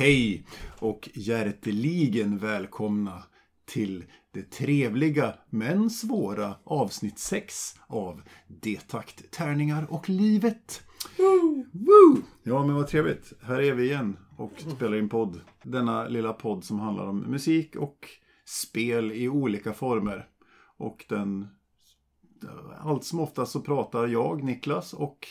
Hej 0.00 0.44
och 0.78 1.10
hjärteligen 1.14 2.38
välkomna 2.38 3.22
till 3.64 4.04
det 4.32 4.50
trevliga 4.50 5.34
men 5.50 5.90
svåra 5.90 6.54
avsnitt 6.64 7.18
6 7.18 7.74
av 7.86 8.22
D-takt, 8.46 9.30
tärningar 9.30 9.86
och 9.90 10.08
livet. 10.08 10.82
Woo! 11.18 11.66
Woo! 11.72 12.22
Ja, 12.42 12.66
men 12.66 12.74
vad 12.74 12.88
trevligt. 12.88 13.32
Här 13.42 13.60
är 13.60 13.74
vi 13.74 13.84
igen 13.84 14.16
och 14.36 14.52
spelar 14.76 14.96
in 14.96 15.08
podd. 15.08 15.40
Denna 15.62 16.08
lilla 16.08 16.32
podd 16.32 16.64
som 16.64 16.80
handlar 16.80 17.06
om 17.06 17.18
musik 17.18 17.76
och 17.76 18.08
spel 18.44 19.12
i 19.12 19.28
olika 19.28 19.72
former. 19.72 20.28
Och 20.76 21.04
den... 21.08 21.48
Allt 22.78 23.04
som 23.04 23.20
oftast 23.20 23.52
så 23.52 23.60
pratar 23.60 24.06
jag, 24.06 24.44
Niklas 24.44 24.92
och 24.92 25.28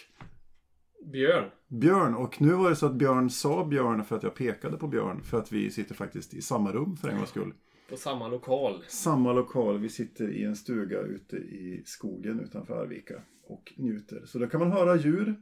Björn. 1.05 1.49
Björn. 1.67 2.15
Och 2.15 2.41
nu 2.41 2.53
var 2.53 2.69
det 2.69 2.75
så 2.75 2.85
att 2.85 2.95
Björn 2.95 3.29
sa 3.29 3.65
Björn 3.65 4.03
för 4.03 4.15
att 4.15 4.23
jag 4.23 4.35
pekade 4.35 4.77
på 4.77 4.87
Björn. 4.87 5.23
För 5.23 5.37
att 5.37 5.51
vi 5.51 5.71
sitter 5.71 5.95
faktiskt 5.95 6.33
i 6.33 6.41
samma 6.41 6.71
rum 6.71 6.97
för 6.97 7.09
en 7.09 7.17
gångs 7.17 7.29
skull. 7.29 7.53
På 7.89 7.97
samma 7.97 8.27
lokal. 8.27 8.83
Samma 8.87 9.33
lokal. 9.33 9.77
Vi 9.79 9.89
sitter 9.89 10.31
i 10.31 10.43
en 10.43 10.55
stuga 10.55 11.01
ute 11.01 11.35
i 11.35 11.83
skogen 11.85 12.39
utanför 12.39 12.81
Arvika 12.81 13.21
och 13.47 13.73
njuter. 13.77 14.25
Så 14.25 14.39
då 14.39 14.47
kan 14.47 14.59
man 14.59 14.71
höra 14.71 14.95
djur. 14.95 15.35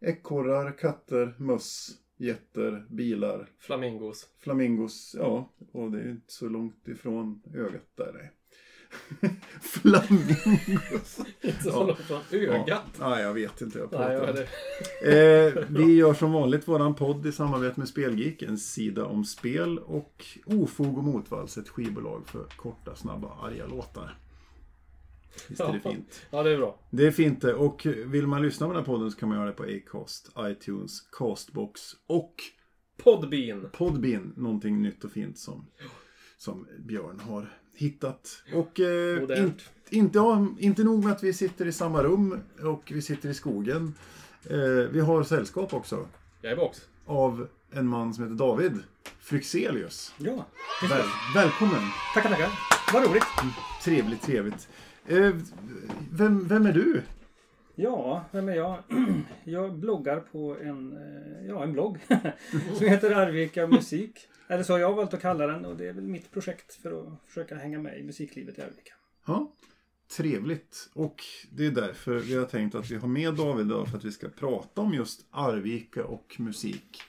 Ekorrar, 0.00 0.78
katter, 0.78 1.34
möss, 1.38 1.90
getter, 2.16 2.86
bilar, 2.90 3.48
Flamingos. 3.58 4.26
flamingos. 4.38 5.14
Ja, 5.18 5.52
och 5.72 5.90
det 5.90 6.00
är 6.00 6.10
inte 6.10 6.32
så 6.32 6.48
långt 6.48 6.88
ifrån 6.88 7.42
ögat 7.54 7.90
där. 7.94 8.12
Nej. 9.20 9.30
flamingos. 9.62 11.18
Inte 11.42 11.62
så 11.62 11.86
långt 11.86 11.98
från 11.98 12.20
ögat. 12.30 12.64
Ja. 12.66 13.08
Nej, 13.08 13.22
jag 13.22 13.34
vet 13.34 13.60
inte. 13.60 13.78
Jag 13.78 13.92
Nej, 13.92 14.18
pratar 14.18 14.34
är 14.34 14.46
det? 15.02 15.56
Eh, 15.56 15.64
vi 15.68 15.94
gör 15.94 16.14
som 16.14 16.32
vanligt 16.32 16.68
våran 16.68 16.94
podd 16.94 17.26
i 17.26 17.32
samarbete 17.32 17.80
med 17.80 17.88
Spelgeek, 17.88 18.42
en 18.42 18.58
sida 18.58 19.04
om 19.04 19.24
spel 19.24 19.78
och 19.78 20.24
Ofog 20.46 20.98
och 20.98 21.04
Motvalls, 21.04 21.58
ett 21.58 21.68
skivbolag 21.68 22.28
för 22.28 22.44
korta, 22.56 22.94
snabba, 22.94 23.28
arga 23.42 23.66
låtar. 23.66 24.18
Visst 25.48 25.60
är 25.60 25.72
det 25.72 25.80
fint? 25.80 26.26
Ja, 26.30 26.42
det 26.42 26.50
är 26.50 26.56
bra. 26.56 26.78
Det 26.90 27.06
är 27.06 27.10
fint 27.10 27.40
det. 27.40 27.54
Och 27.54 27.86
vill 27.86 28.26
man 28.26 28.42
lyssna 28.42 28.66
på 28.66 28.72
den 28.72 28.82
här 28.82 28.86
podden 28.86 29.10
så 29.10 29.18
kan 29.18 29.28
man 29.28 29.38
göra 29.38 29.46
det 29.46 29.52
på 29.52 29.62
Acast, 29.62 30.30
iTunes, 30.38 31.00
Castbox 31.00 31.80
och 32.06 32.34
Podbean. 32.96 33.70
Podbean. 33.72 34.32
Någonting 34.36 34.82
nytt 34.82 35.04
och 35.04 35.12
fint 35.12 35.38
som, 35.38 35.66
som 36.36 36.66
Björn 36.78 37.20
har 37.20 37.58
hittat. 37.80 38.42
Och 38.54 38.80
eh, 38.80 39.22
in, 39.38 39.54
inte, 39.90 40.18
ja, 40.18 40.46
inte 40.58 40.84
nog 40.84 41.04
med 41.04 41.12
att 41.12 41.22
vi 41.22 41.32
sitter 41.32 41.66
i 41.66 41.72
samma 41.72 42.02
rum 42.02 42.40
och 42.62 42.82
vi 42.94 43.02
sitter 43.02 43.28
i 43.28 43.34
skogen. 43.34 43.94
Eh, 44.50 44.56
vi 44.90 45.00
har 45.00 45.22
sällskap 45.22 45.74
också 45.74 46.06
Jag 46.42 46.52
är 46.52 46.56
box. 46.56 46.88
av 47.06 47.48
en 47.70 47.86
man 47.86 48.14
som 48.14 48.24
heter 48.24 48.36
David 48.36 48.72
Fryxelius. 49.20 50.14
Ja, 50.18 50.44
Väl, 50.90 51.02
välkommen! 51.34 51.80
tackar, 52.14 52.30
tackar. 52.30 52.50
Vad 52.92 53.08
roligt. 53.08 53.24
Trevligt, 53.84 54.22
trevligt. 54.22 54.68
Eh, 55.06 55.34
vem, 56.12 56.48
vem 56.48 56.66
är 56.66 56.72
du? 56.72 57.02
Ja, 57.74 58.24
vem 58.30 58.48
är 58.48 58.54
jag? 58.54 58.78
Jag 59.44 59.74
bloggar 59.74 60.20
på 60.32 60.56
en, 60.62 60.92
eh, 60.92 61.46
ja, 61.48 61.62
en 61.62 61.72
blogg 61.72 61.98
som 62.74 62.86
heter 62.86 63.10
Arvika 63.10 63.66
Musik. 63.66 64.28
Eller 64.48 64.62
så 64.62 64.72
har 64.72 64.80
jag 64.80 64.94
valt 64.94 65.14
att 65.14 65.20
kalla 65.22 65.46
den 65.46 65.64
och 65.64 65.76
det 65.76 65.88
är 65.88 65.92
väl 65.92 66.04
mitt 66.04 66.30
projekt 66.30 66.74
för 66.74 67.00
att 67.02 67.12
försöka 67.26 67.54
hänga 67.56 67.78
med 67.78 67.98
i 67.98 68.02
musiklivet 68.02 68.58
i 68.58 68.62
Arvika. 68.62 68.92
Ja, 69.26 69.52
trevligt. 70.16 70.90
Och 70.94 71.24
det 71.52 71.66
är 71.66 71.70
därför 71.70 72.18
vi 72.18 72.34
har 72.36 72.44
tänkt 72.44 72.74
att 72.74 72.90
vi 72.90 72.96
har 72.96 73.08
med 73.08 73.34
David 73.34 73.66
idag 73.66 73.88
för 73.88 73.96
att 73.98 74.04
vi 74.04 74.12
ska 74.12 74.28
prata 74.28 74.80
om 74.80 74.94
just 74.94 75.26
Arvika 75.30 76.04
och 76.04 76.36
musik. 76.38 77.02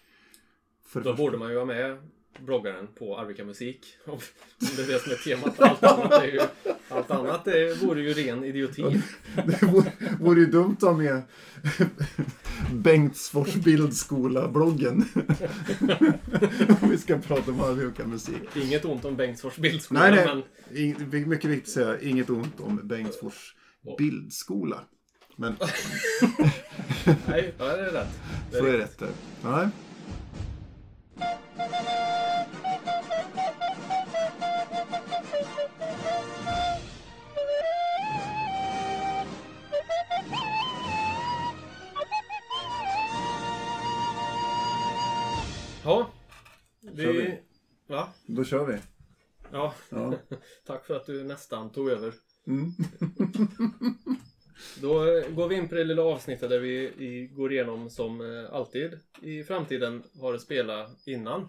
För 0.86 1.02
Då 1.02 1.10
första- 1.12 1.24
borde 1.24 1.38
man 1.38 1.52
ju 1.52 1.58
ha 1.58 1.66
med 1.66 1.98
bloggaren 2.42 2.88
på 3.00 3.18
Arvika 3.18 3.44
Musik. 3.46 3.86
Om 4.06 4.20
det 4.60 4.82
är 4.82 4.88
det 4.88 5.00
som 5.00 5.12
är 5.12 5.16
temat. 5.16 5.60
Allt 5.60 5.84
annat, 5.84 6.24
är 6.24 6.28
ju, 6.28 6.40
allt 6.90 7.12
annat 7.12 7.48
är, 7.48 7.86
vore 7.86 8.02
ju 8.02 8.14
ren 8.14 8.44
idioti. 8.44 8.82
Det 9.46 9.64
vore, 9.64 9.92
vore 10.20 10.40
ju 10.40 10.46
dumt 10.46 10.76
att 10.76 10.82
ha 10.82 10.94
med 10.94 11.22
Bengtsfors 12.74 13.54
bildskola-bloggen. 13.54 15.06
om 16.82 16.90
vi 16.90 16.98
ska 16.98 17.18
prata 17.18 17.52
om 17.52 17.62
Arvika 17.62 18.08
musik. 18.08 18.56
Inget 18.56 18.86
ont 18.86 19.06
om 19.06 19.16
Bengtsfors 19.16 19.58
bildskola. 19.58 20.00
Nej, 20.00 20.12
nej. 20.12 20.26
Men 20.26 20.44
I, 20.78 21.26
mycket 21.26 21.50
viktigt 21.50 21.68
att 21.68 21.74
säga, 21.74 22.02
inget 22.02 22.30
ont 22.30 22.60
om 22.60 22.88
Bengtsfors 22.88 23.56
bildskola. 23.98 24.82
Men 25.36 25.56
nej, 27.28 27.54
ja, 27.58 27.66
det 27.66 27.86
är 27.86 27.92
rätt. 27.92 28.20
Det 28.52 28.58
så 28.58 28.66
är 28.66 28.72
det 28.72 28.78
riktigt. 28.78 29.02
rätt 29.02 29.12
där. 29.44 29.50
Nej. 29.52 29.70
Ja. 45.84 46.12
Kör 46.82 47.14
vi. 47.14 47.22
Vi... 47.22 47.40
Va? 47.88 48.10
Då 48.26 48.44
kör 48.44 48.66
vi. 48.66 48.78
Ja. 49.52 49.74
Ja. 49.90 50.14
Tack 50.66 50.86
för 50.86 50.96
att 50.96 51.06
du 51.06 51.24
nästan 51.24 51.72
tog 51.72 51.90
över. 51.90 52.14
Mm. 52.48 52.72
Då 54.82 55.12
eh, 55.12 55.30
går 55.30 55.48
vi 55.48 55.56
in 55.56 55.70
på 55.70 55.76
det 55.76 55.84
lilla 55.84 56.02
avsnittet 56.02 56.50
där 56.50 56.60
vi 56.60 57.30
går 57.34 57.52
igenom 57.52 57.90
som 57.90 58.22
eh, 58.22 58.54
alltid 58.54 59.00
i 59.22 59.44
framtiden 59.44 60.04
har 60.20 60.34
det 60.34 60.40
spelat 60.40 61.08
innan. 61.08 61.48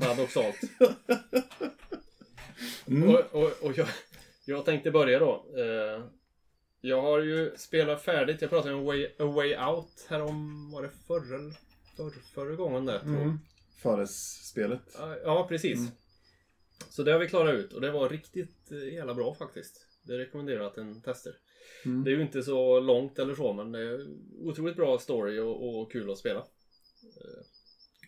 Paradoxalt. 0.00 0.60
Mm. 2.86 3.08
Och, 3.08 3.20
och, 3.32 3.62
och 3.62 3.78
jag, 3.78 3.88
jag 4.44 4.64
tänkte 4.64 4.90
börja 4.90 5.18
då. 5.18 5.46
Eh, 5.56 6.04
jag 6.80 7.02
har 7.02 7.20
ju 7.20 7.52
spelat 7.56 8.02
färdigt. 8.02 8.42
Jag 8.42 8.50
pratade 8.50 8.74
om 8.74 8.84
Way, 8.84 9.06
A 9.18 9.24
Way 9.24 9.56
Out 9.56 10.06
härom, 10.08 10.70
var 10.70 10.82
det 10.82 10.90
förra, 11.06 11.52
förr, 11.96 12.12
förra 12.34 12.54
gången 12.54 12.86
där? 12.86 13.00
Mm. 13.00 13.38
Fares-spelet. 13.82 14.96
Ja, 15.24 15.46
precis. 15.48 15.78
Mm. 15.78 15.90
Så 16.90 17.02
det 17.02 17.12
har 17.12 17.18
vi 17.18 17.28
klarat 17.28 17.54
ut 17.54 17.72
och 17.72 17.80
det 17.80 17.90
var 17.90 18.08
riktigt 18.08 18.72
eh, 18.72 18.94
jävla 18.94 19.14
bra 19.14 19.34
faktiskt. 19.34 19.86
Det 20.02 20.18
rekommenderar 20.18 20.58
jag 20.58 20.66
att 20.66 20.78
en 20.78 21.02
tester. 21.02 21.34
Mm. 21.84 22.04
Det 22.04 22.10
är 22.10 22.16
ju 22.16 22.22
inte 22.22 22.42
så 22.42 22.80
långt 22.80 23.18
eller 23.18 23.34
så 23.34 23.52
men 23.52 23.72
det 23.72 23.80
är 23.80 24.06
otroligt 24.42 24.76
bra 24.76 24.98
story 24.98 25.38
och, 25.38 25.80
och 25.80 25.92
kul 25.92 26.10
att 26.10 26.18
spela. 26.18 26.44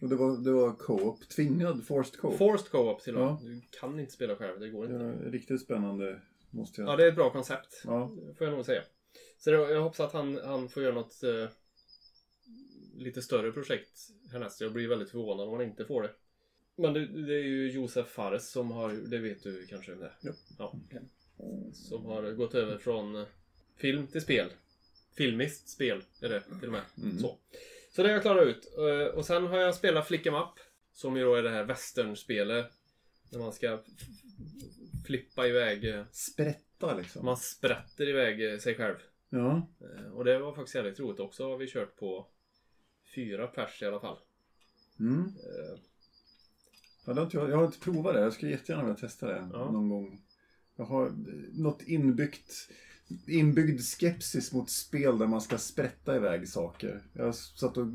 Och 0.00 0.08
det 0.08 0.16
var, 0.16 0.44
det 0.44 0.52
var 0.52 0.72
co-op, 0.72 1.28
tvingad 1.28 1.86
forced 1.86 2.20
co-op. 2.20 2.38
Forced 2.38 2.70
co-op 2.70 3.02
till 3.02 3.16
och 3.16 3.20
med. 3.20 3.30
Ja. 3.30 3.38
Du 3.42 3.60
kan 3.80 4.00
inte 4.00 4.12
spela 4.12 4.36
själv, 4.36 4.60
det 4.60 4.68
går 4.68 4.86
det 4.86 4.92
inte. 4.92 5.04
var 5.04 5.30
riktigt 5.30 5.60
spännande, 5.60 6.20
måste 6.50 6.80
jag 6.80 6.90
Ja, 6.90 6.96
det 6.96 7.04
är 7.04 7.08
ett 7.08 7.14
bra 7.14 7.30
koncept. 7.30 7.82
Ja. 7.84 8.08
Får 8.38 8.46
jag 8.46 8.56
nog 8.56 8.64
säga. 8.64 8.82
Så 9.38 9.50
jag 9.50 9.82
hoppas 9.82 10.00
att 10.00 10.12
han, 10.12 10.40
han 10.44 10.68
får 10.68 10.82
göra 10.82 10.94
något 10.94 11.22
eh, 11.22 11.48
lite 12.96 13.22
större 13.22 13.52
projekt 13.52 13.98
härnäst. 14.32 14.60
Jag 14.60 14.72
blir 14.72 14.88
väldigt 14.88 15.10
förvånad 15.10 15.48
om 15.48 15.52
han 15.52 15.62
inte 15.62 15.84
får 15.84 16.02
det. 16.02 16.10
Men 16.76 16.92
det, 16.92 17.06
det 17.06 17.34
är 17.34 17.44
ju 17.44 17.70
Josef 17.70 18.08
Fares 18.08 18.50
som 18.50 18.70
har, 18.70 18.92
det 18.92 19.18
vet 19.18 19.42
du 19.42 19.66
kanske 19.66 19.90
vem 19.90 20.00
det 20.00 20.06
är? 20.06 20.34
Ja. 20.58 20.74
ja. 20.90 21.00
Som 21.72 22.04
har 22.04 22.32
gått 22.32 22.54
över 22.54 22.78
från 22.78 23.16
eh, 23.16 23.26
film 23.76 24.06
till 24.06 24.20
spel. 24.20 24.50
Filmiskt 25.16 25.68
spel 25.68 26.02
är 26.20 26.28
det 26.28 26.40
till 26.60 26.68
och 26.68 26.72
med. 26.72 26.82
Mm. 27.02 27.18
Så. 27.18 27.38
Så 27.90 28.02
det 28.02 28.08
har 28.08 28.14
jag 28.14 28.22
klarat 28.22 28.46
ut. 28.46 28.72
Eh, 28.78 29.14
Och 29.14 29.24
sen 29.26 29.46
har 29.46 29.58
jag 29.58 29.74
spelat 29.74 30.06
Flick 30.08 30.26
'em 30.26 30.34
Up. 30.34 30.54
Som 30.92 31.16
ju 31.16 31.24
då 31.24 31.34
är 31.34 31.42
det 31.42 31.50
här 31.50 31.64
västernspelet. 31.64 32.66
När 33.30 33.38
man 33.38 33.52
ska 33.52 33.78
flippa 35.10 35.46
iväg. 35.46 35.84
eh, 35.84 36.04
Sprätta 36.12 36.94
liksom. 36.94 37.24
Man 37.24 37.36
sprätter 37.36 38.08
iväg 38.08 38.52
eh, 38.52 38.58
sig 38.58 38.74
själv. 38.74 38.94
Ja. 39.30 39.68
Eh, 39.80 40.12
Och 40.12 40.24
det 40.24 40.38
var 40.38 40.54
faktiskt 40.54 40.74
jävligt 40.74 41.00
roligt 41.00 41.20
också. 41.20 41.44
Har 41.50 41.56
vi 41.56 41.66
kört 41.66 41.96
på 41.96 42.26
fyra 43.14 43.46
pers 43.46 43.82
i 43.82 43.86
alla 43.86 44.00
fall. 44.00 44.16
Mm. 45.00 45.20
Eh, 45.20 45.78
Ja, 47.06 47.12
det 47.12 47.20
har 47.20 47.24
inte 47.26 47.36
jag, 47.36 47.50
jag 47.50 47.56
har 47.56 47.66
inte 47.66 47.78
provat 47.80 48.14
det. 48.14 48.20
Jag 48.20 48.32
skulle 48.32 48.50
jättegärna 48.50 48.82
vilja 48.84 48.96
testa 48.98 49.26
det 49.26 49.48
Ja. 49.52 49.70
någon 49.70 49.88
gång. 49.88 50.22
Jag 50.76 50.84
har 50.84 51.12
något 51.52 51.82
inbyggt 51.82 52.52
inbyggd 53.26 53.80
skepsis 53.80 54.52
mot 54.52 54.70
spel 54.70 55.18
där 55.18 55.26
man 55.26 55.40
ska 55.40 55.58
sprätta 55.58 56.16
iväg 56.16 56.48
saker. 56.48 57.02
Jag 57.12 57.34
satt 57.34 57.76
och 57.76 57.86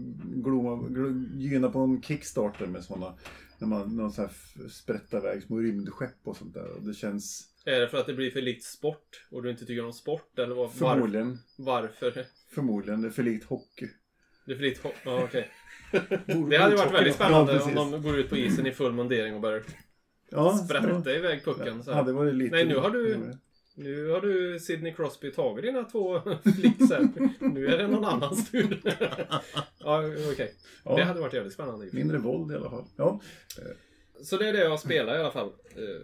gynade 1.33 1.73
på 1.73 1.79
en 1.79 2.01
Kickstarter 2.01 2.65
med 2.67 2.83
sådana. 2.83 3.13
När 3.57 3.67
man 3.67 3.95
någon 3.95 4.11
sån 4.11 4.25
här 4.25 4.31
f- 4.31 4.71
sprätta 4.71 5.17
iväg 5.17 5.43
små 5.43 5.59
rymdskepp 5.59 6.15
och 6.23 6.37
sånt 6.37 6.53
där. 6.53 6.71
Och 6.75 6.81
det 6.83 6.93
känns 6.93 7.47
Är 7.65 7.79
det 7.79 7.87
för 7.89 7.97
att 7.97 8.05
det 8.05 8.13
blir 8.13 8.31
för 8.31 8.41
likt 8.41 8.63
sport 8.63 9.25
och 9.31 9.43
du 9.43 9.49
inte 9.51 9.65
tycker 9.65 9.85
om 9.85 9.93
sport? 9.93 10.39
Eller 10.39 10.55
var, 10.55 10.67
förmodligen, 10.69 11.39
varför? 11.57 12.25
förmodligen 12.55 13.01
det 13.01 13.07
är 13.07 13.11
för 13.11 13.23
likt 13.23 13.45
hockey. 13.45 13.87
Det 14.45 14.51
är 14.51 14.55
för 14.55 14.63
likt 14.63 14.83
hopp? 14.83 14.93
Ja, 15.05 15.23
okej. 15.23 15.49
Borde- 16.27 16.49
Det 16.57 16.57
hade 16.63 16.75
varit 16.75 16.79
hockey 16.85 16.93
väldigt 16.95 17.15
spännande 17.15 17.53
Ja, 17.75 17.81
om 17.81 17.91
de 17.91 18.01
går 18.01 18.17
ut 18.17 18.29
på 18.29 18.37
isen 18.37 18.65
i 18.67 18.71
full 18.71 18.93
mundering 18.93 19.35
och 19.35 19.41
börjar 19.41 19.63
ja, 20.29 20.57
sprätta 20.57 21.13
iväg 21.15 21.43
pucken. 21.45 21.83
Så 21.83 21.91
Ja, 21.91 22.03
det 22.03 22.13
var 22.13 22.25
det 22.25 22.31
lite... 22.31 22.55
Nej, 22.55 22.65
nu 22.67 22.75
har 22.77 22.89
du- 22.89 23.37
Nu 23.77 24.09
har 24.09 24.21
du 24.21 24.59
Sidney 24.59 24.93
Crosby 24.93 25.31
tagit 25.31 25.65
dina 25.65 25.83
två 25.83 26.21
flicks 26.55 26.89
här. 26.91 27.09
Nu 27.39 27.67
är 27.67 27.77
det 27.77 27.87
någon 27.87 28.05
annans 28.05 28.51
tur. 28.51 28.81
ja, 29.79 30.03
okej. 30.33 30.53
Ja. 30.83 30.95
Det 30.95 31.03
hade 31.03 31.19
varit 31.19 31.33
jävligt 31.33 31.53
spännande. 31.53 31.89
Mindre 31.91 32.17
våld 32.17 32.51
i 32.51 32.55
alla 32.55 32.69
fall. 32.69 32.85
Ja. 32.95 33.21
Så 34.23 34.37
det 34.37 34.49
är 34.49 34.53
det 34.53 34.59
jag 34.63 34.79
spelar 34.79 35.15
i 35.15 35.19
alla 35.19 35.31
fall. 35.31 35.47
Eh, 35.75 36.01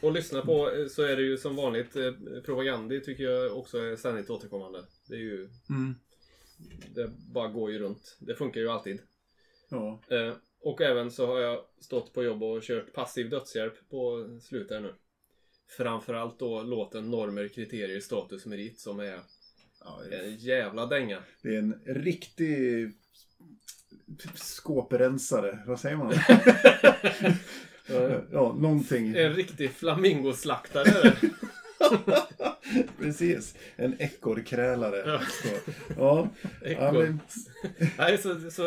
Och 0.00 0.12
lyssna 0.12 0.42
på 0.42 0.70
eh, 0.70 0.86
så 0.86 1.02
är 1.02 1.16
det 1.16 1.22
ju 1.22 1.36
som 1.36 1.56
vanligt 1.56 1.96
eh, 1.96 2.12
propaganda 2.44 3.00
tycker 3.00 3.24
jag 3.24 3.58
också 3.58 3.78
är 3.78 3.96
ständigt 3.96 4.30
återkommande. 4.30 4.82
Det 5.08 5.14
är 5.14 5.18
ju... 5.20 5.48
Mm. 5.70 5.94
Det 6.94 7.10
bara 7.34 7.48
går 7.48 7.70
ju 7.72 7.78
runt. 7.78 8.16
Det 8.20 8.34
funkar 8.34 8.60
ju 8.60 8.68
alltid. 8.68 8.98
Ja. 9.70 10.00
Eh, 10.10 10.32
Och 10.60 10.80
även 10.82 11.10
så 11.10 11.26
har 11.26 11.40
jag 11.40 11.60
stått 11.80 12.12
på 12.12 12.24
jobb 12.24 12.42
och 12.42 12.62
kört 12.62 12.92
passiv 12.92 13.30
dödshjälp 13.30 13.88
på 13.90 14.28
slutet 14.42 14.82
nu. 14.82 14.94
Framförallt 15.68 16.38
då 16.38 16.62
låten 16.62 17.10
Normer, 17.10 17.48
kriterier, 17.48 18.00
status, 18.00 18.46
merit 18.46 18.80
som 18.80 19.00
är 19.00 19.20
ja 19.80 20.02
en 20.12 20.36
jävla 20.36 20.86
dänga. 20.86 21.18
det 21.42 21.54
är 21.54 21.58
en 21.58 21.80
riktig 21.86 22.92
skåprensare. 24.34 25.58
Vad 25.66 25.80
säger 25.80 25.96
man? 25.96 26.12
Ja, 28.32 28.56
någonting. 28.58 29.16
En 29.16 29.34
riktig 29.34 29.70
flamingoslaktare. 29.70 31.16
Precis. 32.98 33.54
En 33.76 34.00
ekorrkrälare. 34.00 34.96
Ja. 35.06 35.20
Så. 35.20 35.72
Ja. 35.96 36.28
Ekorre. 36.64 36.92
men, 36.92 37.20
Nej, 37.98 38.18
så, 38.18 38.50
så 38.50 38.64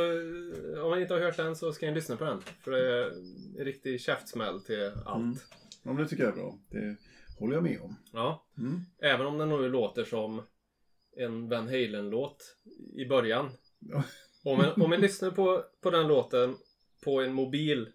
om 0.84 0.90
man 0.90 1.02
inte 1.02 1.14
har 1.14 1.22
hört 1.22 1.38
den 1.38 1.56
så 1.56 1.74
ska 1.74 1.86
ni 1.86 1.96
lyssna 1.96 2.16
på 2.16 2.24
den. 2.24 2.42
För 2.64 2.72
det 2.72 2.80
är 2.80 3.12
en 3.60 3.66
riktig 3.66 4.02
käftsmäll 4.02 4.62
till 4.62 4.92
allt. 5.06 5.24
Mm. 5.24 5.38
Ja, 5.90 5.94
men 5.94 6.04
det 6.04 6.10
tycker 6.10 6.24
jag 6.24 6.32
är 6.32 6.36
bra. 6.36 6.60
Det 6.70 6.96
håller 7.40 7.54
jag 7.54 7.64
med 7.64 7.82
om. 7.82 7.96
Ja. 8.14 8.46
Mm. 8.58 8.82
Även 9.02 9.26
om 9.26 9.38
den 9.38 9.50
nu 9.50 9.70
låter 9.70 10.04
som 10.04 10.42
en 11.18 11.50
Van 11.50 11.68
Halen-låt 11.68 12.58
i 12.96 13.06
början. 13.06 13.50
Ja. 13.80 14.04
Om 14.44 14.60
en, 14.62 14.82
om 14.82 14.94
en 14.94 15.02
lyssnar 15.08 15.32
på, 15.32 15.64
på 15.82 15.90
den 15.90 16.08
låten 16.08 16.56
på 17.04 17.22
en 17.22 17.34
mobil 17.34 17.90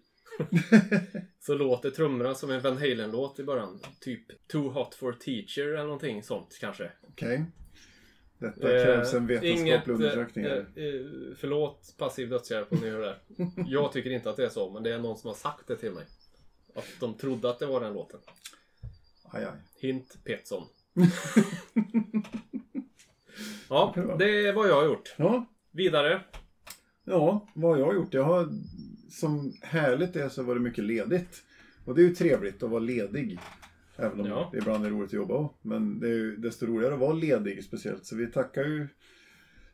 så 1.39 1.55
låter 1.55 1.89
trummorna 1.91 2.35
som 2.35 2.51
en 2.51 2.61
Van 2.61 2.77
Halen-låt 2.77 3.39
i 3.39 3.43
början. 3.43 3.79
Typ 4.01 4.47
Too 4.47 4.69
Hot 4.69 4.95
For 4.95 5.11
Teacher 5.13 5.67
eller 5.67 5.83
någonting 5.83 6.23
sånt 6.23 6.57
kanske. 6.61 6.91
Okej. 7.07 7.45
Detta 8.37 8.61
krävs 8.61 9.13
en 9.13 9.21
Eh, 9.23 9.27
vetenskaplig 9.27 9.61
inget, 9.61 9.87
undersökning. 9.87 10.45
eh, 10.45 10.51
eh, 10.57 11.05
förlåt 11.37 11.95
passiv 11.97 12.29
dödshjälp 12.29 12.71
om 12.71 12.77
ni 12.77 12.89
hör 12.89 12.99
det. 12.99 13.15
Jag 13.67 13.91
tycker 13.91 14.09
inte 14.09 14.29
att 14.29 14.37
det 14.37 14.45
är 14.45 14.49
så, 14.49 14.69
men 14.69 14.83
det 14.83 14.93
är 14.93 14.99
någon 14.99 15.17
som 15.17 15.27
har 15.27 15.35
sagt 15.35 15.67
det 15.67 15.75
till 15.75 15.91
mig. 15.91 16.05
Att 16.75 16.85
de 16.99 17.13
trodde 17.13 17.49
att 17.49 17.59
det 17.59 17.65
var 17.65 17.81
den 17.81 17.93
låten. 17.93 18.19
Aj, 19.31 19.43
aj. 19.43 19.51
Hint 19.79 20.17
Petson. 20.23 20.63
ja, 23.69 23.93
det 24.19 24.47
är 24.47 24.53
vad 24.53 24.67
jag 24.69 24.75
har 24.75 24.85
gjort. 24.85 25.13
Ja, 25.17 25.45
Vidare. 25.71 26.21
Ja, 27.03 27.47
vad 27.53 27.71
har 27.71 27.77
jag 27.79 27.95
gjort? 27.95 28.13
Jag 28.13 28.23
har, 28.23 28.49
som 29.09 29.53
härligt 29.61 30.15
är 30.15 30.29
så 30.29 30.43
var 30.43 30.55
det 30.55 30.61
mycket 30.61 30.83
ledigt. 30.83 31.43
Och 31.85 31.95
det 31.95 32.01
är 32.01 32.03
ju 32.07 32.15
trevligt 32.15 32.63
att 32.63 32.69
vara 32.69 32.79
ledig. 32.79 33.39
Även 33.97 34.19
om 34.21 34.25
Ja. 34.27 34.49
det 34.51 34.57
ibland 34.57 34.85
är 34.85 34.89
roligt 34.89 35.09
att 35.09 35.13
jobba. 35.13 35.49
Men 35.61 35.99
det 35.99 36.07
är 36.07 36.13
ju 36.13 36.35
desto 36.37 36.65
roligare 36.65 36.93
att 36.93 36.99
vara 36.99 37.13
ledig 37.13 37.63
speciellt. 37.63 38.05
Så 38.05 38.15
vi 38.15 38.27
tackar 38.27 38.63
ju 38.63 38.87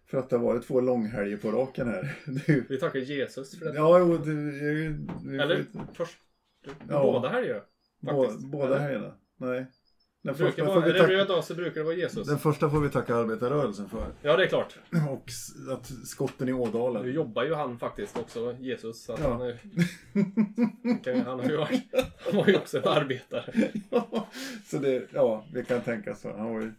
för 0.05 0.17
att 0.17 0.29
det 0.29 0.35
har 0.37 0.43
varit 0.43 0.67
två 0.67 0.81
långhelger 0.81 1.37
på 1.37 1.51
raken 1.51 1.87
här. 1.87 2.15
Ju, 2.47 2.63
Vi 2.69 2.79
tackar 2.79 2.99
Jesus 2.99 3.59
för 3.59 3.65
det. 3.65 3.75
ja, 3.75 3.99
jo, 3.99 4.17
det 4.17 4.31
är 4.31 4.73
ju... 4.73 5.07
Eller 5.39 5.65
först, 5.93 6.17
Ja. 6.89 7.01
båda 7.03 7.29
helger. 7.29 7.63
Faktiskt. 8.05 8.45
båda 8.51 8.65
Eller? 8.67 8.79
helgerna. 8.79 9.13
Nej. 9.37 9.65
Den 10.23 10.35
första, 10.35 10.65
vara, 10.65 10.81
får 10.81 10.89
är 10.89 10.93
det 10.93 11.07
röd 11.07 11.27
dag 11.27 11.43
så 11.43 11.55
brukar 11.55 11.79
det 11.79 11.83
vara 11.83 11.95
Jesus. 11.95 12.27
den 12.27 12.39
första 12.39 12.69
får 12.69 12.79
vi 12.79 12.89
tacka 12.89 13.15
arbetarrörelsen 13.15 13.89
för. 13.89 14.05
Ja, 14.21 14.37
det 14.37 14.43
är 14.43 14.47
klart. 14.47 14.77
Och 15.09 15.29
att 15.73 15.91
skotten 16.07 16.49
i 16.49 16.53
Ådalen. 16.53 17.03
Nu 17.03 17.11
jobbar 17.11 17.43
ju 17.43 17.53
han 17.53 17.79
faktiskt 17.79 18.17
också, 18.19 18.55
Jesus. 18.59 19.03
Så 19.03 19.17
Ja. 19.21 19.29
han, 19.31 19.41
är, 19.41 19.57
kan 21.03 21.21
han, 21.21 21.39
har 21.39 21.49
ju 21.49 21.57
varit, 21.57 21.83
han 22.25 22.35
var 22.35 22.47
ju 22.47 22.55
också 22.57 22.77
en 22.77 22.87
arbetare. 22.87 23.53
Ja, 23.89 24.27
så 24.65 24.77
det, 24.77 25.07
ja, 25.13 25.45
vi 25.53 25.65
kan 25.65 25.81
tänka 25.81 26.15
så. 26.15 26.37
Han 26.37 26.53
var 26.53 26.61
ju 26.61 26.71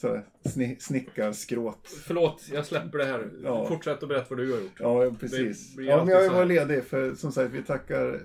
så 0.00 0.20
sni, 0.48 0.76
snickarskråt. 0.80 1.88
Förlåt, 2.06 2.48
jag 2.52 2.66
släpper 2.66 2.98
det 2.98 3.04
här. 3.04 3.30
Ja. 3.42 3.66
Fortsätt 3.66 4.02
att 4.02 4.08
berätta 4.08 4.26
vad 4.28 4.38
du 4.38 4.52
har 4.52 4.60
gjort. 4.60 4.80
Ja, 4.80 5.10
precis. 5.20 5.76
Det 5.76 5.82
Ja, 5.82 6.04
men 6.04 6.14
jag 6.14 6.30
varit 6.30 6.48
ledig 6.48 6.84
för 6.84 7.14
som 7.14 7.32
sagt, 7.32 7.52
vi 7.52 7.62
tackar 7.62 8.20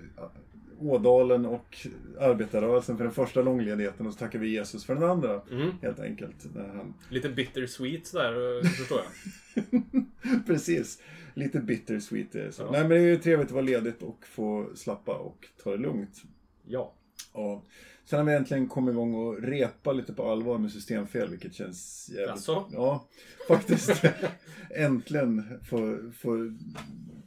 Ådalen 0.79 1.45
och 1.45 1.77
arbetarrörelsen 2.19 2.97
för 2.97 3.03
den 3.03 3.13
första 3.13 3.41
långledigheten 3.41 4.07
och 4.07 4.13
så 4.13 4.19
tackar 4.19 4.39
vi 4.39 4.49
Jesus 4.49 4.85
för 4.85 4.95
den 4.95 5.03
andra. 5.03 5.41
Mm. 5.51 5.71
Helt 5.81 5.99
enkelt. 5.99 6.35
Han, 6.55 6.93
Lite 7.09 7.29
bittersweet 7.29 8.13
där, 8.13 8.57
eh, 8.57 8.63
förstår 8.69 8.99
jag. 8.99 10.45
precis. 10.47 11.01
Lite 11.33 11.59
bittersweet 11.59 12.35
är 12.35 12.45
det 12.45 12.51
så. 12.51 12.63
Ja. 12.63 12.71
Nej 12.71 12.81
men 12.81 12.89
det 12.89 12.97
är 12.97 13.01
ju 13.01 13.17
trevligt 13.17 13.47
att 13.47 13.53
vara 13.53 13.65
ledigt 13.65 14.03
och 14.03 14.25
få 14.25 14.69
slappa 14.75 15.17
och 15.17 15.47
ta 15.63 15.71
det 15.71 15.77
lugnt. 15.77 16.23
Ja. 16.65 16.93
Ja. 17.33 17.63
Sen 18.05 18.19
har 18.19 18.25
vi 18.25 18.33
äntligen 18.33 18.67
kommit 18.67 18.93
igång 18.93 19.13
och 19.13 19.41
repa 19.41 19.91
lite 19.93 20.13
på 20.13 20.31
allvar 20.31 20.57
med 20.57 20.71
systemfel, 20.71 21.29
vilket 21.29 21.53
känns 21.53 22.09
jävligt... 22.09 22.29
Jaså? 22.29 22.69
Ja, 22.71 23.07
faktiskt. 23.47 24.03
äntligen 24.75 25.59
få, 25.63 25.97
få... 26.17 26.55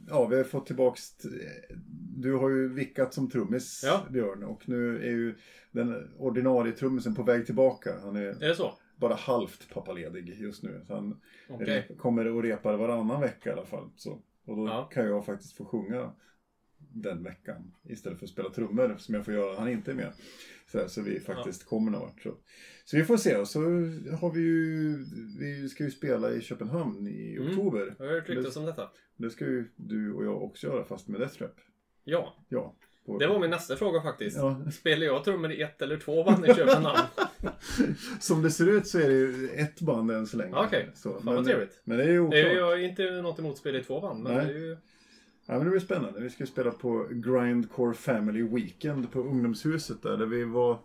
Ja, 0.07 0.27
vi 0.27 0.35
har 0.37 0.43
fått 0.43 0.65
tillbaks... 0.65 1.01
Du 2.17 2.33
har 2.33 2.49
ju 2.49 2.73
vickat 2.73 3.13
som 3.13 3.29
trummis, 3.29 3.81
Ja. 3.85 4.05
Björn, 4.11 4.43
och 4.43 4.69
nu 4.69 4.97
är 4.97 5.09
ju 5.11 5.35
den 5.71 6.11
ordinarie 6.17 6.71
trummisen 6.73 7.15
på 7.15 7.23
väg 7.23 7.45
tillbaka. 7.45 7.93
Han 8.01 8.15
är 8.15 8.21
Är 8.21 8.47
det 8.47 8.55
så? 8.55 8.73
bara 8.95 9.13
halvt 9.15 9.69
pappaledig 9.73 10.29
just 10.39 10.63
nu. 10.63 10.81
Så 10.87 10.95
han 10.95 11.21
rep- 11.47 11.97
kommer 11.97 12.27
och 12.27 12.43
repar 12.43 12.77
varannan 12.77 13.21
vecka 13.21 13.49
i 13.49 13.53
alla 13.53 13.65
fall. 13.65 13.89
Så. 13.95 14.21
Och 14.45 14.55
då 14.57 14.67
Ja. 14.67 14.89
kan 14.93 15.05
jag 15.05 15.25
faktiskt 15.25 15.57
få 15.57 15.65
sjunga 15.65 16.11
den 16.95 17.23
veckan 17.23 17.73
istället 17.83 18.19
för 18.19 18.25
att 18.25 18.29
spela 18.31 18.49
trummor 18.49 18.95
som 18.97 19.15
jag 19.15 19.25
får 19.25 19.33
göra 19.33 19.59
han 19.59 19.69
inte 19.69 19.91
är 19.91 19.95
med. 19.95 20.13
Så, 20.71 20.79
här, 20.79 20.87
så 20.87 21.01
vi 21.01 21.19
faktiskt 21.19 21.65
kommer 21.65 21.91
någon 21.91 22.01
vart. 22.01 22.21
Så. 22.21 22.37
så 22.85 22.97
vi 22.97 23.03
får 23.03 23.17
se. 23.17 23.37
Och 23.37 23.47
så 23.47 23.59
har 24.19 24.33
vi 24.33 24.41
ju, 24.41 24.97
vi 25.39 25.69
ska 25.69 25.83
ju 25.83 25.91
spela 25.91 26.31
i 26.31 26.41
Köpenhamn 26.41 27.07
i 27.07 27.35
Mm. 27.35 27.49
oktober. 27.49 27.95
Jag 27.99 28.05
har 28.05 28.13
hört 28.13 28.29
ryktas 28.29 28.57
om 28.57 28.65
detta. 28.65 28.89
Det 29.23 29.29
ska 29.29 29.45
ju 29.45 29.65
du 29.75 30.13
och 30.13 30.25
jag 30.25 30.43
också 30.43 30.67
göra 30.67 30.83
fast 30.85 31.07
med 31.07 31.19
Death 31.21 31.37
Trap. 31.37 31.55
Ja, 32.03 32.35
Ja. 32.49 32.73
på- 33.05 33.17
det 33.19 33.27
var 33.27 33.39
min 33.39 33.49
nästa 33.49 33.75
fråga 33.75 34.01
faktiskt. 34.01 34.37
Ja. 34.37 34.61
Spelar 34.71 35.05
jag 35.05 35.23
trummor 35.23 35.51
i 35.51 35.61
ett 35.61 35.81
eller 35.81 35.97
två 35.97 36.23
band 36.23 36.45
i 36.45 36.53
Köpenhamn? 36.53 36.99
Som 38.19 38.41
det 38.41 38.51
ser 38.51 38.67
ut 38.69 38.87
så 38.87 38.99
är 38.99 39.07
det 39.09 39.13
ju 39.15 39.49
ett 39.49 39.81
band 39.81 40.11
än 40.11 40.27
så 40.27 40.37
länge. 40.37 40.55
Okej. 40.55 40.89
Så, 40.95 41.09
Fan, 41.21 41.35
vad 41.35 41.45
trevligt. 41.45 41.81
Men 41.83 41.97
det 41.97 42.03
är 42.03 42.09
ju 42.09 42.19
oklart. 42.19 42.39
Jag 42.55 42.73
är 42.73 42.77
inte 42.77 43.03
något 43.21 43.39
emot 43.39 43.51
att 43.53 43.57
spela 43.57 43.77
i 43.79 43.83
två 43.83 44.01
band, 44.01 44.23
men 44.23 44.33
Nej. 44.35 44.45
det 44.45 44.51
är 44.53 44.57
ju... 44.57 44.77
Ja, 45.45 45.53
men 45.53 45.63
det 45.63 45.69
blir 45.69 45.79
spännande. 45.79 46.19
Vi 46.19 46.29
ska 46.29 46.45
spela 46.45 46.71
på 46.71 47.07
Grindcore 47.11 47.93
Family 47.93 48.43
Weekend 48.43 49.11
på 49.11 49.19
ungdomshuset 49.19 50.01
där, 50.01 50.17
där 50.17 50.25
vi 50.25 50.43
var... 50.43 50.79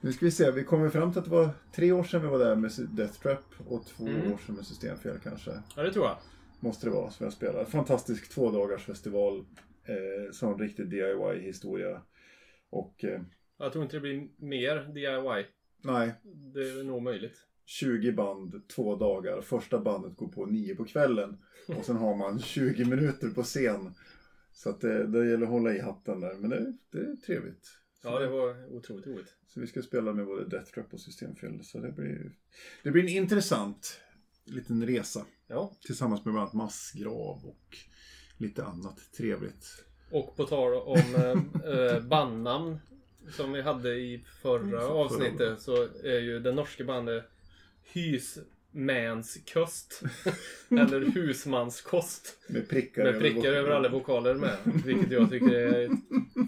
Nu 0.00 0.12
ska 0.12 0.24
vi 0.24 0.30
se, 0.30 0.50
vi 0.50 0.64
kommer 0.64 0.88
fram 0.90 1.12
till 1.12 1.18
att 1.18 1.24
det 1.24 1.30
var 1.30 1.50
tre 1.74 1.92
år 1.92 2.04
sedan 2.04 2.22
vi 2.22 2.28
var 2.28 2.38
där 2.38 2.56
med 2.56 2.70
Death 2.90 3.20
Trap 3.20 3.44
och 3.68 3.86
två 3.86 4.06
Mm. 4.08 4.32
år 4.32 4.38
sedan 4.46 4.54
med 4.54 4.66
Systemfel 4.66 5.18
kanske. 5.22 5.50
Ja, 5.76 5.82
det 5.82 5.92
tror 5.92 6.04
jag. 6.06 6.16
Måste 6.64 6.86
det 6.86 6.90
vara, 6.90 7.10
som 7.10 7.24
jag 7.24 7.32
spelar. 7.32 7.64
Fantastisk 7.64 8.28
tvådagars 8.28 8.84
festival. 8.84 9.38
Eh, 9.84 10.32
sån 10.32 10.58
riktig 10.58 10.86
DIY-historia. 10.90 12.02
Och 12.70 13.04
eh, 13.04 13.20
Jag 13.58 13.72
tror 13.72 13.84
inte 13.84 13.96
det 13.96 14.00
blir 14.00 14.28
mer 14.36 14.76
DIY. 14.94 15.46
nej, 15.82 16.12
Det 16.54 16.60
är 16.60 16.84
nog 16.84 17.02
möjligt. 17.02 17.36
20 17.66 18.12
band, 18.12 18.68
två 18.68 18.96
dagar. 18.96 19.40
Första 19.40 19.78
bandet 19.80 20.16
går 20.16 20.28
på 20.28 20.46
nio 20.46 20.74
på 20.74 20.84
kvällen. 20.84 21.36
Och 21.68 21.84
sen 21.84 21.96
har 21.96 22.14
man 22.16 22.38
20 22.40 22.84
minuter 22.84 23.28
på 23.30 23.42
scen. 23.42 23.94
Så 24.52 24.70
att 24.70 24.80
det, 24.80 25.06
det 25.06 25.30
gäller 25.30 25.42
att 25.46 25.52
hålla 25.52 25.74
i 25.74 25.80
hatten 25.80 26.20
där. 26.20 26.34
Men 26.34 26.50
det, 26.50 26.72
det 26.90 26.98
är 26.98 27.16
trevligt. 27.16 27.64
Så, 27.64 28.08
Ja, 28.08 28.18
det 28.18 28.28
var 28.28 28.74
otroligt 28.76 29.06
roligt. 29.06 29.34
så 29.46 29.60
vi 29.60 29.66
ska 29.66 29.82
spela 29.82 30.12
med 30.12 30.26
både 30.26 30.48
Death 30.48 30.72
Trap 30.72 30.94
och 30.94 31.00
Systemfel. 31.00 31.64
Så 31.64 31.78
det 31.78 31.92
blir, 31.92 32.30
det 32.82 32.90
blir 32.90 33.02
en 33.02 33.08
intressant 33.08 34.00
liten 34.44 34.86
resa. 34.86 35.26
Ja. 35.46 35.72
Tillsammans 35.86 36.24
med 36.24 36.34
bland 36.34 36.42
annat 36.42 36.54
massgrav 36.54 37.44
och 37.44 37.76
lite 38.36 38.64
annat 38.64 39.12
trevligt. 39.16 39.84
Och 40.10 40.36
på 40.36 40.44
tal 40.44 40.74
om 40.74 41.14
eh, 41.14 41.38
eh, 41.72 42.00
bandnamn 42.00 42.78
som 43.30 43.52
vi 43.52 43.62
hade 43.62 43.94
i 43.94 44.24
förra 44.42 44.70
förra 44.70 44.88
avsnittet 44.88 45.60
så 45.60 45.82
är 46.04 46.20
ju 46.20 46.40
det 46.40 46.52
norska 46.52 46.84
bandet 46.84 47.24
Hysmanskost. 47.92 50.02
Eller 50.70 51.00
Husmanskost. 51.00 52.38
Med 52.48 52.68
prickar, 52.68 53.04
Med 53.04 53.20
prickar 53.20 53.52
över 53.52 53.70
alla 53.70 53.88
vokaler 53.88 54.34
med. 54.34 54.56
Vilket 54.84 55.10
jag 55.10 55.30
tycker 55.30 55.50
är 55.50 55.84
ett 55.84 55.90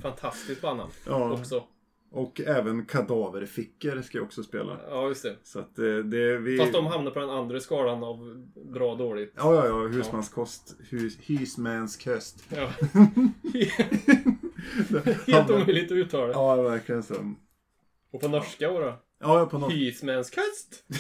fantastiskt 0.02 0.60
bandnamn 0.60 0.92
Ja, 1.06 1.32
också. 1.32 1.64
Och 2.10 2.40
även 2.40 2.86
kadaverfickor 2.86 4.02
ska 4.02 4.18
jag 4.18 4.24
också 4.24 4.42
spela. 4.42 4.80
Ja, 4.88 5.08
just 5.08 5.22
det. 5.22 5.36
Så 5.42 5.58
att 5.58 5.76
det, 5.76 6.02
det 6.02 6.38
vi... 6.38 6.58
Fast 6.58 6.72
de 6.72 6.86
hamnar 6.86 7.10
på 7.10 7.20
den 7.20 7.30
andra 7.30 7.60
skalan 7.60 8.04
av 8.04 8.46
bra 8.54 8.92
och 8.92 8.98
dåligt. 8.98 9.32
Ja, 9.36 9.54
ja, 9.54 9.66
ja. 9.66 9.86
Husmanskost. 9.86 10.76
Hus, 10.90 11.18
husmanskost. 11.20 12.44
Ja. 12.48 12.70
Helt 15.26 15.50
omöjligt 15.50 15.92
att 15.92 15.96
uttala. 15.96 16.32
Ja, 16.32 16.62
verkligen 16.62 17.02
så. 17.02 17.34
Och 18.10 18.20
på 18.20 18.28
norska 18.28 18.68
då? 18.68 18.80
då? 18.80 18.94
Ja, 19.18 19.46
på 19.46 19.58
något... 19.58 19.72
Hysmänskast! 19.72 20.84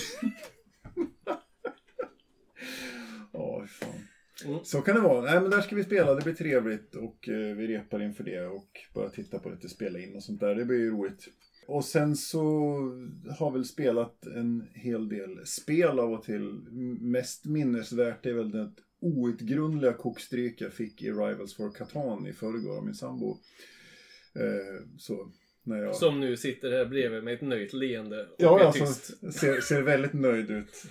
Ja, 3.32 3.66
fan. 3.66 4.05
Mm. 4.44 4.64
Så 4.64 4.80
kan 4.80 4.94
det 4.94 5.00
vara. 5.00 5.20
Nej, 5.20 5.40
men 5.40 5.50
där 5.50 5.60
ska 5.60 5.76
vi 5.76 5.84
spela. 5.84 6.14
Det 6.14 6.24
blir 6.24 6.34
trevligt 6.34 6.94
och 6.94 7.28
eh, 7.28 7.56
vi 7.56 7.66
repar 7.66 8.02
inför 8.02 8.24
det 8.24 8.46
och 8.46 8.68
börjar 8.94 9.10
titta 9.10 9.38
på 9.38 9.50
lite 9.50 9.68
spela 9.68 9.98
in 9.98 10.16
och 10.16 10.22
sånt 10.22 10.40
där. 10.40 10.54
Det 10.54 10.64
blir 10.64 10.78
ju 10.78 10.90
roligt. 10.90 11.28
Och 11.66 11.84
sen 11.84 12.16
så 12.16 12.42
har 13.38 13.50
väl 13.50 13.64
spelat 13.64 14.26
en 14.26 14.68
hel 14.74 15.08
del 15.08 15.46
spel 15.46 15.98
av 15.98 16.12
och 16.12 16.22
till. 16.22 16.60
Mest 17.00 17.44
minnesvärt 17.44 18.26
är 18.26 18.32
väl 18.32 18.50
det 18.50 18.70
outgrundliga 19.00 19.92
kokstryk 19.92 20.60
jag 20.60 20.72
fick 20.72 21.02
i 21.02 21.10
Rivals 21.10 21.56
for 21.56 21.70
Catan 21.70 22.26
i 22.26 22.32
förrgår 22.32 22.76
av 22.76 22.84
min 22.84 22.94
sambo. 22.94 23.38
Eh, 24.34 24.86
så, 24.98 25.32
när 25.62 25.82
jag... 25.82 25.96
Som 25.96 26.20
nu 26.20 26.36
sitter 26.36 26.70
här 26.70 26.84
bredvid 26.84 27.24
med 27.24 27.34
ett 27.34 27.40
nöjt 27.42 27.72
leende 27.72 28.22
och 28.22 28.34
Ja, 28.38 28.60
är 28.60 28.64
alltså, 28.64 28.86
tyst. 28.86 29.34
ser, 29.40 29.60
ser 29.60 29.82
väldigt 29.82 30.12
nöjd 30.12 30.50
ut. 30.50 30.84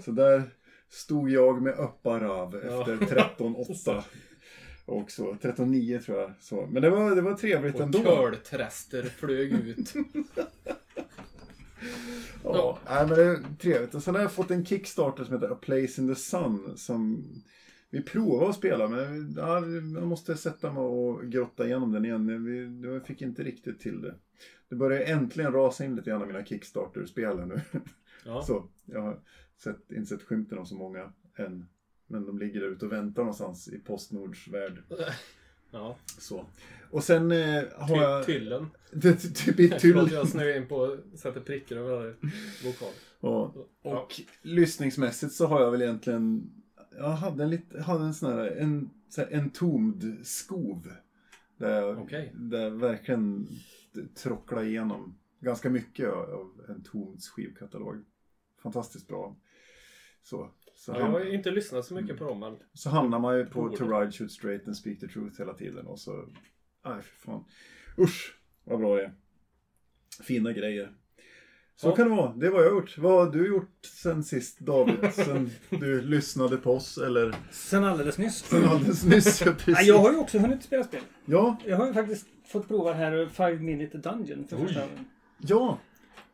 Så 0.00 0.10
där 0.10 0.42
stod 0.88 1.30
jag 1.30 1.62
med 1.62 1.72
öppa 1.72 2.20
rav 2.20 2.56
efter 2.56 2.96
13-8. 2.96 4.02
Och 4.86 5.10
så, 5.10 5.32
13-9 5.32 5.98
tror 5.98 6.18
jag. 6.18 6.32
Så. 6.40 6.66
Men 6.66 6.82
det 6.82 6.90
var, 6.90 7.14
det 7.14 7.22
var 7.22 7.34
trevligt 7.34 7.74
Och 7.74 7.80
ändå. 7.80 7.98
költräster 7.98 9.02
flög 9.02 9.52
ut. 9.52 9.94
Ja, 12.44 12.78
nej, 12.88 13.06
men 13.06 13.16
det 13.16 13.24
är 13.24 13.56
trevligt. 13.60 13.94
Och 13.94 14.02
sen 14.02 14.14
har 14.14 14.22
jag 14.22 14.32
fått 14.32 14.50
en 14.50 14.64
Kickstarter 14.64 15.24
som 15.24 15.34
heter 15.34 15.52
A 15.52 15.58
Place 15.60 16.00
in 16.00 16.08
the 16.08 16.14
Sun. 16.14 16.72
Som 16.76 17.28
vi 17.90 18.02
provar 18.02 18.48
att 18.48 18.56
spela, 18.56 18.88
men 18.88 19.34
ja, 19.36 19.54
jag 20.00 20.06
måste 20.06 20.36
sätta 20.36 20.72
mig 20.72 20.82
och 20.82 21.24
grotta 21.24 21.66
igenom 21.66 21.92
den 21.92 22.04
igen. 22.04 22.44
Vi, 22.44 22.88
jag 22.88 23.06
fick 23.06 23.22
inte 23.22 23.42
riktigt 23.42 23.80
till 23.80 24.02
det. 24.02 24.14
Det 24.68 24.76
börjar 24.76 25.00
äntligen 25.00 25.52
rasa 25.52 25.84
in 25.84 25.96
lite 25.96 26.10
grann 26.10 26.20
av 26.22 26.26
mina 26.28 26.44
Kickstarter-spel 26.44 27.38
här 27.38 27.46
nu. 27.46 27.60
Ja. 28.24 28.42
Så, 28.42 28.64
jag 28.84 29.20
sett, 29.62 29.90
inte 29.92 30.06
sett 30.06 30.22
skymten 30.22 30.58
av 30.58 30.64
så 30.64 30.74
många 30.74 31.12
än. 31.36 31.66
Men 32.06 32.26
de 32.26 32.38
ligger 32.38 32.60
där 32.60 32.68
ute 32.68 32.86
och 32.86 32.92
väntar 32.92 33.22
någonstans 33.22 33.68
i 33.68 33.78
Postnords 33.78 34.48
värld. 34.48 34.82
Ja. 35.70 35.96
Så. 36.18 36.46
Och 36.90 37.04
sen 37.04 37.32
eh, 37.32 37.64
har 37.78 37.96
jag... 38.02 38.26
Ty- 38.26 38.32
Tyllen. 38.32 38.66
Det, 38.92 39.16
typ 39.16 39.60
i 39.60 39.68
Förlåt, 39.68 39.80
tyll. 40.08 40.12
jag 40.14 40.28
snöade 40.28 40.56
in 40.56 40.66
på 40.68 40.98
sätter 41.14 41.40
prickar 41.40 41.76
över 41.76 41.96
varje 41.96 42.14
vokal. 42.64 42.92
Ja. 43.20 43.52
Ja. 43.82 44.00
Och 44.00 44.20
lyssningsmässigt 44.42 45.32
så 45.32 45.46
har 45.46 45.60
jag 45.60 45.70
väl 45.70 45.82
egentligen... 45.82 46.50
Jag 46.98 47.08
hade 47.10 47.42
en, 47.44 47.50
lite, 47.50 47.82
hade 47.82 48.04
en 48.04 48.14
sån 48.14 48.32
här, 48.32 48.46
en, 48.46 48.90
så 49.08 49.20
här 49.20 49.28
entomd 49.32 50.18
skov. 50.26 50.92
Där 51.56 51.80
jag, 51.80 51.98
Okej. 51.98 52.32
där 52.34 52.60
jag 52.62 52.70
verkligen 52.70 53.48
tråcklade 54.14 54.66
igenom 54.66 55.18
ganska 55.40 55.70
mycket 55.70 56.08
av- 56.08 56.30
av 56.30 56.64
Entomds 56.68 57.28
skivkatalog. 57.28 58.04
Fantastiskt 58.62 59.08
bra. 59.08 59.36
Så, 60.28 60.50
så, 60.74 60.92
Ja, 60.92 60.98
jag 60.98 61.06
har 61.06 61.20
ju 61.20 61.34
inte 61.34 61.50
lyssnat 61.50 61.84
så 61.86 61.94
mycket 61.94 62.18
på 62.18 62.24
dem, 62.24 62.40
men 62.40 62.56
så 62.74 62.90
hamnar 62.90 63.18
man 63.18 63.38
ju 63.38 63.46
på. 63.46 63.68
To 63.68 63.84
Ride, 63.88 64.12
Shoot 64.12 64.32
Straight 64.32 64.66
and 64.66 64.76
Speak 64.76 65.00
the 65.00 65.08
Truth 65.08 65.38
hela 65.38 65.54
tiden. 65.54 65.86
Och 65.86 65.98
så... 65.98 66.12
Nej, 66.84 67.02
för 67.02 67.26
fan. 67.26 67.44
Usch, 67.98 68.34
vad 68.64 68.78
bra 68.78 68.96
det 68.96 69.02
är. 69.04 69.12
Fina 70.22 70.52
grejer. 70.52 70.92
Så 71.76 71.88
Ja. 71.88 71.96
kan 71.96 72.08
det 72.10 72.16
vara. 72.16 72.32
Det 72.36 72.46
är 72.46 72.50
vad 72.50 72.60
jag 72.64 72.68
har 72.70 72.74
gjort. 72.76 72.98
Vad 72.98 73.26
har 73.26 73.32
du 73.32 73.46
gjort 73.48 73.84
sen 74.02 74.24
sist 74.24 74.58
David? 74.60 74.98
Sen 75.12 75.50
du 75.70 76.00
lyssnade 76.02 76.56
på 76.56 76.72
oss 76.72 76.98
eller 76.98 77.34
Sen 77.50 77.84
alldeles 77.84 78.18
nyss. 78.18 78.38
sen 78.44 78.64
alldeles 78.64 79.04
nyss? 79.04 79.42
Ja, 79.46 79.52
precis. 79.58 79.86
jag 79.86 79.98
har 79.98 80.12
ju 80.12 80.18
också 80.18 80.38
hunnit 80.38 80.62
spela 80.62 80.84
spel. 80.84 81.00
Ja, 81.24 81.56
Jag 81.66 81.76
har 81.76 81.86
ju 81.86 81.92
faktiskt 81.92 82.26
fått 82.46 82.68
prova 82.68 82.92
här 82.92 83.26
Five 83.26 83.58
Minute 83.58 83.98
Dungeon 83.98 84.46
för 84.48 84.56
första 84.56 84.80
gången. 84.80 85.04
ja. 85.38 85.78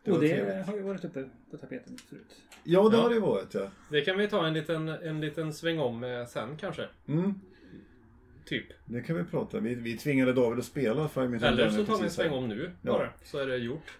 Det 0.04 0.12
Och 0.12 0.20
det 0.20 0.28
trevligt. 0.28 0.66
har 0.66 0.74
ju 0.76 0.82
varit 0.82 1.04
uppe 1.04 1.24
på 1.50 1.56
tapeten 1.56 1.98
förut. 2.08 2.42
Ja, 2.64 2.88
det 2.88 2.96
Ja. 2.96 3.02
har 3.02 3.10
det 3.10 3.20
varit 3.20 3.54
ja. 3.54 3.70
det 3.90 4.00
kan 4.00 4.18
vi 4.18 4.28
ta 4.28 4.46
en 4.46 4.54
liten, 4.54 4.88
en 4.88 5.20
liten 5.20 5.52
sväng 5.54 5.78
om 5.78 6.00
med 6.00 6.28
sen 6.28 6.56
kanske. 6.56 6.88
Mm, 7.08 7.34
Typ. 8.44 8.66
det 8.84 9.00
kan 9.00 9.16
vi 9.16 9.24
prata. 9.24 9.60
Vi, 9.60 9.74
vi 9.74 9.96
tvingade 9.96 10.32
David 10.32 10.58
att 10.58 10.64
spela 10.64 11.08
Five 11.08 11.26
Minutes 11.28 11.48
Eller 11.48 11.70
så 11.70 11.84
tar 11.84 11.98
vi 11.98 12.04
en 12.04 12.10
sväng 12.10 12.30
om 12.32 12.48
nu 12.48 12.70
Ja. 12.82 12.92
bara. 12.92 13.08
Så 13.24 13.38
är 13.38 13.46
det 13.46 13.56
gjort. 13.56 13.98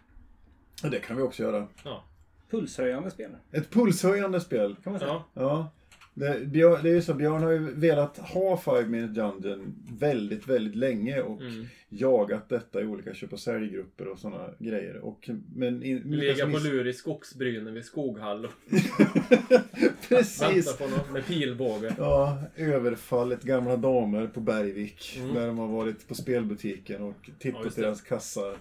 Ja, 0.83 0.89
det 0.89 0.99
kan 0.99 1.17
vi 1.17 1.23
också 1.23 1.43
göra. 1.43 1.67
Ja. 1.85 2.05
Pulshöjande 2.51 3.11
spel. 3.11 3.31
Ett 3.53 3.71
pulshöjande 3.71 4.41
spel. 4.41 4.77
Kan 4.85 4.93
man 4.93 5.01
säga. 5.01 5.11
Ja. 5.13 5.25
Ja. 5.35 5.71
Det, 6.15 6.47
Björn, 6.47 6.79
det 6.83 6.91
är 6.91 6.95
ju 6.95 7.03
så, 7.03 7.15
Björn 7.15 7.43
har 7.43 7.51
ju 7.51 7.59
velat 7.59 8.19
ha 8.19 8.57
Five 8.57 8.87
Minute 8.87 9.13
Dungeon 9.21 9.75
väldigt, 9.99 10.49
väldigt 10.49 10.75
länge 10.77 11.21
och 11.23 11.41
Mm. 11.41 11.67
jagat 11.89 12.49
detta 12.49 12.81
i 12.81 12.85
olika 12.87 13.15
köp 13.15 13.33
och 13.33 13.41
säljgrupper 13.41 14.09
och 14.09 14.19
sådana 14.19 14.49
grejer. 14.59 14.97
Och, 14.97 15.31
men 15.55 15.83
in, 15.83 15.99
Ligga 15.99 16.51
på 16.51 16.59
lur 16.59 16.87
i 16.87 16.93
skogsbrynen 16.93 17.75
vid 17.75 17.85
Skoghall 17.85 18.49
Precis! 20.09 20.43
vänta 20.43 20.73
på 20.85 20.91
något 20.91 21.11
med 21.13 21.27
pilbåge. 21.27 21.95
Ja, 21.99 22.39
överfallit 22.57 23.43
gamla 23.43 23.77
damer 23.77 24.27
på 24.27 24.41
Bergvik 24.41 25.19
Mm. 25.21 25.35
när 25.35 25.47
de 25.47 25.59
har 25.59 25.69
varit 25.69 26.09
på 26.09 26.15
spelbutiken 26.15 27.03
och 27.03 27.17
Ja, 27.27 27.33
tippat 27.39 27.65
just 27.65 27.79
i 27.79 27.81
deras 27.81 28.01
kassar. 28.03 28.57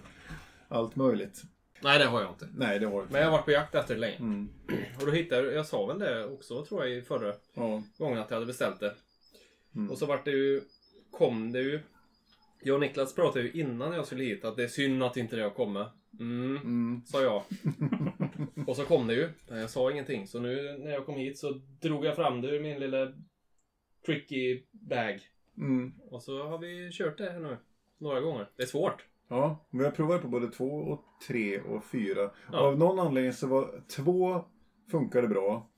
Allt 0.68 0.96
möjligt. 0.96 1.42
Nej, 1.82 1.98
det 1.98 2.04
har 2.04 2.20
jag 2.20 2.30
inte. 2.30 2.48
Nej, 2.56 2.78
det 2.78 2.86
har 2.86 2.92
det 2.96 3.00
inte. 3.02 3.12
Men 3.12 3.22
jag 3.22 3.28
har 3.30 3.36
varit 3.38 3.44
på 3.44 3.50
jakt 3.50 3.74
efter 3.74 3.94
det 3.94 4.00
länge. 4.00 4.16
Mm. 4.16 4.48
Och 5.00 5.06
då 5.06 5.12
hittade 5.12 5.42
jag, 5.46 5.54
jag 5.54 5.66
sa 5.66 5.86
väl 5.86 5.98
det 5.98 6.24
också 6.26 6.64
tror 6.64 6.86
jag 6.86 6.96
i 6.96 7.02
förra 7.02 7.34
Ja. 7.54 7.82
gången 7.98 8.18
att 8.18 8.30
jag 8.30 8.36
hade 8.36 8.46
beställt 8.46 8.80
det. 8.80 8.94
Mm. 9.74 9.90
Och 9.90 9.98
så 9.98 10.06
vart 10.06 10.24
det 10.24 10.30
ju, 10.30 10.60
kom 11.10 11.52
det 11.52 11.60
ju. 11.60 11.80
Jag 12.62 12.74
och 12.74 12.80
Niklas 12.80 13.14
pratade 13.14 13.44
ju 13.44 13.60
innan 13.60 13.92
jag 13.92 14.06
skulle 14.06 14.24
hit 14.24 14.44
att 14.44 14.56
det 14.56 14.64
är 14.64 14.68
synd 14.68 15.02
att 15.02 15.16
inte 15.16 15.36
det 15.36 15.42
har 15.42 15.50
kommit. 15.50 15.86
Mm, 16.20 16.56
Mm. 16.56 17.02
sa 17.06 17.22
jag. 17.22 17.42
Och 18.66 18.76
så 18.76 18.84
kom 18.84 19.06
det 19.06 19.14
ju. 19.14 19.28
Men 19.48 19.58
jag 19.58 19.70
sa 19.70 19.90
ingenting. 19.90 20.26
Så 20.28 20.40
nu 20.40 20.78
när 20.78 20.90
jag 20.90 21.06
kom 21.06 21.14
hit 21.16 21.38
så 21.38 21.50
drog 21.80 22.04
jag 22.04 22.16
fram 22.16 22.40
det 22.40 22.48
ur 22.48 22.60
min 22.60 22.78
lilla 22.80 23.12
tricky 24.06 24.62
bag. 24.70 25.20
Mm. 25.56 25.92
Och 26.10 26.22
så 26.22 26.42
har 26.46 26.58
vi 26.58 26.90
kört 26.92 27.18
det 27.18 27.30
här 27.30 27.40
nu. 27.40 27.56
Några 27.98 28.20
gånger. 28.20 28.48
Det 28.56 28.62
är 28.62 28.66
svårt. 28.66 29.04
Ja, 29.32 29.66
vi 29.70 29.84
har 29.84 29.90
provat 29.90 30.22
på 30.22 30.28
både 30.28 30.48
två 30.48 30.64
och 30.74 31.04
tre 31.28 31.60
och 31.60 31.84
fyra. 31.84 32.30
Ja. 32.52 32.58
Av 32.58 32.78
någon 32.78 32.98
anledning 32.98 33.32
så 33.32 33.46
var 33.46 33.82
två 33.96 34.44
funkade 34.90 35.28
bra. 35.28 35.68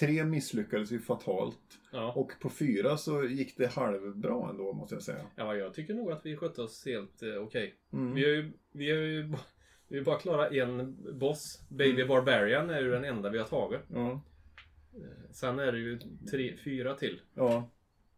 Tre 0.00 0.24
misslyckades 0.24 0.92
ju 0.92 0.98
fatalt. 1.00 1.80
Ja. 1.92 2.12
Och 2.12 2.32
på 2.40 2.50
fyra 2.50 2.96
så 2.96 3.24
gick 3.24 3.56
det 3.56 3.66
halvbra 3.66 4.50
ändå 4.50 4.72
måste 4.72 4.94
jag 4.94 5.02
säga. 5.02 5.26
ja, 5.36 5.54
jag 5.54 5.74
tycker 5.74 5.94
nog 5.94 6.10
att 6.12 6.26
vi 6.26 6.36
skötte 6.36 6.62
oss 6.62 6.86
helt 6.86 7.22
eh, 7.22 7.34
okej. 7.42 7.74
Mm. 7.92 8.14
Vi 8.14 8.22
har 8.22 8.30
ju, 8.30 8.52
vi 8.72 8.90
har 8.90 8.98
ju 8.98 9.28
ba- 9.28 9.38
vi 9.88 9.98
har 9.98 10.04
bara 10.04 10.18
klarat 10.18 10.52
en 10.52 10.96
boss. 11.18 11.62
Baby 11.70 12.04
Barbarian 12.04 12.70
är 12.70 12.80
ju 12.80 12.90
den 12.90 13.04
enda 13.04 13.30
vi 13.30 13.38
har 13.38 13.46
tagit. 13.46 13.80
Ja. 13.88 14.20
Sen 15.32 15.58
är 15.58 15.72
det 15.72 15.78
ju 15.78 15.98
tre, 16.30 16.56
fyra 16.64 16.94
till 16.94 17.20
ja, 17.34 17.70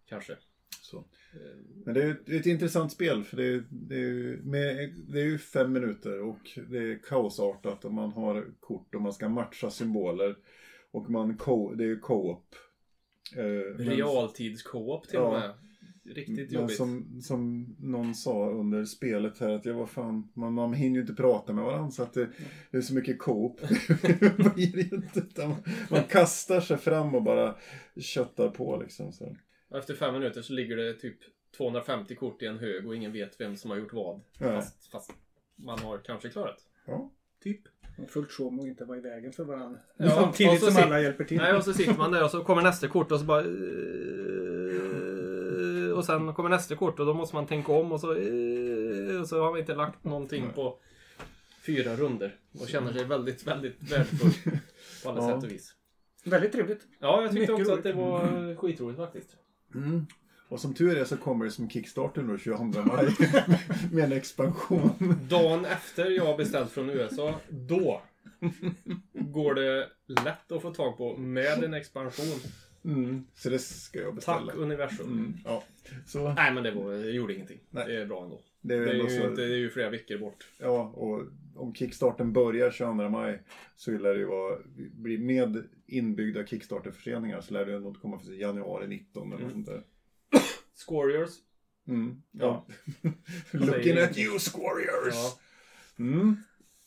kanske. 0.09 0.37
Så. 0.83 0.99
Eh, 0.99 1.83
Men 1.85 1.95
det 1.95 2.02
är 2.02 2.07
ju 2.07 2.11
ett, 2.12 2.28
ett 2.28 2.47
intressant 2.47 2.93
spel 2.93 3.25
för 3.25 3.37
det 3.37 3.45
är, 3.45 3.64
det, 3.71 3.95
är 3.95 3.99
ju 3.99 4.40
med, 4.45 4.95
det 5.09 5.21
är 5.21 5.25
ju 5.25 5.38
fem 5.38 5.73
minuter 5.73 6.21
och 6.23 6.59
det 6.71 6.78
är 6.78 6.99
kaosartat 7.09 7.85
och 7.85 7.93
man 7.93 8.12
har 8.12 8.47
kort 8.61 8.95
och 8.95 9.02
man 9.02 9.12
ska 9.12 9.28
matcha 9.28 9.71
symboler. 9.71 10.37
Och 10.90 11.11
man 11.11 11.37
co, 11.37 11.75
det 11.75 11.85
är 11.85 11.88
ju 11.88 11.99
co-op. 12.00 12.54
Eh, 13.37 13.78
Realtids-co-op 13.78 15.09
till 15.09 15.19
och 15.19 15.35
Ja. 15.35 15.38
med. 15.38 15.54
Riktigt 16.07 16.52
jobbigt. 16.52 16.76
som, 16.76 17.21
som 17.23 17.75
någon 17.78 18.14
sa 18.14 18.50
under 18.50 18.85
spelet 18.85 19.38
här 19.38 19.49
att 19.49 19.64
jag 19.64 19.75
var 19.75 19.87
fan, 19.87 20.28
man, 20.35 20.52
man 20.52 20.73
hinner 20.75 20.95
ju 20.95 21.00
inte 21.00 21.14
prata 21.14 21.52
med 21.52 21.64
varandra 21.64 21.90
så 21.90 22.02
att 22.02 22.12
det, 22.12 22.28
det 22.71 22.76
är 22.76 22.83
så 22.83 22.95
mycket 22.95 23.19
coop. 23.19 23.61
man, 25.38 25.54
man 25.90 26.02
kastar 26.09 26.61
sig 26.61 26.76
fram 26.76 27.14
och 27.14 27.23
bara 27.23 27.57
köttar 27.97 28.49
på 28.49 28.76
liksom. 28.83 29.12
Så. 29.12 29.37
Och 29.75 29.81
Efter 29.81 29.95
fem 29.95 30.14
minuter 30.14 30.43
så 30.43 30.52
ligger 30.52 30.76
det 30.76 30.95
typ 30.95 31.16
250 31.57 32.14
kort 32.14 32.43
i 32.43 32.47
en 32.47 32.59
hög 32.59 32.87
och 32.87 32.97
ingen 32.97 33.12
vet 33.12 33.40
vem 33.40 33.57
som 33.57 33.71
har 33.71 33.78
gjort 33.78 33.93
vad. 33.93 34.21
Fast, 34.38 34.87
fast 34.90 35.11
man 35.57 35.78
har 35.78 35.99
kanske 35.99 36.28
klarat. 36.28 36.57
Ja. 36.87 37.11
Typ. 37.43 37.61
Fullt 38.09 38.33
sjå 38.33 38.50
med 38.50 38.62
att 38.62 38.69
inte 38.69 38.85
vara 38.85 38.99
i 38.99 39.00
vägen 39.00 39.33
för 39.33 39.45
varandra. 39.45 39.78
Ja, 39.97 40.04
och 40.07 40.12
Samtidigt 40.12 40.61
så 40.61 40.71
som 40.71 40.83
alla 40.83 41.00
hjälper 41.00 41.25
till. 41.25 41.37
Nej, 41.37 41.54
och 41.54 41.64
så 41.64 41.73
sitter 41.73 41.95
man 41.99 42.12
där 42.12 42.25
och 42.25 42.31
så 42.31 42.45
kommer 42.45 42.62
nästa 42.62 42.88
kort 42.88 43.12
och 43.12 43.19
så 43.21 43.25
bara... 43.25 43.40
Och 45.95 46.04
sen 46.04 46.35
kommer 46.35 46.49
nästa 46.50 46.76
kort 46.76 47.00
och 47.00 47.07
då 47.07 47.14
måste 47.14 47.37
man 47.37 47.47
tänka 47.47 47.73
om 47.73 47.93
och 47.93 48.00
så... 48.00 48.11
Och 49.21 49.28
så 49.28 49.40
har 49.43 49.50
man 49.50 49.61
inte 49.61 49.75
lagt 49.75 50.04
någonting 50.04 50.50
på 50.54 50.78
fyra 51.66 51.97
runder 51.97 52.37
Och 52.61 52.69
känner 52.69 52.93
sig 52.93 53.04
väldigt, 53.04 53.47
väldigt 53.47 53.93
värdefull 53.93 54.52
på 55.04 55.11
alla 55.11 55.21
Ja. 55.23 55.35
sätt 55.35 55.45
och 55.45 55.50
vis. 55.50 55.75
Väldigt 56.25 56.52
trevligt. 56.52 56.87
Ja, 56.99 57.23
jag 57.23 57.31
tyckte 57.31 57.40
Mycket 57.40 57.54
också 57.54 57.73
att 57.73 57.85
roligt. 57.85 57.85
det 57.85 57.93
var 58.02 58.54
skitroligt 58.57 58.99
faktiskt. 58.99 59.37
Mm. 59.75 60.07
Och 60.49 60.61
som 60.61 60.75
tur 60.75 60.97
är 60.99 61.04
så 61.04 61.16
kommer 61.16 61.45
det 61.45 61.50
som 61.50 61.71
Kickstarter 61.71 62.23
nu 62.23 62.38
22 62.38 62.64
maj 62.64 63.09
med 63.93 64.04
en 64.04 64.12
expansion. 64.12 64.90
Dagen 65.28 65.64
efter 65.64 66.11
jag 66.11 66.26
har 66.26 66.37
beställt 66.37 66.71
från 66.71 66.90
USA, 66.90 67.40
då 67.49 68.02
går 69.12 69.54
det 69.54 69.88
lätt 70.25 70.52
att 70.52 70.62
få 70.62 70.75
tag 70.75 70.97
på 70.97 71.16
med 71.16 71.64
en 71.64 71.75
expansion. 71.75 72.40
Mm. 72.85 73.25
Så 73.35 73.49
det 73.50 73.59
ska 73.59 74.00
jag 74.00 74.14
beställa. 74.14 74.47
Tack 74.47 74.54
universum. 74.57 75.07
Mm. 75.07 75.35
Ja. 75.45 75.64
Så 76.07 76.33
Nej 76.33 76.54
men 76.54 76.62
det, 76.62 76.71
var, 76.71 76.93
det 76.93 77.11
gjorde 77.11 77.35
ingenting. 77.35 77.61
Nej. 77.71 77.85
Det 77.87 78.00
är 78.00 78.07
bra 78.07 78.25
ändå. 78.25 78.40
det 78.61 78.75
är, 78.75 78.81
Det 78.81 78.90
är, 78.90 78.95
ju 78.95 79.09
så. 79.09 79.28
inte, 79.28 79.43
det 79.43 79.54
är 79.54 79.59
ju 79.59 79.71
flera 79.71 79.90
veckor 79.90 80.19
bort. 80.19 80.49
Ja, 80.59 80.93
och 80.95 81.23
om 81.57 81.75
kickstarten 81.75 82.33
börjar 82.33 82.71
22 82.71 82.93
maj 82.93 83.43
så 83.76 83.90
lär 83.90 84.14
det 84.14 84.21
ju 84.21 84.26
vara, 84.26 84.59
bli 84.93 85.19
med 85.19 85.64
inbyggda 85.87 86.47
kickstarterförseningar 86.47 87.41
så 87.41 87.55
lär 87.55 87.67
det 87.67 87.81
nog 87.81 88.00
komma 88.00 88.19
för 88.19 88.33
januari 88.33 88.87
19 88.88 89.33
eller 89.33 89.43
Mm. 89.43 89.53
sånt 89.53 89.67
där. 89.67 89.83
Squariors. 90.75 91.31
Mm. 91.88 92.23
Ja. 92.31 92.67
Ja. 93.03 93.11
Looking 93.50 93.99
at 93.99 94.19
you 94.19 94.38
Squariors! 94.38 95.14
Ja. 95.14 95.38
Mm. 95.99 96.37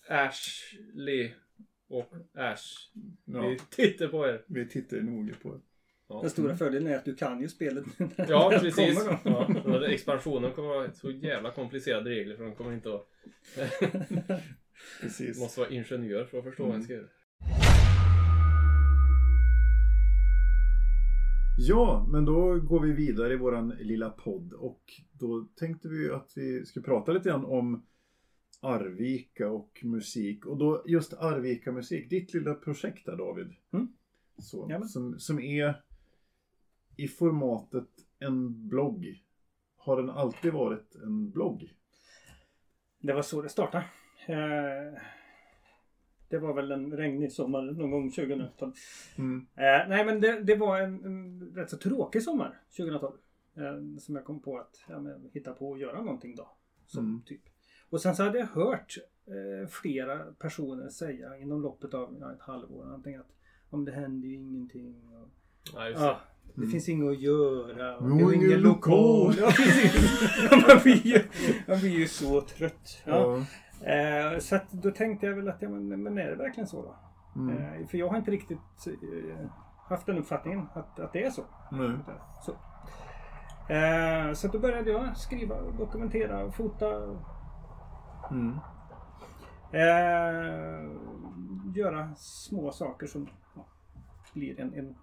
Ashley 0.10 1.32
och 1.88 2.13
Ash. 2.34 2.92
Ja. 3.25 3.48
Vi 3.48 3.60
tittar 3.70 4.08
på 4.08 4.27
er. 4.27 4.44
Vi 4.48 4.70
tittar 4.70 4.98
noga 4.98 5.34
på 5.42 5.54
det. 5.54 5.60
Ja, 6.10 6.22
Den 6.22 6.30
stora 6.30 6.58
fördelen 6.58 6.88
är 6.94 6.98
att 6.98 7.06
du 7.06 7.16
kan 7.16 7.42
ju 7.42 7.48
spelet. 7.48 7.86
ja 8.30 8.50
precis. 8.62 9.04
kommer. 9.04 9.20
Ja, 9.66 9.88
expansionen 9.88 10.51
kommer 10.51 10.68
vara 10.68 10.92
så 10.94 11.12
jävla 11.12 11.51
komplicerade 11.51 12.10
regler 12.10 12.36
för 12.38 12.44
de 12.44 12.56
kommer 12.56 12.74
inte 12.74 12.94
att... 12.96 13.08
Precis. 15.01 15.39
måste 15.39 15.60
vara 15.60 15.70
ingenjör 15.70 16.25
för 16.25 16.38
att 16.38 16.44
förstå 16.44 16.66
vad 16.66 16.75
en 16.75 16.84
ska 16.84 16.94
göra. 16.94 17.08
Ja, 21.60 22.08
men 22.10 22.26
då 22.26 22.60
går 22.60 22.80
vi 22.80 22.94
vidare 22.94 23.34
i 23.34 23.38
våran 23.38 23.70
lilla 23.70 24.10
podd 24.10 24.54
och 24.54 24.84
då 25.12 25.48
tänkte 25.56 25.88
vi 25.88 26.10
att 26.10 26.32
vi 26.36 26.66
ska 26.66 26.82
prata 26.82 27.12
lite 27.12 27.30
grann 27.30 27.46
om 27.46 27.86
Arvika 28.62 29.50
och 29.50 29.80
musik 29.84 30.46
och 30.46 30.58
då 30.58 30.84
just 30.88 31.14
Arvika 31.14 31.72
musik, 31.72 32.10
ditt 32.10 32.34
lilla 32.34 32.54
projekt 32.54 33.06
där 33.06 33.18
David. 33.18 33.54
Mm. 33.74 33.88
Så, 34.38 34.66
Jajamän. 34.70 34.88
som, 34.88 35.20
som 35.20 35.40
är 35.40 35.84
i 36.98 37.08
formatet 37.08 37.90
en 38.20 38.68
blogg. 38.68 39.24
Har 39.78 40.02
den 40.02 40.10
alltid 40.10 40.54
varit 40.54 40.96
en 40.96 41.32
blogg? 41.32 41.74
Det 43.00 43.14
var 43.14 43.22
så 43.22 43.42
det 43.42 43.50
startade. 43.50 43.86
Eh, 44.28 45.02
Det 46.29 46.38
var 46.38 46.53
väl 46.53 46.72
en 46.72 46.93
regnig 46.98 47.31
sommar 47.31 47.62
någon 47.62 47.91
gång 47.91 48.12
2012. 48.12 48.74
Mm. 49.17 49.48
Eh, 49.55 49.89
nej 49.89 50.05
men 50.05 50.22
det, 50.22 50.41
det 50.41 50.55
var 50.55 50.79
en, 50.81 51.05
en 51.05 51.51
rätt 51.55 51.69
så 51.69 51.77
tråkig 51.77 52.24
sommar 52.24 52.60
2012. 52.77 53.13
Eh, 53.57 54.00
som 54.00 54.15
jag 54.15 54.25
kom 54.25 54.41
på 54.41 54.57
att 54.57 54.84
ja, 54.89 55.00
men, 55.00 55.29
hitta 55.34 55.53
på 55.53 55.74
att 55.74 55.79
göra 55.79 56.01
någonting 56.01 56.36
då. 56.36 56.50
Som 56.86 57.05
Mm. 57.05 57.22
typ. 57.25 57.41
Och 57.89 58.01
sen 58.01 58.15
så 58.15 58.24
hade 58.24 58.38
jag 58.39 58.46
hört 58.48 58.96
eh, 59.27 59.67
flera 59.69 60.17
personer 60.17 60.89
säga 60.89 61.38
inom 61.38 61.62
loppet 61.62 61.93
av 61.93 62.17
ja, 62.19 62.34
ett 62.34 62.41
halvår 62.41 62.93
antingen 62.93 63.22
att 63.22 63.31
om 63.69 63.86
det 63.86 63.91
händer 63.91 64.27
ju 64.27 64.36
ingenting. 64.36 64.96
Och, 65.05 65.29
Ja, 65.74 65.89
ja, 65.89 66.19
det. 66.53 66.57
Mm. 66.57 66.72
finns 66.72 66.89
inget 66.89 67.12
att 67.12 67.22
göra. 67.22 67.98
Och 67.98 68.19
Vi 68.19 68.24
det 68.24 68.36
ingen 68.36 68.62
lokal. 68.62 69.27
lokal. 69.27 69.53
Ja, 70.51 70.63
man, 70.67 70.79
blir 70.84 71.07
ju, 71.07 71.19
man 71.67 71.79
blir 71.79 72.00
ju 72.00 72.07
så 72.07 72.41
trött. 72.41 73.01
Ja. 73.05 73.46
Eh, 73.81 74.39
så 74.39 74.55
att 74.55 74.72
då 74.72 74.91
tänkte 74.91 75.25
jag 75.25 75.34
väl 75.36 75.50
att, 75.50 75.62
ja, 75.62 75.69
men, 75.69 76.03
men 76.03 76.17
är 76.17 76.29
det 76.29 76.36
verkligen 76.36 76.67
så 76.67 76.81
då? 76.81 76.96
Mm. 77.41 77.57
Eh, 77.57 77.88
för 77.88 77.98
jag 77.98 78.10
har 78.10 78.17
inte 78.17 78.31
riktigt 78.31 78.88
eh, 78.88 79.46
haft 79.89 80.05
den 80.05 80.17
uppfattningen 80.17 80.67
att, 80.74 81.00
att 81.00 81.13
det 81.13 81.24
är 81.24 81.29
så. 81.29 81.43
Nej. 81.72 81.98
så. 82.46 82.51
Eh, 83.74 84.34
så 84.34 84.48
då 84.48 84.60
började 84.60 84.91
jag 84.91 85.17
skriva, 85.17 85.62
dokumentera, 85.62 86.51
fota, 86.51 87.17
Mm. 88.31 88.60
eh, 89.72 90.91
göra 91.75 92.15
små 92.15 92.72
saker 92.72 93.07
som 93.07 93.27
ja, 93.55 93.65
blir 94.34 94.60
en, 94.60 94.74
en, 94.74 94.96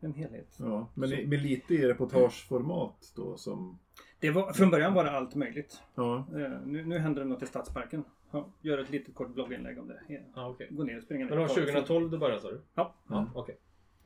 en 0.00 0.14
helhet. 0.14 0.56
Ja. 0.58 0.88
Men 0.94 1.08
Så. 1.08 1.16
med 1.16 1.42
lite 1.42 1.74
i 1.74 1.88
reportageformat 1.88 3.12
då 3.16 3.36
som... 3.36 3.78
Det 4.24 4.30
var, 4.30 4.52
från 4.52 4.70
början 4.70 4.94
var 4.94 5.04
det 5.04 5.10
allt 5.10 5.34
möjligt. 5.34 5.82
Ja. 5.94 6.26
Eh, 6.34 6.50
nu, 6.66 6.84
nu 6.84 6.98
händer 6.98 7.22
det 7.22 7.28
något 7.28 7.42
i 7.42 7.46
Stadsparken. 7.46 8.04
Ja, 8.30 8.48
gör 8.60 8.78
ett 8.78 8.90
litet 8.90 9.14
kort 9.14 9.34
blogginlägg 9.34 9.78
om 9.78 9.88
det. 9.88 10.00
Ja, 10.08 10.18
Ja, 10.34 10.48
okej. 10.48 10.68
Gå 10.70 10.82
ner 10.84 10.96
och 10.96 11.02
springa 11.02 11.24
Men 11.24 11.34
det 11.34 11.40
var 11.40 11.48
2012 11.48 12.10
du 12.10 12.18
började 12.18 12.40
sa 12.40 12.50
du? 12.50 12.60
Ja, 12.74 12.94
Ja, 13.08 13.30
okej. 13.34 13.56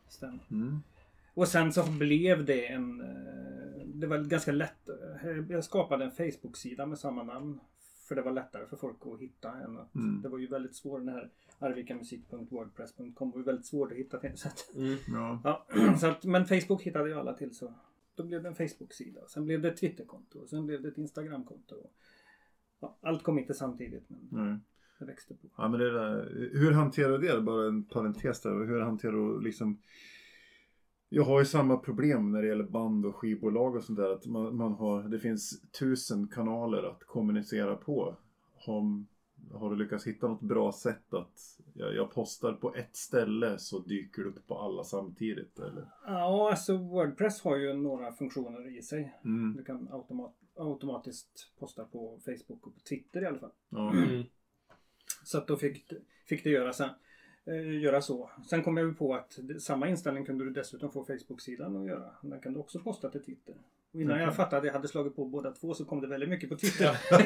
stämmer. 0.09 0.39
Mm. 0.51 0.79
Och 1.35 1.49
sen 1.49 1.73
så 1.73 1.91
blev 1.91 2.45
det 2.45 2.67
en... 2.67 3.01
eh, 3.01 3.87
Det 3.87 4.07
var 4.07 4.19
ganska 4.19 4.53
lätt. 4.53 4.89
eh, 4.89 5.37
Jag 5.49 5.65
skapade 5.65 6.05
en 6.05 6.11
Facebook-sida 6.11 6.87
med 6.87 6.99
samma 6.99 7.23
namn. 7.23 7.61
För 8.09 8.15
det 8.15 8.23
var 8.23 8.33
lättare 8.33 8.67
för 8.67 8.77
folk 8.77 8.97
att 9.15 9.21
hitta 9.21 9.49
än 9.53 9.79
att... 9.79 9.95
Mm. 9.95 10.23
Det 10.23 10.29
var 10.29 10.39
ju 10.39 10.47
väldigt 10.47 10.77
svårt 10.77 11.01
den 11.01 11.09
här 11.15 11.31
arvikamusik.wordpress.com 11.59 13.31
var 13.31 13.39
ju 13.39 13.45
väldigt 13.45 13.67
svårt 13.67 13.93
att 13.93 13.99
hitta 13.99 14.17
att, 14.17 14.75
Mm. 14.77 14.97
Ja. 15.09 15.41
ja, 15.45 15.67
så 16.01 16.07
att, 16.07 16.25
men 16.25 16.47
Facebook 16.47 16.83
hittade 16.83 17.09
ju 17.09 17.15
alla 17.19 17.33
till 17.33 17.55
så 17.55 17.75
då 18.19 18.25
blev 18.25 18.43
det 18.43 18.49
en 18.49 18.55
Facebook-sida. 18.55 19.21
Sen 19.29 19.45
blev 19.45 19.63
det 19.63 19.69
ett 19.69 19.77
Twitterkonto. 19.77 20.47
Sen 20.47 20.67
blev 20.67 20.83
det 20.83 20.89
ett 20.89 20.99
Instagramkonto. 20.99 21.77
Ja, 22.81 22.99
allt 23.01 23.23
kom 23.23 23.39
inte 23.39 23.55
samtidigt 23.55 24.11
men 24.11 24.29
Nej. 24.31 24.59
det 24.99 25.05
växte 25.05 25.35
på. 25.35 25.49
Ja, 25.57 25.69
men 25.69 25.81
det 25.81 25.91
där, 25.93 26.51
hur 26.53 26.73
hanterar 26.73 27.19
du 27.19 27.29
det? 27.29 27.41
Bara 27.41 27.69
en 27.69 27.85
parentes 27.85 28.41
där. 28.41 28.67
Hur 28.67 28.81
hanterar 28.81 29.13
du 29.13 29.41
liksom... 29.41 29.83
Jag 31.09 31.25
har 31.25 31.39
ju 31.39 31.45
samma 31.45 31.77
problem 31.77 32.33
när 32.33 32.43
det 32.43 32.49
gäller 32.49 32.65
band 32.65 33.07
och 33.07 33.17
skivbolag 33.17 33.77
och 33.77 33.85
sånt 33.85 33.99
där. 33.99 34.11
Att 34.11 34.27
man, 34.27 34.57
man 34.57 34.73
har, 34.73 35.03
det 35.03 35.19
finns 35.19 35.71
tusen 35.71 36.29
kanaler 36.29 36.83
att 36.83 37.05
kommunicera 37.05 37.77
på. 37.77 38.17
Har, 38.55 39.05
har 39.53 39.71
du 39.71 39.77
lyckats 39.77 40.07
hitta 40.07 40.29
något 40.29 40.41
bra 40.41 40.73
sätt 40.73 41.15
att 41.15 41.61
jag, 41.75 41.95
jag 41.95 42.11
postar 42.11 42.53
på 42.53 42.75
ett 42.75 42.97
ställe 42.97 43.59
så 43.59 43.79
dyker 43.79 44.23
det 44.23 44.29
upp 44.29 44.47
på 44.47 44.59
alla 44.59 44.85
samtidigt? 44.85 45.59
Eller? 45.59 45.89
Ja, 46.07 46.51
alltså 46.51 46.77
Wordpress 46.77 47.43
har 47.43 47.57
ju 47.57 47.73
några 47.73 48.13
funktioner 48.13 48.79
i 48.79 48.83
sig. 48.83 49.19
Mm. 49.25 49.57
Du 49.57 49.65
kan 49.65 49.89
automat, 49.93 50.35
automatiskt 50.57 51.53
posta 51.59 51.85
på 51.85 52.21
Facebook 52.25 52.67
och 52.67 52.75
på 52.75 52.81
Twitter 52.81 53.23
i 53.23 53.27
alla 53.27 53.39
fall. 53.39 53.53
Ja. 53.69 53.93
Mm. 53.93 54.23
Så 55.25 55.39
att 55.39 55.47
då 55.47 55.57
fick, 55.57 55.93
fick 56.27 56.45
det 56.45 56.51
göra, 56.51 56.73
sen, 56.73 56.91
göra 57.57 58.01
så. 58.01 58.31
Sen 58.51 58.63
kom 58.63 58.77
jag 58.77 58.87
ju 58.87 58.95
på 58.95 59.15
att 59.15 59.39
samma 59.61 59.89
inställning 59.89 60.25
kunde 60.25 60.45
du 60.45 60.51
dessutom 60.51 60.93
få 60.93 61.05
Facebook-sidan 61.05 61.77
att 61.77 61.87
göra. 61.87 62.11
Den 62.23 62.41
kan 62.41 62.53
du 62.53 62.61
också 62.61 62.79
posta 62.81 63.11
till 63.11 63.25
Twitter. 63.25 63.55
Och 63.93 64.01
innan 64.01 64.13
Okej. 64.15 64.25
jag 64.25 64.37
fattade 64.37 64.57
att 64.59 64.65
jag 64.67 64.73
hade 64.73 64.89
slagit 64.89 65.17
på 65.17 65.25
båda 65.25 65.51
två 65.53 65.75
så 65.75 65.85
kom 65.85 66.01
det 66.01 66.07
väldigt 66.07 66.29
mycket 66.29 66.49
på 66.49 66.57
Twitter. 66.57 66.85
Ja. 66.85 66.95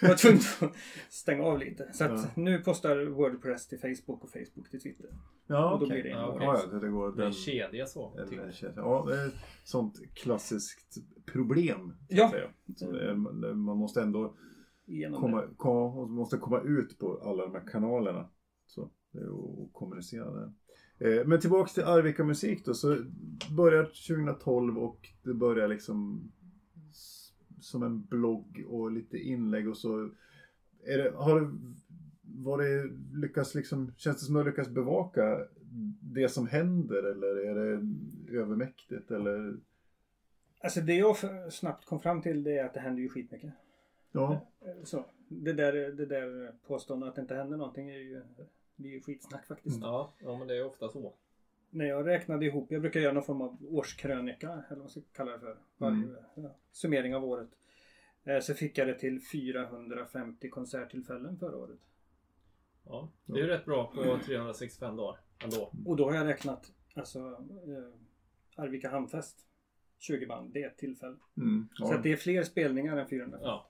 jag 0.00 0.08
var 0.08 0.16
tvungen 0.16 0.40
att 0.60 0.72
stänga 1.10 1.44
av 1.44 1.58
lite. 1.58 1.88
Så 1.92 2.04
att 2.04 2.10
Ja. 2.10 2.24
nu 2.36 2.58
postar 2.58 3.04
Wordpress 3.06 3.68
till 3.68 3.78
Facebook 3.78 4.24
och 4.24 4.30
Facebook 4.30 4.70
till 4.70 4.80
Twitter. 4.80 5.06
Ja, 5.46 5.72
Och 5.72 5.78
då 5.80 5.86
okej. 5.86 6.02
blir 6.02 6.12
det 6.12 6.18
en 6.18 6.24
Ja. 6.24 6.38
Ja, 6.40 6.66
det, 6.72 6.80
det 6.80 6.88
går. 6.88 7.12
Det 7.12 7.22
är 7.22 7.26
en 7.26 7.32
Den, 7.32 7.32
kedja 7.32 7.86
så. 7.86 8.18
en, 8.18 8.28
typ. 8.28 8.40
en 8.40 8.52
kedja. 8.52 8.74
ja, 8.76 9.04
det 9.08 9.20
är 9.20 9.26
ett 9.26 9.34
sånt 9.64 10.00
klassiskt 10.14 10.96
problem. 11.32 11.92
Ja. 12.08 12.24
att 12.24 12.30
säga. 12.30 12.48
Så 12.76 12.92
det 12.92 13.10
är, 13.10 13.14
man 13.54 13.76
måste 13.76 14.02
ändå 14.02 14.34
Genom 14.84 15.20
komma, 15.20 15.42
och 15.84 16.10
måste 16.10 16.36
komma 16.36 16.60
ut 16.60 16.98
på 16.98 17.20
alla 17.24 17.42
de 17.42 17.54
här 17.54 17.66
kanalerna. 17.66 18.28
Så, 18.66 18.90
eh, 19.14 19.26
och, 19.26 19.62
och 19.62 19.72
kommunicera 19.72 20.30
där. 20.30 20.52
Eh, 20.98 21.26
Men 21.26 21.40
tillbaks 21.40 21.74
till 21.74 21.84
Arvika 21.84 22.24
musik 22.24 22.64
då. 22.64 22.74
Så 22.74 22.96
börjar 23.56 23.84
2012 23.84 24.78
och 24.78 25.08
det 25.22 25.34
börjar 25.34 25.68
liksom 25.68 26.30
som 27.60 27.82
en 27.82 28.04
blogg 28.04 28.64
och 28.68 28.92
lite 28.92 29.18
inlägg 29.18 29.68
och 29.68 29.76
så. 29.76 30.10
Är 30.84 30.98
det, 30.98 31.12
har 31.16 31.40
det, 31.40 31.50
var 32.22 32.62
det 32.62 32.90
lyckas 33.12 33.54
liksom, 33.54 33.92
känns 33.96 34.16
det 34.20 34.26
som 34.26 34.36
att 34.36 34.40
du 34.40 34.44
har 34.44 34.50
lyckats 34.50 34.68
bevaka 34.68 35.38
det 36.00 36.28
som 36.28 36.46
händer 36.46 37.02
eller 37.02 37.46
är 37.46 37.54
det 37.54 37.88
övermäktigt 38.38 39.10
eller? 39.10 39.56
Alltså 40.60 40.80
det 40.80 40.94
jag 40.94 41.16
snabbt 41.52 41.86
kom 41.86 42.00
fram 42.00 42.22
till 42.22 42.42
det 42.42 42.58
är 42.58 42.64
att 42.64 42.74
det 42.74 42.80
händer 42.80 43.02
ju 43.02 43.08
skitmycket. 43.08 43.52
Ja, 44.12 44.46
Eh, 44.60 44.84
Så, 44.84 45.04
det 45.28 45.52
där, 45.52 45.72
det 45.72 46.06
där 46.06 46.52
påståendet 46.66 47.08
att 47.08 47.14
det 47.14 47.20
inte 47.20 47.34
händer 47.34 47.56
någonting 47.56 47.90
är 47.90 47.98
ju, 47.98 48.22
det 48.76 48.88
är 48.88 48.92
ju 48.92 49.00
skitsnack 49.00 49.46
faktiskt. 49.46 49.80
Ja, 49.82 50.12
ja, 50.18 50.38
men 50.38 50.48
det 50.48 50.56
är 50.56 50.66
ofta 50.66 50.88
så. 50.88 51.14
När 51.70 51.84
jag 51.84 52.06
räknade 52.06 52.46
ihop, 52.46 52.72
jag 52.72 52.80
brukar 52.80 53.00
göra 53.00 53.12
någon 53.12 53.22
form 53.22 53.40
av 53.42 53.56
årskrönika, 53.70 54.48
eller 54.52 54.64
vad 54.68 54.78
man 54.78 54.88
ska 54.88 55.00
kalla 55.12 55.32
det 55.32 55.38
för. 55.38 55.56
Varje, 55.76 55.96
Mm. 55.96 56.16
ja, 56.34 56.54
summering 56.72 57.14
av 57.14 57.24
året. 57.24 57.48
Eh, 58.24 58.40
Så 58.40 58.54
fick 58.54 58.78
jag 58.78 58.86
det 58.88 58.98
till 58.98 59.20
450 59.20 60.50
konserttillfällen 60.50 61.38
förra 61.38 61.56
året. 61.56 61.78
Ja, 62.84 63.08
det 63.26 63.32
är 63.32 63.42
ju 63.42 63.46
rätt 63.46 63.64
bra 63.64 63.92
på 63.94 64.18
365 64.26 64.96
dagar 64.96 65.20
ändå. 65.44 65.72
Och 65.86 65.96
då 65.96 66.04
har 66.10 66.14
jag 66.16 66.26
räknat 66.26 66.72
alltså 66.94 67.18
eh, 67.18 68.62
Arvika 68.62 68.88
Hamnfest. 68.90 69.46
20 69.98 70.26
band, 70.26 70.52
det 70.52 70.62
är 70.62 70.66
ett 70.66 70.78
tillfälle. 70.78 71.16
mm, 71.36 71.68
ja. 71.78 71.86
Så 71.86 71.94
att 71.94 72.02
det 72.02 72.12
är 72.12 72.16
fler 72.16 72.42
spelningar 72.42 72.96
än 72.96 73.08
400. 73.08 73.38
Ja. 73.42 73.68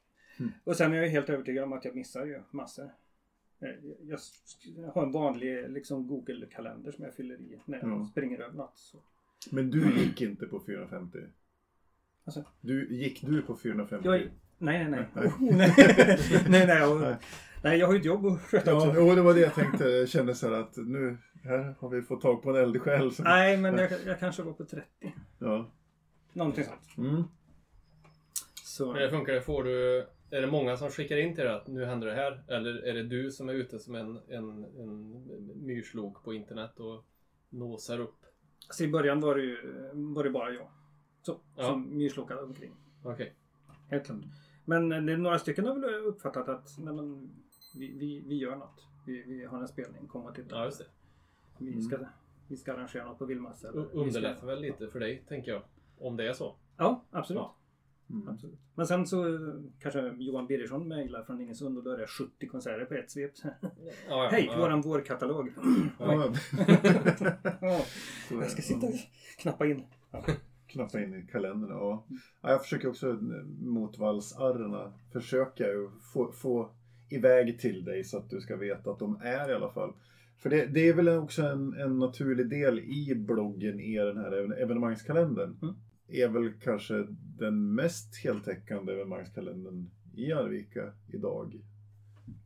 Och 0.65 0.77
sen 0.77 0.93
är 0.93 0.97
jag 0.97 1.09
helt 1.09 1.29
övertygad 1.31 1.65
om 1.65 1.73
att 1.73 1.85
jag 1.85 1.95
missar 1.95 2.27
ju 2.27 2.43
massor. 2.51 2.91
Eh, 3.61 3.69
Jag 4.01 4.19
har 4.95 5.03
en 5.07 5.13
vanlig 5.13 5.71
liksom 5.71 6.07
Google-kalender 6.07 6.93
som 6.93 7.05
jag 7.05 7.15
fyller 7.15 7.35
i 7.35 7.61
när 7.65 7.79
jag 7.79 7.91
Ja. 7.91 8.09
springer 8.11 8.39
över 8.41 8.55
något. 8.57 8.79
Så. 8.79 8.99
Men 9.51 9.71
du 9.71 9.99
gick 10.01 10.21
inte 10.21 10.47
på 10.47 10.61
450? 10.67 11.19
Alltså? 12.25 12.45
Du, 12.61 12.95
gick 12.95 13.23
du 13.23 13.43
på 13.43 13.57
450? 13.57 14.09
Jag, 14.09 14.21
nej, 14.59 14.89
nej, 14.89 14.91
nej. 14.91 15.07
Nej. 15.15 15.33
Nej. 15.57 15.75
nej, 16.49 16.67
nej, 16.67 16.83
och, 16.87 17.01
Nej. 17.01 17.17
nej, 17.65 17.79
jag 17.79 17.87
har 17.87 17.95
ju 17.95 18.01
ett 18.01 18.05
jobb 18.07 18.27
att 18.27 18.41
sköta 18.41 18.71
Ja, 18.71 18.89
också. 18.89 19.01
jo, 19.01 19.15
det 19.15 19.23
var 19.23 19.35
det 19.35 19.41
jag 19.41 19.55
tänkte. 19.55 19.85
Jag 19.89 20.09
kände 20.09 20.35
så 20.35 20.49
här 20.49 20.55
att 20.61 20.77
nu 20.77 21.19
här 21.45 21.75
har 21.79 21.89
vi 21.89 22.03
fått 22.03 22.21
tag 22.21 22.43
på 22.43 22.51
en 22.51 22.57
eldsjäl. 22.57 23.13
Som, 23.13 23.25
Nej, 23.25 23.57
men 23.57 23.79
jag, 23.79 23.91
jag 24.07 24.19
kanske 24.21 24.43
var 24.43 24.53
på 24.53 24.65
30. 24.65 24.87
Ja. 25.39 25.71
Någonting 26.33 26.65
sånt. 26.65 26.99
Mm. 27.11 27.23
Så, 28.65 28.93
Men 28.93 29.03
det 29.03 29.11
funkar, 29.11 29.41
får 29.41 29.65
du 29.65 30.07
Är 30.33 30.41
det 30.41 30.47
många 30.51 30.77
som 30.77 30.91
skickar 30.91 31.17
in 31.17 31.35
till 31.35 31.45
dig 31.45 31.53
att 31.55 31.67
nu 31.67 31.85
händer 31.85 32.07
det 32.07 32.15
här? 32.15 32.43
Eller 32.49 32.83
är 32.85 32.95
det 32.95 33.03
du 33.03 33.31
som 33.31 33.49
är 33.49 33.53
ute 33.53 33.79
som 33.79 33.95
en, 33.95 34.21
en, 34.29 34.65
en 34.65 35.13
myrslok 35.67 36.25
på 36.25 36.35
internet 36.35 36.81
och 36.81 37.05
nosar 37.51 37.99
upp? 37.99 38.15
Så 38.71 38.85
i 38.85 38.89
början 38.89 39.21
var 39.21 39.35
det 39.35 39.43
ju 39.43 39.59
var 39.93 40.25
det 40.25 40.31
bara 40.31 40.51
jag. 40.51 40.69
Så, 41.23 41.41
Ja. 41.57 41.63
som 41.65 41.97
myrslokade 41.99 42.43
omkring. 42.43 42.73
Okej. 43.05 43.35
Helt 43.91 44.07
klart. 44.07 44.19
Men 44.65 44.89
det 44.89 45.13
är 45.13 45.17
några 45.17 45.39
stycken 45.39 45.67
har 45.67 45.75
väl 45.79 45.95
uppfattat 45.95 46.49
att 46.49 46.79
nej, 46.79 46.95
men, 46.95 47.31
vi, 47.79 47.99
vi, 47.99 48.21
vi 48.27 48.37
gör 48.37 48.57
något. 48.57 48.87
Vi, 49.07 49.23
vi 49.23 49.45
har 49.45 49.61
en 49.61 49.69
spelning, 49.69 50.07
kom 50.07 50.23
och 50.27 50.35
titta. 50.35 50.57
Ja, 50.57 50.65
just 50.65 50.79
det. 50.79 50.85
Vi, 51.59 51.81
ska, 51.83 51.99
vi 52.49 52.57
ska 52.57 52.73
arrangera 52.73 53.05
något 53.05 53.19
på 53.19 53.25
Vildmass. 53.25 53.65
eller 53.65 53.81
U- 53.83 53.85
vi 53.85 53.89
ska- 53.91 53.99
Underlättar 54.01 54.47
väl 54.47 54.61
lite 54.61 54.89
för 54.89 55.01
dig, 55.01 55.25
tänker 55.29 55.53
jag. 55.53 55.63
Om 55.99 56.17
det 56.17 56.29
är 56.29 56.33
så. 56.33 56.57
Ja, 56.77 57.05
absolut. 57.11 57.41
Ja. 57.43 57.57
Mm. 58.13 58.29
absolut. 58.29 58.59
Men 58.75 58.87
sen 58.87 59.07
så 59.07 59.39
kanske 59.81 60.15
Johan 60.19 60.47
Birgersson 60.47 60.89
mejlar 60.89 61.23
från 61.23 61.41
Ingesund 61.41 61.79
och 61.79 61.85
då 61.85 61.91
är 61.91 61.99
det 61.99 62.07
70 62.07 62.47
konserter 62.47 62.85
på 62.85 62.95
ett 62.95 63.11
svep. 63.11 63.33
Ja, 63.43 63.51
ja, 64.09 64.29
Hej, 64.33 64.49
ja. 64.53 64.59
våran 64.59 64.81
vårkatalog. 64.81 65.53
Ja, 65.99 66.33
jag 68.31 68.51
ska 68.51 68.63
sitta 68.63 68.87
och 68.87 68.95
knappa 69.39 69.67
in. 69.67 69.83
Ja. 70.11 70.25
knappa 70.67 71.01
in 71.01 71.15
i 71.15 71.27
kalendern. 71.33 71.71
Ja. 71.71 72.07
Ja, 72.41 72.51
jag 72.51 72.63
försöker 72.63 72.89
också 72.89 73.11
eh, 73.11 73.17
mot 73.61 73.99
valsarrena 73.99 74.93
försöka 75.13 75.65
få, 76.13 76.33
få 76.33 76.71
iväg 77.11 77.61
till 77.61 77.85
dig 77.85 78.05
så 78.05 78.19
att 78.19 78.31
du 78.31 78.41
ska 78.41 78.57
veta 78.57 78.91
att 78.91 78.99
de 78.99 79.21
är 79.23 79.51
i 79.51 79.55
alla 79.55 79.73
fall. 79.73 79.93
För 80.39 80.51
det, 80.51 80.67
det 80.67 80.89
är 80.89 80.95
väl 80.95 81.09
också 81.09 81.43
en, 81.43 81.75
en 81.75 81.99
naturlig 81.99 82.51
del 82.51 82.79
i 82.79 83.15
bloggen, 83.15 83.81
i 83.81 83.97
den 83.97 84.17
här 84.17 84.31
even- 84.33 84.63
evenemangskalendern. 84.63 85.57
Mm. 85.63 85.75
Är 86.13 86.29
väl 86.29 86.53
kanske 86.61 87.07
den 87.39 87.75
mest 87.75 88.17
heltäckande 88.25 88.93
evenemangskalendern 88.93 89.91
i 90.15 90.33
Arvika 90.33 90.93
idag. 91.13 91.61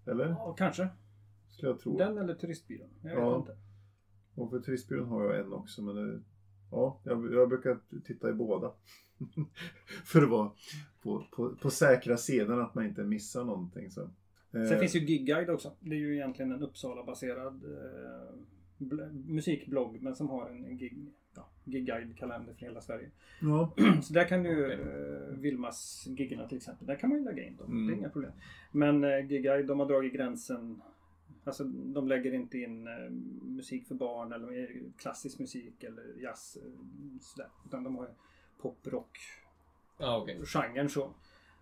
Eller? 0.07 0.29
Ja, 0.29 0.55
kanske. 0.59 0.89
Skulle 1.49 1.71
jag 1.71 1.81
tro. 1.81 1.99
Den 1.99 2.19
eller 2.19 2.35
turistbyrån. 2.35 2.89
Jag 3.03 3.11
vet 3.11 3.19
Ja. 3.19 3.39
inte. 3.39 3.57
Och 4.35 4.51
för 4.51 4.61
turistbyrån 4.61 5.09
har 5.09 5.25
jag 5.25 5.41
en 5.41 5.53
också. 5.53 5.83
Men 5.83 5.95
det, 5.95 6.21
ja, 6.71 7.01
jag, 7.05 7.33
jag 7.33 7.49
brukar 7.49 7.79
titta 8.05 8.31
i 8.31 8.33
båda. 8.33 8.73
för 10.05 10.23
att 10.23 10.29
vara 10.31 10.51
på, 11.03 11.27
på, 11.37 11.55
på 11.57 11.71
säkra 11.71 12.17
sidan 12.17 12.61
att 12.61 12.75
man 12.75 12.87
inte 12.87 13.03
missar 13.05 13.45
någonting. 13.45 13.91
Så. 13.91 14.01
Eh, 14.53 14.65
Sen 14.69 14.81
finns 14.81 14.95
ju 14.97 15.01
Gigguide 15.01 15.51
också. 15.51 15.73
Det 15.81 15.95
är 15.95 15.99
ju 15.99 16.15
egentligen 16.15 16.53
en 16.53 16.63
Uppsala-baserad 16.63 17.65
eh, 17.65 18.35
bl- 18.79 19.25
musikblogg 19.27 20.03
men 20.03 20.15
som 20.17 20.29
har 20.29 20.51
en 20.51 20.79
gig, 20.79 21.13
ja, 21.37 21.49
gigguide-kalender 21.65 22.55
för 22.55 22.61
hela 22.67 22.81
Sverige. 22.81 23.11
Ja, 23.41 23.71
Så 24.03 24.13
där 24.13 24.25
kan 24.29 24.43
du, 24.43 24.73
eh, 24.73 25.39
Vilmas-giggerna 25.39 26.49
till 26.49 26.57
exempel, 26.57 26.87
där 26.87 26.97
kan 26.97 27.11
man 27.11 27.19
ju 27.19 27.25
lägga 27.25 27.43
in 27.47 27.57
dem. 27.57 27.67
Mm. 27.71 27.87
Det 27.87 27.93
är 27.93 27.97
inga 27.97 28.09
problem. 28.09 28.33
Men 28.73 29.05
eh, 29.05 29.27
Gigguide, 29.31 29.67
de 29.67 29.81
har 29.81 29.87
dragit 29.87 30.13
gränsen. 30.13 30.83
Alltså 31.45 31.65
de 31.65 32.09
lägger 32.09 32.35
inte 32.35 32.59
in 32.59 32.87
eh, 32.87 33.11
musik 33.43 33.87
för 33.89 33.95
barn 33.95 34.33
eller 34.33 34.81
klassisk 34.99 35.39
musik 35.39 35.83
eller 35.85 36.23
jazz. 36.23 36.57
Eh, 36.57 36.71
sådär. 37.21 37.49
Utan 37.67 37.85
de 37.85 37.97
har 37.97 38.09
pop, 38.63 38.79
rock, 38.87 39.19
Ja, 39.99 40.19
okej. 40.23 40.41
genren 40.45 40.89
så. 40.89 41.11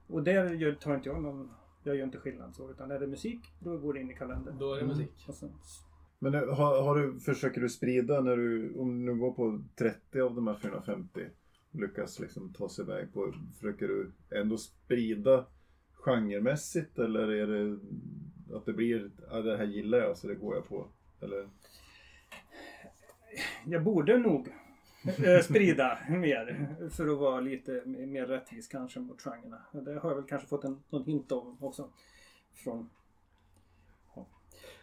Och 0.07 0.23
där 0.23 0.55
gör, 0.55 0.73
tar 0.73 0.95
inte 0.95 1.09
jag 1.09 1.23
någon, 1.23 1.51
jag 1.83 1.97
gör 1.97 2.05
inte 2.05 2.19
skillnad 2.19 2.55
så. 2.55 2.71
Utan 2.71 2.91
är 2.91 2.99
det 3.01 3.07
musik, 3.07 3.41
då 3.61 3.79
går 3.79 3.95
det 3.95 4.01
in 4.01 4.11
i 4.11 4.15
kalendern. 4.15 4.59
Då 4.59 4.75
är 4.75 4.81
det 4.81 4.87
musik. 4.87 5.25
Och 5.29 5.35
sen, 5.35 5.53
men 6.25 6.33
nu, 6.33 6.47
har, 6.47 6.83
har 6.83 6.99
du, 6.99 7.21
försöker 7.21 7.61
du 7.61 7.69
sprida 7.69 8.21
när 8.21 8.37
du, 8.37 8.75
om 8.79 9.07
du 9.07 9.15
går 9.15 9.33
på 9.33 9.63
30 9.79 10.21
av 10.21 10.35
de 10.35 10.47
här 10.47 10.55
450 10.55 11.21
lyckas 11.71 12.21
liksom 12.21 12.53
ta 12.53 12.69
sig 12.69 12.85
iväg 12.85 13.13
på, 13.13 13.35
försöker 13.55 13.89
du 13.89 14.13
ändå 14.31 14.59
sprida 14.59 15.47
genremässigt 15.93 16.99
eller 16.99 17.29
är 17.29 17.47
det 17.47 17.79
att 18.57 18.67
det 18.67 18.73
blir, 18.73 19.11
ja, 19.31 19.43
det 19.43 19.57
här 19.57 19.65
gillar 19.65 19.99
jag 19.99 20.17
så 20.17 20.29
det 20.29 20.35
går 20.35 20.55
jag 20.55 20.69
på? 20.69 20.89
Eller? 21.21 21.49
jag 23.67 23.85
borde 23.85 24.19
nog 24.19 24.49
eh, 25.25 25.41
sprida 25.43 25.99
mer 26.09 26.69
för 26.91 27.09
att 27.09 27.19
vara 27.19 27.41
lite 27.41 27.83
mer 27.87 28.27
rättvis 28.27 28.69
kanske 28.69 29.01
mot 29.01 29.23
genrerna. 29.23 29.63
Det 29.73 29.99
har 30.01 30.11
jag 30.11 30.17
väl 30.17 30.29
kanske 30.29 30.49
fått 30.49 30.65
en, 30.65 30.83
någon 30.91 31.05
hint 31.05 31.33
om 31.33 31.57
också. 31.61 31.91
Från 32.55 32.91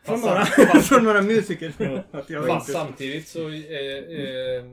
från, 0.04 0.18
Fast 0.18 0.26
några, 0.26 0.46
från 0.82 1.04
några 1.04 1.22
musiker. 1.22 1.74
att 2.12 2.30
jag 2.30 2.48
Fast 2.48 2.70
inte, 2.70 2.80
samtidigt 2.80 3.28
så 3.28 3.50
eh, 3.50 3.56
eh, 3.56 4.64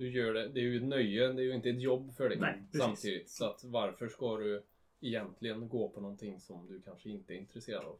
du 0.00 0.10
gör 0.10 0.34
det, 0.34 0.48
det 0.48 0.60
är 0.60 0.64
ju 0.64 0.76
ett 0.76 0.88
nöje, 0.88 1.32
det 1.32 1.42
är 1.42 1.44
ju 1.44 1.54
inte 1.54 1.70
ett 1.70 1.80
jobb 1.82 2.14
för 2.14 2.28
dig. 2.28 2.38
Nej, 2.40 2.62
samtidigt. 2.72 3.30
Så 3.30 3.44
att 3.44 3.64
varför 3.64 4.08
ska 4.08 4.36
du 4.36 4.62
egentligen 5.00 5.68
gå 5.68 5.88
på 5.88 6.00
någonting 6.00 6.40
som 6.40 6.66
du 6.66 6.82
kanske 6.82 7.10
inte 7.10 7.34
är 7.34 7.36
intresserad 7.36 7.84
av? 7.84 7.98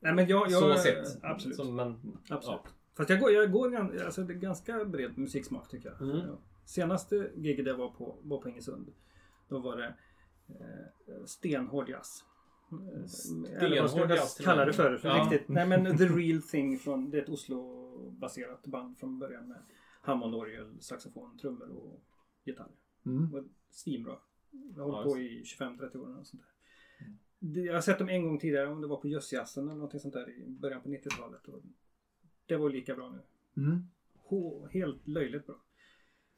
nej 0.00 0.14
men 0.14 0.28
jag, 0.28 0.50
jag 0.50 0.62
så 0.62 0.74
sett. 0.74 1.24
Absolut. 1.24 1.56
Så, 1.56 1.64
men, 1.64 2.18
absolut. 2.28 2.60
Ja. 2.64 2.70
Fast 2.96 3.10
jag 3.10 3.20
går, 3.20 3.32
jag 3.32 3.52
går 3.52 3.76
alltså, 3.76 4.22
det 4.22 4.32
är 4.32 4.38
ganska 4.38 4.84
bred 4.84 5.18
musiksmak 5.18 5.70
tycker 5.70 5.88
jag. 5.88 6.02
Mm. 6.10 6.26
Ja. 6.26 6.38
Senaste 6.64 7.30
giget 7.36 7.66
jag 7.66 7.76
var 7.76 7.88
på 7.88 8.18
var 8.22 8.38
på 8.38 8.48
Ingesund. 8.48 8.92
Då 9.48 9.58
var 9.58 9.76
det 9.76 9.94
eh, 10.48 11.24
stenhård 11.26 11.88
jazz. 11.88 12.24
Eller 13.58 13.80
vad 13.80 13.90
ska 13.90 14.00
jag 14.00 14.28
kalla 14.44 14.60
och 14.60 14.66
det 14.66 14.72
för? 14.72 14.96
för 14.96 15.08
Ja. 15.08 15.22
riktigt. 15.30 15.48
Nej 15.48 15.66
men 15.68 15.98
The 15.98 16.04
Real 16.04 16.42
Thing 16.42 16.78
från, 16.78 17.10
det 17.10 17.18
är 17.18 17.22
ett 17.22 17.28
Oslo-baserat 17.28 18.66
band 18.66 18.98
från 18.98 19.18
början 19.18 19.48
med 19.48 19.62
Hammondorgel, 20.00 20.80
saxofon, 20.80 21.38
trummor 21.38 21.68
och 21.70 22.00
gitarr. 22.44 22.70
Mm. 23.06 23.26
Det 23.26 23.32
var 23.32 23.44
svinbra. 23.70 24.16
Jag 24.76 24.82
har 24.84 24.90
Ja, 24.92 24.96
hållit 24.96 25.12
på 25.12 25.18
i 25.18 25.42
25-30 25.44 25.96
år 25.98 26.18
och 26.18 26.26
sånt 26.26 26.42
där. 26.42 26.50
Det- 27.38 27.60
Jag 27.60 27.74
har 27.74 27.80
sett 27.80 27.98
dem 27.98 28.08
en 28.08 28.22
gång 28.22 28.38
tidigare, 28.38 28.68
om 28.68 28.80
det 28.80 28.86
var 28.86 28.96
på 28.96 29.08
Jössjazzen 29.08 29.68
eller 29.68 29.78
något 29.80 30.00
sånt 30.00 30.14
där 30.14 30.30
i 30.30 30.44
början 30.48 30.82
på 30.82 30.88
90-talet. 30.88 31.48
Och 31.48 31.62
Det 32.46 32.56
var 32.56 32.70
lika 32.70 32.94
bra 32.94 33.10
nu. 33.10 33.20
Mm. 33.62 33.82
H- 34.14 34.66
helt 34.70 35.08
löjligt 35.08 35.46
bra. 35.46 35.56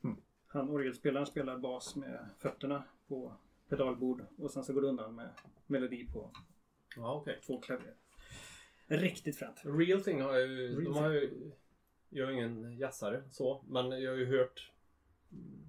Mm. 0.05 0.17
Han 0.47 0.69
orgelspelaren 0.71 1.27
spelar 1.27 1.59
bas 1.59 1.97
med 1.97 2.29
fötterna 2.39 2.85
på 3.09 3.33
pedalbord 3.69 4.27
och 4.39 4.51
sen 4.51 4.65
så 4.65 4.73
går 4.73 4.83
det 4.83 4.89
undan 4.89 5.15
med 5.15 5.31
melodi 5.67 6.09
på 6.13 6.31
ja, 6.97 7.15
okej. 7.15 7.41
två 7.47 7.61
klaver. 7.61 7.95
Riktigt 8.87 9.37
fränt. 9.37 9.63
Real 9.65 10.03
thing 10.03 10.21
har 10.21 10.35
jag 10.35 10.49
ju, 10.49 10.69
Real 10.69 10.85
de 10.85 10.95
har 10.95 11.11
ju, 11.11 11.51
jag 12.09 12.29
är 12.29 12.33
ingen 12.33 12.79
jazzare 12.79 13.23
så, 13.31 13.65
men 13.69 14.03
jag 14.03 14.11
har 14.11 14.19
ju 14.19 14.27
hört 14.27 14.73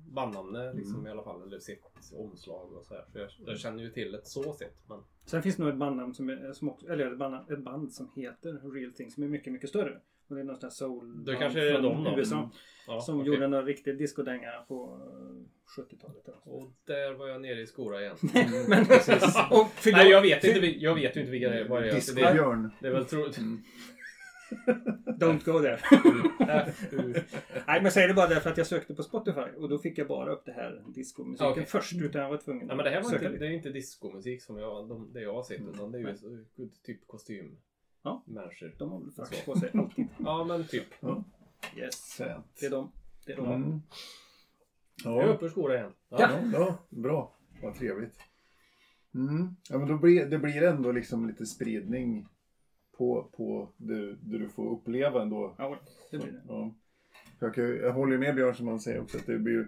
bandnamnet 0.08 0.76
liksom 0.76 0.96
Mm. 0.96 1.08
i 1.08 1.10
alla 1.12 1.24
fall, 1.24 1.42
eller 1.42 1.60
sett 1.60 1.80
omslag 2.14 2.74
och 2.74 2.86
så 2.86 2.94
här. 2.94 3.06
Så 3.12 3.20
jag, 3.20 3.30
jag 3.46 3.60
känner 3.60 3.84
ju 3.84 3.92
till 3.92 4.16
ett 4.16 4.28
så 4.28 4.54
sett, 4.54 4.90
men 4.90 5.04
Sen 5.26 5.44
finns 5.44 5.56
det 5.56 5.64
nog 5.64 5.72
ett 5.72 5.80
bandnamn 5.80 6.14
som, 6.14 6.30
är, 6.30 6.54
som 6.54 6.70
också, 6.70 6.88
eller 6.88 7.12
ett 7.12 7.18
band, 7.18 7.52
ett 7.52 7.64
band 7.64 7.94
som 7.94 8.12
heter 8.16 8.72
Real 8.74 8.94
Thing 8.94 9.12
som 9.12 9.24
är 9.24 9.28
mycket, 9.28 9.54
mycket 9.54 9.70
större. 9.70 10.02
Och 10.28 10.36
det 10.36 10.42
är 10.42 10.46
någon 10.46 10.56
sån 10.56 10.68
här 10.68 10.70
soul 10.72 11.26
Det 11.26 11.36
kanske 11.36 11.70
är 11.70 11.74
från 11.74 11.84
de 11.84 12.04
då. 12.04 12.20
USA. 12.20 12.50
ja, 12.88 13.02
Som 13.02 13.20
okej. 13.20 13.34
gjorde 13.34 13.46
en 13.46 13.66
riktig 13.66 13.98
discodänga 13.98 14.52
på 14.68 15.00
eh, 15.78 15.84
70-talet. 15.84 16.28
eller 16.28 16.38
så. 16.44 16.50
Och 16.50 16.72
där 16.86 17.14
var 17.14 17.28
jag 17.28 17.42
nere 17.42 17.62
i 17.62 17.68
skora 17.68 18.02
igen. 18.02 18.18
Men, 18.70 18.82
och, 19.52 19.68
för 19.70 19.92
Nej, 19.92 20.10
jag 20.10 20.22
vet 20.22 20.44
inte, 20.44 20.68
jag 20.68 20.96
vet 20.96 21.16
ju 21.16 21.20
inte 21.20 21.32
vilka 21.32 21.50
det 21.50 21.60
är. 21.60 21.70
Det 21.70 21.82
det, 21.82 21.96
Discobjörn. 21.96 22.72
det 22.80 22.88
är 22.88 22.92
väl 22.92 23.06
tro... 23.06 23.26
Mm. 23.38 23.64
Don't 25.20 25.46
go 25.46 25.60
there. 25.60 25.80
Nej, 27.68 27.82
men 27.82 27.92
säger 27.92 28.08
det 28.08 28.14
bara 28.14 28.28
därför 28.28 28.50
att 28.50 28.58
jag 28.58 28.68
sökte 28.68 28.94
på 28.96 29.04
Spotify 29.04 29.42
och 29.58 29.70
då 29.70 29.78
fick 29.78 29.98
jag 29.98 30.08
bara 30.08 30.32
upp 30.32 30.46
det 30.46 30.52
här 30.52 30.84
diskomusiken 30.88 31.48
Okej. 31.52 31.66
först 31.66 31.94
utan 32.02 32.22
jag 32.22 32.30
var 32.30 32.38
tvungen 32.38 32.68
Nej 32.68 32.76
men 32.76 32.86
det 32.86 32.92
här 32.92 33.02
var 33.02 33.14
inte, 33.14 33.30
lite. 33.30 33.40
det 33.40 33.48
är 33.48 33.52
inte 33.52 33.70
diskomusik 33.70 34.42
som 34.44 34.58
jag, 34.58 34.90
de, 34.90 35.14
det 35.14 35.22
jag 35.22 35.34
har 35.34 35.44
sett 35.44 35.62
utan 35.74 35.92
det 35.92 35.98
är 35.98 36.02
ju 36.02 36.70
typ 36.86 37.08
kostym. 37.08 37.58
Ja. 38.08 38.24
Människor. 38.26 38.76
De 38.78 38.92
har 38.92 39.00
väl 39.00 39.12
frack 39.12 39.46
på 39.46 39.56
sig 39.60 39.72
alltid. 39.74 40.08
Ja 40.18 40.44
men 40.44 40.68
typ. 40.68 40.86
Yes. 41.78 42.14
Fränt. 42.18 42.46
Det 42.60 42.66
är 42.66 42.72
de. 42.72 42.92
Det 43.26 43.32
är 43.32 43.38
de. 43.38 43.46
Mm. 43.54 43.82
Jag 45.04 45.24
är 45.24 45.28
Ja. 45.28 45.34
uppe 45.34 45.46
ur 45.46 45.50
skora 45.50 45.76
igen. 45.78 45.92
Ja. 46.10 46.18
Ja, 46.20 46.40
ja, 46.54 46.78
bra. 46.90 47.34
Vad 47.64 47.76
trevligt. 47.76 48.20
Mm. 49.16 49.56
Ja, 49.70 49.78
men 49.78 49.88
då 49.88 49.98
blir, 49.98 50.26
det 50.26 50.38
blir 50.40 50.64
ändå 50.64 50.92
liksom 50.92 51.28
lite 51.28 51.46
spridning 51.46 52.28
på, 52.98 53.30
på 53.38 53.70
det, 53.78 54.16
det 54.16 54.38
du 54.38 54.50
får 54.50 54.72
uppleva 54.72 55.22
ändå. 55.22 55.56
Ja, 55.58 55.80
det 56.12 56.18
blir 56.18 56.32
det. 56.32 56.42
Ja. 56.48 56.74
Jag, 57.40 57.54
kan, 57.56 57.64
jag 57.64 57.94
håller 57.94 58.12
ju 58.12 58.20
med 58.20 58.36
Björn 58.36 58.56
som 58.56 58.68
han 58.68 58.80
säger 58.80 59.02
också 59.02 59.18
att 59.18 59.26
det 59.26 59.40
blir, 59.40 59.68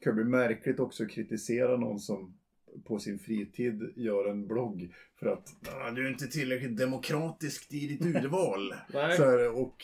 kan 0.00 0.14
bli 0.14 0.24
märkligt 0.24 0.80
också 0.80 1.04
att 1.04 1.10
kritisera 1.10 1.76
någon 1.76 1.98
som 2.00 2.37
på 2.84 2.98
sin 2.98 3.18
fritid 3.18 3.92
gör 3.96 4.30
en 4.30 4.46
blogg 4.46 4.94
för 5.18 5.26
att 5.26 5.48
"Ah, 5.74 5.90
du 5.90 6.06
är 6.06 6.10
inte 6.10 6.26
tillräckligt 6.26 6.76
demokratisk 6.76 7.72
i 7.72 7.86
ditt 7.86 8.06
urval. 8.16 8.72
Här, 8.92 9.56
och 9.62 9.76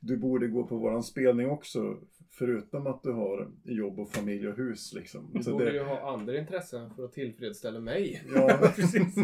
du 0.00 0.16
borde 0.16 0.48
gå 0.48 0.66
på 0.66 0.76
våran 0.78 1.02
spelning 1.02 1.50
också. 1.50 1.98
Förutom 2.32 2.86
att 2.86 3.02
du 3.02 3.12
har 3.12 3.50
jobb 3.64 3.98
och 4.00 4.10
familj 4.10 4.48
och 4.48 4.56
hus 4.56 4.92
liksom. 4.94 5.30
Du 5.34 5.42
Så 5.42 5.52
borde 5.52 5.64
det- 5.64 5.72
ju 5.72 5.82
ha 5.82 6.12
andra 6.14 6.38
intressen 6.38 6.94
för 6.94 7.04
att 7.04 7.12
tillfredsställa 7.12 7.80
mig. 7.80 8.22
Ja, 8.34 8.58
precis. 8.76 9.14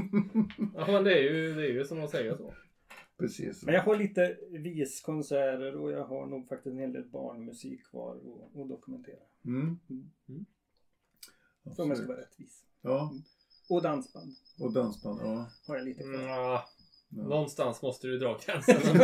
Ja 0.75 0.87
men 0.93 1.05
det 1.05 1.19
är 1.19 1.23
ju, 1.23 1.55
det 1.55 1.67
är 1.67 1.73
ju 1.73 1.85
som 1.85 2.01
att 2.05 2.11
säga 2.11 2.37
så. 2.37 2.55
precis. 3.19 3.65
Men 3.65 3.75
jag 3.75 3.83
har 3.83 3.97
lite 3.97 4.37
viskonserter 4.51 5.77
och 5.77 5.93
jag 5.93 6.05
har 6.05 6.27
nog 6.27 6.49
faktiskt 6.49 6.73
en 6.73 6.79
hel 6.79 6.93
del 6.93 7.05
barnmusik 7.09 7.85
kvar 7.87 8.17
att- 8.17 8.69
dokumentera. 8.69 9.17
Mm. 9.45 9.79
För 11.77 11.87
jag 11.87 11.97
ska 11.97 12.07
vara 12.07 12.21
rättvis. 12.21 12.63
Ja. 12.83 13.13
Och 13.69 13.83
dansband 13.83 14.37
Och 14.61 14.73
dansband, 14.73 15.21
ja. 15.23 15.47
har 15.67 15.77
jag 15.77 15.85
lite 15.85 16.03
kvar. 16.03 16.21
Ja. 16.21 16.69
någonstans 17.09 17.83
måste 17.83 18.07
du 18.07 18.19
dra 18.19 18.39
gränsen. 18.47 18.77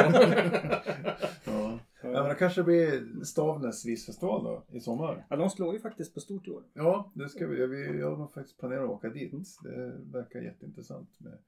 ja. 1.45 1.79
Ja, 2.03 2.21
men 2.21 2.29
det 2.29 2.35
kanske 2.35 2.63
blir 2.63 3.25
Stavnäs 3.25 3.87
visfestival 3.87 4.45
då 4.45 4.77
i 4.77 4.81
sommar. 4.81 5.27
Ja, 5.31 5.37
de 5.37 5.51
slår 5.51 5.75
ju 5.75 5.81
faktiskt 5.81 6.15
på 6.15 6.21
stort 6.21 6.49
i 6.49 6.51
år. 6.51 6.65
Ja, 6.75 7.13
det 7.15 7.29
ska 7.29 7.47
vi. 7.47 7.67
vi 7.67 8.01
jag 8.01 8.17
har 8.17 8.29
faktiskt 8.29 8.59
planerat 8.59 8.85
att 8.85 8.91
åka 8.91 9.09
dit. 9.09 9.33
Det 9.63 10.01
verkar 10.13 10.41
jätteintressant 10.41 11.21
med 11.21 11.39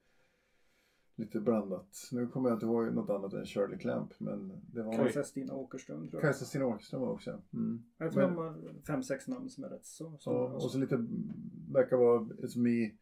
lite 1.15 1.39
blandat. 1.39 2.09
Nu 2.11 2.27
kommer 2.27 2.49
jag 2.49 2.55
inte 2.55 2.65
ihåg 2.65 2.93
något 2.93 3.09
annat 3.09 3.33
än 3.33 3.45
Shirley 3.45 3.77
Clamp, 3.77 4.11
men 4.19 4.61
det 4.73 4.83
var 4.83 4.93
Kajsa 4.97 5.23
Stina 5.23 5.53
Åkerström 5.53 5.99
tror 6.09 6.13
jag. 6.13 6.21
Kajsa 6.21 6.45
Stina 6.45 6.65
Åkerström 6.65 7.01
var 7.01 7.09
också. 7.11 7.41
Mm. 7.53 7.83
Jag 7.97 8.11
tror 8.13 8.21
Men- 8.27 8.35
de 8.35 8.41
har 8.41 8.73
fem, 8.87 9.03
sex 9.03 9.27
namn 9.27 9.49
som 9.49 9.63
är 9.63 9.69
rätt 9.69 9.85
så 9.85 10.03
Ja, 10.13 10.17
stora. 10.19 10.53
och 10.53 10.71
så 10.71 10.77
lite, 10.77 11.05
verkar 11.71 11.97
vara 11.97 12.47
som 12.47 12.67
i 12.67 12.97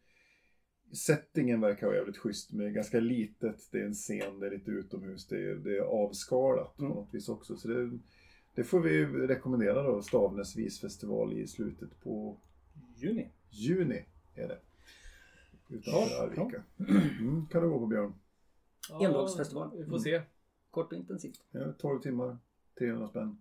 Settingen 0.93 1.61
verkar 1.61 1.87
vara 1.87 1.97
jävligt 1.97 2.17
schysst 2.17 2.53
med 2.53 2.73
ganska 2.73 2.99
litet, 2.99 3.69
det 3.71 3.79
är 3.79 3.85
en 3.85 3.93
scen, 3.93 4.39
det 4.39 4.47
är 4.47 4.51
lite 4.51 4.71
utomhus, 4.71 5.27
det 5.27 5.35
är, 5.51 5.55
det 5.55 5.77
är 5.77 5.81
avskalat 5.81 6.79
Mm. 6.79 6.91
på 6.91 6.97
något 6.99 7.13
vis 7.13 7.29
också. 7.29 7.55
Så 7.57 7.67
det, 7.67 7.99
det 8.55 8.63
får 8.63 8.79
vi 8.79 9.05
rekommendera 9.05 9.83
då, 9.83 10.01
Stavnäs 10.01 10.55
visfestival 10.55 11.33
i 11.33 11.47
slutet 11.47 11.99
på 12.03 12.37
Juni. 12.95 13.29
juni 13.49 14.05
är 14.35 14.47
det. 14.47 14.59
Utanför 15.73 16.15
Ja, 16.15 16.23
Arvika. 16.23 16.63
Mm, 17.19 17.45
kan 17.51 17.61
du 17.63 17.69
gå 17.69 17.79
på 17.79 17.85
Björn. 17.85 18.13
Ja, 18.89 19.05
Endagsfestival. 19.05 19.69
Vi 19.77 19.85
får 19.85 19.99
se. 19.99 20.21
Kort 20.71 20.91
och 20.91 20.97
intensivt. 20.97 21.43
Ja, 21.51 21.59
12 21.79 21.99
timmar, 22.01 22.37
300 22.79 23.07
spänn. 23.07 23.37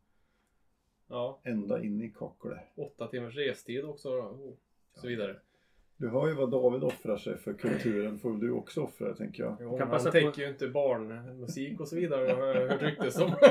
Ja, 1.09 1.40
Ända 1.42 1.83
in 1.83 2.03
i 2.03 2.09
Kakle. 2.18 2.59
åtta 2.75 3.07
timmars 3.07 3.35
restid 3.37 3.85
också 3.85 4.11
då. 4.11 4.23
och 4.23 4.59
så 5.01 5.07
vidare. 5.07 5.37
Du 5.97 6.09
hör 6.09 6.29
ju 6.29 6.35
vad 6.35 6.51
David 6.51 6.83
offrar 6.85 7.16
sig 7.16 7.38
för 7.38 7.53
kulturen, 7.53 8.18
får 8.18 8.33
du 8.33 8.51
också 8.51 8.81
offra 8.83 9.14
tänker 9.14 9.42
jag. 9.42 9.57
Jo, 9.61 9.79
kan 9.79 9.88
han 9.90 10.05
på- 10.05 10.11
tänker 10.11 10.42
ju 10.42 10.49
inte 10.49 10.68
barnmusik 10.68 11.81
och 11.81 11.88
så 11.88 11.97
vidare 11.97 12.33
har 12.33 12.47
jag 12.47 12.68
hört 12.71 12.83
ryktes 12.83 13.18
om. 13.18 13.35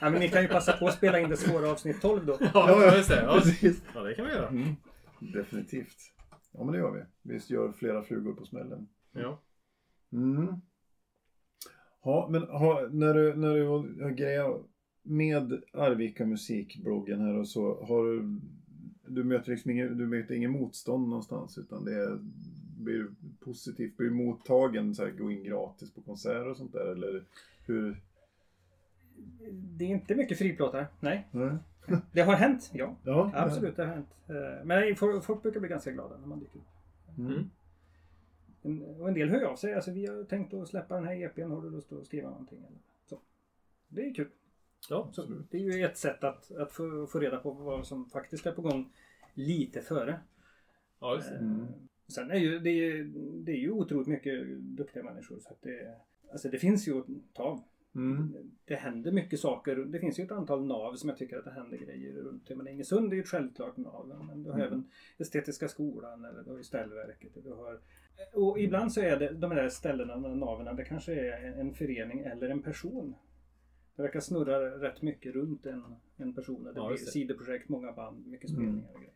Ja, 0.00 0.10
men 0.10 0.20
ni 0.20 0.28
kan 0.28 0.42
ju 0.42 0.48
passa 0.48 0.72
på 0.72 0.86
att 0.86 0.94
spela 0.94 1.20
in 1.20 1.28
det 1.28 1.36
svåra 1.36 1.70
avsnitt 1.70 2.02
12 2.02 2.26
då. 2.26 2.36
ja, 2.54 2.76
det. 3.08 3.14
Ja. 3.22 3.40
Precis. 3.42 3.82
ja, 3.94 4.00
det 4.00 4.14
kan 4.14 4.26
vi 4.26 4.32
göra. 4.32 4.48
Mm, 4.48 4.76
definitivt. 5.18 5.96
Ja, 6.52 6.64
men 6.64 6.72
det 6.72 6.78
gör 6.78 6.90
vi. 6.90 7.02
Vi 7.22 7.54
gör 7.54 7.72
flera 7.72 8.02
flugor 8.02 8.32
på 8.32 8.44
smällen. 8.44 8.88
Ja. 9.12 9.40
Mm. 10.12 10.54
Ja, 12.02 12.28
men 12.30 12.42
ha, 12.42 12.88
när 12.90 13.14
du, 13.14 13.36
när 13.36 13.54
du 13.54 13.66
har 13.66 14.10
grejat 14.10 14.66
med 15.02 15.62
Arvika 15.72 16.26
musikbloggen 16.26 17.20
här 17.20 17.38
och 17.38 17.48
så, 17.48 17.84
har 17.84 18.04
du, 18.04 18.40
du 19.06 19.24
möter 19.24 19.50
liksom 19.50 19.70
ingen, 19.70 19.98
du 19.98 20.06
möter 20.06 20.34
ingen 20.34 20.50
motstånd 20.50 21.08
någonstans 21.08 21.58
utan 21.58 21.84
det 21.84 21.94
är, 21.94 22.18
blir 22.78 23.06
positivt, 23.40 23.96
blir 23.96 24.10
mottagen 24.10 24.94
så 24.94 25.04
här, 25.04 25.10
gå 25.10 25.30
in 25.30 25.42
gratis 25.42 25.94
på 25.94 26.02
konserter 26.02 26.48
och 26.48 26.56
sånt 26.56 26.72
där 26.72 26.92
eller 26.92 27.24
hur? 27.66 28.02
Det 29.50 29.84
är 29.84 29.88
inte 29.88 30.14
mycket 30.14 30.38
friplåtar. 30.38 30.86
Nej. 31.00 31.28
Nej. 31.30 31.56
Det 32.12 32.20
har 32.22 32.34
hänt, 32.34 32.70
ja. 32.74 32.96
Ja, 33.04 33.30
Absolut, 33.34 33.76
det 33.76 33.84
har 33.84 33.94
hänt. 33.94 34.08
Eh, 34.28 34.64
Men 34.64 34.96
folk 35.22 35.42
brukar 35.42 35.60
bli 35.60 35.68
ganska 35.68 35.90
glada 35.90 36.16
när 36.18 36.26
man 36.26 36.38
dyker 36.40 36.58
upp. 36.58 37.18
Mm. 37.18 37.32
Mm. 37.32 37.50
En- 38.62 39.00
Och 39.00 39.08
en 39.08 39.14
del 39.14 39.28
hör 39.30 39.42
av 39.44 39.56
sig. 39.56 39.74
Alltså, 39.74 39.90
vi 39.90 40.06
har 40.06 40.24
tänkt 40.24 40.54
att 40.54 40.68
släppa 40.68 40.94
den 40.94 41.04
här 41.04 41.14
EPn. 41.24 41.50
Har 41.50 41.62
du 41.62 41.70
lust 41.70 41.92
att 41.92 42.06
skriva 42.06 42.30
någonting? 42.30 42.58
Eller 42.58 42.78
så. 43.06 43.18
Det 43.88 44.06
är 44.08 44.14
kul. 44.14 44.28
Ja. 44.90 45.08
Så 45.12 45.26
det 45.50 45.56
är 45.56 45.60
ju 45.76 45.84
ett 45.84 45.96
sätt 45.98 46.24
att, 46.24 46.52
att 46.52 46.72
få, 46.72 47.06
få 47.06 47.18
reda 47.20 47.36
på 47.36 47.50
vad 47.50 47.86
som 47.86 48.10
faktiskt 48.10 48.46
är 48.46 48.52
på 48.52 48.62
gång 48.62 48.92
lite 49.34 49.80
före. 49.82 50.20
ja, 51.00 51.14
just 51.14 51.28
det. 51.28 51.36
Mm. 51.36 51.66
Sen 52.08 52.30
är 52.30 52.36
ju, 52.36 52.58
det, 52.58 52.70
är, 52.70 53.04
det 53.44 53.52
är 53.52 53.56
ju 53.56 53.70
otroligt 53.70 54.08
mycket 54.08 54.46
duktiga 54.58 55.02
människor. 55.02 55.38
Så 55.38 55.48
att 55.48 55.62
det, 55.62 55.94
alltså 56.32 56.48
det 56.48 56.58
finns 56.58 56.88
ju 56.88 56.98
att 56.98 57.06
ta 57.32 57.42
av. 57.42 57.62
Mm. 57.94 58.34
Det 58.64 58.74
händer 58.74 59.12
mycket 59.12 59.40
saker. 59.40 59.76
Det 59.76 59.98
finns 60.00 60.18
ju 60.20 60.24
ett 60.24 60.32
antal 60.32 60.66
nav 60.66 60.94
som 60.94 61.08
jag 61.08 61.18
tycker 61.18 61.38
att 61.38 61.44
det 61.44 61.50
händer 61.50 61.76
grejer 61.78 62.12
runt. 62.12 62.48
Men 62.56 62.68
Ingesund 62.68 63.12
är 63.12 63.16
ju 63.16 63.22
ett 63.22 63.28
självklart 63.28 63.76
nav. 63.76 64.24
Men 64.26 64.42
du 64.42 64.50
har 64.50 64.56
Mm. 64.58 64.66
även 64.68 64.90
Estetiska 65.18 65.68
skolan 65.68 66.24
eller 66.24 66.42
du 66.42 66.50
har 66.50 66.56
ju 66.58 66.64
Ställverket. 66.64 67.36
Och, 67.36 67.42
du 67.42 67.52
har, 67.52 67.80
och 68.34 68.60
ibland 68.60 68.92
så 68.92 69.00
är 69.00 69.16
det 69.18 69.28
de 69.34 69.50
där 69.50 69.68
ställena, 69.68 70.12
de 70.14 70.22
där 70.22 70.34
naven, 70.34 70.76
det 70.76 70.84
kanske 70.84 71.14
är 71.14 71.46
en, 71.52 71.54
en 71.68 71.74
förening 71.74 72.20
eller 72.20 72.48
en 72.48 72.62
person. 72.62 73.14
Det 73.96 74.02
verkar 74.02 74.20
snurra 74.20 74.60
rätt 74.80 75.02
mycket 75.02 75.34
runt 75.34 75.66
en, 75.66 75.82
en 76.16 76.34
person. 76.34 76.64
Det 76.64 76.72
Ja, 76.74 76.88
blir 76.88 76.98
det. 76.98 77.04
sidoprojekt, 77.10 77.68
många 77.68 77.92
band, 77.92 78.26
mycket 78.26 78.50
spelningar 78.50 78.88
och 78.94 79.00
grejer. 79.00 79.14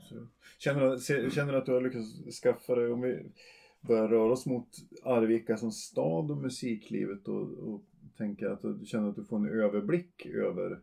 Absolut. 0.00 0.28
Känner, 0.58 0.90
du- 1.24 1.30
känner 1.30 1.52
du 1.52 1.58
att 1.58 1.66
du 1.66 1.72
har 1.72 1.80
lyckats 1.80 2.40
skaffa 2.42 2.74
dig, 2.74 2.90
om 2.92 3.00
vi 3.00 3.32
börjar 3.80 4.08
röra 4.08 4.32
oss 4.32 4.46
mot 4.46 4.68
Arvika 5.04 5.56
som 5.56 5.70
stad 5.72 6.30
och 6.30 6.36
musiklivet 6.36 7.28
och, 7.28 7.42
och 7.50 7.82
tänker 8.16 8.46
att 8.46 8.62
du 8.62 8.86
känner 8.86 9.08
att 9.08 9.16
du 9.16 9.24
får 9.24 9.36
en 9.36 9.60
överblick 9.60 10.26
över 10.26 10.82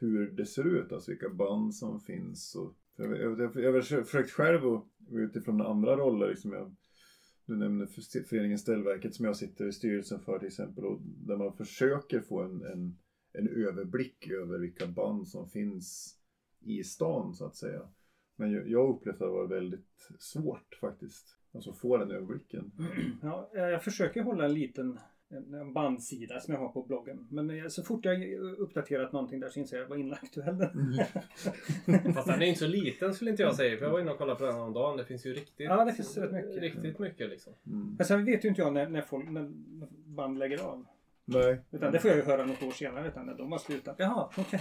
hur 0.00 0.30
det 0.30 0.46
ser 0.46 0.66
ut, 0.66 0.92
alltså 0.92 1.10
vilka 1.10 1.28
band 1.28 1.74
som 1.74 2.00
finns. 2.00 2.54
Och, 2.54 2.76
för 2.96 3.04
jag, 3.04 3.20
jag, 3.20 3.40
jag, 3.40 3.64
jag 3.64 3.72
har 3.72 3.80
försökt 4.02 4.30
själv 4.30 4.66
och 4.66 4.88
utifrån 5.10 5.60
andra 5.60 5.96
roller, 5.96 6.28
liksom 6.28 6.52
jag, 6.52 6.76
du 7.46 7.56
nämnde 7.56 7.86
föreningen 8.28 8.58
Ställverket 8.58 9.14
som 9.14 9.24
jag 9.24 9.36
sitter 9.36 9.66
i 9.66 9.72
styrelsen 9.72 10.20
för 10.20 10.38
till 10.38 10.48
exempel, 10.48 10.84
och 10.84 11.00
där 11.02 11.36
man 11.36 11.56
försöker 11.56 12.20
få 12.20 12.42
en, 12.42 12.62
en, 12.62 12.98
en 13.32 13.48
överblick 13.48 14.30
över 14.30 14.58
vilka 14.58 14.86
band 14.86 15.28
som 15.28 15.48
finns 15.48 16.18
i 16.60 16.84
stan 16.84 17.34
så 17.34 17.46
att 17.46 17.56
säga. 17.56 17.88
Men 18.36 18.52
jag- 18.52 18.90
upplevde 18.90 19.10
att 19.10 19.18
det 19.18 19.26
var 19.26 19.46
väldigt 19.46 20.10
svårt 20.18 20.78
faktiskt. 20.80 21.36
Alltså 21.52 21.72
få 21.72 21.96
den 21.96 22.10
överblicken. 22.10 22.72
Ja, 23.22 23.50
jag 23.52 23.84
försöker 23.84 24.22
hålla 24.22 24.44
en 24.44 24.54
liten 24.54 24.98
en 25.30 25.72
bandsida 25.72 26.40
som 26.40 26.54
jag 26.54 26.60
har 26.60 26.68
på 26.68 26.82
bloggen. 26.82 27.26
Men 27.30 27.50
eh, 27.50 27.68
så 27.68 27.82
fort 27.82 28.04
jag 28.04 28.32
uppdaterat 28.58 29.12
någonting 29.12 29.40
där 29.40 29.48
så 29.48 29.58
inser 29.60 29.78
jag 29.78 29.88
vad 29.88 29.98
inaktuell 29.98 30.58
den 30.58 30.94
Fast 32.14 32.28
den 32.28 32.42
är 32.42 32.46
inte 32.46 32.60
så 32.60 32.66
liten 32.66 33.14
skulle 33.14 33.30
inte 33.30 33.42
jag 33.42 33.56
säga. 33.56 33.78
För 33.78 33.84
jag 33.84 33.92
var 33.92 34.00
inne 34.00 34.10
och 34.10 34.18
kollade 34.18 34.38
på 34.38 34.46
den 34.46 34.60
om 34.60 34.72
dagen. 34.72 34.96
Det 34.96 35.04
finns 35.04 35.26
ju 35.26 35.34
riktigt, 35.34 35.66
Ja, 35.68 35.84
det 35.84 35.92
finns 35.92 36.16
rätt 36.16 36.32
mycket. 36.32 36.62
riktigt 36.62 36.98
mycket 36.98 37.28
liksom. 37.28 37.52
Mm. 37.66 37.94
Men 37.98 38.06
sen 38.06 38.24
vet 38.24 38.44
ju 38.44 38.48
inte 38.48 38.60
jag 38.60 38.72
när, 38.72 38.88
när, 38.88 39.02
folk, 39.02 39.30
när 39.30 39.50
band 40.06 40.38
lägger 40.38 40.62
av. 40.62 40.86
Nej. 41.24 41.60
Utan 41.70 41.92
det 41.92 41.98
får 42.00 42.10
jag 42.10 42.18
ju 42.18 42.24
höra 42.24 42.46
något 42.46 42.62
år 42.62 42.70
senare. 42.70 43.08
Utan 43.08 43.26
när 43.26 43.34
de 43.34 43.52
har 43.52 43.58
slutat. 43.58 43.96
Jaha, 43.98 44.30
okej. 44.36 44.60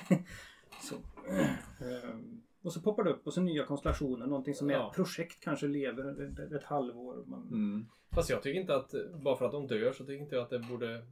Så. 0.81 0.95
Ehm, 1.85 2.41
Och 2.67 2.73
så 2.73 2.81
poppar 2.81 3.03
det 3.03 3.09
upp 3.09 3.27
och 3.27 3.33
så 3.33 3.41
nya 3.41 3.63
konstellationer. 3.65 4.27
Någonting 4.27 4.53
som 4.53 4.69
är 4.69 4.73
Ja. 4.73 4.89
ett 4.89 4.95
projekt 4.95 5.43
kanske 5.43 5.67
lever 5.67 6.23
ett, 6.43 6.51
ett 6.51 6.63
halvår. 6.63 7.23
Man, 7.27 7.47
Mm. 7.47 7.85
Fast 8.15 8.29
jag 8.29 8.43
tycker 8.43 8.59
inte 8.59 8.75
att, 8.75 8.93
bara 9.23 9.35
för 9.37 9.45
att 9.45 9.51
de 9.51 9.67
dör 9.67 9.91
så 9.91 10.05
tycker 10.05 10.23
inte 10.23 10.35
jag 10.35 10.43
att 10.43 10.49
det 10.49 10.59
borde 10.59 11.05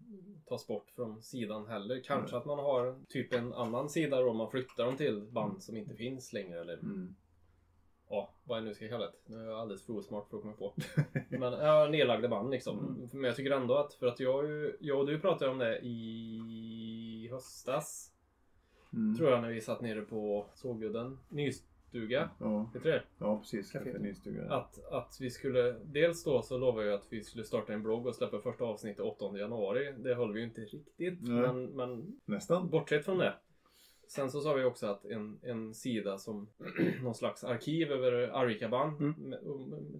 tas 0.45 0.67
bort 0.67 0.89
från 0.95 1.21
sidan 1.21 1.67
heller. 1.67 2.01
Kanske 2.03 2.37
att 2.37 2.45
man 2.45 2.59
har 2.59 2.99
typ 3.09 3.33
en 3.33 3.53
annan 3.53 3.89
sida 3.89 4.21
då 4.21 4.33
man 4.33 4.51
flyttar 4.51 4.85
dem 4.85 4.97
till 4.97 5.21
band 5.21 5.63
som 5.63 5.77
inte 5.77 5.95
finns 5.95 6.33
längre 6.33 6.61
eller 6.61 6.73
Mm. 6.73 7.15
ja, 8.09 8.29
vad 8.43 8.57
jag 8.57 8.65
nu 8.65 8.73
ska 8.73 8.87
kalla 8.87 9.05
det. 9.05 9.13
Nu 9.25 9.41
är 9.41 9.45
jag 9.45 9.59
alldeles 9.59 9.85
för 9.85 9.93
osmart 9.93 10.29
för 10.29 10.37
att 10.37 10.43
komma 10.43 10.53
på. 10.55 10.73
Men 11.29 11.53
ja, 11.53 11.87
nedlagda 11.91 12.27
band 12.27 12.49
liksom. 12.51 12.79
Mm. 12.79 13.09
Men 13.11 13.23
jag 13.23 13.35
tycker 13.35 13.51
ändå 13.51 13.75
att, 13.75 13.93
för 13.93 14.07
att 14.07 14.19
jag, 14.19 14.45
jag 14.79 14.99
och 14.99 15.07
du 15.07 15.19
pratade 15.19 15.51
om 15.51 15.57
det 15.57 15.79
i 15.79 17.27
höstas. 17.31 18.11
Mm. 18.95 19.17
Tror 19.17 19.29
jag 19.31 19.41
när 19.41 19.49
vi 19.49 19.61
satt 19.61 19.81
nere 19.81 20.01
på 20.01 20.45
Sågudden 20.53 21.17
nystuga. 21.29 22.29
Ja. 22.39 22.69
Heter 22.73 22.91
det? 22.91 23.03
ja, 23.19 23.39
precis. 23.39 23.71
Café. 23.71 23.97
Nystuga. 23.99 24.53
Att, 24.53 24.91
att 24.91 25.17
vi 25.21 25.29
skulle, 25.29 25.75
dels 25.85 26.23
då 26.23 26.41
så 26.41 26.57
lovade 26.57 26.87
jag 26.87 26.95
att 26.95 27.07
vi 27.09 27.23
skulle 27.23 27.43
starta 27.43 27.73
en 27.73 27.83
blogg 27.83 28.07
och 28.07 28.15
släppa 28.15 28.39
första 28.39 28.63
avsnittet 28.63 28.99
8 28.99 29.37
januari. 29.37 29.93
Det 29.97 30.15
höll 30.15 30.33
vi 30.33 30.39
ju 30.39 30.45
inte 30.45 30.61
riktigt. 30.61 31.21
Men, 31.21 31.65
men 31.65 32.19
Nästan. 32.25 32.69
bortsett 32.69 33.05
från 33.05 33.17
det. 33.17 33.33
Sen 34.07 34.31
så 34.31 34.41
sa 34.41 34.53
vi 34.53 34.63
också 34.63 34.87
att 34.87 35.05
en, 35.05 35.39
en 35.43 35.73
sida 35.73 36.17
som 36.17 36.47
någon 37.03 37.15
slags 37.15 37.43
arkiv 37.43 37.91
över 37.91 38.11
Arvika-band. 38.27 39.01
Mm. 39.01 39.13
med- 39.29 39.39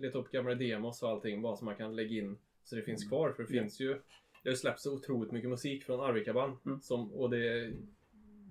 Leta 0.02 0.18
upp 0.18 0.32
gamla 0.32 0.56
demos 0.56 1.04
och 1.04 1.10
allting 1.10 1.42
bara 1.42 1.56
som 1.56 1.66
man 1.66 1.76
kan 1.76 1.96
lägga 1.96 2.18
in 2.24 2.38
så 2.64 2.76
det 2.76 2.82
finns 2.82 3.04
Mm. 3.04 3.10
kvar. 3.10 3.32
För 3.32 3.44
det 3.44 3.50
finns 3.50 3.80
ju 3.82 4.02
det 4.44 4.50
har 4.50 4.56
släppts 4.56 4.84
så 4.84 4.94
otroligt 4.94 5.32
mycket 5.32 5.50
musik 5.50 5.84
från 5.84 6.00
Arvika-band. 6.00 6.58
Mm. 6.66 6.82
Som, 6.82 7.12
och 7.14 7.30
det 7.30 7.74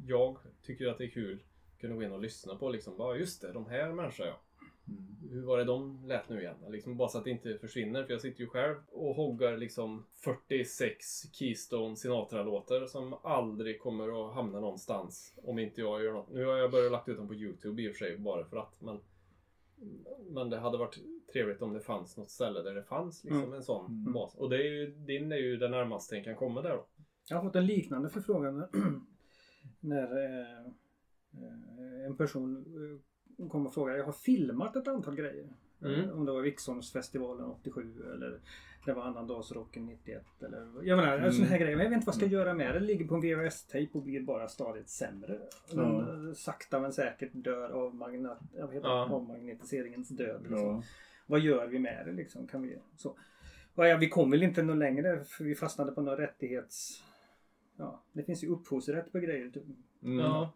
jag 0.06 0.36
tycker 0.62 0.86
att 0.86 0.98
det 0.98 1.04
är 1.04 1.10
kul 1.10 1.42
att 1.74 1.80
kunna 1.80 1.94
gå 1.94 2.02
in 2.02 2.12
och 2.12 2.20
lyssna 2.20 2.56
på 2.56 2.70
liksom. 2.70 2.96
Bara 2.96 3.16
just 3.16 3.40
det, 3.42 3.52
de 3.52 3.66
här 3.66 3.92
människorna 3.92 4.28
ja. 4.28 4.40
Mm. 4.88 5.16
Hur 5.30 5.42
var 5.42 5.58
det 5.58 5.64
de 5.64 6.04
lät 6.06 6.28
nu 6.28 6.40
igen? 6.40 6.56
Liksom 6.68 6.96
bara 6.96 7.08
så 7.08 7.18
att 7.18 7.24
det 7.24 7.30
inte 7.30 7.58
försvinner. 7.58 8.04
För 8.04 8.12
jag 8.12 8.20
sitter 8.20 8.40
ju 8.40 8.46
själv 8.46 8.76
och 8.92 9.14
hoggar 9.14 9.56
liksom 9.56 10.04
46 10.24 11.06
Keystone 11.32 11.96
Sinatra-låtar 11.96 12.86
som 12.86 13.14
aldrig 13.22 13.80
kommer 13.80 14.28
att 14.28 14.34
hamna 14.34 14.60
någonstans. 14.60 15.34
Om 15.42 15.58
inte 15.58 15.80
jag 15.80 16.02
gör 16.04 16.12
något. 16.12 16.30
Nu 16.30 16.44
har 16.44 16.56
jag 16.56 16.70
börjat 16.70 16.92
lagt 16.92 17.08
ut 17.08 17.16
dem 17.16 17.28
på 17.28 17.34
YouTube 17.34 17.82
i 17.82 17.88
och 17.90 17.92
för 17.92 17.98
sig 17.98 18.18
bara 18.18 18.44
för 18.44 18.56
att. 18.56 18.80
Men, 18.80 19.00
men 20.30 20.50
det 20.50 20.58
hade 20.58 20.78
varit 20.78 20.98
trevligt 21.32 21.62
om 21.62 21.72
det 21.72 21.80
fanns 21.80 22.16
något 22.16 22.30
ställe 22.30 22.62
där 22.62 22.74
det 22.74 22.82
fanns 22.84 23.24
liksom 23.24 23.42
Mm. 23.42 23.54
en 23.54 23.62
sån 23.62 23.86
Mm. 23.86 24.12
bas. 24.12 24.34
Och 24.34 24.50
det 24.50 24.56
är 24.56 24.70
ju, 24.72 24.86
din 24.86 25.32
är 25.32 25.36
ju 25.36 25.56
det 25.56 25.68
närmaste 25.68 26.16
en 26.16 26.24
kan 26.24 26.36
komma 26.36 26.62
där 26.62 26.70
då. 26.70 26.86
Jag 27.28 27.36
har 27.36 27.44
fått 27.44 27.56
en 27.56 27.66
liknande 27.66 28.08
förfrågan 28.10 28.64
när, 29.84 30.24
eh, 30.24 30.66
eh, 31.42 32.06
en 32.06 32.16
person 32.16 32.64
eh, 33.38 33.48
kom 33.48 33.66
och 33.66 33.74
frågade. 33.74 33.98
Jag 33.98 34.04
har 34.04 34.12
filmat 34.12 34.76
ett 34.76 34.88
antal 34.88 35.16
grejer. 35.16 35.48
Mm. 35.82 36.10
Om 36.10 36.24
det 36.24 36.32
var 36.32 36.40
Viksholmsfestivalen 36.40 37.46
87 37.46 38.12
eller 38.14 38.40
det 38.84 38.92
var 38.92 39.02
annandagsrocken 39.02 39.86
91 39.86 40.42
eller 40.42 40.68
jag 40.82 40.96
menar, 40.96 41.18
mm. 41.18 41.32
sådana 41.32 41.50
här 41.50 41.58
grejer. 41.58 41.76
Men 41.76 41.84
jag 41.84 41.90
vet 41.90 41.96
inte 41.96 42.06
vad 42.06 42.14
jag 42.14 42.20
ska 42.20 42.30
göra 42.30 42.54
med 42.54 42.74
det. 42.74 42.78
Det 42.78 42.86
ligger 42.86 43.06
på 43.06 43.14
en 43.14 43.20
VHS-tejp 43.20 43.98
och 43.98 44.02
blir 44.02 44.20
bara 44.20 44.48
stadigt 44.48 44.88
sämre. 44.88 45.38
Ja. 45.74 46.06
Sakta 46.34 46.80
men 46.80 46.92
säkert 46.92 47.30
dör 47.32 47.70
av, 47.70 47.94
magnet, 47.94 48.38
jag 48.56 48.68
vet, 48.68 48.82
Ja. 48.82 49.06
död. 50.10 50.40
Liksom. 50.42 50.58
Ja. 50.58 50.82
Vad 51.26 51.40
gör 51.40 51.66
vi 51.66 51.78
med 51.78 52.06
det 52.06 52.12
liksom? 52.12 52.46
Kan 52.46 52.62
vi, 52.62 52.78
så. 52.96 53.16
Ja, 53.74 53.96
vi 53.96 54.08
kom 54.08 54.30
väl 54.30 54.42
inte 54.42 54.62
något 54.62 54.76
längre 54.76 55.24
för 55.24 55.44
vi 55.44 55.54
fastnade 55.54 55.92
på 55.92 56.00
någon 56.00 56.16
rättighets... 56.16 57.02
Ja, 57.76 58.04
det 58.12 58.22
finns 58.22 58.44
ju 58.44 58.48
upphovsrätt 58.48 59.12
på 59.12 59.18
grejer. 59.18 59.50
Typ. 59.50 59.62
Mm. 60.02 60.18
Ja. 60.18 60.54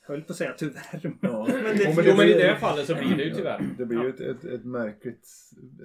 Höll 0.00 0.22
på 0.22 0.32
att 0.32 0.36
säga 0.36 0.54
tyvärr. 0.58 1.16
Ja. 1.20 1.48
Men 1.52 1.64
det, 1.64 1.84
Jo, 1.84 1.92
men, 1.96 2.16
blir- 2.16 2.36
i 2.36 2.42
det 2.42 2.56
fallet 2.60 2.86
så 2.86 2.94
blir 2.94 3.16
det 3.16 3.24
ju 3.24 3.34
tyvärr. 3.34 3.74
Det 3.78 3.86
blir 3.86 4.02
ju 4.02 4.08
ett, 4.08 4.20
ett, 4.20 4.44
ett, 4.44 4.64
märkligt, 4.64 5.28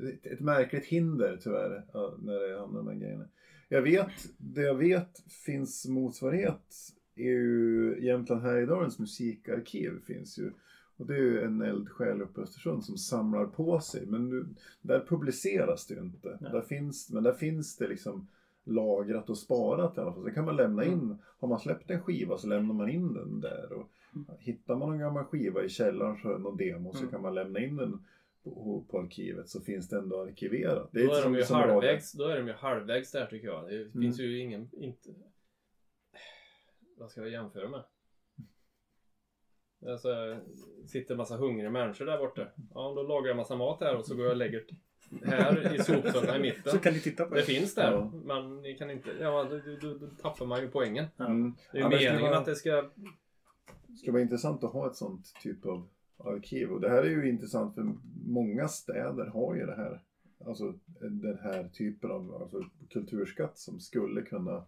ett, 0.04 0.26
ett 0.26 0.40
märkligt 0.40 0.86
hinder 0.86 1.40
tyvärr 1.44 1.86
när 2.18 2.48
det 2.50 2.60
hamnar 2.60 2.78
de 2.80 2.88
här 2.88 2.96
grejerna. 2.96 3.28
Jag 3.70 3.82
vet, 3.82 4.12
det 4.38 4.62
jag 4.62 4.76
vet 4.76 5.24
finns 5.46 5.88
motsvarighet 5.88 6.76
är 7.16 7.24
ju 7.24 7.98
Jämtland 8.06 8.42
Härjedalens 8.42 9.00
musikarkiv 9.00 9.92
finns 10.08 10.40
ju. 10.40 10.52
Och 10.98 11.06
det 11.08 11.14
är 11.14 11.20
ju 11.22 11.42
en 11.42 11.62
eldsjäl 11.62 12.22
uppe 12.22 12.42
i 12.42 12.44
Östersund 12.44 12.86
som 12.86 12.98
samlar 12.98 13.46
på 13.46 13.80
sig. 13.80 14.06
Men 14.06 14.30
nu, 14.30 14.46
där 14.82 15.06
publiceras 15.08 15.88
det 15.88 15.94
ju 15.94 16.00
inte. 16.02 16.38
Nej. 16.42 16.52
Där 16.52 16.62
finns, 16.62 17.10
men 17.10 17.24
där 17.24 17.34
finns 17.34 17.78
det 17.78 17.88
liksom 17.88 18.28
lagrat 18.68 19.30
och 19.30 19.38
sparat 19.38 19.98
i 19.98 20.02
alla 20.02 20.14
fall. 20.14 20.24
Sen 20.24 20.34
kan 20.34 20.46
man 20.46 20.56
lämna 20.56 20.86
in, 20.86 21.18
har 21.40 21.48
man 21.48 21.60
släppt 21.60 21.90
en 21.90 22.02
skiva 22.02 22.38
så 22.38 22.48
lämnar 22.48 22.74
man 22.74 22.90
in 22.90 23.14
den 23.14 23.40
där. 23.42 23.74
Och 23.74 23.88
hittar 24.40 24.76
man 24.76 24.92
en 24.94 25.00
gammal 25.00 25.24
skiva 25.24 25.64
i 25.64 25.70
källaren 25.70 26.18
så 26.18 26.34
är 26.34 26.38
någon 26.38 26.58
demo 26.58 26.92
så 26.94 27.00
Mm. 27.00 27.12
kan 27.12 27.22
man 27.22 27.36
lämna 27.36 27.60
in 27.60 27.76
den 27.76 28.06
på, 28.44 28.84
på 28.90 29.00
arkivet 29.00 29.50
så 29.50 29.62
finns 29.62 29.90
det 29.90 29.98
ändå 29.98 30.22
arkiverat. 30.22 30.90
Det 30.92 31.06
Då 31.06 31.12
är, 31.14 31.22
som- 31.22 31.32
de 31.34 31.38
ju 31.40 31.46
som 31.46 31.56
halvvägs, 31.56 32.12
då 32.12 32.24
är 32.28 32.38
de 32.38 32.48
ju 32.48 32.54
halvvägs 32.54 33.12
där 33.12 33.26
tycker 33.26 33.48
jag. 33.48 33.70
Det 33.70 33.76
Mm. 33.82 33.92
finns 34.02 34.20
ju 34.20 34.40
ingen... 34.40 34.70
Inte... 34.72 35.10
Vad 36.98 37.10
ska 37.12 37.22
jag 37.22 37.30
jämföra 37.30 37.70
med? 37.70 37.84
Alltså, 39.88 40.40
sitter 40.86 41.14
en 41.14 41.18
massa 41.18 41.38
hungriga 41.38 41.70
människor 41.70 42.06
där 42.06 42.18
borta. 42.18 42.48
Ja, 42.74 42.94
då 42.96 43.04
lagar 43.04 43.28
jag 43.28 43.38
massa 43.38 43.56
mat 43.56 43.82
här 43.82 43.96
och 43.98 44.06
så 44.06 44.16
går 44.16 44.26
jag 44.26 44.32
och 44.32 44.38
lägger 44.38 44.66
här 45.26 45.76
i 45.76 45.84
soptunnan 45.84 46.36
i 46.36 46.39
mitten. 46.39 46.72
så 46.72 46.80
kan 46.80 46.93
ni 46.93 47.00
titta 47.00 47.26
på 47.26 47.36
Det 47.36 47.41
det. 47.41 47.46
finns 47.46 47.76
där, 47.76 47.91
Ja. 47.91 48.12
men 48.26 48.62
ni 48.62 48.74
kan 48.74 48.91
inte... 48.91 49.10
Ja, 49.20 49.43
då, 49.43 49.58
då, 49.60 49.78
då, 49.82 49.98
då 49.98 50.08
tappar 50.08 50.46
man 50.46 50.62
ju 50.62 50.70
poängen. 50.70 51.06
Mm. 51.20 51.54
Det 51.72 51.78
är 51.78 51.82
ju 51.84 51.89
ska 51.89 51.89
meningen 52.06 52.22
vara- 52.22 52.38
att 52.38 52.46
det 52.46 52.56
ska... 52.56 52.82
Det 53.88 53.96
skulle 53.98 54.12
vara 54.12 54.22
intressant 54.22 54.63
att 54.63 54.72
ha 54.74 54.88
ett 54.88 54.96
sånt 54.96 55.34
typ 55.41 55.65
av 55.65 55.88
arkiv. 56.17 56.72
Och 56.72 56.82
det 56.82 56.89
här 56.89 57.04
är 57.04 57.10
ju 57.10 57.30
intressant 57.30 57.76
för 57.76 57.93
många 58.26 58.67
städer 58.67 59.26
har 59.26 59.56
ju 59.56 59.65
det 59.65 59.76
här. 59.76 60.02
Alltså 60.46 60.74
den 61.00 61.38
här 61.43 61.70
typen 61.74 62.12
av 62.12 62.34
alltså, 62.41 62.63
kulturskatt 62.89 63.58
som 63.58 63.80
skulle 63.80 64.22
kunna 64.22 64.65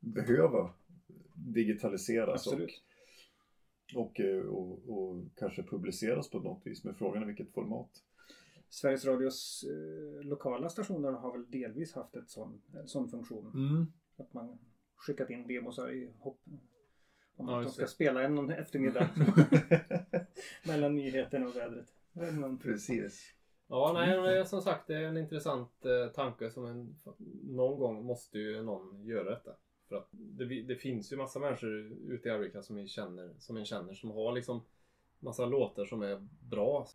behöva 0.00 0.70
digitaliseras 1.34 2.46
och, 2.46 2.52
Absolut. 2.52 2.82
och, 3.94 4.20
eh, 4.20 4.40
och, 4.42 4.88
och 4.98 5.24
kanske 5.36 5.62
publiceras 5.62 6.30
på 6.30 6.38
något 6.40 6.66
vis. 6.66 6.84
Men 6.84 6.94
frågan 6.94 7.22
är 7.22 7.26
vilket 7.26 7.52
format. 7.52 7.90
Sveriges 8.72 9.04
Radios 9.04 9.64
eh, 9.64 10.24
lokala 10.26 10.68
stationer 10.68 11.12
har 11.12 11.32
väl 11.32 11.50
delvis 11.50 11.94
haft 11.94 12.16
ett 12.16 12.30
sån, 12.30 12.62
en 12.74 12.88
sån 12.88 13.08
funktion. 13.08 13.46
Mm. 13.54 13.86
Att 14.16 14.34
man 14.34 14.58
skickat 14.96 15.30
in 15.30 15.46
demosar 15.46 15.90
i 15.90 16.12
hopp 16.18 16.40
om 17.36 17.48
Ja, 17.48 17.58
att 17.58 17.66
de 17.66 17.72
ska 17.72 17.82
det. 17.82 17.88
spela 17.88 18.22
en 18.22 18.34
någon 18.34 18.50
eftermiddag 18.50 19.10
mellan 20.66 20.94
nyheterna 20.94 21.46
och 21.46 21.56
vädret. 21.56 21.86
Precis. 22.62 23.34
Ja, 23.66 23.92
nej, 23.94 24.36
är 24.38 24.44
som 24.44 24.62
sagt 24.62 24.86
det 24.86 24.96
är 24.96 25.02
en 25.02 25.16
intressant 25.16 25.84
eh, 25.84 26.12
tanke 26.12 26.50
som 26.50 26.66
en, 26.66 26.96
någon 27.42 27.78
gång 27.78 28.04
måste 28.04 28.38
ju 28.38 28.62
någon 28.62 29.04
göra 29.04 29.30
detta. 29.30 29.50
För 29.88 29.96
att 29.96 30.08
det, 30.10 30.62
det 30.62 30.76
finns 30.76 31.12
ju 31.12 31.16
massa 31.16 31.38
människor 31.38 31.70
ute 32.12 32.28
i 32.28 32.32
Arvika 32.32 32.62
som, 32.62 32.76
vi 32.76 32.88
känner, 32.88 33.34
som 33.38 33.56
en 33.56 33.64
känner 33.64 33.94
som 33.94 34.10
har 34.10 34.32
liksom 34.32 34.62
massa 35.18 35.46
låtar 35.46 35.84
som 35.84 36.02
är 36.02 36.28
bra. 36.50 36.86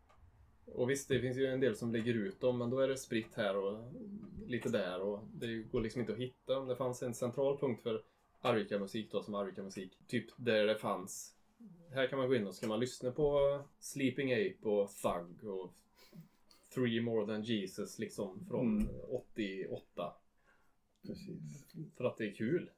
Och 0.74 0.90
visst, 0.90 1.08
det 1.08 1.20
finns 1.20 1.36
ju 1.36 1.46
en 1.46 1.60
del 1.60 1.76
som 1.76 1.92
lägger 1.92 2.14
ut 2.14 2.40
dem 2.40 2.58
men 2.58 2.70
då 2.70 2.78
är 2.80 2.88
det 2.88 2.96
spritt 2.96 3.34
här 3.34 3.56
och 3.56 3.92
lite 4.46 4.68
där 4.68 5.00
och 5.00 5.20
det 5.34 5.56
går 5.62 5.80
liksom 5.80 6.00
inte 6.00 6.12
att 6.12 6.18
hitta. 6.18 6.58
Om 6.58 6.68
det 6.68 6.76
fanns 6.76 7.02
en 7.02 7.14
central 7.14 7.58
punkt 7.58 7.82
för 7.82 8.02
Arvika-musik 8.40 9.12
då 9.12 9.22
som 9.22 9.34
Arvika-musik, 9.34 9.98
typ 10.06 10.26
där 10.36 10.66
det 10.66 10.74
fanns 10.76 11.34
här 11.92 12.06
kan 12.06 12.18
man 12.18 12.28
gå 12.28 12.34
in 12.34 12.46
och 12.46 12.54
så 12.54 12.60
kan 12.60 12.68
man 12.68 12.80
lyssna 12.80 13.10
på 13.10 13.60
Sleeping 13.78 14.32
Ape 14.32 14.68
och 14.68 14.90
Thug 14.90 15.50
och 15.50 15.72
Three 16.74 17.00
More 17.00 17.26
Than 17.26 17.42
Jesus 17.42 17.98
liksom 17.98 18.44
från 18.48 18.78
Mm. 18.80 18.88
88. 19.10 20.12
Precis. 21.06 21.64
För 21.96 22.04
att 22.04 22.16
det 22.16 22.24
är 22.28 22.34
kul 22.34 22.70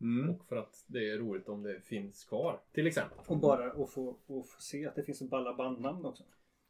Mm. 0.00 0.30
och 0.30 0.44
för 0.46 0.56
att 0.56 0.84
det 0.86 1.10
är 1.10 1.18
roligt 1.18 1.48
om 1.48 1.62
det 1.62 1.80
finns 1.80 2.24
kvar. 2.24 2.60
Till 2.72 2.86
exempel. 2.86 3.18
Och 3.26 3.38
bara 3.38 3.72
att 3.72 3.90
få, 3.90 4.10
att 4.10 4.26
få 4.26 4.44
se 4.58 4.86
att 4.86 4.94
det 4.94 5.02
finns 5.02 5.22
balla 5.22 5.54
bandnamn 5.54 6.04
också. 6.04 6.24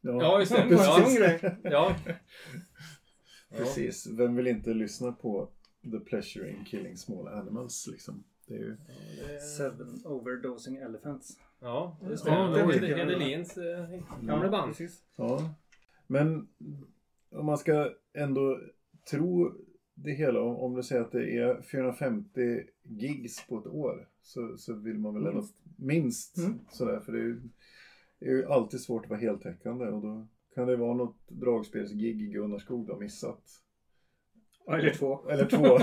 Ja, 0.05 0.39
just 0.39 0.51
det. 0.55 0.67
Bara 0.69 1.71
Ja. 1.71 1.95
Precis. 3.57 4.07
Vem 4.07 4.35
vill 4.35 4.47
inte 4.47 4.73
lyssna 4.73 5.11
på 5.11 5.49
The 5.91 5.99
Pleasure 5.99 6.49
in 6.49 6.65
Killing 6.65 6.97
Small 6.97 7.27
Animals 7.27 7.87
liksom? 7.91 8.23
Det 8.47 8.53
är 8.53 8.59
ju... 8.59 8.77
Seven 9.57 10.01
overdosing 10.05 10.75
elephants. 10.77 11.37
Ja, 11.61 11.97
just 12.09 12.25
det. 12.25 12.31
Ja, 12.31 12.47
det 12.47 12.87
jag. 12.87 12.97
Hedelins 12.97 13.57
eh, 13.57 13.99
gamla 14.21 14.49
band. 14.49 14.71
Precis. 14.71 15.03
Ja. 15.15 15.53
Men 16.07 16.47
om 17.31 17.45
man 17.45 17.57
ska 17.57 17.89
ändå 18.13 18.59
tro 19.11 19.53
det 19.95 20.11
hela, 20.11 20.41
om- 20.41 20.75
du 20.75 20.83
säger 20.83 21.01
att 21.01 21.11
det 21.11 21.37
är 21.37 21.61
450 21.61 22.63
gigs 22.83 23.47
på 23.47 23.59
ett 23.59 23.67
år 23.67 24.07
så, 24.21 24.57
så 24.57 24.73
vill 24.73 24.99
man 24.99 25.13
väl 25.13 25.25
ändå 25.25 25.41
Minst. 25.41 25.55
minst 25.77 26.37
Mm. 26.37 26.59
sådär 26.71 26.99
för 26.99 27.11
det 27.11 27.17
är, 27.19 27.23
ju, 27.23 27.41
det 28.23 28.29
är 28.29 28.33
ju 28.33 28.45
alltid 28.45 28.81
svårt 28.81 29.03
att 29.03 29.09
vara 29.09 29.19
heltäckande 29.19 29.85
och 29.85 30.01
då 30.01 30.27
kan 30.55 30.67
det 30.67 30.75
vara 30.75 30.93
något 30.93 31.17
dragspelsgig 31.27 32.21
i 32.21 32.27
Gunnarskog 32.27 32.85
du 32.87 32.91
har 32.91 32.99
missat. 32.99 33.41
Eller 34.67 34.89
två. 34.93 35.29
Eller 35.29 35.45
två. 35.45 35.77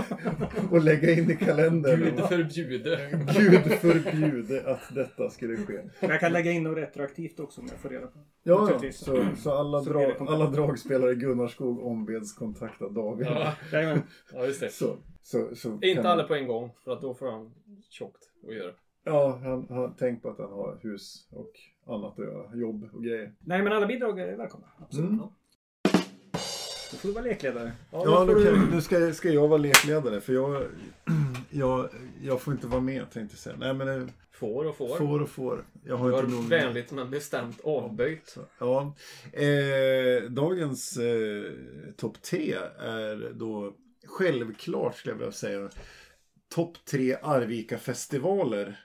och 0.71 0.85
lägga 0.85 1.13
in 1.13 1.31
i 1.31 1.37
kalendern. 1.37 2.01
Gud 2.01 2.19
förbjude. 2.21 3.11
Gud 3.39 3.73
förbjude 3.73 4.71
att 4.75 4.95
detta 4.95 5.31
skulle 5.31 5.57
ske. 5.57 5.83
Jag 6.01 6.21
kan 6.21 6.33
lägga 6.33 6.51
in 6.53 6.63
något 6.63 6.77
retroaktivt 6.79 7.41
också 7.41 7.61
om 7.61 7.67
jag 7.71 7.79
får 7.79 7.89
reda 7.89 8.07
på. 8.07 8.19
Ja, 8.43 8.71
ja. 8.83 8.93
Så, 8.93 9.25
så, 9.37 9.51
alla, 9.51 9.81
Så 9.83 9.93
kontakt. 9.93 10.21
alla 10.21 10.51
dragspelare 10.51 11.13
i 11.13 11.15
Gunnarskog 11.15 11.87
ombeds 11.87 12.35
kontakta 12.35 12.89
David. 12.89 13.27
Ja, 13.27 13.55
ja, 14.33 14.47
just 14.47 14.61
det. 14.61 14.73
Så, 14.73 14.97
så, 15.23 15.55
så 15.57 15.73
Inte 15.73 15.95
kan- 15.95 16.07
alla 16.07 16.25
på 16.25 16.35
en 16.35 16.47
gång 16.49 16.71
för 16.85 16.93
att 16.93 17.01
då 17.01 17.15
får 17.15 17.31
han 17.31 17.55
tjockt 17.91 18.23
att 18.49 18.55
göra. 18.55 18.73
Ja, 19.05 19.41
han 19.43 19.67
har 19.69 19.89
tänkt 19.99 20.23
på 20.23 20.31
att 20.31 20.39
han 20.39 20.51
har 20.53 20.79
hus 20.83 21.29
och 21.33 21.53
annat 21.95 22.19
att 22.19 22.25
göra. 22.25 22.57
Jobb 22.57 22.89
och 22.93 23.05
grejer. 23.05 23.33
Nej 23.39 23.63
men 23.63 23.73
alla 23.73 23.87
bidrag 23.87 24.21
är 24.21 24.37
välkomna. 24.37 24.67
Absolut. 24.79 25.09
Mm. 25.11 25.21
Ja. 25.21 25.33
Då 26.93 26.97
får 26.97 27.09
du 27.09 27.15
vara 27.15 27.25
lekledare. 27.25 27.73
Ja, 27.93 28.05
då 28.05 28.25
nu, 28.25 28.35
du- 28.45 28.71
nu 28.75 28.81
ska, 28.81 29.13
ska 29.13 29.29
jag 29.31 29.49
vara 29.49 29.59
lekledare 29.59 30.21
för 30.21 30.33
jag, 30.33 30.63
jag, 31.51 31.89
jag 32.23 32.41
får 32.41 32.55
inte 32.55 32.67
vara 32.67 32.81
med 32.81 33.11
tänkte 33.11 33.35
jag 33.35 33.39
säga. 33.39 33.57
Nej 33.59 33.75
men 33.75 33.87
det, 33.87 34.09
Får 34.33 34.65
och 34.65 34.77
får. 34.77 34.97
får 34.97 35.23
och 35.23 35.29
får. 35.29 35.65
Jag 35.85 35.97
har 35.97 36.11
Du 36.11 36.17
inte 36.19 36.31
nog... 36.31 36.43
har 36.43 36.49
vänligt 36.49 36.91
men 36.93 37.11
bestämt 37.11 37.61
avböjt. 37.65 38.37
Ja. 38.59 38.95
Eh, 39.33 40.31
dagens 40.31 40.97
eh, 40.97 41.43
topp 41.97 42.23
tre 42.23 42.55
är 42.79 43.33
då 43.35 43.73
självklart 44.07 44.97
skulle 44.97 45.13
jag 45.13 45.19
vilja 45.19 45.33
säga 45.33 45.69
topp 46.55 46.85
tre 46.91 47.17
Arvika-festivaler. 47.23 48.81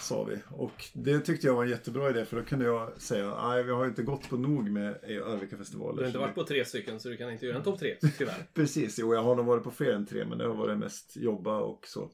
Sa 0.00 0.24
vi. 0.24 0.38
Och 0.50 0.84
det 0.92 1.20
tyckte 1.20 1.46
jag 1.46 1.54
var 1.54 1.64
en 1.64 1.70
jättebra 1.70 2.10
idé 2.10 2.24
för 2.24 2.36
då 2.36 2.44
kunde 2.44 2.64
jag 2.64 3.00
säga 3.00 3.48
nej 3.48 3.62
vi 3.62 3.72
har 3.72 3.86
inte 3.86 4.02
gått 4.02 4.28
på 4.28 4.36
nog 4.36 4.70
med 4.70 4.94
Arvika-festivaler. 5.04 5.96
Du 5.96 6.02
har 6.02 6.06
inte 6.06 6.18
varit 6.18 6.34
på 6.34 6.44
tre 6.44 6.64
stycken 6.64 7.00
så 7.00 7.08
du 7.08 7.16
kan 7.16 7.30
inte 7.30 7.46
göra 7.46 7.56
en 7.56 7.62
topp 7.62 7.78
tre, 7.78 7.96
tyvärr. 8.18 8.46
Precis, 8.54 8.98
jo 8.98 9.14
jag 9.14 9.22
har 9.22 9.36
nog 9.36 9.46
varit 9.46 9.64
på 9.64 9.70
fler 9.70 9.92
än 9.92 10.06
tre 10.06 10.24
men 10.24 10.38
det 10.38 10.46
har 10.46 10.54
varit 10.54 10.78
mest 10.78 11.16
jobba 11.16 11.58
och 11.58 11.86
så. 11.86 12.10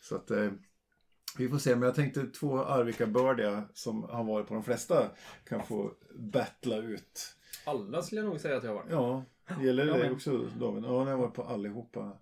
Så 0.00 0.16
att 0.16 0.30
eh, 0.30 0.50
vi 1.38 1.48
får 1.48 1.58
se, 1.58 1.76
men 1.76 1.82
jag 1.82 1.94
tänkte 1.94 2.26
två 2.26 2.58
Arvika-bördiga 2.58 3.68
som 3.74 4.02
har 4.02 4.24
varit 4.24 4.48
på 4.48 4.54
de 4.54 4.64
flesta 4.64 5.10
kan 5.44 5.66
få 5.66 5.92
battla 6.14 6.76
ut. 6.76 7.36
Alla 7.64 8.02
skulle 8.02 8.20
jag 8.20 8.28
nog 8.28 8.40
säga 8.40 8.56
att 8.56 8.64
jag 8.64 8.70
har 8.70 8.76
varit. 8.76 8.90
Ja, 8.90 9.24
gäller 9.62 9.86
det 9.86 9.92
dig 9.92 10.10
också 10.10 10.38
David? 10.58 10.84
Ja, 10.84 11.08
jag 11.08 11.16
har 11.16 11.22
varit 11.22 11.34
på 11.34 11.42
allihopa. 11.42 12.18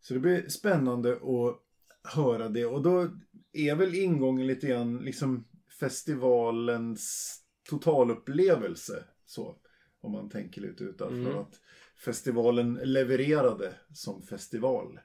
Så 0.00 0.14
det 0.14 0.20
blir 0.20 0.48
spännande 0.48 1.12
att 1.12 1.62
höra 2.04 2.48
det 2.48 2.64
och 2.66 2.82
då 2.82 3.08
är 3.52 3.74
väl 3.74 3.94
ingången 3.94 4.46
lite 4.46 4.66
grann 4.66 4.96
liksom 4.98 5.44
festivalens 5.80 7.34
totalupplevelse. 7.68 9.04
Så, 9.26 9.56
om 10.00 10.12
man 10.12 10.30
tänker 10.30 10.60
lite 10.60 10.84
utanför 10.84 11.16
Mm. 11.30 11.38
att 11.38 11.60
festivalen 12.04 12.74
levererade 12.82 13.74
som 13.92 14.22
festival. 14.22 15.00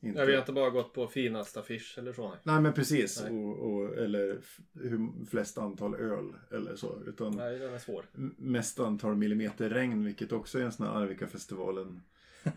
Inte... 0.00 0.20
Ja, 0.20 0.26
vi 0.26 0.32
har 0.32 0.40
inte 0.40 0.52
bara 0.52 0.70
gått 0.70 0.92
på 0.94 1.06
finast 1.06 1.56
affisch 1.56 1.94
eller 1.98 2.12
så. 2.12 2.28
Nej, 2.28 2.38
Nej 2.42 2.60
men 2.60 2.72
precis. 2.72 3.22
Nej. 3.22 3.32
Och, 3.32 3.58
och, 3.58 3.96
eller 3.98 4.40
hur 4.74 5.24
flest 5.26 5.58
antal 5.58 5.94
öl 5.94 6.34
eller 6.50 6.76
så. 6.76 7.02
Utan 7.06 7.36
nej 7.36 7.58
den 7.58 7.74
är 7.74 7.78
svår. 7.78 8.04
mest 8.38 8.80
antal 8.80 9.16
millimeter 9.16 9.70
regn. 9.70 10.04
Vilket 10.04 10.32
också 10.32 10.58
är 10.58 10.62
en 10.62 10.72
sån 10.72 10.86
här 10.86 10.94
Arvika-festivalen 10.94 12.00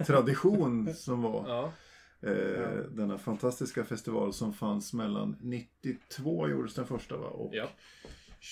tradition 0.08 0.94
som 0.96 1.22
var. 1.22 1.46
Ja, 1.50 1.74
Eh, 2.24 2.76
Denna 2.92 3.18
fantastiska 3.18 3.84
festival 3.84 4.34
som 4.34 4.54
fanns 4.54 4.94
mellan 4.94 5.36
92 5.42 6.50
gjordes 6.50 6.74
den 6.74 6.86
första 6.88 7.18
va? 7.18 7.28
Och 7.28 7.56
ja. 7.56 7.68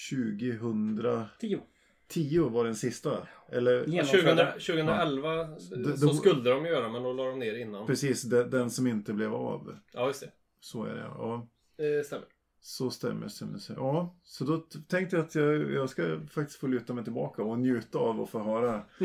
2010 0.09 1.59
Tio. 2.07 2.49
var 2.49 2.65
den 2.65 2.75
sista. 2.75 3.27
Eller 3.51 3.73
Ja. 3.73 4.03
2000, 4.03 4.19
Genomförda. 4.19 4.51
2011 4.51 5.35
Det- 5.35 5.59
så 5.97 6.05
det- 6.07 6.15
skulle 6.15 6.49
de 6.49 6.65
göra 6.65 6.89
men 6.89 7.03
då 7.03 7.13
la 7.13 7.23
de 7.23 7.39
ner 7.39 7.53
innan. 7.55 7.87
precis 7.87 8.21
den, 8.23 8.49
den 8.49 8.69
som 8.69 8.87
inte 8.87 9.13
blev 9.13 9.33
av. 9.33 9.75
Ja, 9.93 10.07
just 10.07 10.21
det. 10.21 10.31
Så 10.59 10.83
är 10.83 10.93
det 10.95 11.01
ja. 11.01 11.47
Det 11.77 12.05
stämmer. 12.05 12.25
Så 12.61 12.89
stämmer, 12.91 13.27
stämmer. 13.27 13.57
stämmer. 13.59 13.79
Ja, 13.81 14.15
så 14.23 14.43
då 14.45 14.57
tänkte 14.87 15.15
jag 15.15 15.25
att 15.25 15.35
jag, 15.35 15.71
jag 15.71 15.89
ska 15.89 16.19
faktiskt 16.31 16.59
få 16.59 16.67
luta 16.67 16.93
mig 16.93 17.03
tillbaka 17.03 17.43
och 17.43 17.59
njuta 17.59 17.99
av 17.99 18.21
att 18.21 18.29
få 18.29 18.39
höra 18.39 18.75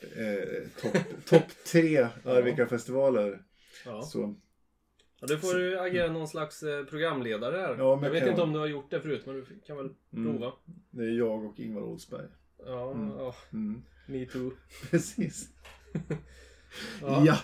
eh, 0.00 0.68
topp 0.82 0.96
top 1.28 1.42
tre 1.72 2.08
Arvika-festivaler. 2.24 3.42
Ja. 3.86 4.02
Så, 4.02 4.34
Ja, 5.20 5.26
du 5.26 5.38
får 5.38 5.58
ju 5.60 5.78
agera 5.78 6.12
någon 6.12 6.28
slags 6.28 6.62
eh, 6.62 6.84
programledare 6.84 7.56
här. 7.56 7.76
Ja, 7.78 8.00
jag 8.02 8.10
vet 8.10 8.22
inte 8.22 8.28
jag. 8.28 8.40
om 8.40 8.52
du 8.52 8.58
har 8.58 8.66
gjort 8.66 8.90
det 8.90 9.00
förut 9.00 9.22
men 9.26 9.34
du 9.34 9.46
kan 9.66 9.76
väl 9.76 9.88
Mm. 10.12 10.32
prova. 10.32 10.52
det 10.90 11.02
är 11.02 11.18
jag 11.18 11.44
och 11.44 11.60
Ingvar 11.60 11.82
Oldsberg. 11.82 12.26
Ja, 12.66 12.90
Mm. 12.92 13.14
ja, 13.18 13.34
Mm. 13.52 13.82
me 14.06 14.26
too. 14.26 14.50
Precis. 14.90 15.48
Ja. 17.02 17.24
Ja, 17.26 17.36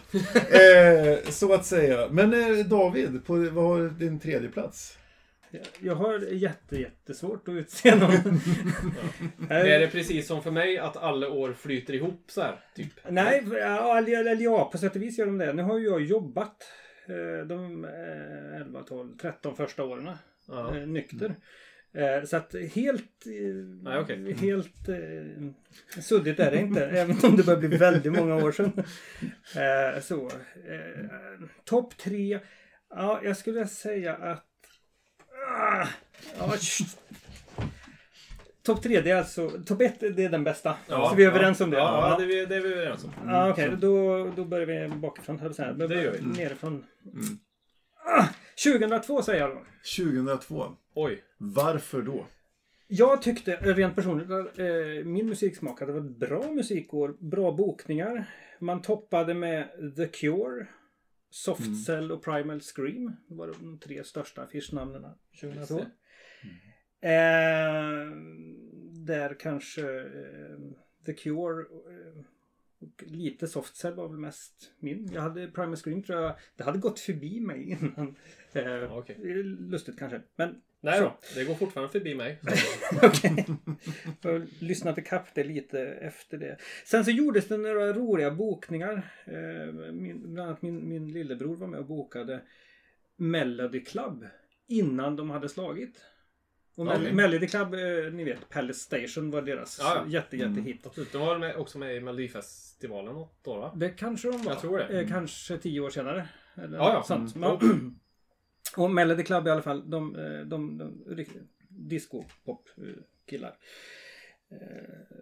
Eh, 0.60 1.30
så 1.30 1.52
att 1.54 1.66
säga. 1.66 2.08
Men 2.10 2.34
eh, 2.34 2.66
David, 2.66 3.24
på, 3.26 3.34
vad 3.36 3.64
har 3.64 3.88
din 3.98 4.20
tredje 4.20 4.48
plats? 4.48 4.98
Jag 5.80 5.94
har 5.94 6.18
jätte, 6.18 6.76
jättesvårt 6.80 7.48
att 7.48 7.52
utse 7.52 7.94
någon. 7.94 8.10
Det 9.48 9.74
är 9.74 9.80
det 9.80 9.88
precis 9.88 10.26
som 10.26 10.42
för 10.42 10.50
mig 10.50 10.78
att 10.78 10.96
alla 10.96 11.30
år 11.30 11.52
flyter 11.52 11.94
ihop 11.94 12.24
så 12.26 12.40
här, 12.42 12.60
typ? 12.74 12.92
Nej, 13.08 13.42
ja, 13.52 13.98
eller, 13.98 14.40
ja, 14.42 14.68
på 14.72 14.78
sätt 14.78 14.96
och 14.96 15.02
vis 15.02 15.18
gör 15.18 15.26
de 15.26 15.38
det. 15.38 15.52
Nu 15.52 15.62
har 15.62 15.78
ju 15.78 15.84
jag 15.84 16.02
jobbat 16.02 16.56
eh, 17.08 17.46
de 17.46 17.84
eh, 17.84 18.60
11, 18.60 18.82
12, 18.82 19.16
13 19.18 19.56
första 19.56 19.84
åren 19.84 20.10
Ja. 20.48 20.76
eh, 20.76 20.86
nykter. 20.86 21.34
Eh, 21.94 22.24
så 22.24 22.36
att 22.36 22.54
helt, 22.74 23.24
Nej, 23.82 23.98
okej. 23.98 24.32
helt 24.32 24.88
eh, 24.88 25.50
suddigt 26.02 26.40
är 26.40 26.50
det 26.50 26.58
inte. 26.58 26.86
även 26.90 27.16
om 27.22 27.36
det 27.36 27.44
börjar 27.46 27.60
bli 27.60 27.76
väldigt 27.76 28.12
många 28.12 28.34
år 28.36 28.52
sedan. 28.52 28.72
Eh, 29.56 30.00
så. 30.00 30.26
Eh, 30.68 31.10
Topp 31.64 31.96
tre. 31.96 32.38
Ja, 32.90 33.20
jag 33.24 33.36
skulle 33.36 33.66
säga 33.66 34.14
att... 34.14 34.46
Ah, 35.58 35.86
ja, 36.38 36.52
Topp 38.62 38.82
tre, 38.82 39.00
det 39.00 39.10
är 39.10 39.16
alltså... 39.16 39.50
Topp 39.66 39.80
ett, 39.82 40.00
det 40.00 40.24
är 40.24 40.28
den 40.28 40.44
bästa. 40.44 40.76
så 40.88 41.14
vi 41.16 41.24
är 41.24 41.28
överens 41.28 41.60
om 41.60 41.70
det. 41.70 41.76
Ja, 41.76 42.10
ja 42.10 42.16
det, 42.18 42.24
är 42.24 42.26
vi- 42.26 42.46
det 42.46 42.56
är 42.56 42.60
vi 42.60 42.72
överens 42.72 43.04
om. 43.04 43.10
Ja, 43.26 43.50
Okej, 43.50 43.76
då, 43.80 44.26
då 44.36 44.44
börjar 44.44 44.66
vi 44.66 44.88
bakifrån. 44.96 45.54
säga. 45.54 45.72
Det 45.72 46.02
gör 46.02 46.12
vi. 46.12 46.20
Nerifrån. 46.26 46.84
Mm. 47.04 47.38
Ah, 48.18 48.24
2002 48.64 49.22
säger 49.22 49.40
jag 49.40 49.50
då. 49.50 49.62
2002. 49.96 50.64
Oj. 50.94 51.22
Varför 51.38 52.02
då? 52.02 52.26
Jag 52.88 53.22
tyckte 53.22 53.56
rent 53.56 53.94
personligt 53.94 54.30
att 54.30 54.58
eh, 54.58 54.66
min 55.04 55.26
musiksmak 55.28 55.80
hade 55.80 55.92
varit 55.92 56.18
bra 56.18 56.52
musikår. 56.52 57.16
Bra 57.20 57.52
bokningar. 57.52 58.24
Man 58.60 58.82
toppade 58.82 59.34
med 59.34 59.68
The 59.96 60.06
Cure. 60.06 60.66
Soft 61.30 61.88
Mm. 61.88 62.10
Och 62.10 62.24
Primal 62.24 62.60
Scream. 62.60 63.16
Var 63.28 63.46
de 63.46 63.78
tre 63.78 64.04
största 64.04 64.42
affischnamnen 64.42 65.04
2002. 65.40 65.74
Mm. 65.74 65.90
Eh, 67.00 68.16
där 69.06 69.36
kanske 69.40 70.00
eh, 70.00 70.58
The 71.06 71.12
Cure 71.12 71.62
eh, 71.62 72.24
och 72.78 73.04
lite 73.06 73.48
Soft 73.48 73.76
Cell 73.76 73.94
var 73.94 74.08
väl 74.08 74.18
mest 74.18 74.72
min. 74.78 75.10
Jag 75.12 75.22
hade 75.22 75.48
Primal 75.48 75.76
Scream 75.76 76.02
tror 76.02 76.22
jag. 76.22 76.36
Det 76.56 76.64
hade 76.64 76.78
gått 76.78 77.00
förbi 77.00 77.40
mig 77.40 77.70
innan. 77.70 78.16
Eh, 78.52 78.62
är 78.62 79.44
Lustigt 79.70 79.98
kanske. 79.98 80.22
Men 80.36 80.62
Nej 80.86 81.00
då, 81.00 81.16
det 81.34 81.44
går 81.44 81.54
fortfarande 81.54 81.92
förbi 81.92 82.14
mig. 82.14 82.38
Okej. 83.02 83.46
Jag 84.20 84.32
har 84.32 84.46
lyssnat 84.64 84.98
ikapp 84.98 85.34
det 85.34 85.44
lite 85.44 85.80
efter 85.80 86.38
det. 86.38 86.56
Sen 86.84 87.04
så 87.04 87.10
gjordes 87.10 87.48
det 87.48 87.56
några 87.56 87.92
roliga 87.92 88.30
bokningar. 88.30 89.02
Eh, 89.24 89.92
Min, 89.92 90.32
bland 90.32 90.48
annat 90.48 90.62
min, 90.62 90.88
min 90.88 91.12
lillebror 91.12 91.56
var 91.56 91.66
med 91.66 91.80
och 91.80 91.86
bokade 91.86 92.40
Melody 93.16 93.84
Club 93.84 94.26
innan 94.68 95.16
de 95.16 95.30
hade 95.30 95.48
slagit. 95.48 96.00
Och 96.76 96.86
Okej. 96.86 97.12
Melody 97.12 97.46
Club, 97.48 97.74
eh, 97.74 98.12
ni 98.12 98.24
vet, 98.24 98.48
Palace 98.48 98.80
Station 98.80 99.30
var 99.30 99.42
deras 99.42 99.78
Ja, 99.82 100.02
ja. 100.06 100.12
jätte, 100.12 100.36
jättehit. 100.36 100.86
Absolut, 100.86 101.12
de 101.12 101.18
var 101.20 101.38
med, 101.38 101.56
också 101.56 101.78
med 101.78 101.96
i 101.96 102.00
Melodifestivalen 102.00 103.14
år 103.16 103.28
va? 103.44 103.72
Det 103.76 103.88
kanske 103.90 104.30
de 104.30 104.42
var. 104.42 104.52
Jag 104.52 104.60
tror 104.60 104.78
det. 104.78 105.00
Eh, 105.00 105.08
Kanske 105.08 105.58
tio 105.58 105.80
år 105.80 105.90
senare. 105.90 106.28
Eller 106.54 106.78
Ja, 106.78 106.92
ja. 106.92 107.02
Sånt. 107.02 107.36
Mm. 107.36 107.98
Ja. 108.76 108.82
Och 108.82 108.90
Melody 108.90 109.22
Club 109.22 109.46
i 109.46 109.50
alla 109.50 109.62
fall, 109.62 109.90
de, 109.90 110.16
eh, 110.16 110.40
de, 110.40 110.78
de, 110.78 111.04
riktigt 111.16 111.42
disco-pop-killar. 111.68 113.56
Eh, 114.50 114.58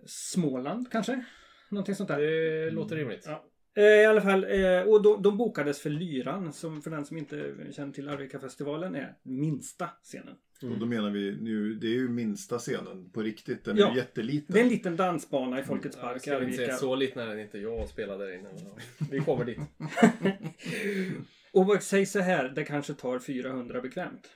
Småland 0.07 0.91
kanske? 0.93 1.25
Någonting 1.71 1.95
sånt 1.95 2.09
där. 2.09 2.21
Det 2.21 2.71
låter 2.71 2.97
rimligt. 2.97 3.25
Ja. 3.27 3.45
Eh, 3.77 3.83
I 3.85 4.07
alla 4.07 4.21
fall, 4.21 4.45
eh, 4.45 4.81
och 4.81 5.03
de, 5.03 5.23
de 5.23 5.37
bokades 5.37 5.81
för 5.81 5.91
Lyran 5.91 6.53
som 6.53 6.83
för 6.83 6.91
den 6.91 7.05
som 7.07 7.17
inte 7.17 7.55
känner 7.73 7.93
till 7.93 8.09
Arvika-festivalen 8.09 8.95
är 8.95 9.15
minsta 9.23 9.91
scenen. 10.03 10.35
Och 10.63 10.79
då 10.79 10.87
menar 10.87 11.11
vi 11.11 11.37
nu, 11.41 11.75
det 11.75 11.87
är 11.87 11.91
ju 11.95 12.09
minsta 12.09 12.59
scenen 12.59 13.11
på 13.11 13.23
riktigt. 13.23 13.65
Den 13.65 13.77
Ja. 13.77 13.87
är 13.87 13.93
ju 13.93 13.97
jätteliten. 13.99 14.55
Det 14.55 14.61
är 14.61 14.65
en 14.65 14.69
liten 14.71 14.97
dansbana 14.97 15.61
i 15.61 15.63
Folkets 15.63 15.97
Ja, 15.97 16.03
park 16.03 16.17
i 16.17 16.21
ska 16.21 16.39
vi 16.39 16.45
inte 16.45 16.57
säga 16.57 16.77
så 16.77 16.95
liten 16.95 17.23
är 17.23 17.27
den 17.27 17.41
inte. 17.41 17.59
Jag 17.59 17.89
spelar 17.89 18.19
där 18.19 18.35
inne. 18.39 18.49
ja, 18.65 18.77
Vi 19.11 19.21
kommer 19.21 19.45
dit. 19.45 19.59
Och 21.55 21.83
säg 21.83 22.07
så 22.07 22.19
här, 22.21 22.49
det 22.49 22.65
kanske 22.65 22.95
tar 22.95 23.19
400 23.19 23.81
bekvämt. 23.81 24.31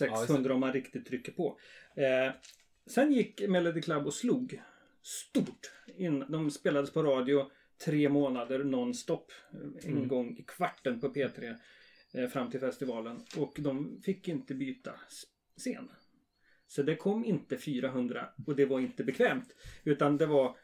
Ja, 0.00 0.06
just 0.06 0.18
600 0.20 0.54
om 0.54 0.60
man 0.60 0.72
riktigt 0.72 1.06
trycker 1.06 1.32
på. 1.32 1.58
Eh, 1.96 2.32
sen 2.86 3.12
gick 3.12 3.48
Melody 3.48 3.80
Club 3.82 4.06
och 4.06 4.14
slog 4.14 4.60
stort. 5.02 5.70
In, 5.96 6.24
de 6.28 6.50
spelades 6.50 6.90
på 6.92 7.02
radio 7.02 7.50
tre 7.84 8.08
månader 8.08 8.64
nonstop. 8.64 9.32
En 9.82 9.92
Mm. 9.92 10.08
gång 10.08 10.36
i 10.38 10.42
kvarten 10.42 11.00
på 11.00 11.08
P3 11.08 11.56
eh, 12.14 12.28
fram 12.28 12.50
till 12.50 12.60
festivalen. 12.60 13.20
Och 13.36 13.56
de 13.58 14.00
fick 14.04 14.28
inte 14.28 14.54
byta 14.54 14.92
scen. 15.56 15.90
Så 16.66 16.82
det 16.82 16.96
kom 16.96 17.24
inte 17.24 17.58
400 17.58 18.28
och 18.46 18.56
det 18.56 18.66
var 18.66 18.80
inte 18.80 19.04
bekvämt. 19.04 19.54
Utan 19.84 20.16
det 20.18 20.26
var 20.26 20.56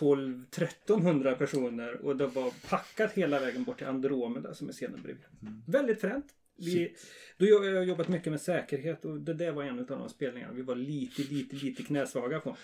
12-1300 0.00 1.34
personer 1.34 2.06
och 2.06 2.16
det 2.16 2.26
var 2.26 2.52
packat 2.68 3.12
hela 3.12 3.40
vägen 3.40 3.64
bort 3.64 3.78
till 3.78 3.86
Andromeda 3.86 4.54
som 4.54 4.68
är 4.68 4.72
scenen 4.72 5.02
bredvid. 5.02 5.24
Väldigt 5.66 6.00
fränt. 6.00 6.26
Vi, 6.56 6.94
då 7.36 7.46
har 7.46 7.64
jag 7.64 7.84
jobbat 7.84 8.08
mycket 8.08 8.32
med 8.32 8.40
säkerhet 8.40 9.04
och 9.04 9.20
det 9.20 9.34
där 9.34 9.52
var 9.52 9.62
en 9.62 9.78
av 9.78 9.86
de 9.86 10.08
spelningarna 10.08 10.52
vi 10.52 10.62
var 10.62 10.74
lite, 10.74 11.22
lite, 11.22 11.56
lite 11.56 11.82
knäsvaga 11.82 12.40
på. 12.40 12.56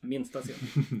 Minsta 0.00 0.42
scen. 0.42 0.56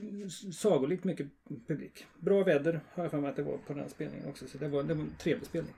Mm. 0.00 0.30
Sagolikt 0.30 1.04
mycket 1.04 1.26
publik. 1.66 2.06
Bra 2.18 2.44
väder 2.44 2.80
har 2.92 3.04
jag 3.04 3.10
för 3.10 3.20
mig 3.20 3.30
att 3.30 3.36
det 3.36 3.42
var 3.42 3.58
på 3.58 3.72
den 3.74 3.88
spelningen 3.88 4.28
också. 4.28 4.46
Så 4.48 4.58
det 4.58 4.68
var, 4.68 4.82
det 4.82 4.94
var 4.94 5.02
en 5.02 5.14
trevlig 5.18 5.46
spelning. 5.46 5.74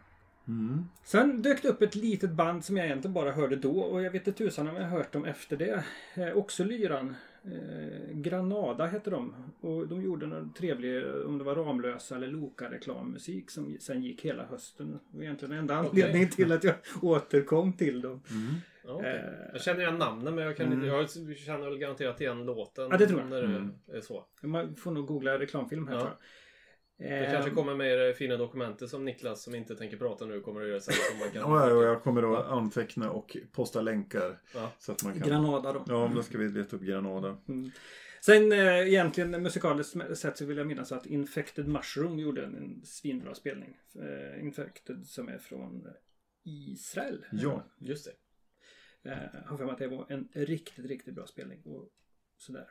Mm. 0.49 0.85
Sen 1.05 1.43
dök 1.43 1.63
det 1.63 1.69
upp 1.69 1.83
ett 1.83 1.95
litet 1.95 2.31
band 2.31 2.65
som 2.65 2.77
jag 2.77 2.87
egentligen 2.87 3.15
bara 3.15 3.33
hörde 3.33 3.57
då 3.57 3.81
och 3.81 4.03
jag 4.03 4.11
vet 4.11 4.27
inte 4.27 4.45
tusan 4.45 4.69
om 4.69 4.77
jag 4.77 4.83
har 4.83 4.91
hört 4.91 5.13
dem 5.13 5.25
efter 5.25 5.57
det. 5.57 5.85
Eh, 6.15 6.37
också 6.37 6.65
Lyran. 6.65 7.15
Eh, 7.45 8.15
Granada 8.15 8.87
hette 8.87 9.11
de. 9.11 9.35
Och 9.61 9.89
de 9.89 10.03
gjorde 10.03 10.27
någon 10.27 10.53
trevlig, 10.53 11.05
om 11.27 11.39
det 11.39 11.45
var 11.45 11.55
Ramlösa 11.57 12.17
eller 12.17 12.29
Loka-reklammusik 12.29 13.51
som 13.51 13.77
sen 13.81 14.03
gick 14.03 14.25
hela 14.25 14.45
hösten. 14.47 14.99
Det 15.11 15.17
var 15.17 15.25
egentligen 15.25 15.51
den 15.51 15.61
enda 15.61 15.75
anledningen 15.77 16.29
till 16.29 16.53
att 16.53 16.65
jag 16.65 16.75
återkom 17.03 17.73
till 17.73 18.01
dem. 18.01 18.23
Mm. 18.31 18.55
Okej. 18.85 19.17
Eh, 19.17 19.51
Jag 19.53 19.61
känner 19.63 19.81
igen 19.81 19.99
namnen 19.99 20.35
men 20.35 20.45
jag, 20.45 20.57
kan 20.57 20.67
inte, 20.73 20.77
Mm. 20.77 20.89
jag 20.89 21.37
känner 21.37 21.65
väl 21.71 21.79
garanterat 21.79 22.21
igen 22.21 22.45
låten. 22.47 22.89
Ja, 22.91 22.97
det 22.97 23.07
tror 23.07 23.21
jag. 23.21 23.29
När 23.31 23.43
Mm. 23.45 23.73
det 23.87 23.97
är 23.97 24.01
så. 24.01 24.25
Man 24.43 24.77
får 24.77 24.91
nog 24.91 25.07
googla 25.07 25.39
reklamfilm 25.39 25.87
här 25.89 25.95
Ja. 25.95 26.01
tror 26.01 26.11
jag. 26.13 26.19
Det 27.01 27.27
Eh, 27.27 27.33
kanske 27.33 27.51
kommer 27.51 27.75
med 27.75 27.99
det 27.99 28.15
fina 28.15 28.37
dokumentet 28.37 28.91
som 28.91 29.05
Niklas 29.05 29.43
som 29.43 29.55
inte 29.55 29.77
tänker 29.77 29.97
prata 29.97 30.27
nu 30.27 30.41
kommer 30.41 30.63
att 30.63 30.69
göra 30.69 30.81
sen. 30.81 30.95
Som 31.11 31.19
man 31.19 31.31
kan... 31.31 31.43
Ja, 31.53 31.71
ja, 31.71 31.83
jag 31.83 32.03
kommer 32.03 32.39
att 32.41 32.47
anteckna 32.47 33.11
och 33.11 33.37
posta 33.53 33.81
länkar. 33.81 34.41
Ja. 34.55 34.73
Så 34.79 34.93
att 34.93 35.05
man 35.05 35.13
kan... 35.13 35.29
Granada 35.29 35.73
då. 35.73 35.85
Ja, 35.89 36.13
då 36.15 36.23
ska 36.23 36.39
vi 36.39 36.49
leta 36.49 36.77
upp 36.77 36.83
Granada. 36.83 37.37
Mm. 37.49 37.71
Sen 38.21 38.53
eh, 38.53 38.89
egentligen 38.89 39.43
musikaliskt 39.43 40.19
sett 40.19 40.39
så 40.39 40.45
vill 40.45 40.57
jag 40.57 40.67
minnas 40.67 40.93
att 40.93 41.07
Infected 41.07 41.69
Mushroom 41.69 42.19
gjorde 42.19 42.45
en, 42.45 42.55
en 42.57 42.83
svinbra 42.85 43.35
spelning. 43.35 43.77
Eh, 43.95 44.45
Infected 44.45 45.07
som 45.07 45.29
är 45.29 45.39
från 45.39 45.87
Israel. 46.45 47.25
Ja. 47.33 47.65
Just 47.79 48.05
det. 48.05 49.11
Eh, 49.11 49.19
har 49.47 49.57
för 49.57 49.65
mig 49.65 49.73
att 49.73 49.79
det 49.79 49.89
var 49.89 50.07
en 50.09 50.29
riktigt, 50.33 50.87
riktigt 50.87 51.15
bra 51.15 51.27
spelning. 51.27 51.63
Och 51.65 51.89
sådär. 52.37 52.69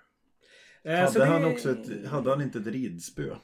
Eh, 0.84 0.95
Hade 0.95 1.11
så 1.11 1.19
det- 1.19 1.25
han 1.25 1.45
också 1.45 1.71
ett, 1.71 2.05
hade 2.07 2.30
han 2.30 2.41
inte 2.41 2.59
ett 2.59 2.67
ridspö? 2.67 3.36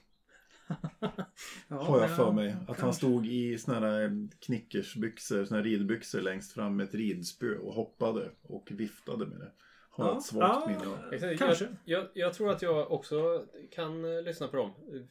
Ja, 1.68 1.76
Har 1.84 2.02
jag 2.02 2.16
för 2.16 2.32
mig. 2.32 2.50
Att 2.52 2.58
han 2.68 2.76
kanske. 2.76 2.94
stod 2.98 3.28
i 3.28 3.58
såna 3.58 3.80
här 3.80 4.28
knickersbyxor, 4.40 5.46
såna 5.46 5.58
här 5.58 5.64
ridbyxor 5.66 6.22
längst 6.22 6.54
fram 6.54 6.76
med 6.78 6.84
ett 6.84 6.94
ridspö 6.96 7.58
och 7.58 7.74
hoppade 7.74 8.32
och 8.42 8.68
viftade 8.72 9.26
med 9.26 9.40
det. 9.40 9.52
Har 9.90 10.06
jag 10.06 10.14
Ja, 10.14 10.18
ett 10.18 10.24
svagt 10.26 10.70
ja. 10.84 11.00
minne. 11.20 11.38
Kanske. 11.38 11.66
Jag, 11.66 12.02
jag, 12.04 12.08
jag 12.14 12.34
tror 12.34 12.52
att 12.52 12.62
jag 12.62 12.92
också 12.92 13.46
kan 13.72 14.06
eh, 14.18 14.22
lyssna 14.24 14.48
på 14.48 14.58
dem. 14.58 14.72
eh, 14.94 15.02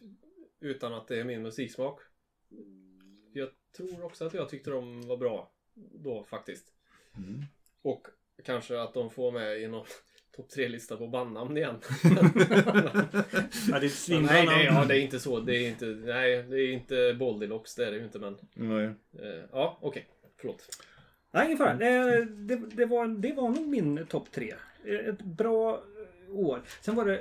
Utan 0.61 0.95
att 0.95 1.09
det 1.09 1.21
är 1.21 1.25
min 1.25 1.43
musiksmak. 1.43 2.01
Jag 3.33 3.49
tror 3.77 4.05
också 4.05 4.25
att 4.25 4.35
jag 4.35 4.49
tyckte 4.49 4.71
de 4.71 5.07
var 5.09 5.17
bra 5.17 5.53
då 5.75 6.25
faktiskt. 6.25 6.73
Mm. 7.17 7.43
Och 7.83 8.07
kanske 8.45 8.81
att 8.83 8.95
de 8.95 9.11
får 9.11 9.33
med 9.33 9.61
i 9.61 9.69
någon 9.69 9.87
topp 10.37 10.51
tre-lista 10.51 10.97
på 10.97 11.07
bandnamn 11.09 11.57
igen. 11.57 11.75
Ja, 13.71 13.81
det 13.81 13.87
är 13.87 14.21
nej, 14.23 14.47
nej, 14.47 14.65
ja, 14.65 14.85
det 14.85 14.99
är 14.99 15.01
inte 15.01 15.21
så. 15.21 15.41
Det 15.41 15.57
är 15.57 15.69
inte, 15.69 15.87
nej, 15.87 16.43
det 16.43 16.61
är 16.61 16.73
inte 16.73 17.17
Boldilocks, 17.19 17.75
det 17.75 17.87
är 17.87 17.91
det 17.91 17.97
ju 17.99 18.05
inte 18.05 18.19
men... 18.19 18.37
Nej. 18.55 18.85
Eh, 19.13 19.45
ja, 19.53 19.79
okej. 19.83 20.07
Förlåt. 20.37 20.85
Nej, 21.31 21.47
ingen 21.47 21.59
fara. 21.59 21.75
Det, 21.75 22.25
det, 22.25 22.57
det, 22.57 22.87
var, 22.87 23.07
det 23.09 23.33
var 23.33 23.49
nog 23.49 23.69
min 23.69 24.07
topp 24.07 24.33
tre. 24.33 24.55
Ett 24.85 25.23
bra 25.23 25.75
eh, 26.29 26.35
år. 26.35 26.63
Sen 26.81 26.95
var 26.95 27.05
det 27.05 27.19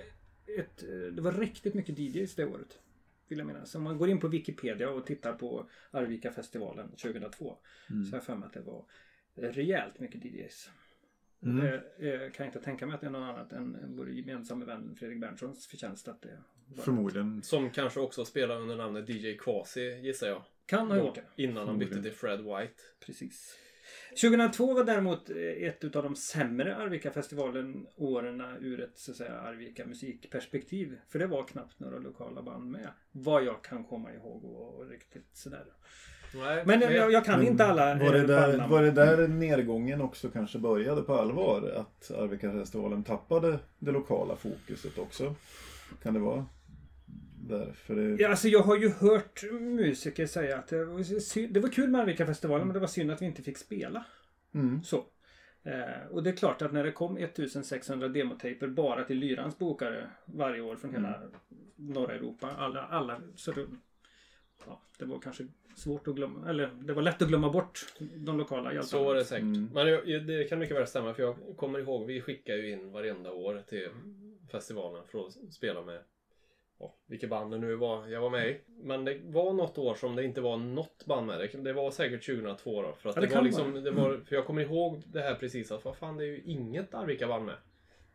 ett, 0.60 0.84
eh, 0.84 1.14
det 1.14 1.22
var 1.22 1.32
riktigt 1.32 1.74
mycket 1.74 1.98
DJs 2.00 2.36
det 2.36 2.46
året. 2.46 2.80
Vill 3.28 3.38
jag 3.38 3.48
minnas. 3.48 3.76
Om 3.76 3.84
man 3.84 3.98
går 3.98 4.10
in 4.10 4.20
på 4.20 4.28
Wikipedia 4.28 4.90
och 4.90 5.06
tittar 5.06 5.34
på 5.34 5.70
Arvika-festivalen 5.92 6.90
2002 6.90 7.58
Mm. 7.90 8.06
så 8.06 8.12
har 8.12 8.18
jag 8.18 8.26
för 8.26 8.36
mig 8.36 8.48
att 8.48 8.54
det 8.54 8.62
var 8.62 8.86
rejält 9.36 10.00
mycket 10.00 10.26
DJs. 10.26 10.70
Mm. 11.46 11.66
Det 12.00 12.14
eh, 12.14 12.32
kan 12.32 12.46
jag 12.46 12.48
inte 12.48 12.60
tänka 12.60 12.86
mig 12.86 12.96
att 12.96 13.02
det 13.02 13.08
är 13.08 13.12
någon 13.12 13.24
annat 13.24 13.54
än 13.54 13.78
vår 13.98 14.10
gemensamma 14.10 14.66
vän 14.66 14.96
Fredrik 15.00 15.20
Berntssons 15.20 15.68
förtjänst 15.68 16.08
att 16.08 16.22
det 16.22 16.40
var. 16.68 16.84
Förmodligen. 16.84 17.44
Som 17.44 17.70
kanske 17.70 18.00
också 18.00 18.26
spelar 18.26 18.62
under 18.62 18.76
namnet 18.76 19.10
DJ 19.10 19.38
Quasi, 19.38 19.82
gissar 19.82 20.28
jag. 20.28 20.44
Kan 20.66 20.92
ha 20.92 20.98
gjort 20.98 21.16
det. 21.16 21.44
Innan 21.44 21.68
han 21.68 21.80
bytte 21.80 22.02
till 22.02 22.12
Fred 22.12 22.40
White. 22.40 22.84
Precis. 23.06 23.58
2002 24.22 24.74
var 24.74 24.84
däremot 24.84 25.30
eh, 25.30 25.38
ett 25.38 25.96
av 25.96 26.04
de 26.04 26.16
sämre 26.16 26.76
Arvika-festivalen 26.76 27.88
åren 27.96 28.42
ur 28.60 28.82
ett 28.82 28.98
så 28.98 29.12
att 29.12 29.18
säga 29.18 29.40
Arvika 29.40 29.86
musikperspektiv. 29.86 30.98
För 31.10 31.20
det 31.20 31.28
var 31.28 31.44
knappt 31.44 31.80
några 31.80 32.00
lokala 32.00 32.42
band 32.42 32.72
med. 32.72 32.90
Vad 33.12 33.44
jag 33.44 33.64
kan 33.64 33.84
komma 33.84 34.14
ihåg 34.14 34.46
och, 34.46 34.80
och 34.80 34.90
riktigt 34.90 35.30
sådär. 35.34 35.66
Nej, 36.34 36.64
Men 36.66 36.82
jag, 36.82 37.12
jag 37.12 37.26
kan 37.26 37.48
inte 37.48 37.66
alla 37.66 37.96
Var 37.96 38.14
det, 38.14 38.20
eh, 38.20 38.28
där, 38.28 38.48
bandnamn. 38.48 38.72
var 38.72 38.82
det 38.82 38.92
där 38.92 39.28
nedgången 39.28 40.02
också 40.02 40.30
kanske 40.30 40.60
började 40.60 41.02
på 41.02 41.16
allvar? 41.16 41.72
Att 41.76 42.12
Arvika-festivalen 42.12 43.04
tappade 43.04 43.60
det 43.80 43.92
lokala 43.92 44.36
fokuset 44.36 44.98
också? 44.98 45.36
Kan 46.04 46.14
det 46.14 46.20
vara 46.20 46.46
därför 47.48 47.96
det... 47.96 48.22
Ja, 48.24 48.30
alltså 48.30 48.48
jag 48.48 48.60
har 48.60 48.78
ju 48.78 48.90
hört 48.90 49.44
musiker 49.52 50.28
säga 50.28 50.58
att 50.58 50.68
det 50.68 50.86
var, 50.86 51.54
det 51.54 51.60
var 51.60 51.70
kul 51.70 51.90
med 51.90 52.02
Arvika-festivalen 52.02 52.68
men 52.68 52.74
det 52.74 52.80
var 52.80 52.88
synd 52.88 53.12
att 53.12 53.22
vi 53.22 53.26
inte 53.26 53.44
fick 53.44 53.58
spela. 53.58 54.06
Mm. 54.54 54.84
Så. 54.84 55.06
Eh, 55.64 56.08
och 56.12 56.24
det 56.24 56.30
är 56.30 56.36
klart 56.36 56.62
att 56.62 56.74
när 56.74 56.84
det 56.84 56.92
kom 56.92 57.18
1600 57.18 58.08
demotaper 58.08 58.68
bara 58.68 59.04
till 59.04 59.18
Lyrans 59.18 59.58
bokare 59.58 60.10
varje 60.26 60.62
år 60.62 60.76
från 60.76 60.92
hela 60.92 61.22
norra 61.76 62.14
Europa. 62.14 62.56
Alla, 62.58 62.84
alla, 62.84 63.22
så 63.36 63.52
det, 63.52 63.66
ja, 64.66 64.82
det 64.98 65.06
var 65.06 65.20
kanske 65.20 65.48
svårt 65.76 66.08
att 66.08 66.16
glömma. 66.16 66.50
Eller 66.50 66.70
det 66.82 66.94
var 66.94 67.02
lätt 67.02 67.22
att 67.22 67.28
glömma 67.28 67.50
bort 67.50 67.86
de 68.00 68.38
lokala 68.38 68.74
hjältarna. 68.74 68.84
Så 68.84 69.04
var 69.04 69.16
det 69.16 69.26
säkert. 69.26 69.44
Mm. 69.44 69.70
Men 69.74 69.86
det 70.28 70.50
kan 70.50 70.60
mycket 70.60 70.76
väl 70.76 70.88
stämma 70.88 71.14
för 71.14 71.24
jag 71.24 71.36
kommer 71.58 71.80
ihåg 71.80 72.06
vi 72.06 72.22
skickar 72.22 72.56
ju 72.56 72.72
in 72.72 72.92
varenda 72.92 73.32
år 73.32 73.64
till 73.70 73.90
festivalen 74.52 75.04
för 75.08 75.28
att 75.28 75.54
spela 75.54 75.82
med 75.82 76.00
ja, 76.80 76.96
vilka 77.06 77.28
band 77.28 77.52
det 77.52 77.58
nu 77.58 77.76
var 77.76 78.08
jag 78.08 78.22
var 78.22 78.30
med 78.30 78.50
i. 78.50 78.62
Men 78.68 79.06
det 79.06 79.20
var 79.24 79.54
något 79.54 79.78
år 79.78 79.96
som 79.96 80.16
det 80.16 80.24
inte 80.24 80.42
var 80.42 80.58
något 80.58 81.06
band 81.06 81.28
med. 81.28 81.40
Det, 81.40 81.58
det 81.58 81.74
var 81.74 81.92
säkert 81.92 82.26
2002 82.26 82.82
då. 82.82 82.94
För, 82.94 83.10
att 83.10 83.16
Ja, 83.16 83.22
det 83.22 83.28
det 83.28 83.36
var 83.36 83.42
liksom, 83.42 83.74
det 83.74 83.92
var, 83.92 84.18
för 84.18 84.36
jag 84.36 84.46
kommer 84.46 84.62
ihåg 84.62 85.04
det 85.06 85.22
här 85.22 85.36
precis 85.36 85.72
att 85.72 85.86
vad 85.86 85.98
fan 85.98 86.18
det 86.18 86.24
är 86.24 86.28
ju 86.28 86.42
inget 86.46 86.94
Arvika-band 86.94 87.46
med. 87.46 87.56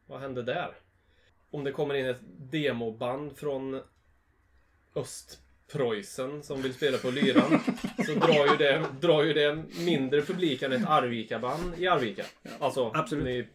Vad 0.07 0.21
hände 0.21 0.43
där? 0.43 0.75
Om 1.51 1.65
det 1.65 1.73
kommer 1.73 1.95
in 1.95 2.07
ett 2.07 2.21
demoband 2.39 3.37
från 3.37 3.81
Östpreussen 5.73 6.43
som 6.43 6.63
vill 6.63 6.75
spela 6.75 6.99
på 6.99 7.11
lyran 7.11 7.61
så 8.07 8.13
drar 8.13 8.47
ju, 8.51 8.57
det, 8.59 8.85
drar 9.01 9.23
ju 9.23 9.33
det 9.33 9.63
mindre 9.85 10.23
publik 10.23 10.63
än 10.63 10.73
ett 10.73 10.87
Arvika-band 10.89 11.75
i 11.79 11.87
Arvika. 11.89 12.25
Alltså, 12.59 12.91
absolut. 12.95 13.25
Ni, 13.25 13.47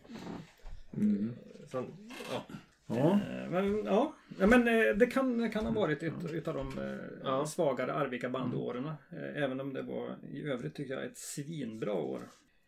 Mm. 0.97 1.33
sen, 1.71 1.85
ja. 2.33 2.45
Ja. 2.87 3.11
Eh, 3.11 3.49
Men 3.49 3.85
ja, 3.85 4.13
Ja, 4.39 4.47
men 4.47 4.67
eh, 4.67 4.95
det 4.95 5.05
kan, 5.05 5.37
det 5.37 5.49
kan 5.49 5.65
ha 5.65 5.71
varit 5.81 6.03
ett 6.03 6.13
utav 6.33 6.53
de 6.55 6.79
eh, 6.79 6.97
Ja. 7.23 7.45
svagare 7.45 7.93
Arvika 7.93 8.29
bandåren. 8.29 8.85
Eh, 8.85 9.43
Även 9.43 9.61
om 9.61 9.73
det 9.73 9.81
var 9.81 10.15
i 10.33 10.43
övrigt 10.43 10.75
tycker 10.75 10.93
jag 10.93 11.05
ett 11.05 11.17
svinbra 11.17 11.93
år. 11.93 12.21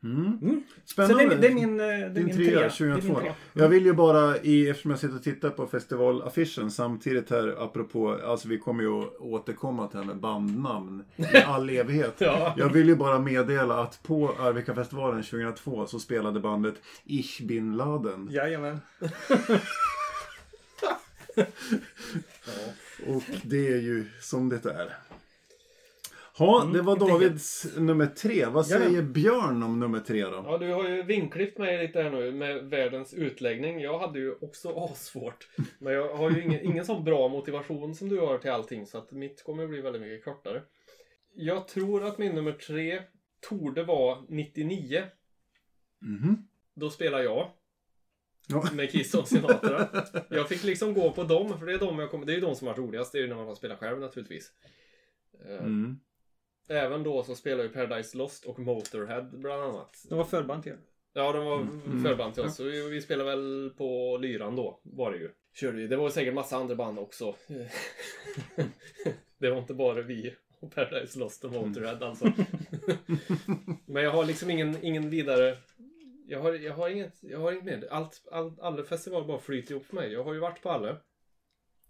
Mm. 0.06 0.40
Mm. 0.42 0.64
Så 0.86 0.92
Spännande. 0.94 1.26
det, 1.26 1.34
är- 1.36 1.38
det 1.42 1.48
är 1.48 1.54
min, 1.54 1.80
eh, 1.80 1.86
det 1.88 1.94
är 1.94 2.10
Din 2.10 2.26
min 2.26 2.36
trea, 2.36 2.48
trea. 2.48 2.60
Det 2.60 2.84
är 2.84 2.88
min 2.88 3.02
2002. 3.02 3.20
trea. 3.20 3.34
Jag 3.54 3.70
vill 3.70 3.86
ju 3.86 3.94
bara, 3.94 4.38
i, 4.38 4.70
eftersom 4.70 4.92
jag 4.92 5.00
sitter 5.00 5.16
och 5.16 5.24
tittar 5.24 5.50
på 5.50 5.68
festivalaffischen 5.68 6.72
samtidigt 6.72 7.30
här, 7.30 7.56
apropå, 7.64 8.20
alltså 8.26 8.48
vi 8.48 8.58
kommer 8.60 8.84
ju 8.84 8.90
att 9.02 9.16
återkomma 9.20 9.88
till 9.88 9.98
det 9.98 10.04
här 10.06 10.08
med 10.14 10.18
bandnamn 10.22 11.04
i 11.16 11.38
all 11.46 11.70
evighet. 11.70 12.14
Ja. 12.18 12.54
Jag 12.58 12.70
vill 12.70 12.88
ju 12.88 12.96
bara 12.96 13.20
meddela 13.20 13.80
att 13.82 14.04
på 14.04 14.36
Arvika-festivalen 14.40 15.24
2002 15.24 15.86
så 15.88 16.00
spelade 16.00 16.40
bandet 16.40 16.76
Ich 17.06 17.42
bin 17.42 17.78
Laden. 17.78 18.28
Jajamän. 18.32 18.80
Och 23.08 23.24
det 23.44 23.68
är 23.68 23.78
ju 23.78 24.06
som 24.22 24.50
det 24.50 24.66
är. 24.66 24.94
Ja, 26.38 26.62
Mm, 26.62 26.74
det 26.74 26.82
var 26.82 26.96
Davids 26.96 27.68
nummer 27.78 28.06
tre. 28.08 28.46
Vad 28.46 28.66
Ja. 28.68 28.80
säger 28.80 29.02
Björn 29.02 29.64
om 29.64 29.80
nummer 29.80 30.00
tre 30.00 30.24
då? 30.24 30.44
ja, 30.46 30.58
du 30.58 30.74
har 30.74 30.90
ju 30.90 31.04
vinklippt 31.04 31.58
mig 31.58 31.88
lite 31.88 32.02
här 32.02 32.10
nu 32.12 32.32
med 32.32 32.64
världens 32.70 33.14
utläggning. 33.14 33.80
Jag 33.80 34.00
hade 34.00 34.20
ju 34.20 34.36
också 34.42 34.76
assvårt. 34.76 35.48
Men 35.80 35.94
jag 35.94 36.16
har 36.16 36.32
ju 36.32 36.44
ingen, 36.44 36.62
ingen 36.66 36.86
sån 36.86 37.04
bra 37.04 37.28
motivation 37.28 37.96
som 37.96 38.10
du 38.10 38.20
har 38.20 38.38
till 38.38 38.52
allting 38.52 38.86
så 38.86 38.98
att 38.98 39.12
mitt 39.12 39.44
kommer 39.44 39.64
att 39.64 39.70
bli 39.70 39.82
väldigt 39.82 40.02
mycket 40.02 40.26
kortare. 40.26 40.62
Jag 41.34 41.68
tror 41.68 42.04
att 42.08 42.18
min 42.18 42.36
nummer 42.36 42.52
tre 42.52 43.02
torde 43.50 43.84
vara 43.84 44.18
99. 44.30 45.04
Mhm. 46.02 46.48
Då 46.76 46.90
spelar 46.90 47.20
jag. 47.20 47.52
Ja. 48.48 48.64
Med 48.74 48.92
Kiss 48.92 49.14
och 49.14 49.28
Sinatra. 49.28 49.88
Jag 50.30 50.50
fick 50.50 50.64
liksom 50.64 50.94
gå 50.94 51.12
på 51.12 51.24
dem, 51.24 51.60
för 51.60 51.66
det 51.66 51.74
är 51.74 51.80
de 51.80 52.00
jag 52.00 52.12
kommer... 52.12 52.26
Det 52.26 52.32
är 52.32 52.36
ju 52.36 52.42
de 52.42 52.56
som 52.56 52.68
har 52.68 52.74
varit 52.74 52.88
roligast. 52.88 53.12
Det 53.12 53.18
är 53.18 53.22
ju 53.22 53.28
när 53.28 53.36
man 53.36 53.48
har 53.48 53.56
spelat 53.56 53.80
själv 53.80 54.00
naturligtvis. 54.00 54.52
Eh, 55.50 55.56
Mm. 55.66 56.00
Även 56.68 57.04
då 57.04 57.24
så 57.24 57.36
spelar 57.36 57.64
ju 57.64 57.70
Paradise 57.70 58.18
Lost 58.18 58.46
och 58.46 58.60
Motorhead 58.60 59.22
bland 59.22 59.64
annat. 59.64 60.06
Det 60.10 60.16
var 60.16 60.24
förband 60.24 60.64
till 60.64 60.72
er. 60.72 60.78
Ja, 61.14 61.32
de 61.32 61.46
var 61.46 61.62
Mm. 61.62 62.04
förband 62.04 62.34
till 62.34 62.44
oss. 62.44 62.56
Så 62.56 62.64
vi, 62.64 62.90
vi 62.90 63.02
spelade 63.02 63.30
väl 63.30 63.72
på 63.78 64.18
Lyran 64.18 64.56
då, 64.56 64.80
var 64.84 65.12
det 65.12 65.18
ju. 65.18 65.32
Körde 65.54 65.78
vi. 65.78 65.88
Det 65.88 65.96
var 65.98 66.10
säkert 66.10 66.34
massa 66.34 66.58
andra 66.58 66.76
band 66.76 67.00
också. 67.00 67.36
det 69.38 69.50
var 69.50 69.58
inte 69.58 69.74
bara 69.74 70.02
vi 70.02 70.36
och 70.60 70.76
Paradise 70.76 71.20
Lost 71.20 71.46
och 71.46 71.52
Motorhead 71.52 71.98
alltså. 72.06 72.26
Men 73.86 74.04
jag 74.04 74.12
har 74.12 74.26
liksom 74.26 74.50
ingen, 74.50 74.78
ingen 74.86 75.10
vidare... 75.10 75.58
Jag 76.28 76.40
har, 76.40 76.54
jag 76.54 76.74
har 76.74 76.90
inget, 76.90 77.24
jag 77.24 77.40
har 77.40 77.52
inget 77.52 77.64
med. 77.64 77.86
Allt, 77.92 78.28
all, 78.32 78.54
alla 78.62 78.84
festivaler 78.84 79.28
bara 79.28 79.40
flyter 79.40 79.72
ihop 79.72 79.86
för 79.86 79.96
mig. 79.96 80.12
Jag 80.14 80.24
har 80.24 80.34
ju 80.34 80.40
varit 80.40 80.62
på 80.62 80.70
alla. 80.70 80.98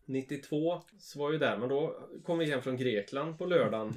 92 0.05 0.81
så 0.99 1.19
var 1.19 1.25
jag 1.25 1.33
ju 1.33 1.39
där, 1.39 1.57
men 1.57 1.69
då 1.69 1.99
kom 2.23 2.37
vi 2.39 2.45
hem 2.45 2.61
från 2.61 2.77
Grekland 2.77 3.37
på 3.37 3.45
lördagen. 3.45 3.93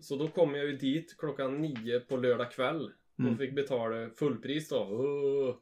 Så 0.00 0.16
då 0.16 0.28
kom 0.28 0.54
jag 0.54 0.66
ju 0.66 0.76
dit 0.76 1.16
klockan 1.18 1.60
nio 1.60 2.00
på 2.00 2.16
lördag 2.16 2.52
kväll. 2.52 2.92
Och 3.14 3.20
Mm. 3.20 3.38
fick 3.38 3.54
betala 3.54 4.10
fullpris 4.10 4.68
då. 4.68 4.78
Åh, 4.78 5.56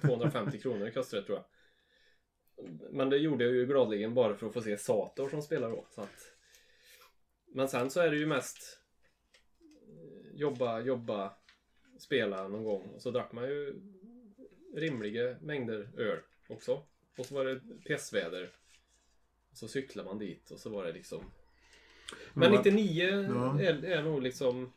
250 0.00 0.58
kronor 0.58 0.90
kostade 0.90 1.22
det 1.22 1.26
tror 1.26 1.38
jag. 1.38 1.46
Men 2.92 3.10
det 3.10 3.16
gjorde 3.16 3.44
jag 3.44 3.54
ju 3.54 3.66
gladeligen 3.66 4.14
bara 4.14 4.34
för 4.34 4.46
att 4.46 4.52
få 4.52 4.60
se 4.60 4.76
Sator 4.78 5.28
som 5.28 5.42
spelar 5.42 5.70
då. 5.70 5.86
Så 5.90 6.00
att... 6.00 6.32
Men 7.46 7.68
sen 7.68 7.90
så 7.90 8.00
är 8.00 8.10
det 8.10 8.16
ju 8.16 8.26
mest 8.26 8.80
eh, 9.60 10.36
jobba, 10.36 10.80
jobba, 10.80 11.34
spela 11.98 12.48
någon 12.48 12.64
gång. 12.64 12.82
Och 12.82 13.02
så 13.02 13.10
drack 13.10 13.32
man 13.32 13.44
ju 13.44 13.80
rimliga 14.74 15.36
mängder 15.40 15.90
öl 15.96 16.18
också. 16.48 16.82
Och 17.18 17.26
så 17.26 17.34
var 17.34 17.44
det 17.44 17.60
pissväder. 17.86 18.50
Och 19.50 19.56
så 19.56 19.68
cyklade 19.68 20.08
man 20.08 20.18
dit 20.18 20.50
och 20.50 20.60
så 20.60 20.70
var 20.70 20.84
det 20.84 20.92
liksom... 20.92 21.24
Men 22.34 22.52
Ja. 22.52 22.58
99 22.58 23.04
Ja. 23.34 23.60
är, 23.60 23.84
är 23.84 24.02
nog 24.02 24.22
liksom... 24.22 24.72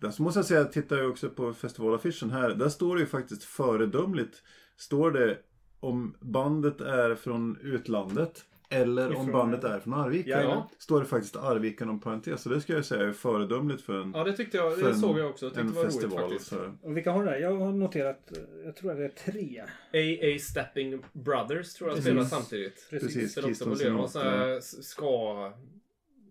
Där 0.00 0.10
så 0.10 0.22
måste 0.22 0.38
jag 0.38 0.46
säga, 0.46 0.60
jag 0.60 0.72
tittar 0.72 0.96
ju 0.96 1.06
också 1.06 1.30
på 1.30 1.52
festivalaffischen 1.54 2.30
här. 2.30 2.50
Där 2.50 2.68
står 2.68 2.94
det 2.96 3.00
ju 3.00 3.06
faktiskt 3.06 3.44
föredömligt. 3.44 4.42
Står 4.76 5.10
det 5.10 5.38
om 5.80 6.16
bandet 6.20 6.80
är 6.80 7.14
från 7.14 7.58
utlandet 7.62 8.44
Eller 8.72 9.06
om 9.06 9.12
Ifrån- 9.12 9.32
bandet 9.32 9.64
är 9.64 9.80
från 9.80 9.94
Arvika. 9.94 10.30
Jajamän. 10.30 10.62
Står 10.78 11.00
det 11.00 11.06
faktiskt 11.06 11.36
Arvika 11.36 11.84
inom 11.84 12.00
parentes. 12.00 12.42
Så 12.42 12.48
det 12.48 12.60
ska 12.60 12.72
jag 12.72 12.84
säga 12.84 13.06
är 13.08 13.12
föredömligt 13.12 13.82
för 13.82 14.00
en, 14.00 14.12
Ja, 14.14 14.24
det 14.24 14.36
tyckte 14.36 14.56
jag. 14.56 14.74
för 14.76 14.82
Det 14.82 14.88
en, 14.90 14.98
såg 14.98 15.18
jag 15.18 15.30
också. 15.30 15.46
Jag 15.46 15.54
tyckte 15.54 15.68
det 15.68 15.74
var 15.74 15.82
roligt 15.82 15.92
festival. 15.94 16.28
faktiskt. 16.30 16.50
Så. 16.50 16.74
Och 16.82 16.96
vilka 16.96 17.10
har 17.12 17.24
det? 17.24 17.38
Jag 17.38 17.56
har 17.56 17.72
noterat, 17.72 18.32
jag 18.64 18.76
tror 18.76 18.90
att 18.90 18.96
det 18.96 19.04
är 19.04 19.32
tre. 19.32 19.62
AA 19.92 20.38
Stepping 20.38 21.02
Brothers 21.12 21.74
tror 21.74 21.88
jag 21.90 21.96
Precis. 21.96 22.10
spelar 22.12 22.24
samtidigt. 22.24 22.86
Precis, 22.90 23.36
också 23.36 23.40
på 23.40 23.46
Keystone 23.46 23.74
Leon. 23.76 23.96
Och 24.00 24.10
så 24.10 24.18
Sonata. 24.18 24.36
här 24.38 24.60
ska 24.60 25.52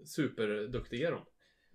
superduktiga 0.10 1.12
de. 1.12 1.20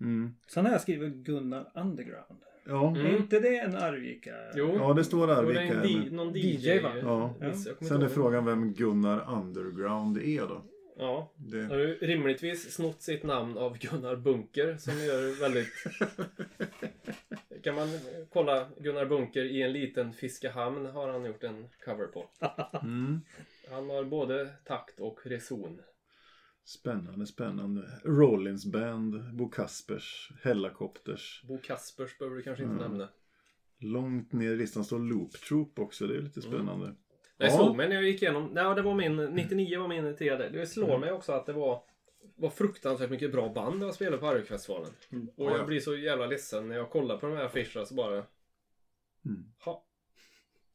Mm. 0.01 0.35
Sen 0.47 0.65
har 0.65 0.71
jag 0.71 0.81
skrivit 0.81 1.13
Gunnar 1.13 1.71
Underground. 1.75 2.41
Ja. 2.65 2.87
Mm. 2.89 3.05
Är 3.05 3.17
inte 3.17 3.39
det 3.39 3.57
en 3.57 3.75
Arvika? 3.75 4.31
Jo. 4.55 4.75
ja, 4.75 4.93
det 4.93 5.03
står 5.03 5.21
Och 5.21 5.27
det 5.27 5.33
är 5.33 5.37
Arvika. 5.37 6.07
en 6.07 6.15
någon 6.15 6.35
DJ, 6.35 6.39
DJ. 6.39 6.79
va? 6.79 6.91
Ja. 7.01 7.33
Kommer 7.39 7.85
Sen 7.85 8.01
är 8.01 8.07
frågan 8.07 8.45
vem 8.45 8.73
Gunnar 8.73 9.33
Underground 9.37 10.17
är 10.17 10.41
då. 10.41 10.65
Ja. 10.97 11.31
Det... 11.35 11.63
Har 11.63 11.77
ju 11.77 11.97
rimligtvis 11.97 12.73
snott 12.73 13.01
sitt 13.01 13.23
namn 13.23 13.57
av 13.57 13.77
Gunnar 13.77 14.15
Bunker 14.15 14.77
som 14.77 14.93
gör 14.93 15.39
väldigt... 15.39 15.73
kan 17.63 17.75
man 17.75 17.87
kolla 18.29 18.67
Gunnar 18.79 19.05
Bunker 19.05 19.43
i 19.43 19.61
en 19.61 19.73
liten 19.73 20.13
fiskehamn 20.13 20.85
har 20.85 21.07
han 21.07 21.25
gjort 21.25 21.43
en 21.43 21.67
cover 21.85 22.07
på. 22.07 22.29
Mm. 22.81 23.21
Han 23.71 23.89
har 23.89 24.03
både 24.03 24.49
takt 24.65 24.99
och 24.99 25.19
reson. 25.23 25.81
Spännande, 26.65 27.25
spännande. 27.25 27.99
Rollins 28.03 28.65
Band, 28.65 29.35
Bo 29.35 29.49
Kaspers, 29.49 30.31
Hellacopters. 30.43 31.43
Bo 31.47 31.57
Kaspers 31.57 32.17
behöver 32.17 32.35
du 32.37 32.43
kanske 32.43 32.63
inte 32.63 32.75
Mm. 32.75 32.87
nämna. 32.91 33.09
Långt 33.79 34.33
ner 34.33 34.51
i 34.51 34.55
listan 34.55 34.85
står 34.85 34.99
Loop 34.99 35.31
Troop 35.31 35.79
också. 35.79 36.07
Det 36.07 36.15
är 36.15 36.21
lite 36.21 36.41
spännande. 36.41 36.95
Det 37.37 37.45
Ja. 37.45 37.51
slog 37.51 37.75
mig 37.77 37.87
när 37.89 37.95
jag 37.95 38.03
gick 38.03 38.21
igenom. 38.21 38.49
Nej, 38.53 38.75
det 38.75 38.81
var 38.81 38.95
min 38.95 39.15
99 39.15 39.79
var 39.79 39.87
min 39.87 40.15
tredje. 40.15 40.49
Det 40.49 40.67
slår 40.67 40.87
Mm. 40.87 41.01
mig 41.01 41.11
också 41.11 41.31
att 41.31 41.45
det 41.45 41.53
var 41.53 41.83
var 42.37 42.49
fruktansvärt 42.49 43.09
mycket 43.09 43.31
bra 43.31 43.49
band 43.53 43.83
jag 43.83 43.93
spelade 43.95 44.17
på 44.17 44.27
Arvikfestivalen. 44.27 44.91
Mm. 45.11 45.27
Och 45.27 45.33
Ja, 45.45 45.51
ja. 45.51 45.57
jag 45.57 45.67
blir 45.67 45.79
så 45.79 45.95
jävla 45.95 46.25
ledsen 46.25 46.67
när 46.67 46.75
jag 46.75 46.89
kollar 46.89 47.17
på 47.17 47.27
de 47.27 47.35
här 47.37 47.45
affischerna 47.45 47.85
så 47.85 47.95
bara... 47.95 48.13
Mm. 49.25 49.45
Ha. 49.65 49.85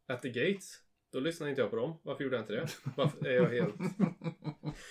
At 0.07 0.23
the 0.23 0.29
Gates? 0.29 0.75
Då 1.13 1.21
lyssnar 1.21 1.49
inte 1.49 1.61
jag 1.61 1.71
på 1.71 1.77
dem. 1.77 1.99
Varför 2.03 2.25
gjorde 2.25 2.37
jag 2.37 2.43
inte 2.43 2.53
det? 2.53 2.69
Varför 2.97 3.27
är 3.27 3.33
jag 3.33 3.49
helt... 3.49 3.75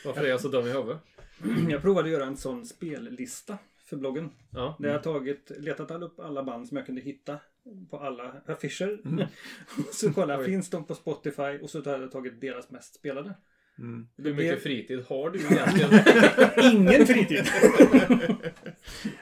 Varför 0.06 0.24
är 0.24 0.30
jag 0.30 0.42
så 0.42 0.48
dum 0.48 0.68
i 0.68 0.72
huvudet? 0.72 0.98
Jag 1.70 1.82
provade 1.82 2.08
att 2.08 2.12
göra 2.14 2.26
en 2.26 2.38
sån 2.38 2.66
spellista 2.66 3.58
för 3.86 3.98
bloggen. 3.98 4.30
Ja. 4.52 4.76
Där 4.80 4.90
jag 4.90 5.04
tagit, 5.04 5.52
letat 5.58 5.92
upp 5.92 6.20
alla 6.20 6.44
band 6.44 6.68
som 6.68 6.78
jag 6.78 6.86
kunde 6.86 7.02
hitta 7.02 7.40
på 7.90 7.98
alla 7.98 8.36
affischer. 8.46 9.00
så 9.94 10.14
kollade 10.14 10.34
jag, 10.34 10.40
Oj. 10.40 10.46
finns 10.46 10.70
de 10.70 10.86
på 10.86 10.96
Spotify? 10.96 11.60
Och 11.62 11.70
så 11.70 11.78
hade 11.78 12.04
jag 12.04 12.12
tagit 12.12 12.42
deras 12.42 12.70
mest 12.70 12.96
spelade. 12.96 13.34
Mm. 13.80 14.08
Hur 14.18 14.34
mycket 14.34 14.64
fritid 14.64 15.04
har 15.08 15.30
du 15.30 15.40
egentligen? 15.52 16.74
Ingen 16.74 17.06
fritid! 17.06 17.44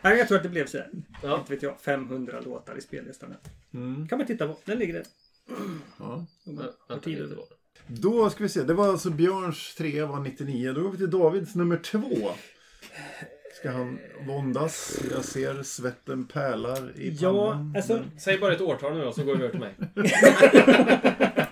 Nej, 0.01 0.17
jag 0.17 0.27
tror 0.27 0.37
att 0.37 0.43
det 0.43 0.49
blev 0.49 0.65
så 0.65 0.77
här. 0.77 0.89
Ja. 1.23 1.39
Inte 1.39 1.53
vet 1.53 1.63
jag, 1.63 1.79
500 1.79 2.41
låtar 2.41 2.77
i 2.77 2.81
spellistan. 2.81 3.33
Mm. 3.73 4.07
kan 4.07 4.17
man 4.17 4.27
titta 4.27 4.47
på. 4.47 4.57
Den 4.65 4.79
ligger 4.79 4.93
där. 4.93 5.03
Ja. 5.99 6.25
Ja, 6.89 6.99
tid 6.99 7.11
lite 7.19 7.23
över. 7.33 7.43
då. 7.87 8.29
Ska 8.29 8.43
vi 8.43 8.49
se. 8.49 8.63
Det 8.63 8.73
var 8.73 8.87
alltså 8.87 9.09
Björns 9.09 9.75
trea 9.75 10.05
var 10.05 10.19
99. 10.19 10.73
Då 10.73 10.81
går 10.81 10.91
vi 10.91 10.97
till 10.97 11.09
Davids 11.09 11.55
nummer 11.55 11.77
två. 11.77 12.29
Ska 13.59 13.71
han 13.71 13.99
våndas? 14.27 14.99
Jag 15.11 15.25
ser 15.25 15.63
svetten 15.63 16.27
pärlar 16.27 16.91
i 16.95 17.09
Ja, 17.19 17.51
pannan. 17.51 17.73
alltså, 17.75 18.03
Säg 18.19 18.37
bara 18.37 18.53
ett 18.53 18.61
årtal 18.61 18.93
nu 18.97 19.01
då 19.03 19.11
så 19.13 19.23
går 19.23 19.35
vi 19.35 19.43
över 19.45 19.49
till 19.49 19.59
mig. 19.59 19.75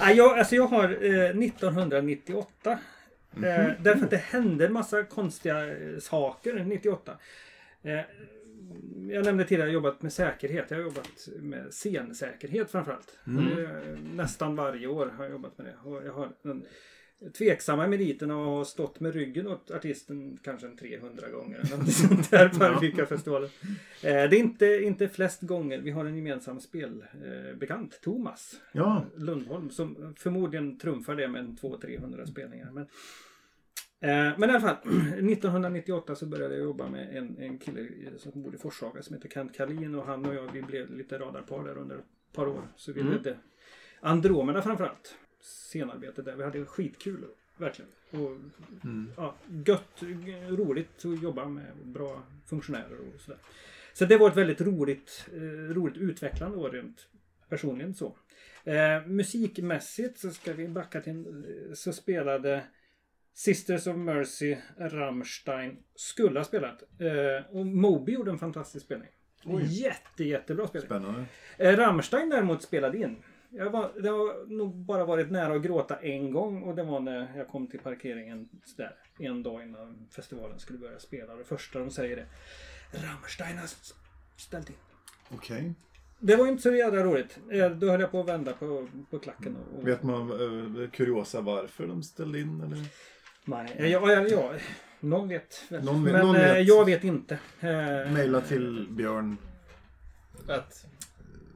ja, 0.00 0.10
jag, 0.12 0.38
alltså 0.38 0.54
jag 0.54 0.66
har 0.66 0.84
eh, 0.84 1.44
1998. 1.44 2.78
Eh, 3.36 3.70
därför 3.80 4.04
att 4.04 4.10
det 4.10 4.16
hände 4.16 4.66
en 4.66 4.72
massa 4.72 5.02
konstiga 5.02 5.66
eh, 5.68 5.98
saker 6.00 6.64
98. 6.64 7.12
Jag 9.10 9.24
nämnde 9.24 9.44
tidigare 9.44 9.70
jag 9.70 9.80
har 9.80 9.86
jobbat 9.86 10.02
med 10.02 10.12
säkerhet. 10.12 10.70
Jag 10.70 10.76
har 10.78 10.84
jobbat 10.84 11.28
med 11.36 11.74
scensäkerhet 11.74 12.70
framförallt. 12.70 13.18
Det, 13.24 13.62
är 13.62 13.98
nästan 14.14 14.56
varje 14.56 14.86
år 14.86 15.06
har 15.06 15.24
jag 15.24 15.32
jobbat 15.32 15.58
med 15.58 15.66
det. 15.66 15.90
Och 15.90 16.06
jag 16.06 16.12
har 16.12 16.32
den 16.42 16.64
tveksamma 17.38 17.86
meriten 17.86 18.30
att 18.30 18.36
ha 18.36 18.64
stått 18.64 19.00
med 19.00 19.14
ryggen 19.14 19.48
åt 19.48 19.70
artisten 19.70 20.38
kanske 20.42 20.66
en 20.66 20.76
300 20.76 21.28
gånger. 21.28 21.58
Eller 21.58 21.76
något 21.76 21.92
sånt 21.92 22.30
där 22.30 22.48
på 22.48 22.64
Arvika-festivalen. 22.64 23.50
Eh, 24.02 24.10
det 24.10 24.10
är 24.10 24.34
inte, 24.34 24.66
inte 24.66 25.08
flest 25.08 25.42
gånger. 25.42 25.78
Vi 25.78 25.90
har 25.90 26.04
en 26.04 26.16
gemensam 26.16 26.60
spelbekant, 26.60 28.00
Thomas 28.02 28.60
Ja, 28.72 29.04
Lundholm, 29.16 29.70
som 29.70 30.14
förmodligen 30.18 30.78
trumfar 30.78 31.14
det 31.14 31.28
med 31.28 31.40
en 31.40 31.56
200-300 31.56 32.26
spelningar. 32.26 32.70
Men, 32.72 32.86
men 34.38 34.50
i 34.50 34.52
alla 34.52 34.60
fall, 34.60 34.76
1998 35.32 36.14
så 36.14 36.26
började 36.26 36.54
jag 36.54 36.64
jobba 36.64 36.88
med 36.88 37.16
en, 37.16 37.38
en 37.38 37.58
kille 37.58 37.88
som 38.18 38.42
bor 38.42 38.54
i 38.54 38.58
Forshaga 38.58 39.02
som 39.02 39.14
heter 39.16 39.28
Kent 39.28 39.56
Karlin 39.56 39.94
och 39.94 40.06
han 40.06 40.24
och 40.26 40.34
jag 40.34 40.52
vi 40.52 40.62
blev 40.62 40.90
lite 40.96 41.18
radarpar 41.18 41.64
där 41.64 41.78
under 41.78 41.96
ett 41.98 42.04
par 42.32 42.46
år. 42.48 42.68
Så 42.76 42.92
vi 42.92 43.00
Mm. 43.00 43.12
ledde 43.12 43.36
Andromeda 44.00 44.62
framförallt. 44.62 45.14
Scenarbete 45.40 46.22
där. 46.22 46.36
Vi 46.36 46.44
hade 46.44 46.64
skitkul. 46.64 47.24
Verkligen. 47.56 47.90
Och, 48.10 48.30
Mm. 48.84 49.10
ja, 49.16 49.34
gött, 49.66 50.02
roligt 50.48 51.04
att 51.04 51.22
jobba 51.22 51.48
med 51.48 51.66
bra 51.84 52.22
funktionärer 52.46 52.98
och 53.14 53.20
sådär. 53.20 53.40
Så 53.92 54.04
det 54.04 54.16
var 54.16 54.30
ett 54.30 54.36
väldigt 54.36 54.60
roligt, 54.60 55.28
eh, 55.34 55.74
roligt 55.74 55.96
utvecklande 55.96 56.56
år 56.56 56.70
rent 56.70 57.08
personligen 57.48 57.94
så. 57.94 58.16
Eh, 58.64 59.06
musikmässigt 59.06 60.18
så 60.18 60.30
ska 60.30 60.52
vi 60.52 60.68
backa 60.68 61.00
till 61.00 61.26
eh, 61.26 61.74
så 61.74 61.92
spelade 61.92 62.64
Sisters 63.34 63.86
of 63.86 63.96
Mercy, 63.96 64.56
Rammstein 64.78 65.76
skulle 65.94 66.40
ha 66.40 66.44
spelat. 66.44 66.82
Eh, 66.82 67.56
och 67.56 67.66
Moby 67.66 68.12
gjorde 68.12 68.30
en 68.30 68.38
fantastisk 68.38 68.84
spelning. 68.84 69.08
Jätte, 69.68 70.24
jättebra 70.24 70.66
spelning. 70.66 70.88
spännande. 70.88 71.24
Eh, 71.58 71.76
Rammstein 71.76 72.28
däremot 72.28 72.62
spelade 72.62 72.98
in. 72.98 73.16
Jag 73.50 73.70
var, 73.70 73.92
det 74.02 74.08
har 74.08 74.46
nog 74.46 74.74
bara 74.74 75.04
varit 75.04 75.30
nära 75.30 75.54
att 75.54 75.62
gråta 75.62 75.96
en 75.96 76.32
gång 76.32 76.62
och 76.62 76.74
det 76.74 76.82
var 76.82 77.00
när 77.00 77.36
jag 77.36 77.48
kom 77.48 77.66
till 77.66 77.80
parkeringen 77.80 78.48
sådär, 78.64 78.96
en 79.18 79.42
dag 79.42 79.62
innan 79.62 80.06
festivalen 80.10 80.58
skulle 80.58 80.78
börja 80.78 80.98
spela. 80.98 81.34
Det 81.34 81.44
första 81.44 81.78
de 81.78 81.90
säger 81.90 82.16
är 82.16 82.26
Rammstein 82.92 83.58
har 83.58 83.68
ställt 84.36 84.70
in. 84.70 84.76
Okej. 85.30 85.74
Det 86.18 86.36
var 86.36 86.46
inte 86.46 86.62
så 86.62 86.74
jävla 86.74 87.04
roligt. 87.04 87.38
Eh, 87.52 87.70
Då 87.70 87.90
höll 87.90 88.00
jag 88.00 88.10
på 88.10 88.20
att 88.20 88.28
vända 88.28 88.52
på, 88.52 88.88
på 89.10 89.18
klacken. 89.18 89.56
Och, 89.56 89.78
och, 89.78 89.88
Vet 89.88 90.02
man 90.02 90.32
uh, 90.32 90.90
kuriosa 90.90 91.40
varför 91.40 91.86
de 91.86 92.02
ställde 92.02 92.40
in? 92.40 92.60
Eller? 92.60 92.78
Nej, 93.44 93.72
eh, 93.76 93.86
ja, 93.88 94.12
ja, 94.12 94.26
ja, 94.28 94.52
någon 95.00 95.28
vet. 95.28 95.64
Någon 95.68 96.02
Men 96.02 96.26
någon 96.26 96.36
eh, 96.36 96.42
vet. 96.42 96.68
jag 96.68 96.84
vet 96.84 97.04
inte. 97.04 97.38
Eh, 97.60 98.12
Maila 98.12 98.40
till 98.40 98.86
Björn. 98.90 99.36
Att, 100.48 100.86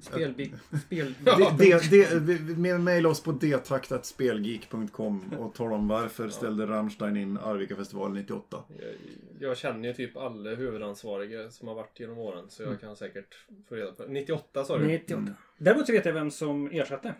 Spelbig, 0.01 0.55
spel, 0.87 1.15
Ja. 1.25 2.79
Maila 2.79 3.09
oss 3.09 3.23
på 3.23 3.33
detakt.spelgeek.com 3.33 5.33
och 5.39 5.55
tala 5.55 5.75
om 5.75 5.89
varför 5.89 6.29
ställde 6.29 6.67
Rammstein 6.67 7.17
in 7.17 7.39
Arvika-festivalen 7.39 8.17
98. 8.17 8.65
jag, 8.79 8.89
jag 9.49 9.57
känner 9.57 9.89
ju 9.89 9.95
typ 9.95 10.17
alla 10.17 10.51
huvudansvariga 10.51 11.51
som 11.51 11.69
har 11.69 11.75
varit 11.75 12.01
genom 12.01 12.19
åren 12.19 12.45
så 12.49 12.63
jag 12.63 12.81
kan 12.81 12.97
säkert 12.97 13.37
få 13.69 13.75
reda 13.75 13.93
på 13.93 14.03
det. 14.03 14.09
98 14.09 14.65
sa 14.65 14.79
du? 14.79 14.87
98. 14.87 15.21
Mm. 15.21 15.35
Däremot 15.59 15.87
så 15.87 15.93
vet 15.93 16.05
jag 16.05 16.13
vem 16.13 16.31
som 16.31 16.71
ersatte. 16.71 17.15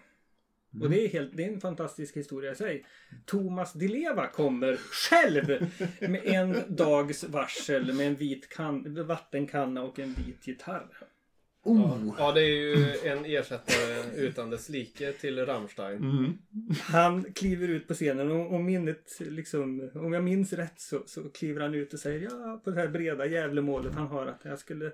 Mm. 0.75 0.83
Och 0.83 0.91
det 0.91 1.05
är, 1.05 1.09
helt, 1.09 1.37
det 1.37 1.45
är 1.45 1.53
en 1.53 1.61
fantastisk 1.61 2.17
historia 2.17 2.53
i 2.53 2.55
sig. 2.55 2.85
Thomas 3.27 3.73
Di 3.73 3.89
Leva 3.89 4.27
kommer 4.27 4.77
själv 4.77 5.69
med 6.01 6.27
en 6.27 6.57
dags 6.69 7.25
varsel 7.25 7.93
med 7.93 8.07
en 8.07 8.15
vit 8.15 8.49
kan, 8.49 9.07
vattenkanna 9.07 9.83
och 9.83 9.99
en 9.99 10.15
vit 10.15 10.47
gitarr. 10.47 11.09
Oh! 11.63 12.15
Ja, 12.19 12.33
det 12.33 12.41
är 12.41 12.45
ju 12.45 12.99
en 13.05 13.25
ersättare 13.25 14.17
utan 14.17 14.51
dess 14.51 14.69
like 14.69 15.13
till 15.13 15.47
Rammstein. 15.47 15.97
Mm. 15.97 16.39
Han 16.81 17.25
kliver 17.33 17.69
ut 17.69 17.89
på 17.89 17.95
scenen 17.95 18.31
och 18.31 18.55
om 18.55 18.65
minnet 18.65 19.19
liksom, 19.21 19.91
om 19.95 20.13
jag 20.13 20.25
minns 20.25 20.53
rätt 20.53 20.81
så, 20.81 21.03
så 21.07 21.29
kliver 21.29 21.61
han 21.61 21.75
ut 21.75 21.93
och 21.93 22.01
säger 22.01 22.21
ja 22.21 22.61
på 22.65 22.71
det 22.71 22.81
här 22.81 22.89
breda 22.89 23.27
Gävlemålet 23.27 23.95
han 23.95 24.07
har 24.07 24.27
att 24.27 24.41
jag 24.43 24.59
skulle 24.59 24.93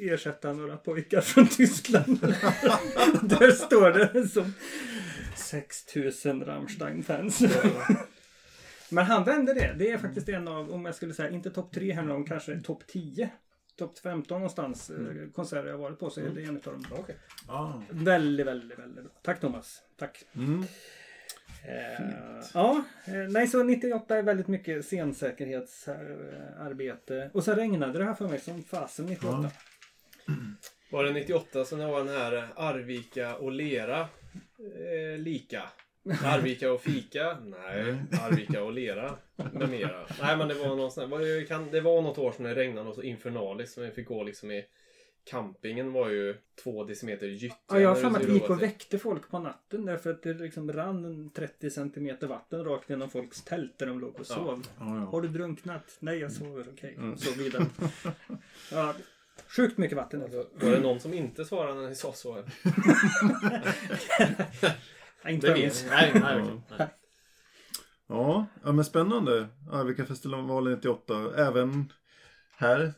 ersätta 0.00 0.52
några 0.52 0.76
pojkar 0.76 1.20
från 1.20 1.46
Tyskland. 1.46 2.20
Där 3.22 3.50
står 3.50 3.90
det 3.90 4.28
som 4.28 4.52
6000 5.36 6.44
Rammstein-fans. 6.44 7.42
Men 8.88 9.04
han 9.04 9.24
vände 9.24 9.54
det. 9.54 9.74
Det 9.78 9.90
är 9.90 9.98
faktiskt 9.98 10.28
en 10.28 10.48
av, 10.48 10.72
om 10.72 10.84
jag 10.84 10.94
skulle 10.94 11.14
säga, 11.14 11.30
inte 11.30 11.50
topp 11.50 11.74
3 11.74 11.92
här 11.92 12.02
men 12.02 12.24
kanske 12.24 12.60
topp 12.60 12.86
10. 12.86 13.30
Topp 13.76 13.98
15 13.98 14.38
någonstans 14.38 14.90
eh, 14.90 14.96
konserter 15.34 15.68
jag 15.68 15.78
varit 15.78 15.98
på 15.98 16.10
så 16.10 16.20
är 16.20 16.28
det 16.28 16.42
en 16.42 16.56
av 16.56 16.62
dem. 16.62 16.84
Okej. 16.90 17.16
Ah. 17.48 17.72
Väldigt, 17.90 18.46
väldigt, 18.46 18.78
väldigt 18.78 19.04
bra. 19.04 19.12
Tack 19.22 19.40
Thomas. 19.40 19.82
Tack. 19.96 20.24
Mm. 20.36 20.64
Eh, 21.64 22.00
ja, 22.54 22.84
eh, 23.04 23.14
nej 23.14 23.46
så 23.46 23.62
98 23.62 24.16
är 24.16 24.22
väldigt 24.22 24.48
mycket 24.48 24.84
scensäkerhetsarbete. 24.84 27.30
Och 27.34 27.44
så 27.44 27.54
regnade 27.54 27.98
det 27.98 28.04
här 28.04 28.14
för 28.14 28.28
mig 28.28 28.40
som 28.40 28.62
fasen 28.62 29.06
98. 29.06 29.50
Var 30.90 31.04
det 31.04 31.12
98 31.12 31.64
som 31.64 31.78
det 31.78 31.86
var 31.86 32.04
den 32.04 32.16
här 32.16 32.48
Arvika 32.56 33.36
och 33.36 33.52
Lera 33.52 34.00
eh, 34.00 34.08
lika? 35.18 35.62
Arvika 36.24 36.72
och 36.72 36.80
fika? 36.80 37.38
Nej. 37.44 37.96
Arvika 38.22 38.62
och 38.62 38.72
lera? 38.72 39.16
Med 39.52 39.70
mera. 39.70 40.06
Nej 40.20 40.36
men 40.36 40.48
det 40.48 40.54
var 40.54 40.76
någon 40.76 40.90
sån 40.90 41.12
här, 41.12 41.18
det, 41.18 41.70
det 41.70 41.80
var 41.80 42.02
något 42.02 42.18
år 42.18 42.32
som 42.32 42.44
det 42.44 42.54
regnade 42.54 42.88
och 42.88 42.94
så 42.94 43.02
infernaliskt. 43.02 43.76
Men 43.76 43.86
vi 43.86 43.92
fick 43.92 44.08
gå 44.08 44.22
liksom 44.22 44.50
i 44.50 44.64
Campingen 45.24 45.92
var 45.92 46.08
ju 46.08 46.36
två 46.62 46.84
decimeter 46.84 47.26
gyttja. 47.26 47.56
Ja, 47.68 47.80
jag 47.80 47.88
har 47.88 47.96
för 47.96 48.10
mig 48.10 48.16
att 48.16 48.20
vi 48.20 48.24
skulle 48.24 48.38
gick 48.38 48.50
och 48.50 48.62
väckte 48.62 48.98
folk 48.98 49.30
på 49.30 49.38
natten 49.38 49.84
därför 49.84 50.10
att 50.10 50.22
det 50.22 50.34
liksom 50.34 50.72
rann 50.72 51.04
en 51.04 51.30
30 51.30 51.70
centimeter 51.70 52.26
vatten 52.26 52.64
rakt 52.64 52.90
genom 52.90 53.10
folks 53.10 53.42
tält 53.42 53.78
där 53.78 53.86
de 53.86 54.00
låg 54.00 54.20
och 54.20 54.26
sov. 54.26 54.66
Ja, 54.78 54.84
ja. 54.84 55.04
Har 55.04 55.20
du 55.20 55.28
drunknat? 55.28 55.96
Nej, 56.00 56.18
jag 56.18 56.32
sover. 56.32 56.64
Okej. 56.72 56.94
Mm. 56.94 57.12
Och 57.12 57.20
så 57.20 57.42
vidare. 57.42 57.66
Ja, 58.72 58.94
sjukt 59.48 59.78
mycket 59.78 59.96
vatten. 59.96 60.22
Alltså, 60.22 60.46
var 60.52 60.70
det 60.70 60.80
någon 60.80 61.00
som 61.00 61.14
inte 61.14 61.44
svarade 61.44 61.80
när 61.80 61.88
ni 61.88 61.94
sa 61.94 62.12
så? 62.12 62.38
inte 65.30 65.46
Det 65.46 65.54
vet 65.54 65.86
Nej, 65.90 66.10
nej, 66.14 66.42
nej. 66.78 66.88
Ja, 68.06 68.46
ja 68.64 68.72
men 68.72 68.84
spännande. 68.84 69.48
Arvika-festivalen 69.72 70.72
98. 70.74 71.14
Även 71.36 71.92
här 72.56 72.92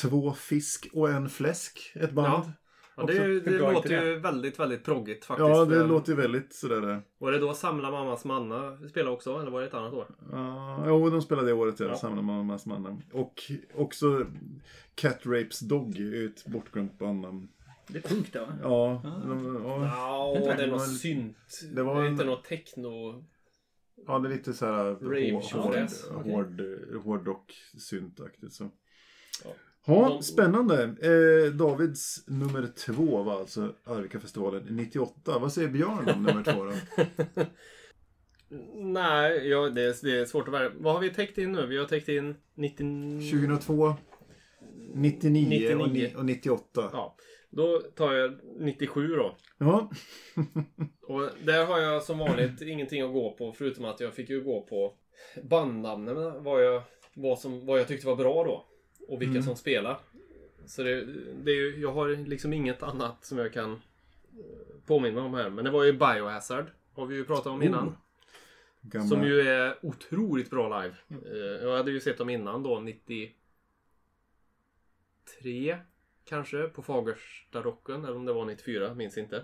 två 0.00 0.32
fisk 0.32 0.88
och 0.92 1.10
en 1.10 1.28
fläsk. 1.28 1.92
Ett 1.94 2.12
band. 2.12 2.44
Ja. 2.46 2.52
Ja, 2.96 3.06
det, 3.06 3.40
det 3.40 3.50
låter 3.58 3.76
inte 3.92 4.06
ju 4.06 4.18
väldigt, 4.18 4.58
väldigt 4.58 4.84
proggigt 4.84 5.24
faktiskt. 5.24 5.48
Ja, 5.48 5.64
det 5.64 5.74
För- 5.76 5.86
låter 5.86 6.12
ju 6.12 6.16
väldigt 6.18 6.54
sådär. 6.54 6.80
där. 6.80 7.02
Var 7.18 7.32
det 7.32 7.38
då 7.38 7.54
Samla 7.54 7.90
mammas 7.90 8.24
manna 8.24 8.78
spelade 8.88 9.10
också? 9.16 9.40
Eller 9.40 9.50
var 9.50 9.60
det 9.60 9.66
ett 9.66 9.74
annat 9.74 9.92
år? 9.92 10.06
Ja, 10.32 10.84
jo, 10.86 11.10
de 11.10 11.22
spelade 11.22 11.46
det 11.48 11.52
året, 11.52 11.80
ja. 11.80 11.86
Ja. 11.86 11.96
Samlar 11.96 12.22
man 12.22 12.46
massa 12.46 12.68
mannen. 12.68 13.02
Och 13.12 13.42
också 13.74 14.26
Cat 14.94 15.18
Rapes 15.26 15.60
Dog 15.60 15.98
är 15.98 16.26
ett 16.26 16.46
bortglömt 16.46 16.98
bandnamn. 16.98 17.48
Det 17.92 17.98
är 17.98 18.02
punk 18.08 18.32
det 18.32 18.40
va? 18.40 18.52
Ja, 18.62 19.02
Ah. 19.04 19.26
de, 19.28 19.60
Ja, 19.64 20.32
Vänta, 20.34 20.48
det 20.48 20.52
är 20.62 20.66
det 20.66 20.66
något 20.72 20.80
var 20.80 20.86
en- 20.86 20.90
synt. 20.92 21.36
det 21.72 21.82
var 21.82 22.04
en- 22.04 22.12
inte 22.12 22.24
något 22.24 22.44
techno. 22.44 23.24
ja, 24.06 24.18
det 24.18 24.28
är 24.28 24.32
lite 24.32 24.52
såhär 24.52 24.84
Rave 24.84 25.32
hård, 25.32 25.44
tjofräs. 25.44 26.08
hård, 26.08 26.26
hård, 26.26 26.62
hårdrock 27.04 27.52
syntaktigt 27.78 28.52
så. 28.52 28.70
Ja. 29.44 29.50
Ja, 29.86 30.08
De- 30.08 30.22
spännande. 30.22 30.82
Eh, 30.84 31.52
Davids 31.52 32.24
nummer 32.28 32.66
två 32.86 33.22
var 33.22 33.38
alltså 33.40 33.74
Arvika-festivalen 33.84 34.62
98. 34.70 35.38
Vad 35.38 35.52
säger 35.52 35.68
Björn 35.68 36.08
om 36.14 36.22
nummer 36.22 36.44
två 36.44 36.64
då? 36.64 36.72
Nej, 38.74 39.48
ja, 39.48 39.68
det, 39.70 39.82
är, 39.82 40.04
det 40.04 40.20
är 40.20 40.24
svårt 40.24 40.48
att 40.48 40.54
välja. 40.54 40.70
Vad 40.78 40.94
har 40.94 41.00
vi 41.00 41.10
täckt 41.10 41.38
in 41.38 41.52
nu? 41.52 41.66
Vi 41.66 41.78
har 41.78 41.86
täckt 41.86 42.08
in 42.08 42.34
90... 42.54 43.30
2002, 43.30 43.94
99, 44.94 45.74
Och, 45.74 45.88
99. 45.88 46.08
ni, 46.08 46.14
och 46.16 46.24
98. 46.24 46.90
Ja, 46.92 47.16
då 47.50 47.80
tar 47.80 48.12
jag 48.12 48.38
97 48.56 49.08
då. 49.16 49.36
Ja. 49.58 49.90
Och 51.02 51.28
där 51.44 51.66
har 51.66 51.78
jag 51.78 52.02
som 52.02 52.18
vanligt 52.18 52.60
ingenting 52.62 53.02
att 53.02 53.12
gå 53.12 53.32
på 53.32 53.52
förutom 53.52 53.84
att 53.84 54.00
jag 54.00 54.14
fick 54.14 54.30
ju 54.30 54.40
gå 54.44 54.62
på 54.62 54.94
bandnamnen 55.42 56.44
vad 56.44 56.64
jag, 56.64 56.82
vad 57.14 57.38
som, 57.38 57.66
vad 57.66 57.80
jag 57.80 57.88
tyckte 57.88 58.06
var 58.06 58.16
bra 58.16 58.44
då. 58.44 58.66
Och 59.08 59.20
vilka 59.22 59.30
Mm. 59.30 59.42
som 59.42 59.56
spelar. 59.56 59.98
Så 60.66 60.82
det, 60.82 61.04
det 61.44 61.50
är 61.50 61.78
jag 61.80 61.92
har 61.92 62.08
liksom 62.08 62.52
inget 62.52 62.82
annat 62.82 63.24
som 63.24 63.38
jag 63.38 63.52
kan 63.52 63.72
eh, 63.72 63.78
påminna 64.86 65.14
mig 65.20 65.24
om 65.24 65.34
här. 65.34 65.50
Men 65.50 65.64
det 65.64 65.70
var 65.70 65.84
ju 65.84 65.92
Biohazard. 65.92 66.66
Har 66.94 67.06
vi 67.06 67.16
ju 67.16 67.24
pratat 67.24 67.46
om 67.46 67.62
innan. 67.62 67.88
Oh, 67.88 67.92
Gamla. 68.80 69.08
Som 69.08 69.24
ju 69.24 69.40
är 69.40 69.78
otroligt 69.82 70.50
bra 70.50 70.82
live. 70.82 70.94
Eh, 71.08 71.66
Jag 71.66 71.76
hade 71.76 71.90
ju 71.90 72.00
sett 72.00 72.18
dem 72.18 72.30
innan 72.30 72.62
då, 72.62 72.80
93 72.80 73.30
kanske, 76.30 76.62
på 76.62 76.82
Fagersta 76.82 77.62
rocken. 77.62 78.04
Eller 78.04 78.16
om 78.16 78.24
det 78.24 78.32
var 78.32 78.44
94, 78.44 78.94
minns 78.94 79.18
inte. 79.18 79.36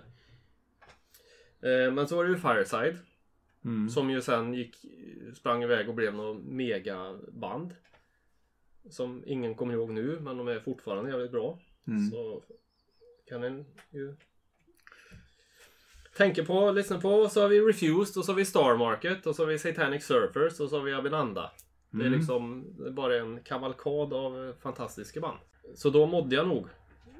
Eh, 1.61 1.91
Men 1.93 2.07
så 2.07 2.15
var 2.15 2.23
det 2.23 2.29
ju 2.29 2.37
Fireside. 2.37 2.97
Mm. 3.65 3.89
Som 3.89 4.09
ju 4.09 4.21
sen 4.21 4.53
gick, 4.53 4.75
sprang 5.35 5.63
iväg 5.63 5.89
och 5.89 5.95
blev 5.95 6.13
något 6.13 6.43
megaband. 6.43 7.75
Som 8.89 9.23
ingen 9.25 9.55
kommer 9.55 9.73
ihåg 9.73 9.89
nu, 9.89 10.19
men 10.19 10.37
de 10.37 10.47
är 10.47 10.59
fortfarande 10.59 11.11
jävligt 11.11 11.31
bra. 11.31 11.59
Mm. 11.87 12.09
Så 12.09 12.43
kan 13.27 13.43
en 13.43 13.65
ju 13.89 14.15
tänka 16.17 16.45
på, 16.45 16.71
lyssna 16.71 16.99
på. 16.99 17.29
Så 17.29 17.41
har 17.41 17.47
vi 17.47 17.61
Refused 17.61 18.17
och 18.17 18.25
så 18.25 18.31
har 18.31 18.37
vi 18.37 18.45
Star 18.45 18.77
Market 18.77 19.25
och 19.25 19.35
så 19.35 19.43
har 19.43 19.47
vi 19.47 19.59
Satanic 19.59 20.05
Surfers 20.05 20.59
och 20.59 20.69
så 20.69 20.77
har 20.77 20.83
vi 20.83 20.93
Abinanda. 20.93 21.51
Det 21.91 22.01
är 22.03 22.07
Mm. 22.07 22.19
liksom 22.19 22.65
bara 22.95 23.17
en 23.17 23.39
kavalkad 23.43 24.13
av 24.13 24.53
fantastiska 24.61 25.19
band. 25.19 25.37
Så 25.75 25.89
då 25.89 26.05
mådde 26.05 26.35
jag 26.35 26.47
nog. 26.47 26.67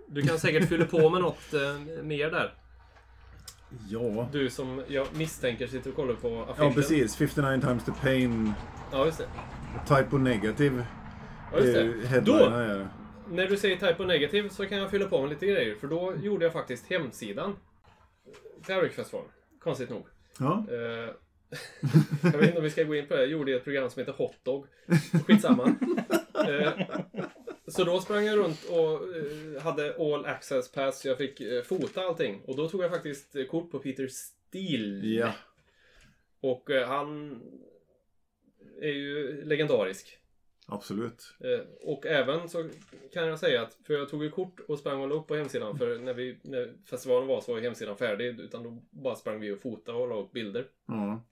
Du 0.07 0.22
kan 0.22 0.39
säkert 0.39 0.70
fylla 0.70 0.86
på 0.86 1.09
med 1.09 1.22
något 1.22 1.53
eh, 1.53 2.03
mer 2.03 2.32
där. 2.32 2.53
Ja. 3.89 4.30
Du 4.32 4.49
som 4.49 4.84
jag 4.88 5.07
misstänker 5.15 5.68
sitter 5.68 5.89
och 5.89 5.95
kollar 5.95 6.13
på 6.13 6.41
affischen. 6.43 6.65
ja, 6.65 6.72
precis. 6.74 7.15
59 7.15 7.61
times 7.61 7.86
the 7.86 7.91
pain. 8.01 8.53
Ja, 8.91 9.05
just 9.05 9.18
det. 9.18 9.28
Typo 9.95 10.18
negative. 10.18 10.86
Ja, 11.53 11.59
just 11.59 11.74
det. 11.74 12.07
headliner, 12.07 12.68
Då, 12.68 12.74
ja. 12.80 12.88
när 13.30 13.47
du 13.47 13.57
säger 13.57 13.76
type 13.76 13.95
och 14.03 14.07
negativ 14.07 14.49
så 14.49 14.65
kan 14.65 14.78
jag 14.78 14.91
fylla 14.91 15.05
på 15.05 15.22
med 15.22 15.30
lite 15.30 15.45
grejer. 15.45 15.76
För 15.76 15.88
då 15.88 16.13
gjorde 16.15 16.45
jag 16.45 16.53
faktiskt 16.53 16.88
hemsidan 16.89 17.55
till 18.65 18.76
Arvik-festivalen. 18.76 19.32
Konstigt 19.59 19.89
nog. 19.89 20.05
Ja. 20.39 20.65
Eh, 20.72 21.13
jag 22.24 22.32
vet 22.32 22.43
inte 22.43 22.58
om 22.58 22.64
vi 22.64 22.70
ska 22.70 22.84
gå 22.84 22.95
in 22.95 23.08
på 23.08 23.14
det. 23.14 23.20
Jag 23.20 23.30
gjorde 23.30 23.56
ett 23.56 23.64
program 23.64 23.89
som 23.89 24.00
heter 24.00 24.14
Hotdog. 24.14 24.68
Skitsamma. 25.28 25.76
Eh, 26.48 26.74
så 27.68 27.84
då 27.84 28.00
sprang 28.00 28.26
jag 28.26 28.38
runt 28.38 28.64
och 28.64 29.16
eh, 29.16 29.62
hade 29.62 29.95
all 29.95 30.26
access 30.26 30.72
pass. 30.72 31.02
Så 31.02 31.08
jag 31.08 31.18
fick 31.18 31.41
eh, 31.41 31.64
fota 31.64 32.02
allting. 32.02 32.41
Och 32.45 32.56
då 32.56 32.70
tog 32.70 32.84
jag 32.84 32.91
faktiskt 32.91 33.36
kort 33.50 33.72
på 33.72 33.80
Peter 33.80 34.08
Steele. 34.08 35.08
ja. 35.08 35.34
Och 36.41 36.70
han 36.88 37.41
är 38.82 38.91
ju 38.91 39.41
legendarisk. 39.45 40.18
Absolut. 40.66 41.36
Och 41.82 42.06
även 42.06 42.50
så 42.50 42.70
kan 43.14 43.28
jag 43.28 43.39
säga 43.39 43.62
att, 43.62 43.78
för 43.84 43.93
jag 43.93 44.10
tog 44.10 44.24
ju 44.24 44.30
kort 44.30 44.60
och 44.60 44.80
sprang 44.80 45.02
och 45.02 45.08
la 45.08 45.16
upp 45.16 45.28
på 45.28 45.36
hemsidan. 45.36 45.78
För 45.78 46.00
när, 46.00 46.14
vi, 46.14 46.38
när 46.41 46.74
festivalen 46.86 47.28
var 47.28 47.41
så 47.41 47.54
var 47.54 47.62
hemsidan 47.62 47.98
färdig. 47.98 48.39
Utan 48.39 48.64
då 48.64 48.84
bara 48.89 49.16
sprang 49.16 49.39
vi 49.39 49.52
och 49.52 49.60
fotade 49.60 49.98
och 49.98 50.08
la 50.10 50.16
upp 50.16 50.32
bilder. 50.32 50.68
Ja. 50.86 51.24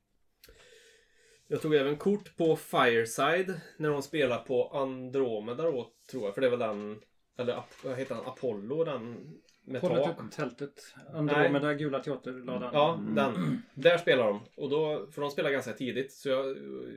Jag 1.48 1.62
tog 1.62 1.76
även 1.76 1.98
kort 1.98 2.38
på 2.38 2.56
Fireside 2.56 3.54
när 3.78 3.90
de 3.90 4.02
spelar 4.02 4.38
på 4.38 4.68
Andromeda 4.68 5.64
då, 5.64 5.92
tror 6.12 6.24
jag. 6.24 6.34
För 6.36 6.42
det 6.42 6.50
väl 6.50 6.60
den, 6.60 7.02
eller 7.38 7.64
vad 7.84 7.98
heter 7.98 8.16
den, 8.16 8.26
Apollo, 8.26 8.84
den 8.84 9.34
med 9.66 9.82
Hålla 9.82 10.14
tak. 10.14 10.32
tältet. 10.32 10.94
Andromeda, 11.14 11.74
gula 11.74 12.00
teaterladan. 12.00 12.70
Ja, 12.74 13.00
den. 13.16 13.62
Där 13.74 13.98
spelar 13.98 14.28
de. 14.28 14.42
Och 14.56 14.70
då, 14.70 15.08
för 15.12 15.22
de 15.22 15.32
spelar 15.32 15.52
ganska 15.52 15.74
tidigt. 15.74 16.14
Så 16.14 16.30
jag 16.30 16.44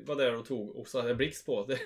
var 0.06 0.16
där 0.16 0.38
och 0.38 0.46
tog 0.46 0.86
jag 0.92 1.16
blixt 1.16 1.46
på. 1.46 1.64
Det, 1.64 1.78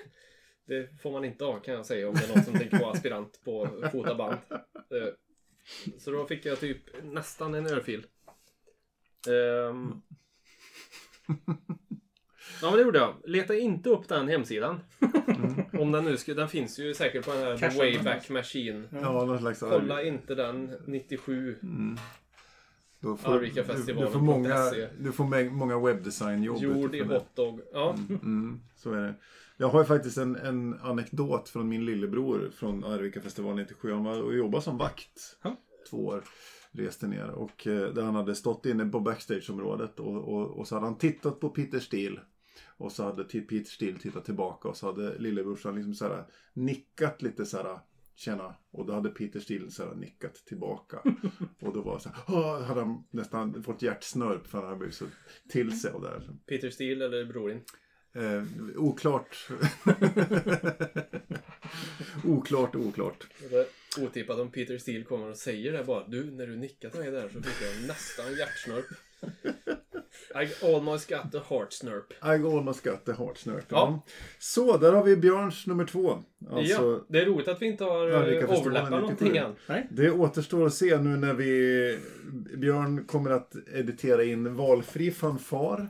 det 0.65 1.01
får 1.01 1.11
man 1.11 1.25
inte 1.25 1.45
ha 1.45 1.59
kan 1.59 1.73
jag 1.73 1.85
säga 1.85 2.09
om 2.09 2.15
det 2.15 2.23
är 2.25 2.35
någon 2.35 2.43
som 2.43 2.53
tänker 2.53 2.79
vara 2.79 2.91
aspirant 2.91 3.41
på 3.43 3.67
fotaband. 3.91 4.37
Eh, 4.73 5.13
Så 5.97 6.11
då 6.11 6.25
fick 6.25 6.45
jag 6.45 6.59
typ 6.59 7.03
nästan 7.03 7.53
en 7.53 7.67
örfil. 7.67 8.05
Ehm. 9.27 10.01
Ja 12.61 12.69
men 12.69 12.77
det 12.79 12.83
gjorde 12.83 12.99
jag. 12.99 13.13
Leta 13.25 13.55
inte 13.55 13.89
upp 13.89 14.07
den 14.07 14.27
hemsidan. 14.27 14.79
Om 15.79 15.91
den 15.91 16.05
nu 16.05 16.17
skulle, 16.17 16.41
den 16.41 16.49
finns 16.49 16.79
ju 16.79 16.93
säkert 16.93 17.25
på 17.25 17.31
den 17.31 17.41
här 17.41 17.69
The 17.69 17.77
Wayback 17.77 18.29
Machine. 18.29 18.87
Ja, 18.91 19.25
någon 19.25 19.39
slags... 19.39 19.59
Kolla 19.59 20.03
inte 20.03 20.35
den 20.35 20.75
97. 20.85 21.55
Mm. 21.63 21.97
Då 22.99 23.17
Arvikafestivalen 23.23 23.95
du, 23.95 24.05
du 24.05 24.11
får 24.11 24.19
många, 24.19 24.57
.se. 24.57 24.87
du 24.99 25.11
får 25.11 25.49
många 25.49 25.79
webbdesignjobb. 25.79 26.63
Gjord 26.63 26.95
i 26.95 27.03
hotdog. 27.03 27.61
Ja. 27.73 27.95
Mm, 28.09 28.61
så 28.75 28.93
är 28.93 29.01
det. 29.01 29.13
Jag 29.57 29.69
har 29.69 29.79
ju 29.79 29.85
faktiskt 29.85 30.17
en, 30.17 30.35
en 30.35 30.79
anekdot 30.81 31.49
från 31.49 31.69
min 31.69 31.85
lillebror 31.85 32.51
från 32.55 32.83
Arvika-festivalen 32.83 33.57
97. 33.57 33.91
Han 33.91 34.03
var 34.03 34.21
och 34.21 34.35
jobbade 34.35 34.63
som 34.63 34.77
vakt. 34.77 35.37
Ja. 35.43 35.55
Två 35.89 36.05
år. 36.05 36.23
Reste 36.71 37.07
ner 37.07 37.29
och 37.29 37.67
eh, 37.67 37.93
där 37.93 38.03
han 38.03 38.15
hade 38.15 38.35
stått 38.35 38.65
inne 38.65 38.85
på 38.85 38.99
backstageområdet 38.99 39.99
och, 39.99 40.33
och, 40.33 40.59
och 40.59 40.67
så 40.67 40.75
hade 40.75 40.87
han 40.87 40.97
tittat 40.97 41.39
på 41.39 41.49
Peter 41.49 41.79
Steele. 41.79 42.19
Och 42.83 42.91
så 42.91 43.03
hade 43.03 43.23
Peter 43.23 43.69
Steele 43.69 43.99
tittat 43.99 44.25
tillbaka 44.25 44.67
och 44.67 44.77
så 44.77 44.85
hade 44.85 45.17
lillebrorsan 45.17 45.75
liksom 45.75 45.93
så 45.93 46.07
här 46.07 46.25
nickat 46.53 47.21
lite 47.21 47.45
så 47.45 47.57
här 47.57 47.79
Tjena. 48.15 48.55
Och 48.71 48.85
då 48.85 48.93
hade 48.93 49.09
Peter 49.09 49.39
Steele 49.39 49.71
så 49.71 49.83
här 49.83 49.95
nickat 49.95 50.35
tillbaka. 50.35 51.01
och 51.61 51.73
då 51.73 51.81
var 51.81 51.99
så 51.99 52.09
här, 52.09 52.17
"Åh", 52.27 52.61
hade 52.61 52.81
han 52.81 53.03
nästan 53.09 53.63
fått 53.63 53.81
hjärtsnörp 53.81 54.47
för 54.47 54.57
han 54.57 54.67
hade 54.67 54.79
blivit 54.79 54.95
så 54.95 55.05
till 55.49 55.79
sig 55.79 55.91
av 55.91 56.01
det 56.01 56.07
här. 56.07 56.29
Peter 56.45 56.69
Steele 56.69 57.05
eller 57.05 57.25
brorin? 57.25 57.61
Eh, 58.13 58.43
oklart. 58.75 59.47
oklart, 62.25 62.75
oklart. 62.75 63.27
Otippat 63.99 64.39
om 64.39 64.51
Peter 64.51 64.77
Steele 64.77 65.03
kommer 65.03 65.29
och 65.29 65.37
säger 65.37 65.73
det 65.73 65.83
bara. 65.83 66.07
Du, 66.07 66.31
när 66.31 66.47
du 66.47 66.55
nickade 66.55 66.93
till 66.93 67.01
mig 67.01 67.11
där 67.11 67.29
så 67.29 67.41
fick 67.41 67.61
jag 67.61 67.87
nästan 67.87 68.35
hjärtsnörp. 68.37 68.85
I 70.35 70.65
almost 70.75 71.09
got 71.09 71.31
the 71.31 71.39
heart 71.49 71.73
snurp. 71.73 72.13
I 72.23 72.55
almost 72.55 72.83
got 72.83 73.05
the 73.05 73.13
heart 73.13 73.37
snurp. 73.37 73.65
Ja. 73.69 73.75
Ja. 73.77 74.03
Så, 74.39 74.77
där 74.77 74.93
har 74.93 75.03
vi 75.03 75.15
Björns 75.15 75.67
nummer 75.67 75.85
två. 75.85 76.23
Alltså, 76.51 76.83
ja, 76.83 77.05
det 77.07 77.19
är 77.21 77.25
roligt 77.25 77.47
att 77.47 77.61
vi 77.61 77.65
inte 77.65 77.83
har 77.83 78.07
Ja, 78.07 78.27
eh, 78.27 78.49
97. 78.49 78.69
någonting 78.89 79.37
än. 79.37 79.55
Nej? 79.67 79.87
Det 79.91 80.11
återstår 80.11 80.65
att 80.65 80.73
se 80.73 80.97
nu 80.97 81.17
när 81.17 81.33
vi 81.33 81.99
Björn 82.57 83.05
kommer 83.05 83.29
att 83.29 83.55
editera 83.73 84.23
in 84.23 84.55
valfri 84.55 85.11
fanfar 85.11 85.89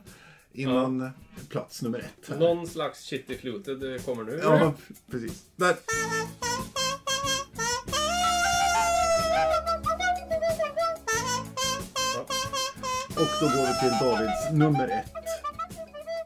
innan 0.52 1.10
plats 1.48 1.82
nummer 1.82 1.98
ett. 1.98 2.28
Här. 2.28 2.38
Någon 2.38 2.66
slags 2.66 3.08
fluted 3.40 4.04
kommer 4.04 4.24
nu. 4.24 4.40
Ja, 4.42 4.74
precis. 5.10 5.44
Där. 5.56 5.74
Och 13.16 13.30
då 13.40 13.46
går 13.46 13.66
vi 13.66 13.74
till 13.80 14.06
Davids 14.06 14.50
nummer 14.52 14.88
ett. 14.88 15.12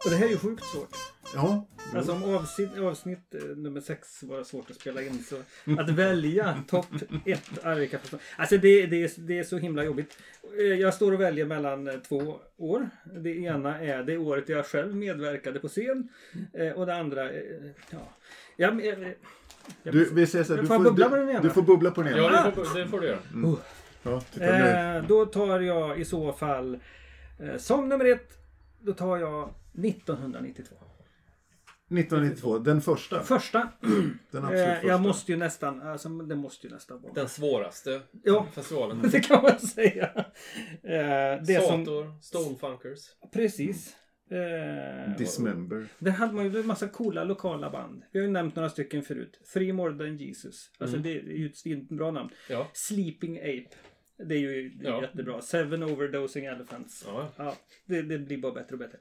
Och 0.04 0.10
det 0.10 0.16
här 0.16 0.26
är 0.26 0.30
ju 0.30 0.38
sjukt 0.38 0.64
svårt. 0.64 0.96
Ja, 1.34 1.66
Alltså 1.94 2.12
om 2.12 2.34
avsnitt, 2.34 2.78
avsnitt 2.78 3.34
eh, 3.34 3.40
nummer 3.56 3.80
sex 3.80 4.22
var 4.22 4.42
svårt 4.44 4.70
att 4.70 4.76
spela 4.76 5.02
in 5.02 5.24
så 5.24 5.36
att 5.80 5.88
välja 5.90 6.62
topp 6.68 6.86
ett 7.24 7.64
Arvika 7.64 7.98
Alltså 8.36 8.56
det, 8.58 8.86
det, 8.86 9.04
är, 9.04 9.10
det 9.20 9.38
är 9.38 9.44
så 9.44 9.58
himla 9.58 9.84
jobbigt. 9.84 10.18
Eh, 10.58 10.64
Jag 10.64 10.94
står 10.94 11.12
och 11.12 11.20
väljer 11.20 11.44
mellan 11.46 11.88
eh, 11.88 11.94
två 12.08 12.36
år. 12.56 12.90
Det 13.04 13.30
ena 13.36 13.80
är 13.80 14.02
det 14.02 14.16
året 14.18 14.48
jag 14.48 14.66
själv 14.66 14.96
medverkade 14.96 15.60
på 15.60 15.68
scen. 15.68 16.08
Eh, 16.52 16.72
Och 16.72 16.86
det 16.86 16.94
andra, 16.94 17.30
eh, 17.30 17.40
ja. 17.90 18.08
Jag, 18.56 18.84
jag, 18.86 19.14
jag, 19.82 19.94
du, 19.94 20.10
vi 20.14 20.26
säger 20.26 20.44
så 20.44 20.54
här, 20.54 20.60
du 20.62 20.66
Får 20.66 20.76
jag 20.76 20.84
får, 20.84 20.90
bubbla 20.90 21.08
på 21.08 21.16
den 21.16 21.26
du, 21.26 21.32
ena? 21.32 21.42
du 21.42 21.50
får 21.50 21.62
bubbla 21.62 21.90
på 21.90 22.02
den 22.02 22.12
ena. 22.12 22.22
Ja, 22.22 22.44
det 22.44 22.52
får, 22.64 22.78
det 22.78 22.86
får 22.86 23.00
du 23.00 23.06
göra. 23.06 23.18
Ja. 24.02 24.22
Eh, 24.40 25.04
då 25.08 25.26
tar 25.26 25.60
jag 25.60 26.00
i 26.00 26.04
så 26.04 26.32
fall 26.32 26.78
eh, 27.40 27.56
som 27.56 27.88
nummer 27.88 28.04
ett. 28.04 28.32
Då 28.80 28.92
tar 28.92 29.16
jag 29.18 29.54
1992. 29.84 30.74
1992, 31.90 32.58
den 32.58 32.80
första. 32.80 33.22
Första. 33.22 33.68
Den 34.30 34.44
absolut 34.44 34.60
Eh, 34.68 34.74
första. 34.74 34.88
jag 34.88 35.00
måste 35.00 35.32
ju 35.32 35.38
nästan, 35.38 35.82
alltså 35.82 36.08
det 36.08 36.36
måste 36.36 36.66
ju 36.66 36.72
nästan 36.72 37.02
vara. 37.02 37.12
Den 37.12 37.28
svåraste 37.28 38.00
Ja, 38.24 38.46
festivalen. 38.52 39.02
det 39.12 39.20
kan 39.20 39.42
man 39.42 39.58
säga. 39.58 40.24
Det 41.46 41.62
som, 41.68 41.84
Sator, 41.84 42.22
Stonefunkers. 42.22 42.98
precis. 43.32 43.96
Eh, 44.30 45.16
Dismember. 45.18 45.86
Där 45.98 46.10
hade 46.10 46.32
man 46.32 46.52
ju 46.52 46.60
en 46.60 46.66
massa 46.66 46.88
coola 46.88 47.24
lokala 47.24 47.70
band. 47.70 48.02
Vi 48.12 48.18
har 48.18 48.26
ju 48.26 48.32
nämnt 48.32 48.56
några 48.56 48.68
stycken 48.68 49.02
förut. 49.02 49.40
Three 49.54 49.72
More 49.72 49.98
Than 49.98 50.16
Jesus. 50.16 50.70
Alltså 50.78 50.96
Mm. 50.96 51.02
det 51.02 51.18
är 51.32 51.36
ju 51.38 51.46
ett 51.46 51.56
svinbra 51.56 52.10
namn. 52.10 52.30
Ja. 52.50 52.66
Sleeping 52.72 53.38
Ape. 53.38 53.68
Det 54.18 54.34
är 54.34 54.38
ju 54.38 54.68
det 54.68 54.86
är 54.88 54.90
Ja. 54.90 55.02
jättebra. 55.02 55.40
Seven 55.42 55.82
Overdosing 55.82 56.44
Elephants. 56.44 57.04
ja. 57.06 57.28
Ja, 57.36 57.56
det, 57.86 58.02
det 58.02 58.18
blir 58.18 58.38
bara 58.38 58.52
bättre 58.52 58.72
och 58.74 58.78
bättre. 58.78 58.98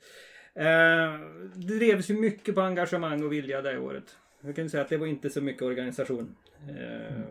Eh, 0.53 1.19
det 1.55 1.77
drevs 1.77 2.09
ju 2.09 2.13
mycket 2.19 2.55
på 2.55 2.61
engagemang 2.61 3.23
och 3.23 3.31
vilja 3.33 3.61
det 3.61 3.77
året. 3.79 4.17
Jag 4.41 4.55
kan 4.55 4.63
ju 4.63 4.69
säga 4.69 4.83
att 4.83 4.89
det 4.89 4.97
var 4.97 5.07
inte 5.07 5.29
så 5.29 5.41
mycket 5.41 5.61
organisation. 5.61 6.35
Eh, 6.69 7.23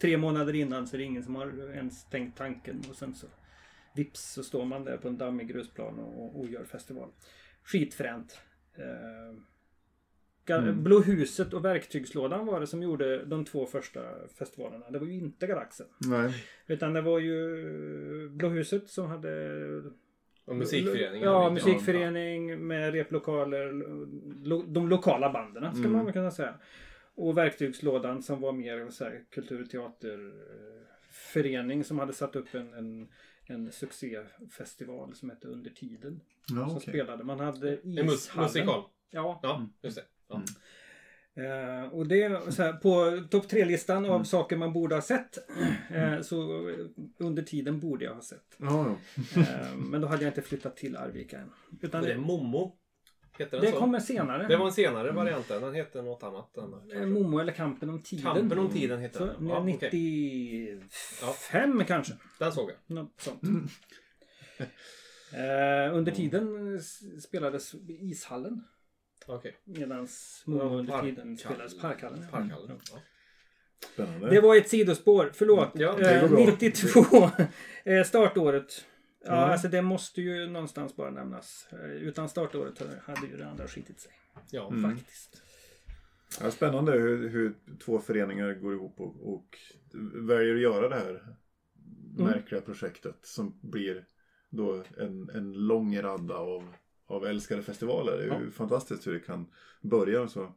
tre 0.00 0.16
månader 0.16 0.54
innan 0.54 0.86
så 0.86 0.96
är 0.96 0.98
det 0.98 1.04
ingen 1.04 1.22
som 1.24 1.34
har 1.34 1.70
ens 1.74 2.04
tänkt 2.04 2.38
tanken 2.38 2.82
och 2.90 2.96
sen 2.96 3.14
så 3.14 3.26
vips 3.94 4.32
så 4.32 4.44
står 4.44 4.64
man 4.64 4.84
där 4.84 4.96
på 4.96 5.08
en 5.08 5.18
dammig 5.18 5.48
grusplan 5.48 5.98
och, 5.98 6.40
och 6.40 6.48
gör 6.48 6.64
festival. 6.64 7.08
Skitfränt. 7.64 8.40
Eh, 8.76 9.38
Mm. 10.54 10.84
Blå 10.84 11.00
huset 11.00 11.54
och 11.54 11.64
verktygslådan 11.64 12.46
var 12.46 12.60
det 12.60 12.66
som 12.66 12.82
gjorde 12.82 13.24
de 13.24 13.44
två 13.44 13.66
första 13.66 14.00
festivalerna. 14.38 14.90
Det 14.90 14.98
var 14.98 15.06
ju 15.06 15.12
inte 15.14 15.46
Galaxen. 15.46 15.86
Nej. 15.98 16.44
Utan 16.66 16.92
det 16.92 17.00
var 17.00 17.18
ju 17.18 18.28
Blå 18.28 18.48
huset 18.48 18.88
som 18.88 19.06
hade 19.06 19.50
Och 20.44 20.56
musikföreningen. 20.56 21.28
Ja, 21.28 21.50
musikförening 21.50 22.66
med 22.66 22.92
replokaler. 22.92 23.72
Lo, 24.44 24.62
de 24.62 24.88
lokala 24.88 25.32
banden 25.32 25.72
skulle 25.74 25.88
Mm. 25.88 26.04
man 26.04 26.12
kunna 26.12 26.30
säga. 26.30 26.54
Och 27.14 27.36
verktygslådan 27.38 28.22
som 28.22 28.40
var 28.40 28.52
mer 28.52 28.90
så 28.90 29.04
här, 29.04 29.24
kulturteaterförening 29.30 31.84
som 31.84 31.98
hade 31.98 32.12
satt 32.12 32.36
upp 32.36 32.54
en, 32.54 32.74
en, 32.74 33.08
en 33.46 33.72
succéfestival 33.72 35.14
som 35.14 35.30
hette 35.30 35.48
Under 35.48 35.70
tiden. 35.70 36.20
Ja, 36.48 36.68
Som 36.68 36.76
okej. 36.76 36.88
spelade. 36.92 37.24
Man 37.24 37.40
hade 37.40 37.72
En 37.76 37.88
ishallen. 37.88 38.44
musikal. 38.44 38.82
Ja. 39.10 39.40
Ja, 39.42 39.68
just 39.82 39.96
det. 39.96 40.02
Ja. 40.28 40.42
Eh, 41.42 41.92
och 41.92 42.06
det 42.06 42.22
är 42.22 42.50
så 42.50 42.62
här, 42.62 42.72
på 42.72 43.22
topp 43.30 43.48
tre-listan 43.48 43.96
Mm. 44.04 44.10
av 44.10 44.24
saker 44.24 44.56
man 44.56 44.72
borde 44.72 44.94
ha 44.94 45.02
sett. 45.02 45.38
Eh, 45.94 46.20
så 46.20 46.68
eh, 46.68 46.74
under 47.18 47.42
tiden 47.42 47.80
borde 47.80 48.04
jag 48.04 48.14
ha 48.14 48.22
sett. 48.22 48.56
Ja, 48.56 48.96
ja. 49.36 49.42
Eh, 49.42 49.74
men 49.76 50.00
då 50.00 50.06
hade 50.08 50.22
jag 50.24 50.30
inte 50.30 50.42
flyttat 50.42 50.76
till 50.76 50.96
Arvika 50.96 51.38
än. 51.38 51.50
Utan 51.82 52.02
Det 52.02 52.10
är 52.10 52.14
det, 52.14 52.20
Momo. 52.20 52.76
Heter 53.38 53.56
den 53.56 53.60
det 53.66 53.72
så? 53.72 53.78
kommer 53.78 54.00
senare. 54.00 54.48
Det 54.48 54.56
var 54.56 54.66
en 54.66 54.72
senare 54.72 55.12
varianten. 55.12 55.62
Den 55.62 55.74
hette 55.74 56.02
något 56.02 56.22
annat. 56.22 56.56
än- 56.56 56.92
Eh, 57.02 57.06
Momo 57.06 57.38
eller 57.38 57.52
Kampen 57.52 57.90
om 57.90 58.02
tiden. 58.02 58.34
Kampen 58.34 58.58
om 58.58 58.70
tiden 58.70 59.00
heter 59.00 59.18
Så, 59.18 59.26
den. 59.26 59.46
Ja, 59.48 59.58
okej. 59.58 59.90
95 59.92 61.84
kanske. 61.84 62.12
Den 62.38 62.52
såg 62.52 62.70
jag. 62.70 62.96
Något 62.96 63.20
sånt. 63.20 63.42
Eh, 65.32 65.94
under 65.96 66.12
tiden 66.12 66.78
spelades 67.22 67.74
i 67.74 67.98
ishallen. 68.10 68.64
Okej. 69.26 69.56
Medan 69.64 70.08
Momo 70.44 70.60
Ja, 70.64 70.78
under 70.78 70.92
park- 70.92 71.02
tiden 71.04 71.36
spelades 71.38 71.80
parkhallen. 71.80 72.20
ja. 72.22 72.28
Parkhallen. 72.38 72.80
Ja. 72.92 72.98
Spännande. 73.94 74.30
Det 74.30 74.40
var 74.40 74.56
ett 74.56 74.68
sidospår, 74.68 75.30
förlåt. 75.34 75.70
Ja, 75.74 75.96
det 75.98 76.14
eh, 76.14 76.20
går 76.20 76.28
bra. 76.28 76.46
92. 76.60 77.00
eh, 77.90 78.04
startåret. 78.04 78.84
Ja, 79.24 79.32
Ja. 79.32 79.36
alltså 79.52 79.68
det 79.68 79.82
måste 79.82 80.22
ju 80.22 80.46
någonstans 80.46 80.96
bara 80.96 81.10
nämnas. 81.10 81.68
Eh, 81.72 81.78
utan 81.90 82.28
startåret 82.28 82.78
hade 83.02 83.26
ju 83.26 83.36
det 83.36 83.46
andra 83.48 83.66
skitit 83.68 84.00
sig. 84.00 84.12
Ja. 84.50 84.68
Mm. 84.68 84.90
Faktiskt. 84.96 85.42
Ja, 86.40 86.50
spännande 86.50 86.92
hur, 86.92 87.28
hur 87.28 87.54
två 87.84 87.98
föreningar 87.98 88.52
går 88.54 88.74
ihop 88.74 89.00
och, 89.00 89.34
och 89.34 89.46
väljer 90.14 90.54
att 90.54 90.60
göra 90.60 90.88
det 90.88 90.94
här 90.96 91.36
märkliga 92.18 92.60
projektet 92.60 93.16
som 93.22 93.58
blir 93.62 94.04
då 94.50 94.84
en, 94.98 95.30
en 95.30 95.52
lång 95.52 95.98
radda 95.98 96.34
av, 96.34 96.72
av 97.06 97.26
älskade 97.26 97.62
festivaler. 97.62 98.16
Det 98.16 98.24
är 98.34 98.40
ju 98.40 98.50
fantastiskt 98.50 99.06
hur 99.06 99.12
det 99.12 99.20
kan 99.20 99.46
börja 99.82 100.22
och 100.22 100.30
så. 100.30 100.52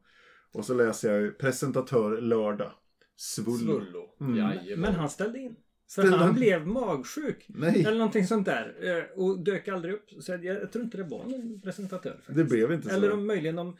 Och 0.51 0.65
så 0.65 0.73
läser 0.73 1.11
jag 1.13 1.21
ju 1.21 1.31
presentatör 1.31 2.21
lördag. 2.21 2.71
Svullo. 3.15 3.57
Svullo. 3.57 4.15
Mm. 4.21 4.79
Men 4.81 4.95
han 4.95 5.09
ställde 5.09 5.39
in. 5.39 5.55
För 5.55 6.01
Ställde 6.01 6.17
han 6.17 6.25
han? 6.25 6.35
blev 6.35 6.67
magsjuk. 6.67 7.45
Nej, 7.47 7.83
Eller 7.85 7.97
någonting 7.97 8.27
sånt 8.27 8.45
där. 8.45 8.75
eh, 8.81 9.19
Och 9.19 9.39
dök 9.39 9.67
aldrig 9.67 9.93
upp. 9.93 10.09
Så 10.19 10.31
jag, 10.31 10.45
jag 10.45 10.71
tror 10.71 10.83
inte 10.83 10.97
det 10.97 11.03
var 11.03 11.25
någon 11.25 11.61
presentatör. 11.61 12.11
Faktiskt. 12.11 12.37
det 12.37 12.43
blev 12.43 12.71
inte 12.71 12.89
så. 12.89 12.95
Eller 12.95 13.11
om 13.11 13.27
möjligen 13.27 13.59
om 13.59 13.77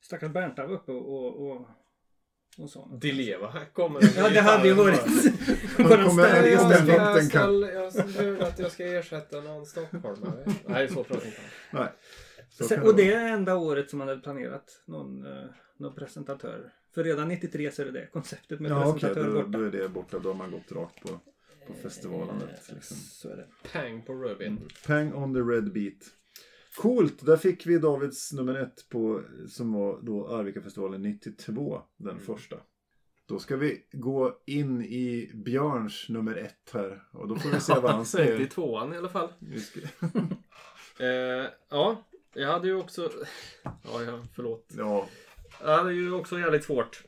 stackars 0.00 0.32
Bernta 0.32 0.66
var 0.66 0.74
uppe 0.74 0.92
och, 0.92 1.26
och, 1.26 1.50
och, 1.50 1.66
och 2.58 2.70
sa 2.70 2.86
något. 2.86 3.00
Dileva 3.00 3.52
kommer. 3.72 4.02
Ja, 4.16 4.28
det 4.28 4.40
hade 4.40 4.68
ju 4.68 4.74
varit 4.74 5.00
den 5.76 5.86
kommer 6.08 6.22
jag, 6.46 6.70
den 6.70 7.26
ska, 7.26 7.38
kan- 7.38 7.60
jag 7.62 7.92
ska 7.92 8.46
att 8.46 8.58
jag 8.58 8.72
ska 8.72 8.84
ersätta 8.86 9.40
någon 9.40 9.66
stockholmare. 9.66 10.44
Nej, 10.66 10.88
så 10.88 10.94
pratar 10.94 11.14
inte. 11.26 11.38
Nej. 11.70 11.88
Så 12.50 12.64
Sen- 12.64 12.82
Och 12.82 12.96
det 12.96 13.12
är 13.12 13.32
enda 13.32 13.56
året 13.56 13.90
som 13.90 13.98
man 13.98 14.08
hade 14.08 14.20
planerat 14.20 14.82
någon, 14.86 15.26
eh, 15.26 15.44
någon 15.78 15.94
presentatör. 15.94 16.72
För 16.94 17.04
redan 17.04 17.28
93 17.28 17.70
så 17.70 17.82
är 17.82 17.86
det 17.86 17.92
det 17.92 18.06
konceptet 18.12 18.60
med 18.60 18.70
Ja, 18.70 18.92
presentatör 18.92 19.24
då, 19.26 19.32
borta. 19.34 19.58
då 19.58 19.64
är 19.64 19.70
det 19.70 19.88
borta. 19.88 20.18
Då 20.18 20.28
har 20.28 20.34
man 20.34 20.50
gått 20.50 20.72
rakt 20.72 21.02
på, 21.02 21.08
på 21.66 21.72
festivalandet. 21.82 22.68
Eh, 22.68 22.74
Liksom. 22.74 22.96
Så 22.96 23.28
är 23.28 23.36
det. 23.36 23.46
Pang 23.72 24.02
på 24.02 24.12
rödbeten. 24.14 24.68
Pang 24.86 25.14
on 25.14 25.34
the 25.34 25.40
red 25.40 25.72
beat. 25.72 25.94
Coolt! 26.76 27.26
Där 27.26 27.36
fick 27.36 27.66
vi 27.66 27.78
Davids 27.78 28.32
nummer 28.32 28.54
ett 28.54 28.88
på, 28.88 29.22
som 29.48 29.72
var 29.72 30.00
då 30.02 30.28
Arvika-festivalen 30.28 31.02
92, 31.02 31.82
den 31.96 32.20
första. 32.20 32.56
Då 33.26 33.38
ska 33.38 33.56
vi 33.56 33.86
gå 33.92 34.42
in 34.46 34.82
i 34.82 35.30
Björns 35.34 36.08
nummer 36.08 36.36
ett 36.36 36.70
här. 36.72 37.02
Och 37.12 37.28
då 37.28 37.36
får 37.36 37.50
vi 37.50 37.60
se 37.60 37.74
vad 37.74 37.90
han 37.90 38.06
säger. 38.06 38.38
92an 38.46 38.94
i 38.94 38.98
alla 38.98 39.08
fall. 39.08 39.28
Eh, 40.98 41.46
ja, 41.68 42.04
jag 42.34 42.48
hade 42.48 42.68
ju 42.68 42.74
också... 42.74 43.10
Ja, 43.62 44.02
ja, 44.02 44.24
förlåt. 44.34 44.72
Ja, 44.76 45.08
Jag 45.60 45.76
hade 45.76 45.92
ju 45.92 46.12
också 46.12 46.38
jävligt 46.38 46.64
svårt. 46.64 47.04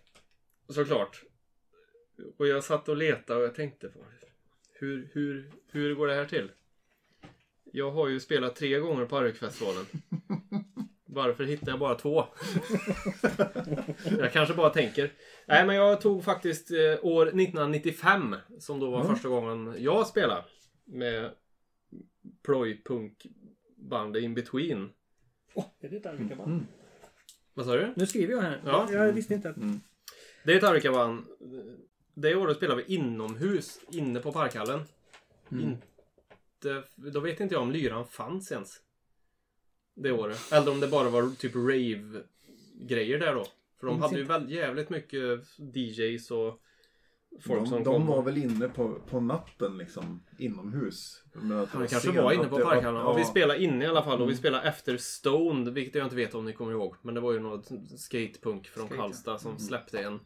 Såklart. 0.69 1.23
Och 2.39 2.47
jag 2.47 2.65
satt 2.65 2.89
och 2.89 2.97
letade 2.97 3.41
och 3.41 3.47
jag 3.47 3.55
tänkte 3.55 3.93
hur, 4.73 5.11
hur, 5.13 5.51
hur 5.71 5.95
går 5.95 6.07
det 6.07 6.15
här 6.15 6.25
till? 6.25 6.51
Jag 7.77 7.91
har 7.91 8.09
ju 8.09 8.21
spelat 8.21 8.57
tre 8.57 8.79
gånger 8.79 9.05
på 9.07 9.17
Arvikfestivalen. 9.19 9.85
Varför 11.07 11.45
hittar 11.45 11.73
jag 11.73 11.79
bara 11.79 11.95
två? 11.95 12.25
jag 14.19 14.33
kanske 14.33 14.55
bara 14.55 14.71
tänker. 14.71 15.13
Nej, 15.47 15.67
men 15.67 15.77
jag 15.77 16.01
tog 16.01 16.25
faktiskt 16.25 16.71
eh, 16.71 16.77
år 17.03 17.27
1995 17.27 18.37
som 18.59 18.81
då 18.81 18.91
var 18.91 19.01
Mm. 19.01 19.15
första 19.15 19.29
gången 19.29 19.75
jag 19.79 20.07
spelade 20.07 20.45
med 20.85 21.31
plojpunkbandet 22.45 24.23
In 24.23 24.35
Between. 24.35 24.91
Åh, 25.55 25.65
är 25.81 25.89
det 25.89 25.97
ett 25.97 26.07
Arvika-band? 26.07 26.53
Mm. 26.53 26.67
Vad 27.55 27.67
sa 27.67 27.77
du? 27.77 27.93
Nu 27.97 28.07
skriver 28.07 28.35
jag 28.35 28.41
här. 28.43 28.61
Ja. 28.65 28.89
Jag 28.93 29.13
visste 29.13 29.35
inte 29.35 29.51
att... 29.51 29.57
Det 30.45 30.53
är 30.53 30.57
ett 30.57 30.65
Arvika-band. 30.65 31.25
Det 32.15 32.35
året 32.35 32.57
spelade 32.57 32.83
vi 32.87 32.95
inomhus, 32.95 33.81
inne 33.91 34.21
på 34.21 34.33
Parkhallen. 34.33 34.81
Inte, 35.51 35.87
då 36.97 37.21
vet 37.21 37.41
inte 37.41 37.55
jag 37.55 37.63
om 37.63 37.73
lyran 37.73 38.07
fanns 38.07 38.53
ens. 38.53 38.81
Det 39.95 40.13
året. 40.13 40.53
Eller 40.53 40.71
om 40.71 40.81
det 40.81 40.89
bara 40.89 41.09
var 41.09 41.37
typ 41.37 41.55
rave-grejer 41.55 43.19
där 43.19 43.35
då. 43.35 43.47
För 43.81 43.87
de 43.87 44.01
hade 44.01 44.15
ju 44.15 44.21
inte. 44.21 44.33
väl 44.33 44.51
jävligt 44.51 44.91
mycket 44.91 45.41
DJs 45.75 46.31
och 46.31 46.61
folk 47.41 47.61
de, 47.61 47.67
som 47.67 47.85
de 47.85 47.95
kom. 47.95 48.07
var 48.07 48.23
väl 48.23 48.37
inne 48.37 48.69
på, 48.69 49.01
på 49.11 49.21
natten 49.21 49.79
liksom 49.79 50.25
inomhus. 50.39 51.23
Men 51.33 51.59
att 51.59 51.69
Han 51.69 51.89
kanske 51.89 52.23
var 52.23 52.33
inne 52.33 52.49
på 52.49 52.59
parkhallen. 52.59 53.01
Ja, 53.01 53.15
vi 53.15 53.25
spelade 53.25 53.63
inne 53.63 53.85
i 53.85 53.89
alla 53.89 54.03
fall 54.03 54.23
och 54.23 54.31
vi 54.31 54.37
spelade 54.37 54.69
efter 54.69 54.97
Stoned, 54.97 55.75
vilket 55.75 55.95
jag 55.95 56.07
inte 56.07 56.17
vet 56.17 56.35
om 56.35 56.45
ni 56.45 56.53
kommer 56.53 56.73
ihåg. 56.73 56.97
Men 57.03 57.15
det 57.15 57.21
var 57.21 57.33
ju 57.33 57.41
något 57.41 57.71
skatepunk 57.97 58.67
från 58.67 58.87
Skate. 58.87 59.01
Karlstad 59.01 59.39
som 59.39 59.59
släppte 59.59 59.99
en... 59.99 60.21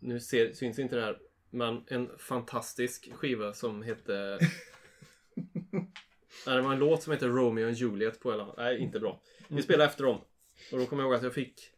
Nu 0.00 0.20
ser, 0.20 0.52
syns 0.52 0.78
inte 0.78 0.96
det 0.96 1.02
här, 1.02 1.18
men 1.50 1.84
en 1.86 2.10
fantastisk 2.18 3.12
skiva 3.14 3.52
som 3.52 3.82
hette... 3.82 4.38
Nej, 6.46 6.56
det 6.56 6.62
var 6.62 6.72
en 6.72 6.78
låt 6.78 7.02
som 7.02 7.12
heter 7.12 7.28
Romeo 7.28 7.66
och 7.66 7.72
Juliet 7.72 8.20
på 8.20 8.30
hela... 8.30 8.54
Nej, 8.56 8.78
inte 8.78 9.00
bra. 9.00 9.22
Vi 9.48 9.62
spelade 9.62 9.84
efter 9.84 10.04
dem. 10.04 10.20
Och 10.72 10.78
då 10.78 10.86
kommer 10.86 11.02
jag 11.02 11.08
ihåg 11.08 11.16
att 11.16 11.22
jag 11.22 11.34
fick... 11.34 11.70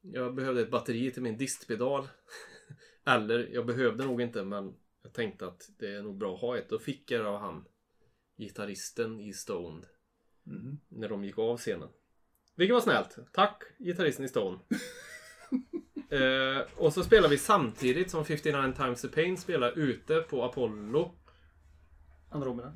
Jag 0.00 0.34
behövde 0.34 0.60
ett 0.62 0.70
batteri 0.70 1.10
till 1.10 1.22
min 1.22 1.36
distpedal. 1.38 2.08
Eller, 3.06 3.48
jag 3.52 3.66
behövde 3.66 4.04
nog 4.04 4.20
inte, 4.22 4.44
men 4.44 4.74
jag 5.02 5.12
tänkte 5.12 5.46
att 5.46 5.70
det 5.78 5.88
är 5.94 6.02
nog 6.02 6.18
bra 6.18 6.34
att 6.34 6.40
ha 6.40 6.58
ett. 6.58 6.68
Då 6.68 6.78
fick 6.78 7.10
jag 7.10 7.20
det 7.24 7.28
av 7.28 7.38
han, 7.38 7.64
gitarristen 8.38 9.20
i 9.20 9.32
Stoned, 9.32 9.86
Mhm. 10.44 10.80
när 10.88 11.08
de 11.08 11.24
gick 11.24 11.38
av 11.38 11.58
scenen. 11.58 11.88
Vilket 12.56 12.74
var 12.74 12.80
snällt. 12.80 13.18
Tack, 13.32 13.62
gitarristen 13.78 14.24
i 14.24 14.28
Stone. 14.28 14.58
eh, 16.10 16.66
och 16.76 16.92
så 16.92 17.04
spelar 17.04 17.28
vi 17.28 17.38
samtidigt 17.38 18.10
som 18.10 18.24
59 18.24 18.72
times 18.76 19.02
the 19.02 19.08
pain 19.08 19.36
spelar 19.36 19.78
ute 19.78 20.20
på 20.20 20.44
Apollo. 20.44 21.14
Andromeda. 22.30 22.72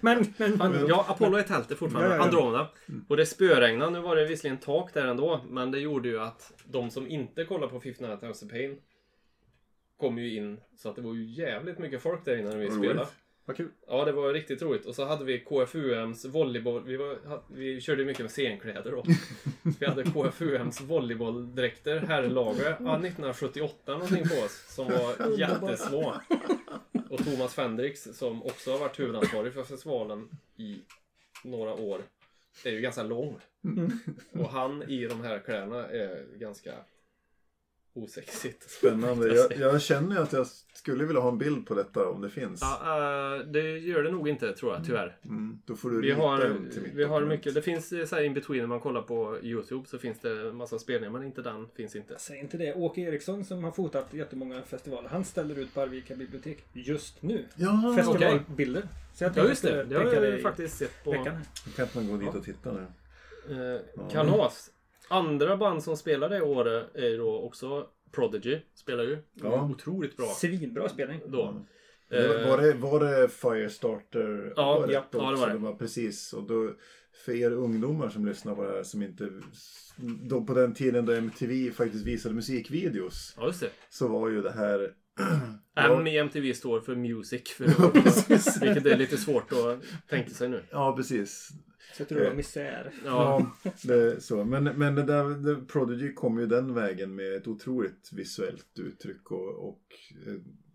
Men, 0.00 0.34
men, 0.36 0.52
men, 0.56 0.86
Ja, 0.88 1.06
Apollo 1.08 1.36
är 1.36 1.42
tältet 1.42 1.78
fortfarande. 1.78 2.10
Ja, 2.10 2.16
ja, 2.16 2.18
ja. 2.18 2.24
Andromeda. 2.24 2.68
Och 3.08 3.16
det 3.16 3.26
spöregnade. 3.26 3.90
Nu 3.90 4.00
var 4.00 4.16
det 4.16 4.26
visserligen 4.26 4.58
tak 4.58 4.94
där 4.94 5.06
ändå. 5.06 5.40
Men 5.48 5.70
det 5.70 5.78
gjorde 5.78 6.08
ju 6.08 6.20
att 6.20 6.52
de 6.64 6.90
som 6.90 7.06
inte 7.08 7.44
kollar 7.44 7.68
på 7.68 7.80
59 7.80 8.16
times 8.16 8.40
the 8.40 8.46
pain 8.46 8.76
kom 10.00 10.18
ju 10.18 10.36
in. 10.36 10.60
Så 10.76 10.88
att 10.88 10.96
det 10.96 11.02
var 11.02 11.14
ju 11.14 11.24
jävligt 11.24 11.78
mycket 11.78 12.02
folk 12.02 12.24
där 12.24 12.36
inne 12.36 12.50
när 12.50 12.58
vi 12.58 12.70
spelade. 12.70 13.06
Vad 13.46 13.56
kul. 13.56 13.68
Ja, 13.86 14.04
det 14.04 14.12
var 14.12 14.32
riktigt 14.32 14.62
roligt. 14.62 14.86
Och 14.86 14.94
så 14.94 15.04
hade 15.04 15.24
vi 15.24 15.40
KFUMs 15.40 16.24
volleyboll. 16.24 16.82
Vi, 16.86 16.96
var, 16.96 17.42
vi 17.54 17.80
körde 17.80 18.00
ju 18.02 18.06
mycket 18.06 18.22
med 18.22 18.30
scenkläder 18.30 18.90
då. 18.90 19.04
Vi 19.80 19.86
hade 19.86 20.04
KFUMs 20.04 20.80
volleybolldräkter, 20.80 22.00
herrlager, 22.00 22.64
ja, 22.64 22.74
1978 22.96 23.92
någonting 23.92 24.28
på 24.28 24.44
oss. 24.44 24.64
Som 24.68 24.86
var 24.86 25.38
jättesmå. 25.38 26.14
Och 27.14 27.24
Thomas 27.24 27.54
Fendrix, 27.54 28.08
som 28.12 28.42
också 28.42 28.72
har 28.72 28.78
varit 28.78 29.00
huvudansvarig 29.00 29.54
för 29.54 29.64
festivalen 29.64 30.28
i 30.56 30.80
några 31.44 31.74
år, 31.74 32.02
är 32.64 32.70
ju 32.70 32.80
ganska 32.80 33.02
lång. 33.02 33.40
Och 34.32 34.48
han 34.48 34.82
i 34.82 35.06
de 35.06 35.20
här 35.20 35.38
kläderna 35.38 35.88
är 35.88 36.38
ganska 36.38 36.74
osexigt. 37.94 38.70
Spännande. 38.70 39.34
Jag, 39.34 39.52
jag 39.58 39.82
känner 39.82 40.16
ju 40.16 40.22
att 40.22 40.32
jag 40.32 40.46
skulle 40.74 41.04
vilja 41.04 41.20
ha 41.22 41.28
en 41.28 41.38
bild 41.38 41.66
på 41.66 41.74
detta 41.74 42.08
om 42.08 42.20
det 42.20 42.30
finns. 42.30 42.60
Ja, 42.62 43.36
eh, 43.36 43.46
det 43.46 43.78
gör 43.78 44.02
det 44.02 44.10
nog 44.10 44.28
inte 44.28 44.52
tror 44.52 44.74
jag, 44.74 44.84
tyvärr. 44.86 45.16
Mm, 45.24 45.58
då 45.64 45.76
får 45.76 45.90
du 45.90 46.00
Vi 46.00 46.08
rita 46.10 46.20
har, 46.20 46.38
till 46.72 46.82
mitt 46.82 46.94
vi 46.94 47.04
har 47.04 47.10
dokument. 47.20 47.28
mycket, 47.38 47.54
det 47.54 47.62
finns 47.62 47.92
eh, 47.92 48.06
så 48.06 48.16
här 48.16 48.22
in 48.22 48.34
between 48.34 48.60
när 48.60 48.66
man 48.66 48.80
kollar 48.80 49.02
på 49.02 49.38
Youtube 49.42 49.88
så 49.88 49.98
finns 49.98 50.20
det 50.20 50.30
en 50.48 50.56
massa 50.56 50.78
spelningar 50.78 51.10
men 51.12 51.22
inte 51.22 51.42
den 51.42 51.66
finns 51.76 51.96
inte. 51.96 52.14
Säg 52.18 52.38
inte 52.38 52.56
det. 52.56 52.74
Åke 52.74 53.00
Eriksson 53.00 53.44
som 53.44 53.64
har 53.64 53.70
fotat 53.70 54.14
jättemånga 54.14 54.62
festivaler. 54.62 55.08
Han 55.08 55.24
ställer 55.24 55.58
ut 55.58 55.74
på 55.74 55.80
Arvika 55.80 56.14
bibliotek 56.16 56.64
just 56.72 57.22
nu. 57.22 57.44
Ja, 57.56 57.94
Festivalbilder. 57.96 58.82
Så 59.14 59.24
jag 59.24 59.32
Ja 59.36 59.48
just 59.48 59.62
det, 59.62 59.84
det 59.84 59.96
har 59.96 60.04
jag 60.14 60.42
faktiskt 60.42 60.76
sett 60.78 61.04
på 61.04 61.10
veckan. 61.10 61.40
Då 61.64 61.70
kan 61.72 61.86
man 61.94 62.10
gå 62.10 62.16
dit 62.16 62.34
och 62.34 62.44
titta 62.44 62.72
nu. 62.72 62.86
eh, 63.74 64.08
Kalas. 64.12 64.70
Andra 65.08 65.56
band 65.56 65.82
som 65.82 65.96
spelade 65.96 66.36
i 66.36 66.40
år 66.40 66.68
är 66.94 67.08
ju 67.08 67.16
då 67.16 67.38
också 67.40 67.86
Prodigy, 68.12 68.58
spelar 68.74 69.04
ju. 69.04 69.18
Ja. 69.34 69.70
Otroligt 69.70 70.16
bra 70.16 70.26
Svinbra 70.26 70.88
spelning. 70.88 71.20
då. 71.26 71.62
Det 72.08 72.28
var, 72.28 72.34
Eh, 72.34 72.48
var, 72.50 72.58
det, 72.62 72.72
var 72.72 73.00
det 73.00 73.28
Firestarter 73.28 74.52
Ja, 74.56 74.78
året 74.78 74.90
ja, 74.92 75.04
ja, 75.12 75.30
det 75.30 75.56
var 75.58 75.70
det. 75.72 75.78
precis. 75.78 76.32
Och 76.32 76.42
då, 76.42 76.72
för 77.24 77.32
er 77.32 77.50
ungdomar 77.50 78.08
som 78.08 78.26
lyssnar 78.26 78.54
på 78.54 78.62
det 78.64 78.72
här 78.72 78.82
som 78.82 79.02
inte... 79.02 79.28
Då 80.28 80.44
på 80.44 80.54
den 80.54 80.74
tiden 80.74 81.06
då 81.06 81.12
MTV 81.12 81.70
faktiskt 81.70 82.06
visade 82.06 82.34
musikvideos 82.34 83.34
Ja 83.36 83.46
just 83.46 83.60
det. 83.60 83.70
så 83.90 84.08
var 84.08 84.28
ju 84.28 84.42
det 84.42 84.52
här... 84.52 84.90
M 85.76 86.06
i 86.06 86.18
MTV 86.18 86.54
står 86.54 86.80
för 86.80 86.94
Music 86.94 87.42
för 87.56 87.64
övrigt. 87.84 88.28
Vilket 88.62 88.86
är 88.86 88.96
lite 88.96 89.16
svårt 89.16 89.52
att 89.52 89.80
tänka 90.08 90.30
sig 90.30 90.48
nu. 90.48 90.62
Ja, 90.70 90.96
precis. 90.96 91.48
Så 91.92 92.02
jag 92.02 92.08
tror 92.08 92.18
det 92.18 92.28
var 92.28 92.34
misär. 92.34 92.92
Ja, 93.04 93.52
Ja, 93.64 93.70
det, 93.84 94.20
så. 94.20 94.44
Men, 94.44 94.64
men 94.64 94.94
det 94.94 95.02
där, 95.02 95.24
det, 95.24 95.66
Prodigy 95.66 96.14
kom 96.14 96.38
ju 96.38 96.46
den 96.46 96.74
vägen 96.74 97.14
med 97.14 97.34
ett 97.34 97.46
otroligt 97.46 98.10
visuellt 98.12 98.78
uttryck 98.78 99.30
och, 99.30 99.68
och 99.68 99.82
eh, 100.26 100.34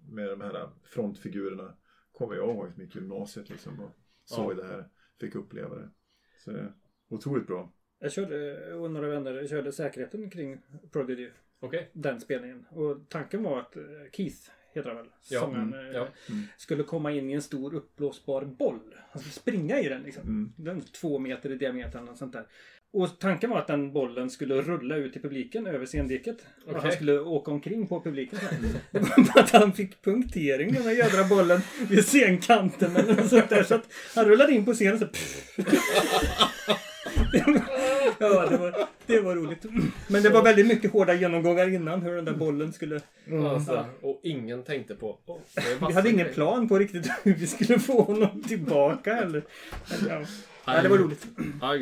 med 0.10 0.30
de 0.30 0.42
här 0.42 0.70
frontfigurerna 0.84 1.74
kommer 2.12 2.36
jag 2.36 2.50
ihåg 2.50 2.72
mitt 2.78 2.96
gymnasiet 2.96 3.50
liksom 3.50 3.80
och 3.80 3.92
såg 4.26 4.58
det 4.58 4.66
här, 4.66 4.86
fick 5.20 5.36
uppleva 5.36 5.76
det. 5.76 5.90
Så 6.38 6.52
otroligt 7.10 7.48
bra. 7.48 7.74
Jag 8.00 8.12
körde, 8.12 8.74
och 8.74 8.92
några 8.92 9.08
vänner 9.08 9.48
körde 9.48 9.72
säkerheten 9.72 10.30
kring 10.30 10.62
Prodigy. 10.92 11.30
okej. 11.60 11.92
Den 11.94 12.22
spelningen. 12.22 12.66
Och 12.70 13.10
tanken 13.10 13.44
var 13.44 13.60
att 13.60 13.76
eh, 13.76 13.84
Keith, 14.12 14.50
heter 14.80 14.90
han 14.90 14.98
väl? 14.98 15.08
Ja, 15.30 15.48
mm, 15.48 15.74
eh, 15.74 15.80
ja. 15.94 16.08
Skulle 16.58 16.84
komma 16.84 17.12
in 17.12 17.30
i 17.30 17.34
en 17.34 17.42
stor 17.42 17.76
uppblåsbar 17.76 18.46
boll. 18.46 18.80
Han 19.12 19.20
skulle 19.20 19.34
springa 19.34 19.80
i 19.80 19.90
den 19.90 20.04
liksom. 20.04 20.24
Mm. 20.24 20.54
Den 20.56 20.82
två 20.82 21.20
meter 21.20 21.52
i 21.52 21.56
diameter 21.56 21.98
eller 21.98 22.08
något 22.08 22.18
sånt 22.18 22.34
där. 22.34 22.46
Och 22.92 23.20
tanken 23.20 23.50
var 23.50 23.58
att 23.58 23.68
den 23.68 23.94
bollen 23.94 24.30
skulle 24.30 24.62
rulla 24.62 24.96
ut 24.96 25.16
i 25.16 25.20
publiken 25.20 25.68
över 25.68 25.86
scendiket. 25.86 26.46
Och 26.66 26.70
Okej. 26.70 26.82
han 26.82 26.92
skulle 26.92 27.20
åka 27.20 27.52
omkring 27.52 27.88
på 27.88 28.02
publiken. 28.02 28.40
Det 28.92 29.00
var 29.00 29.34
bara 29.34 29.44
att 29.44 29.52
han 29.52 29.74
fick 29.74 30.02
punktering 30.02 30.74
den 30.74 30.84
här 30.84 30.92
jädra 30.92 31.24
bollen 31.24 31.62
vid 31.90 32.06
scenkanten 32.06 32.96
eller 32.96 33.16
något 33.16 33.30
sånt 33.30 33.50
där. 33.50 33.64
Så 33.64 33.76
att 33.76 33.94
han 34.16 34.26
rullade 34.26 34.52
in 34.52 34.66
på 34.66 34.74
scenen 34.74 35.00
så 35.00 35.06
Ja, 38.20 38.46
det 38.50 38.58
var, 38.58 38.88
det 39.06 39.20
var 39.20 39.36
roligt. 39.36 39.66
Men 40.08 40.24
det 40.24 40.30
var 40.30 40.44
väldigt 40.44 40.68
mycket 40.68 40.92
hårda 40.92 41.14
genomgångar 41.14 41.74
innan 41.74 42.02
hur 42.02 42.16
den 42.16 42.26
där 42.26 42.34
bollen 42.34 42.74
skulle... 42.74 43.02
Alltså, 43.50 43.86
och 44.02 44.20
ingen 44.24 44.64
tänkte 44.64 44.96
på... 44.96 45.20
Oh, 45.26 45.40
Vi 45.88 45.94
hade 45.94 46.10
ingen 46.10 46.20
grejer. 46.22 46.34
plan 46.34 46.68
på 46.70 46.80
riktigt 46.80 47.12
hur 47.24 47.34
vi 47.36 47.48
skulle 47.48 47.80
få 47.80 48.02
honom 48.04 48.44
tillbaka 48.44 49.18
eller... 49.18 49.44
eller 50.00 50.10
ja. 50.10 50.26
ja, 50.66 50.82
det 50.82 50.90
var 50.90 50.98
roligt. 50.98 51.28
Ja. 51.62 51.76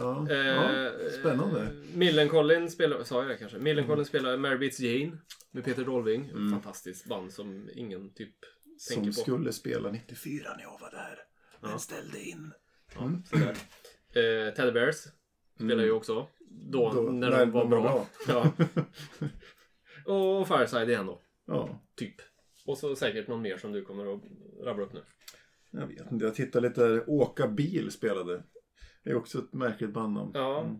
Ja, 0.00 0.26
Eh, 0.30 0.36
ja, 0.36 0.90
spännande. 1.20 1.68
Millencolin 1.94 2.70
spelar, 2.70 3.04
sa 3.04 3.20
jag 3.22 3.30
det 3.30 3.36
kanske? 3.36 3.58
Millencolin 3.58 4.04
spelar 4.04 4.36
Mary 4.36 4.58
Beats 4.58 4.80
Jane 4.80 5.18
med 5.50 5.64
Peter 5.64 5.84
Dolving. 5.84 6.28
Mm. 6.30 6.50
Fantastiskt 6.50 7.06
band 7.06 7.32
som 7.32 7.70
ingen 7.74 8.10
typ 8.14 8.34
Som 8.78 8.94
tänker 8.94 9.10
på. 9.12 9.20
skulle 9.20 9.52
spela 9.52 9.90
94 9.90 10.54
när 10.56 10.62
jag 10.62 10.78
var 10.80 10.90
där. 10.90 11.18
Men 11.60 11.78
ställde 11.78 12.20
in. 12.20 12.52
Ja, 12.94 13.10
sådär. 13.30 13.56
Eh, 14.16 14.54
Teddy 14.54 14.70
Bears 14.72 14.96
spelar 15.56 15.84
ju 15.84 15.90
också. 15.92 16.26
Då, 16.48 16.92
Då- 16.92 17.00
när, 17.02 17.30
de 17.30 17.50
var 17.50 17.64
var 17.64 17.80
bra. 17.80 18.06
Ja. 18.28 18.52
Och 20.12 20.48
Fireside 20.48 20.88
igen 20.90 21.06
då. 21.06 21.20
Ja, 21.46 21.80
Typ. 21.96 22.14
Och 22.66 22.78
så 22.78 22.96
säkert 22.96 23.28
någon 23.28 23.42
mer 23.42 23.56
som 23.56 23.72
du 23.72 23.84
kommer 23.84 24.14
att 24.14 24.20
rabbla 24.64 24.84
upp 24.84 24.92
nu. 24.92 25.00
jag 25.70 25.86
vet 25.86 26.12
inte. 26.12 26.24
Jag 26.24 26.34
tittade 26.34 26.68
lite 26.68 26.88
där. 26.88 27.10
Åka 27.10 27.48
bil 27.48 27.90
spelade. 27.90 28.42
Det 29.04 29.10
är 29.10 29.14
också 29.14 29.38
ett 29.38 29.52
märkligt 29.52 29.90
bandnamn. 29.92 30.30
Ja. 30.34 30.60
Mm. 30.64 30.76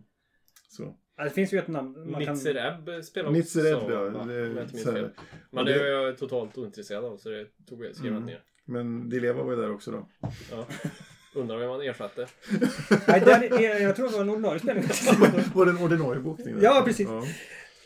Så. 0.69 0.97
Det 1.17 1.29
finns 1.29 1.53
ju 1.53 1.57
ett 1.59 1.67
namn 1.67 2.11
man 2.11 2.25
kan... 2.25 2.33
Nitzer 2.33 2.55
Ebb 2.55 3.03
spelar 3.03 3.29
också. 3.29 3.37
Nitzer 3.37 3.65
Ebb, 3.73 3.91
ja. 3.91 3.99
Det- 4.25 4.77
så 4.77 4.91
här. 4.91 5.13
Men 5.51 5.65
det 5.65 5.73
det- 5.73 5.79
är 5.81 5.85
jag 5.91 6.17
totalt 6.17 6.57
ointresserad 6.57 7.05
av 7.05 7.17
så 7.17 7.29
det 7.29 7.47
tog 7.69 7.85
jag, 7.85 7.95
skrev 7.95 8.07
jag 8.11 8.15
Mm. 8.21 8.25
ner. 8.29 8.43
Men 8.65 9.09
Di 9.09 9.19
Leva 9.19 9.43
var 9.43 9.51
ju 9.51 9.57
där 9.61 9.71
också 9.71 9.91
då. 9.91 10.09
Ja. 10.51 10.67
Undrar 11.35 11.57
vem 11.57 11.69
man 11.69 11.81
ersatte. 11.81 12.27
Nej, 13.07 13.19
där 13.19 13.61
är, 13.61 13.79
jag 13.79 13.95
tror 13.95 14.07
det 14.07 14.13
var 14.13 14.21
en 14.21 14.29
ordinarie 14.29 14.59
spelning. 14.59 14.83
Var 15.53 15.65
det 15.65 15.71
en 15.71 15.77
ordinarie 15.77 16.21
bokning? 16.21 16.55
där? 16.55 16.63
Ja, 16.63 16.81
precis. 16.85 17.07
Ja. 17.09 17.23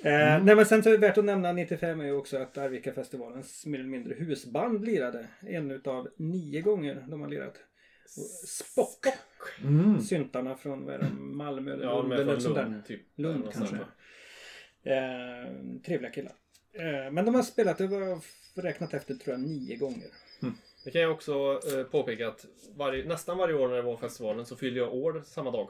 Eh, 0.03 0.43
nej 0.43 0.55
men 0.55 0.65
sen 0.65 0.83
så 0.83 0.89
är 0.89 0.93
det 0.93 0.99
värt 0.99 1.17
att 1.17 1.25
nämna 1.25 1.51
95 1.51 2.01
är 2.01 2.05
ju 2.05 2.13
också 2.13 2.37
att 2.37 2.57
Arvika-festivalens 2.57 3.65
mer 3.65 3.79
eller 3.79 3.89
mindre 3.89 4.13
husband 4.13 4.85
lirade. 4.85 5.27
En 5.41 5.71
utav 5.71 6.07
nio 6.17 6.61
gånger 6.61 7.05
de 7.07 7.21
har 7.21 7.27
lirat. 7.27 7.55
Och 8.17 8.47
Spock. 8.49 9.05
Mm. 9.63 10.01
Syntarna 10.01 10.55
från 10.55 10.85
vad 10.85 10.95
är 10.95 10.99
det, 10.99 11.09
Malmö 11.19 11.73
eller 11.73 11.83
Ja, 11.83 12.01
Lund 12.01 12.13
eller 12.13 12.39
sånt 12.39 12.55
där. 12.55 12.63
Lund 12.63 12.85
typ. 12.85 13.01
Lund 13.15 13.43
kanske. 13.53 13.75
Eh, 14.83 15.81
trevliga 15.85 16.11
killar. 16.11 16.33
Eh, 16.73 17.11
men 17.11 17.25
de 17.25 17.35
har 17.35 17.43
spelat, 17.43 17.77
det 17.77 17.87
var 17.87 18.19
räknat 18.61 18.93
efter 18.93 19.13
tror 19.15 19.33
jag, 19.33 19.39
nio 19.39 19.75
gånger. 19.75 20.07
Det 20.83 20.91
kan 20.91 21.01
jag 21.01 21.11
också 21.11 21.61
eh, 21.77 21.83
påpeka 21.83 22.27
att 22.27 22.45
varje, 22.75 23.05
nästan 23.05 23.37
varje 23.37 23.55
år 23.55 23.67
när 23.67 23.75
det 23.75 23.81
var 23.81 23.97
festivalen 23.97 24.45
så 24.45 24.55
fyllde 24.55 24.79
jag 24.79 24.93
år 24.93 25.23
samma 25.25 25.51
dag. 25.51 25.69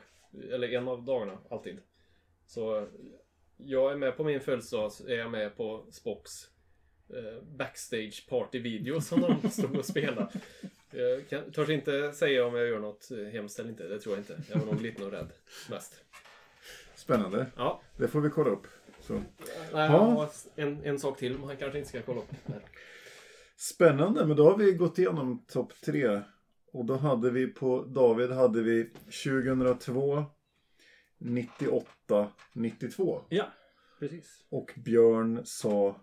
Eller 0.52 0.70
en 0.74 0.88
av 0.88 1.04
dagarna, 1.04 1.38
alltid. 1.50 1.78
Så 2.48 2.78
eh, 2.78 2.84
jag 3.58 3.92
är 3.92 3.96
med 3.96 4.18
på 4.18 4.24
min 4.24 4.40
födelsedag, 4.40 4.92
så 4.92 5.08
är 5.08 5.18
jag 5.18 5.32
med 5.32 5.58
på 5.58 5.86
Spocks 5.92 6.32
eh, 7.10 7.44
backstage 7.44 8.26
party-video 8.30 9.02
som 9.02 9.22
de 9.42 9.50
stod 9.52 9.76
och 9.78 9.86
spelade. 9.86 10.28
Jag 10.92 11.30
kan, 11.30 11.52
törs 11.52 11.70
inte 11.70 12.12
säga 12.14 12.46
om 12.46 12.56
jag 12.56 12.68
gör 12.68 12.80
något 12.80 13.10
hemskt 13.32 13.60
eller 13.60 13.70
inte, 13.70 13.84
det 13.88 14.00
tror 14.00 14.16
jag 14.16 14.22
inte. 14.22 14.42
Jag 14.50 14.60
var 14.60 14.66
nog 14.66 14.82
lite 14.82 15.02
nog 15.02 15.14
rädd 15.14 15.32
mest. 15.70 16.04
Spännande. 16.96 17.46
Ja, 17.56 17.82
Det 17.98 18.08
får 18.08 18.22
vi 18.22 18.30
kolla 18.30 18.50
upp. 18.50 18.68
Så. 19.02 19.14
Nej, 19.14 19.24
Ja. 19.74 20.30
en, 20.56 20.84
en 20.84 21.00
sak 21.00 21.18
till 21.18 21.38
man 21.38 21.58
kanske 21.58 21.78
inte 21.78 21.90
ska 21.90 22.02
kolla 22.02 22.20
upp. 22.20 22.32
Nej. 22.46 22.60
Spännande, 23.60 24.26
men 24.26 24.38
då 24.38 24.50
har 24.50 24.58
vi 24.58 24.74
gått 24.74 25.00
igenom 25.00 25.46
topp 25.48 25.74
tre. 25.86 26.22
Och 26.72 26.86
då 26.86 26.96
hade 26.96 27.32
vi 27.32 27.48
på 27.48 27.84
David 27.84 28.32
hade 28.32 28.62
vi 28.62 28.90
2002, 29.24 30.26
98, 31.18 32.32
92. 32.54 33.22
Ja, 33.30 33.48
precis. 34.00 34.44
Och 34.50 34.72
Björn 34.76 35.42
sa 35.46 36.02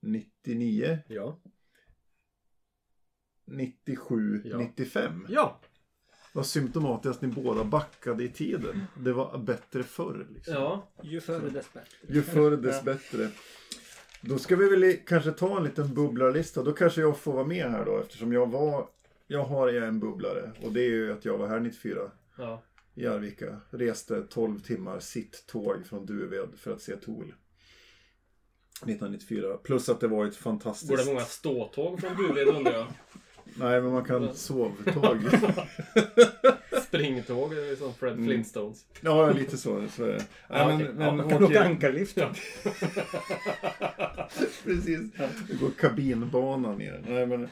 99, 0.00 0.98
Ja. 1.08 1.40
97, 3.44 4.42
Ja. 4.44 4.58
95. 4.58 5.26
Ja. 5.28 5.60
Vad 6.32 6.46
symptomatiskt 6.46 7.16
att 7.16 7.22
ni 7.22 7.42
båda 7.42 7.64
backade 7.64 8.24
i 8.24 8.28
tiden. 8.28 8.84
Det 8.98 9.12
var 9.12 9.38
bättre 9.38 9.82
förr. 9.82 10.26
Liksom. 10.34 10.54
Ja. 10.54 10.88
Ju 11.02 11.20
förr 11.20 11.50
dess 11.50 11.72
bättre. 11.72 12.14
Ju 12.14 12.22
förr 12.22 12.56
dess 12.56 12.82
bättre. 12.84 13.30
Då 14.20 14.38
ska 14.38 14.56
vi 14.56 14.68
väl 14.68 14.96
kanske 15.06 15.30
ta 15.32 15.56
en 15.56 15.64
liten 15.64 15.94
bubblarlista. 15.94 16.62
Då 16.62 16.72
kanske 16.72 17.00
jag 17.00 17.18
får 17.18 17.32
vara 17.32 17.46
med 17.46 17.70
här 17.70 17.84
då 17.84 17.98
eftersom 17.98 18.32
jag 18.32 18.50
var 18.50 18.88
Jag 19.26 19.44
har 19.44 19.68
en 19.68 20.00
bubblare 20.00 20.52
och 20.62 20.72
det 20.72 20.80
är 20.80 20.88
ju 20.88 21.12
att 21.12 21.24
jag 21.24 21.38
var 21.38 21.48
här 21.48 21.60
94 21.60 22.10
Ja. 22.38 22.62
i 22.94 23.06
Arvika. 23.06 23.60
Reste 23.70 24.22
12 24.22 24.60
timmar 24.60 25.00
sitt-tåg 25.00 25.86
från 25.86 26.06
Duved 26.06 26.48
för 26.56 26.72
att 26.72 26.82
se 26.82 26.96
Tool. 26.96 27.34
1994. 28.82 29.56
Plus 29.56 29.88
att 29.88 30.00
det 30.00 30.08
var 30.08 30.26
ett 30.26 30.36
fantastiskt... 30.36 30.90
Går 30.90 30.96
det 30.96 31.04
många 31.04 31.24
ståtåg 31.24 32.00
från 32.00 32.16
Duved 32.16 32.48
undrar 32.48 32.72
jag? 32.72 32.86
Nej, 33.54 33.82
men 33.82 33.92
man 33.92 34.04
kan 34.04 34.34
sovtåg. 34.34 35.18
Springtåg 36.82 37.52
eller 37.52 37.76
som 37.76 37.94
Fred 37.94 38.12
Mm. 38.12 38.24
Flintstones. 38.26 38.86
ja, 39.00 39.32
lite 39.32 39.56
så. 39.58 39.88
så 39.88 40.04
är 40.04 40.08
det. 40.12 40.24
Ja, 40.48 40.74
okej. 40.74 40.88
men, 40.94 41.06
Ja, 41.06 41.12
men 41.12 41.16
Man 41.16 41.28
kan 41.28 41.44
åka 41.44 41.64
ankarlift. 41.64 42.16
Ja. 42.16 42.32
Precis. 44.64 45.00
Det 45.48 45.54
går 45.60 45.70
kabinbana 45.78 46.74
ner. 46.74 47.04
Nej, 47.08 47.26
men, 47.26 47.48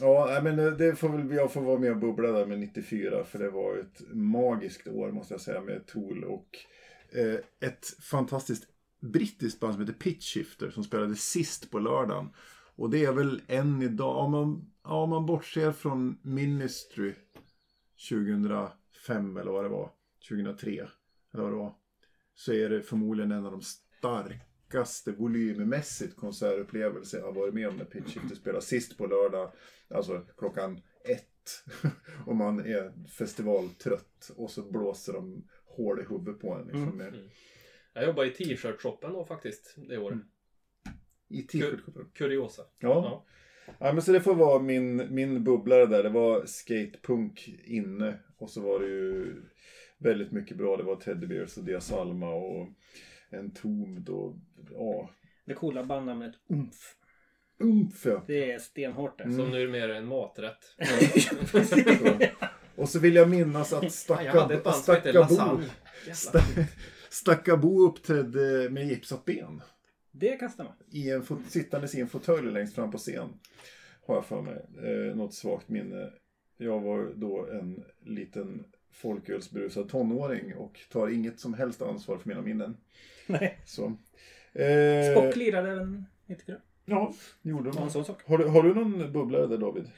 ja, 0.00 0.26
nej, 0.30 0.42
men 0.42 0.78
det 0.78 0.96
får 0.98 1.08
väl 1.08 1.36
jag 1.36 1.52
får 1.52 1.60
vara 1.60 1.78
med 1.78 1.90
och 1.90 1.96
bubbla 1.98 2.32
där 2.32 2.46
med 2.46 2.58
94. 2.58 3.24
För 3.24 3.38
det 3.38 3.50
var 3.50 3.78
ett 3.78 4.02
magiskt 4.12 4.86
år 4.88 5.10
måste 5.12 5.34
jag 5.34 5.40
säga 5.40 5.60
med 5.60 5.86
Tool 5.86 6.24
och 6.24 6.48
eh, 7.18 7.68
ett 7.68 7.86
fantastiskt 8.00 8.64
brittiskt 9.00 9.60
band 9.60 9.72
som 9.74 9.80
heter 9.82 9.98
Pitch 9.98 10.34
Shifter 10.34 10.70
som 10.70 10.84
spelade 10.84 11.14
sist 11.16 11.70
på 11.70 11.78
lördagen. 11.78 12.28
Och 12.82 12.90
det 12.90 13.04
är 13.04 13.12
väl 13.12 13.42
än 13.48 13.82
idag, 13.82 14.16
om 14.16 14.30
man, 14.30 14.72
ja, 14.84 15.02
om 15.02 15.10
man 15.10 15.26
bortser 15.26 15.72
från 15.72 16.18
Ministry 16.22 17.14
2005 18.10 19.36
eller 19.36 19.52
vad 19.52 19.64
det 19.64 19.68
var, 19.68 19.90
2003 20.28 20.70
eller 20.70 21.42
vad 21.42 21.52
det 21.52 21.56
var. 21.56 21.74
Så 22.34 22.52
är 22.52 22.68
det 22.68 22.82
förmodligen 22.82 23.32
en 23.32 23.46
av 23.46 23.52
de 23.52 23.62
starkaste 23.62 25.12
volymmässigt 25.12 26.16
konsertupplevelser 26.16 27.18
jag 27.18 27.24
har 27.24 27.32
varit 27.32 27.54
med 27.54 27.68
om 27.68 27.76
när 27.76 27.84
Pitch 27.84 28.14
Shifter 28.14 28.36
spelar 28.36 28.60
sist 28.60 28.98
på 28.98 29.06
lördag. 29.06 29.52
Alltså 29.88 30.26
klockan 30.36 30.80
ett. 31.04 31.64
och 32.26 32.36
man 32.36 32.60
är 32.60 33.06
festivaltrött 33.08 34.30
och 34.36 34.50
så 34.50 34.62
blåser 34.62 35.12
de 35.12 35.48
hål 35.64 36.00
i 36.00 36.02
huvudet 36.02 36.40
på 36.40 36.54
en. 36.54 36.66
Liksom, 36.66 37.00
Mm. 37.00 37.28
Jag 37.94 38.06
jobbade 38.06 38.28
i 38.28 38.30
t-shirt-shoppen 38.30 39.12
då 39.12 39.24
faktiskt 39.24 39.74
det 39.76 39.98
året. 39.98 40.18
I 41.32 41.42
t-shirt. 41.42 41.80
Kuriosa. 42.14 42.62
Ja. 42.78 42.88
Ja. 42.88 43.74
ja, 43.78 43.92
men 43.92 44.02
så 44.02 44.12
det 44.12 44.20
får 44.20 44.34
vara 44.34 44.58
min, 44.58 45.14
min 45.14 45.44
bubblare 45.44 45.86
där. 45.86 46.02
Det 46.02 46.08
var 46.08 46.46
skatepunk 46.46 47.48
inne 47.64 48.18
och 48.38 48.50
så 48.50 48.60
var 48.60 48.80
det 48.80 48.86
ju 48.86 49.42
väldigt 49.98 50.32
mycket 50.32 50.56
bra. 50.56 50.76
Det 50.76 50.82
var 50.82 50.96
Teddy 50.96 51.26
Bears 51.26 51.56
och 51.56 51.64
Dia 51.64 51.80
Salma 51.80 52.30
och 52.34 52.68
Entombed 53.30 54.08
och 54.08 54.36
ja, 54.70 55.10
Det 55.46 55.54
coola 55.54 55.84
bandnamnet 55.84 56.34
Umf. 56.48 56.96
umf 57.58 58.06
ja. 58.06 58.24
Det 58.26 58.52
är 58.52 58.58
stenhårt 58.58 59.18
det. 59.18 59.24
Mm. 59.24 59.36
Som 59.36 59.50
nu 59.50 59.62
är 59.62 59.68
mer 59.68 59.88
en 59.88 60.06
maträtt. 60.06 60.58
Och 62.76 62.88
så 62.88 62.98
vill 62.98 63.14
jag 63.14 63.30
minnas 63.30 63.72
att 63.72 63.94
Fan, 63.94 64.24
jag 64.24 64.32
hade 64.32 64.54
ett 64.54 64.60
Stacka, 64.60 64.72
band 64.74 64.84
som 64.84 64.94
hette 64.94 65.12
Stackabo, 65.12 65.34
Lasagne. 65.34 65.64
Jävlar. 66.06 66.14
Sta- 66.14 66.64
Stackabo 67.10 67.80
uppträdde 67.88 68.70
med 68.70 68.86
gipsat 68.88 69.24
ben. 69.24 69.62
Det 70.12 70.36
kan 70.36 70.50
stämma. 70.50 70.74
I 70.90 71.10
en 71.10 71.24
sittandes 71.48 71.94
i 71.94 72.00
en 72.00 72.08
fåtölj 72.08 72.52
längst 72.52 72.74
fram 72.74 72.90
på 72.90 72.98
scen. 72.98 73.28
Har 74.06 74.14
jag 74.14 74.26
för 74.26 74.42
mig. 74.42 74.64
Eh, 74.82 75.16
något 75.16 75.34
svagt 75.34 75.68
minne. 75.68 76.10
Jag 76.56 76.80
var 76.80 77.12
då 77.16 77.46
en 77.46 77.84
liten 78.04 78.64
folkölsberusad 78.92 79.88
tonåring 79.88 80.54
och 80.54 80.80
tar 80.90 81.08
inget 81.08 81.40
som 81.40 81.54
helst 81.54 81.82
ansvar 81.82 82.18
för 82.18 82.28
mina 82.28 82.42
minnen. 82.42 82.76
Nej. 83.26 83.58
Så. 83.64 83.84
Eh, 84.52 85.12
Spock 85.12 85.36
lirade 85.36 85.70
även 85.70 86.06
94. 86.26 86.56
Ja, 86.84 87.14
gjorde 87.42 87.72
man. 87.72 87.90
sån 87.90 88.04
sak. 88.04 88.22
Har 88.26 88.38
du, 88.38 88.44
har 88.44 88.62
du 88.62 88.74
någon 88.74 89.12
bubblare 89.12 89.46
där 89.46 89.58
David? 89.58 89.90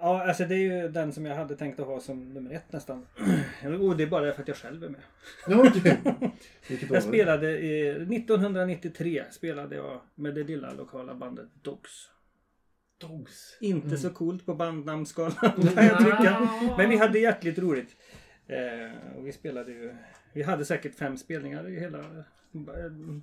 Ja, 0.00 0.22
alltså 0.28 0.44
det 0.44 0.54
är 0.54 0.58
ju 0.82 0.88
den 0.88 1.12
som 1.12 1.26
jag 1.26 1.34
hade 1.36 1.56
tänkt 1.56 1.80
att 1.80 1.86
ha 1.86 2.00
som 2.00 2.34
nummer 2.34 2.50
ett 2.54 2.72
nästan. 2.72 3.06
Och 3.80 3.96
det 3.96 4.02
är 4.02 4.06
bara 4.06 4.32
för 4.32 4.42
att 4.42 4.48
jag 4.48 4.56
själv 4.56 4.84
är 4.84 4.88
med. 4.88 5.00
Ja, 5.48 5.56
år 5.60 6.94
Jag 6.94 7.02
spelade 7.02 7.58
i, 7.58 7.88
1993 7.90 9.24
spelade 9.30 9.76
jag 9.76 10.00
med 10.14 10.34
det 10.34 10.44
lilla 10.44 10.72
lokala 10.72 11.14
bandet 11.14 11.48
Dogs. 11.62 12.10
Dogs. 12.98 13.58
Inte 13.60 13.96
så 13.98 14.10
coolt 14.10 14.46
på 14.46 14.54
bandnamnsskalan 14.54 15.34
jag 15.76 15.98
tycka. 15.98 16.48
Men 16.78 16.90
vi 16.90 16.96
hade 16.96 17.18
jäkligt 17.18 17.58
roligt. 17.58 17.96
Eh, 18.46 19.16
och 19.16 19.26
vi 19.26 19.32
spelade 19.32 19.72
ju... 19.72 19.94
Vi 20.32 20.42
hade 20.42 20.64
säkert 20.64 20.94
fem 20.94 21.16
spelningar 21.16 21.68
i 21.68 21.80
hela 21.80 22.04
ba- 22.52 22.72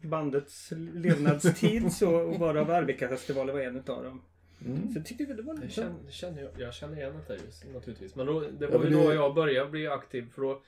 bandets 0.04 0.74
levnadstid. 0.94 1.94
så, 1.94 2.16
och 2.16 2.40
varav 2.40 2.72
Arvika-festivalen 2.72 3.56
var 3.56 3.62
en 3.62 3.76
utav 3.76 4.04
dem. 4.04 4.22
Mm. 4.66 4.92
Så 4.94 5.02
tyckte 5.02 5.26
vi 5.26 5.34
det 5.34 5.42
var 5.42 5.54
Jag 5.54 5.62
lite... 5.62 5.74
känner, 5.74 6.12
känner, 6.12 6.42
jag, 6.42 6.52
jag 6.58 6.74
känner 6.74 6.98
igen 6.98 7.14
det 7.28 7.36
just, 7.46 7.66
naturligtvis. 7.74 8.16
Men 8.16 8.26
då, 8.26 8.40
det 8.40 8.66
Ja, 8.66 8.72
var 8.72 8.80
men 8.80 8.92
ju 8.92 8.98
då 8.98 9.14
jag 9.14 9.36
började 9.36 9.70
bli 9.70 9.88
aktiv. 9.88 10.30
För 10.32 10.42
då 10.42 10.62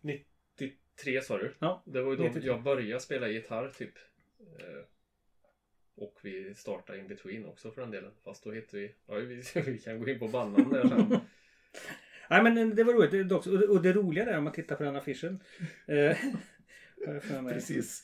93 0.00 1.20
sa 1.22 1.38
du? 1.38 1.54
Ja, 1.58 1.82
Det 1.86 2.02
var 2.02 2.10
ju 2.10 2.16
då 2.16 2.22
93. 2.24 2.46
jag 2.46 2.62
började 2.62 3.00
spela 3.00 3.28
gitarr 3.28 3.68
typ. 3.68 3.94
Eh, 4.58 4.84
Och 5.96 6.18
vi 6.22 6.54
startade 6.54 6.98
In 6.98 7.08
Between 7.08 7.46
också 7.46 7.70
för 7.70 7.80
den 7.80 7.90
delen. 7.90 8.10
Fast 8.24 8.44
då 8.44 8.52
hette 8.52 8.76
vi... 8.76 8.94
Ja, 9.06 9.14
vi, 9.14 9.42
vi 9.66 9.78
kan 9.78 10.00
gå 10.00 10.08
in 10.08 10.18
på 10.18 10.28
bandnamn 10.28 10.72
där 10.72 10.88
sen. 10.88 11.08
Nej 12.30 12.42
men 12.42 12.76
det 12.76 12.84
var 12.84 12.92
roligt. 12.92 13.28
Det. 13.28 13.34
Och 13.34 13.58
det, 13.58 13.66
och 13.66 13.82
det 13.82 13.92
roliga 13.92 14.24
är 14.26 14.38
om 14.38 14.44
man 14.44 14.52
tittar 14.52 14.76
på 14.76 14.82
den 14.84 14.96
affischen. 14.96 15.40
Precis. 17.48 18.02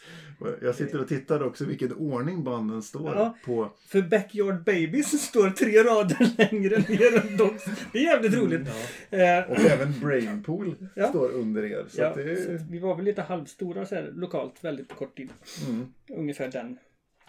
Jag 0.62 0.74
sitter 0.74 1.00
och 1.00 1.08
tittar 1.08 1.42
också 1.42 1.64
vilken 1.64 1.92
ordning 1.92 2.44
banden 2.44 2.82
står 2.82 3.14
Ja. 3.14 3.36
på. 3.44 3.72
För 3.88 4.02
Backyard 4.02 4.64
Babies 4.64 5.22
står 5.28 5.50
tre 5.50 5.82
rader 5.82 6.28
längre 6.38 6.78
ner 6.78 7.26
än 7.30 7.36
Dogs. 7.36 7.64
Det 7.92 7.98
är 7.98 8.02
jävligt 8.02 8.34
roligt. 8.34 8.68
Ja. 9.10 9.18
Eh, 9.18 9.50
Och 9.50 9.58
även 9.70 10.00
Brainpool 10.00 10.74
Ja. 10.94 11.08
står 11.08 11.30
under 11.32 11.64
er. 11.64 11.84
Så 11.88 12.00
ja, 12.00 12.06
att 12.08 12.14
det 12.14 12.60
vi 12.70 12.78
var 12.78 12.94
väl 12.96 13.04
lite 13.04 13.22
halvstora 13.22 13.86
så 13.86 13.94
här, 13.94 14.12
lokalt 14.14 14.64
väldigt 14.64 14.94
kort 14.94 15.16
tid. 15.16 15.30
Mm. 15.68 15.92
Ungefär 16.08 16.48
den. 16.48 16.78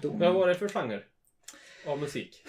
Då. 0.01 0.09
Vad 0.09 0.33
var 0.33 0.47
det 0.47 0.55
för 0.55 0.67
genre? 0.69 0.99
Av 1.85 1.99
musik? 1.99 2.43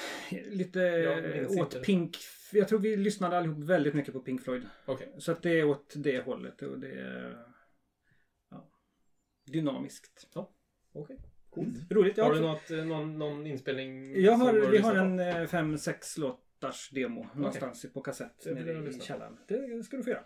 Lite 0.50 1.32
minns 1.34 1.50
åt 1.50 1.74
inte. 1.74 1.78
Pink. 1.86 2.16
Jag 2.52 2.68
tror 2.68 2.78
vi 2.78 2.96
lyssnade 2.96 3.38
allihop 3.38 3.58
väldigt 3.58 3.94
mycket 3.94 4.12
på 4.12 4.20
Pink 4.20 4.42
Floyd. 4.44 4.62
Okej. 4.86 5.08
Så 5.18 5.32
att 5.32 5.42
det 5.42 5.60
är 5.60 5.64
åt 5.64 5.92
det 5.96 6.24
hållet 6.24 6.62
och 6.62 6.78
det 6.78 6.88
är 6.88 7.36
ja, 7.38 7.51
dynamiskt. 9.45 10.28
Okej. 10.95 11.18
Coolt. 11.51 11.90
Roligt. 11.90 12.16
Jag 12.16 12.24
Har 12.24 12.34
du 12.34 12.40
något, 12.40 12.70
eh, 12.70 12.84
någon, 12.84 13.18
någon 13.18 13.47
inspelning? 13.47 14.20
jag 14.24 14.32
har, 14.32 14.53
vi 14.53 14.78
har 14.78 14.95
en 14.95 15.18
eh, 15.20 15.47
fem, 15.47 15.78
sex 15.78 16.18
låtars 16.18 16.90
demo 16.90 17.26
någonstans 17.34 17.86
på 17.95 18.01
kassett 18.01 18.45
Det 18.45 18.55
nere 18.55 18.88
i 18.90 19.01
källaren. 19.01 19.36
Det 19.48 19.85
ska 19.85 19.97
du 19.97 20.02
få 20.02 20.10
göra. 20.10 20.23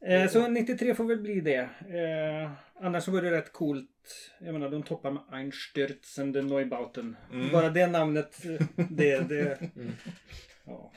Eh, 0.00 0.28
så 0.30 0.48
93 0.48 0.94
får 0.94 1.04
väl 1.04 1.20
bli 1.20 1.40
det. 1.40 1.60
Eh, 1.88 2.50
annars 2.84 3.04
så 3.04 3.10
var 3.10 3.22
det 3.22 3.30
rätt 3.30 3.52
coolt. 3.52 4.30
Jag 4.40 4.52
menar 4.52 4.70
de 4.70 4.82
toppar 4.82 5.10
med 5.10 5.22
Einstürzen 5.32 6.32
den 6.32 6.46
Neubauten. 6.46 7.16
Mm. 7.32 7.52
Bara 7.52 7.70
det 7.70 7.86
namnet. 7.86 8.44
eh, 8.44 8.66
Det, 8.90 9.28
det, 9.28 9.60
Mm. 9.76 9.92
ja. 10.64 10.92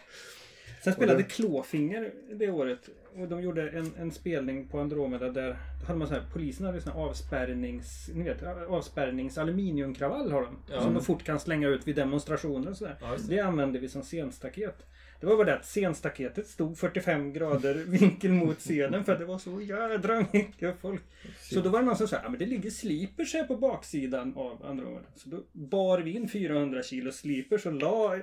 Sen 0.83 0.93
spelade 0.93 1.19
det- 1.19 1.29
Klåfinger 1.29 2.11
det 2.33 2.49
året. 2.49 2.89
Och 3.17 3.27
de 3.27 3.41
gjorde 3.41 3.69
en, 3.69 3.91
en 3.99 4.11
spelning 4.11 4.67
på 4.67 4.79
Andromeda 4.79 5.29
där 5.29 5.57
då 5.79 5.85
hade 5.85 5.99
man 5.99 6.07
så 6.07 6.13
här, 6.13 6.23
polisen 6.33 6.65
hade 6.65 6.81
sån 6.81 6.93
här 6.93 6.99
avspärrnings, 6.99 8.09
ni 8.13 8.23
vet, 8.23 8.43
avspärrnings 8.69 9.37
aluminiumkravall 9.37 10.31
har 10.31 10.41
de. 10.41 10.57
Ja. 10.71 10.81
Som 10.81 10.93
de 10.93 11.03
fort 11.03 11.23
kan 11.23 11.39
slänga 11.39 11.67
ut 11.67 11.87
vid 11.87 11.95
demonstrationer 11.95 12.69
och 12.71 12.77
sådär. 12.77 12.95
Ja. 13.01 13.15
Det 13.29 13.39
använde 13.39 13.79
vi 13.79 13.89
som 13.89 14.03
scenstaket. 14.03 14.85
Det 15.19 15.25
var 15.25 15.35
bara 15.35 15.45
det 15.45 15.55
att 15.55 15.65
scenstaketet 15.65 16.47
stod 16.47 16.77
45 16.77 17.33
grader 17.33 17.73
vinkel 17.87 18.31
mot 18.31 18.57
scenen 18.59 19.03
för 19.05 19.13
att 19.13 19.19
det 19.19 19.25
var 19.25 19.37
så 19.37 19.61
jädra 19.61 20.25
mycket 20.33 20.75
folk. 20.81 21.01
Så 21.41 21.61
då 21.61 21.69
var 21.69 21.79
det 21.79 21.85
någon 21.85 21.95
som 21.95 22.07
sa 22.07 22.17
att 22.17 22.39
det 22.39 22.45
ligger 22.45 22.69
slipers 22.69 23.33
här 23.33 23.43
på 23.43 23.55
baksidan 23.55 24.33
av 24.35 24.65
Andromeda. 24.65 25.05
Så 25.15 25.29
då 25.29 25.43
bar 25.51 25.99
vi 25.99 26.11
in 26.15 26.29
400 26.29 26.83
kilo 26.83 27.11
slipers 27.11 27.65
och 27.65 27.73
la 27.73 28.19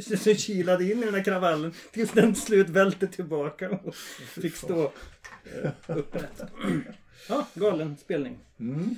så 0.00 0.34
kilade 0.34 0.84
in 0.84 1.02
i 1.02 1.04
den 1.04 1.14
här 1.14 1.24
kravallen 1.24 1.72
tills 1.92 2.12
den 2.12 2.34
till 2.34 2.42
slut 2.42 2.68
välte 2.68 3.06
tillbaka 3.06 3.70
och 3.70 3.94
fick 3.94 4.56
stå 4.56 4.92
eh, 5.44 5.70
upprätt. 5.86 6.42
Ja, 7.28 7.46
galen 7.54 7.96
spelning. 7.96 8.38
Mm. 8.60 8.96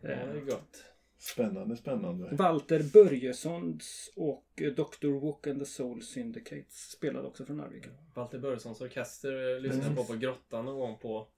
Ja, 0.00 0.08
det 0.08 0.38
är 0.38 0.44
gott. 0.44 0.84
Spännande, 1.18 1.76
spännande. 1.76 2.28
Walter 2.36 2.82
Börjessons 2.92 4.12
och 4.16 4.46
eh, 4.56 4.72
Dr. 4.72 5.26
Walk 5.26 5.46
and 5.46 5.58
the 5.58 5.64
Soul 5.64 6.02
Syndicates 6.02 6.90
spelade 6.90 7.28
också 7.28 7.44
från 7.44 7.60
Arvika. 7.60 7.90
Walter 8.14 8.38
Börjessons 8.38 8.80
orkester 8.80 9.60
lyssnade 9.60 9.86
jag 9.86 9.96
på 9.96 10.04
på 10.04 10.14
Grottan 10.14 10.64
någon 10.64 10.78
gång 10.78 10.98
på. 10.98 11.28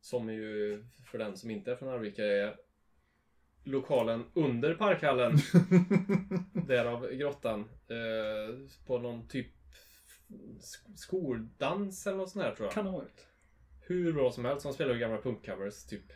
Som 0.00 0.32
ju, 0.32 0.84
för 1.10 1.18
den 1.18 1.36
som 1.36 1.50
inte 1.50 1.72
är 1.72 1.76
från 1.76 1.88
Arvika, 1.88 2.24
är 2.24 2.56
lokalen 3.66 4.24
under 4.34 4.74
parkhallen. 4.74 5.38
Därav 6.66 7.10
Grottan. 7.12 7.60
Eh, 7.88 8.68
på 8.86 8.98
någon 8.98 9.28
typ 9.28 9.46
sk- 10.60 10.96
skoldans 10.96 12.06
eller 12.06 12.16
något 12.16 12.30
sånt 12.30 12.44
här 12.44 12.54
tror 12.54 12.66
jag. 12.66 12.74
Kan 12.74 12.86
ha 12.86 12.92
varit. 12.92 13.26
Hur 13.80 14.12
bra 14.12 14.32
som 14.32 14.44
helst. 14.44 14.62
De 14.62 14.72
spelar 14.72 14.94
ju 14.94 15.00
gamla 15.00 15.18
punkcovers 15.20 15.84
typ. 15.84 16.12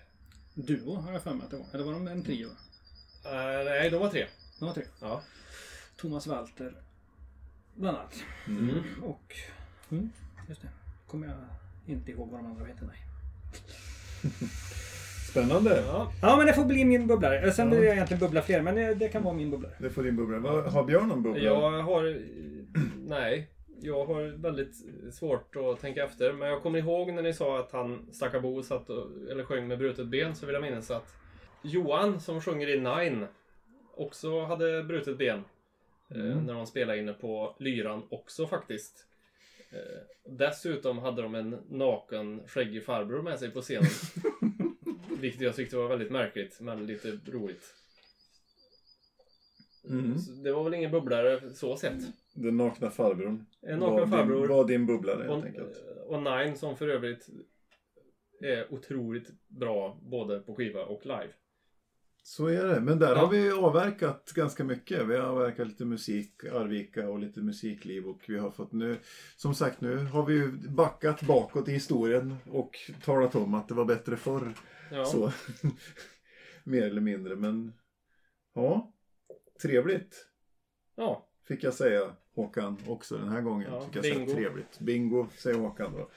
Duo 0.55 0.95
har 0.95 1.13
jag 1.13 1.23
för 1.23 1.35
mig 1.35 1.45
att 1.45 1.51
det 1.51 1.57
var. 1.57 1.67
Eller 1.75 1.85
var 1.85 1.93
de 1.93 2.09
en 2.09 2.25
trio? 2.25 2.47
Eh, 3.25 3.65
nej, 3.65 3.91
de 3.91 3.97
var 4.01 4.09
tre. 4.11 4.27
De 4.59 4.65
var 4.67 4.75
tre. 4.75 4.85
Ja. 5.01 5.23
Thomas 5.97 6.27
Walter 6.27 6.75
bland 7.75 7.97
annat. 7.97 8.25
Mm. 8.49 9.05
Och... 9.05 9.35
Mm, 9.91 10.11
just 10.49 10.63
det. 10.63 10.69
Kommer 11.07 11.27
jag 11.27 11.37
inte 11.87 12.11
ihåg 12.11 12.29
vad 12.31 12.41
de 12.41 12.47
andra 12.47 12.65
heter. 12.65 12.87
Nej. 12.87 13.03
Spännande. 15.31 15.83
ja. 15.87 16.13
Ja, 16.23 16.37
men 16.37 16.47
det 16.47 16.53
får 16.53 16.65
bli 16.65 16.85
min 16.85 17.07
bubblare. 17.07 17.53
Sen 17.53 17.69
Ja. 17.69 17.75
vill 17.75 17.85
jag 17.85 17.95
egentligen 17.95 18.21
bubbla 18.21 18.43
fler, 18.43 18.63
men 18.63 18.99
det, 18.99 19.09
kan 19.09 19.23
vara 19.23 19.35
min 19.35 19.51
bubblare. 19.51 19.73
Det 19.79 19.91
får 19.91 20.03
din 20.03 20.17
bubbla. 20.17 20.39
Vad- 20.39 20.65
Har 20.73 20.85
Björn 20.85 21.09
någon 21.09 21.23
bubbla? 21.23 21.43
Jag 21.43 21.71
har... 21.83 22.19
Nej. 23.09 23.49
Jag 23.83 24.05
har 24.07 24.23
väldigt 24.43 24.75
svårt 25.15 25.57
att 25.57 25.81
tänka 25.81 26.05
efter. 26.05 26.33
Men 26.33 26.49
jag 26.49 26.63
kommer 26.63 26.79
ihåg 26.79 27.13
när 27.13 27.23
ni 27.23 27.33
sa 27.35 27.59
att 27.59 27.73
han, 27.73 28.07
Stackabo, 28.13 28.63
satt 28.63 28.91
och, 28.91 29.07
eller 29.31 29.45
sjöng 29.45 29.69
med 29.69 29.79
brutet 29.79 30.07
ben. 30.07 30.35
Så 30.35 30.47
vill 30.47 30.53
jag 30.55 30.63
minnas 30.63 30.91
att 30.91 31.15
Johan 31.63 32.21
som 32.21 32.41
sjunger 32.41 32.69
i 32.69 32.81
Nine 32.81 33.27
också 33.97 34.41
hade 34.45 34.83
brutet 34.85 35.19
ben. 35.19 35.45
Eh, 36.15 36.17
när 36.43 36.55
de 36.55 36.67
spelade 36.67 36.99
inne 36.99 37.13
på 37.13 37.55
Lyran 37.59 38.03
också 38.11 38.47
faktiskt. 38.47 39.07
Eh, 39.73 39.79
dessutom 40.25 40.99
hade 40.99 41.23
de 41.23 41.35
en 41.35 41.57
naken 41.71 42.41
skäggig 42.47 42.85
farbror 42.85 43.23
med 43.23 43.39
sig 43.39 43.51
på 43.51 43.61
scenen. 43.61 43.91
Vilket 45.21 45.41
jag 45.41 45.57
tyckte 45.57 45.77
var 45.77 45.89
väldigt 45.89 46.11
märkligt 46.11 46.61
men 46.61 46.87
lite 46.87 47.19
roligt. 47.27 47.75
Mm. 49.89 50.19
Så 50.19 50.33
det 50.33 50.53
var 50.53 50.65
väl 50.65 50.75
ingen 50.75 50.91
bubblare 50.91 51.51
så 51.55 51.77
sett. 51.77 52.03
Den 52.35 52.57
nakna 52.57 52.91
farbrorn. 52.91 53.47
En 53.61 53.81
Var 53.81 53.91
naken 53.91 54.11
din- 54.11 54.19
farbror. 54.19 54.49
Var 54.49 54.65
din 54.69 54.87
bubblare 54.87 55.17
helt 55.23 55.31
Och, 55.31 55.45
enkelt. 55.45 55.77
och 56.07 56.23
Nine 56.23 56.57
som 56.57 56.77
för 56.77 56.89
övrigt 56.89 57.29
är 58.41 58.75
otroligt 58.75 59.31
bra 59.49 59.99
både 60.03 60.41
på 60.41 60.55
skiva 60.55 60.85
och 60.85 61.07
live. 61.07 61.33
Så 62.23 62.47
är 62.47 62.65
det. 62.65 62.81
Men 62.81 62.99
där 62.99 63.11
Ja. 63.17 63.19
har 63.21 63.29
vi 63.29 63.51
avverkat 63.51 64.33
ganska 64.35 64.65
mycket. 64.65 65.07
Vi 65.07 65.17
har 65.17 65.25
avverkat 65.27 65.67
lite 65.69 65.85
musik, 65.85 66.45
Arvika 66.45 67.09
och 67.09 67.19
lite 67.19 67.41
musikliv 67.41 68.07
och 68.07 68.25
vi 68.29 68.39
har 68.39 68.51
fått 68.51 68.73
nu, 68.73 68.99
som 69.37 69.55
sagt 69.55 69.81
nu 69.81 69.97
har 69.97 70.27
vi 70.27 70.35
ju 70.35 70.53
backat 70.69 71.23
bakåt 71.23 71.69
i 71.69 71.73
historien 71.73 72.37
och 72.51 72.77
talat 73.05 73.35
om 73.35 73.55
att 73.55 73.69
det 73.69 73.75
var 73.75 73.85
bättre 73.85 74.17
förr. 74.17 74.55
Ja. 74.91 75.05
Så. 75.05 75.33
Mer 76.65 76.83
eller 76.83 77.01
mindre. 77.01 77.37
Men 77.37 77.73
ja, 78.55 78.93
trevligt 79.63 80.27
ja. 80.97 81.29
fick 81.49 81.65
jag 81.65 81.75
säga 81.75 82.17
Håkan 82.35 82.79
också 82.87 83.19
den 83.19 83.29
här 83.29 83.41
gången. 83.41 83.73
Ja, 83.73 83.81
fick 83.81 83.97
jag 83.97 84.03
bingo. 84.03 84.25
säga 84.27 84.37
trevligt. 84.37 84.79
Bingo 84.79 85.27
säger 85.39 85.59
Håkan 85.59 85.93
då. 85.93 86.11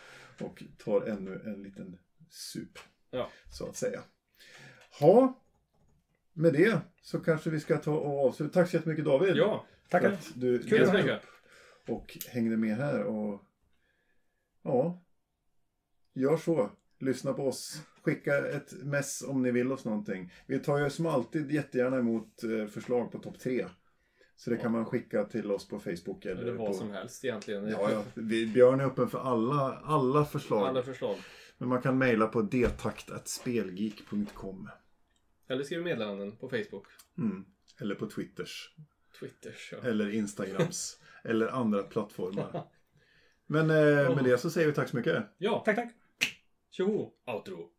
Och 0.45 0.63
tar 0.77 1.01
ännu 1.01 1.41
en 1.45 1.63
liten 1.63 1.97
sup. 2.29 2.79
Ja. 3.11 3.29
Så 3.51 3.65
att 3.69 3.75
säga. 3.75 4.01
Ha, 4.99 5.42
med 6.33 6.53
det 6.53 6.81
så 7.01 7.19
kanske 7.19 7.49
vi 7.49 7.59
ska 7.59 7.77
ta 7.77 7.91
och 7.91 8.27
avsluta. 8.27 8.53
Tack 8.53 8.69
så 8.69 8.75
jättemycket 8.77 9.05
David. 9.05 9.35
Ja, 9.35 9.65
Tackar. 9.89 10.11
att 10.11 10.31
du 10.35 10.63
Kul 10.63 10.87
så 10.87 10.93
mycket. 10.93 11.21
och 11.87 12.17
hängde 12.29 12.57
med 12.57 12.75
här. 12.75 13.03
Och 13.03 13.41
ja, 14.63 15.03
gör 16.13 16.37
så. 16.37 16.69
Lyssna 16.99 17.33
på 17.33 17.47
oss. 17.47 17.81
Skicka 18.03 18.47
ett 18.47 18.73
mess 18.83 19.23
om 19.27 19.41
ni 19.41 19.51
vill 19.51 19.71
oss 19.71 19.85
någonting. 19.85 20.31
Vi 20.47 20.59
tar 20.59 20.77
ju 20.77 20.89
som 20.89 21.05
alltid 21.05 21.51
jättegärna 21.51 21.97
emot 21.97 22.43
eh, 22.43 22.65
förslag 22.67 23.11
på 23.11 23.19
topp 23.19 23.39
tre. 23.39 23.65
Så 24.35 24.49
det 24.49 24.57
kan 24.57 24.71
man 24.71 24.85
skicka 24.85 25.23
till 25.23 25.51
oss 25.51 25.67
på 25.67 25.79
Facebook 25.79 26.25
eller, 26.25 26.41
Eller 26.41 26.53
vad 26.53 26.67
på... 26.67 26.73
som 26.73 26.91
helst 26.91 27.25
egentligen. 27.25 27.67
Ja, 27.67 27.91
ja. 27.91 28.03
Vi, 28.13 28.47
Björn 28.47 28.79
är 28.79 28.85
öppen 28.85 29.09
för 29.09 29.19
alla, 29.19 29.81
alla 29.83 30.25
förslag. 30.25 30.67
Alla 30.67 30.83
förslag. 30.83 31.15
Men 31.57 31.69
man 31.69 31.81
kan 31.81 31.97
mejla 31.97 32.27
på 32.27 32.41
detakt.spelgeek.com 32.41 34.69
Eller 35.53 35.63
skriv 35.63 35.83
meddelanden 35.83 36.37
på 36.37 36.49
Facebook. 36.49 36.85
mm. 37.17 37.45
Eller 37.81 37.95
på 37.95 38.05
Twitters. 38.09 38.69
Twitters. 39.19 39.69
Ja. 39.71 39.89
Eller 39.89 40.13
Instagrams. 40.13 40.99
eller 41.23 41.47
andra 41.47 41.83
plattformar. 41.83 42.67
Men 43.47 43.69
eh, 43.69 44.15
med 44.15 44.23
det 44.23 44.37
så 44.37 44.49
säger 44.49 44.67
vi 44.67 44.73
tack 44.73 44.89
så 44.89 44.95
mycket. 44.97 45.23
ja. 45.37 45.61
Tack, 45.65 45.75
tack. 45.75 45.93
Tjoho! 46.71 47.11
Outro. 47.27 47.69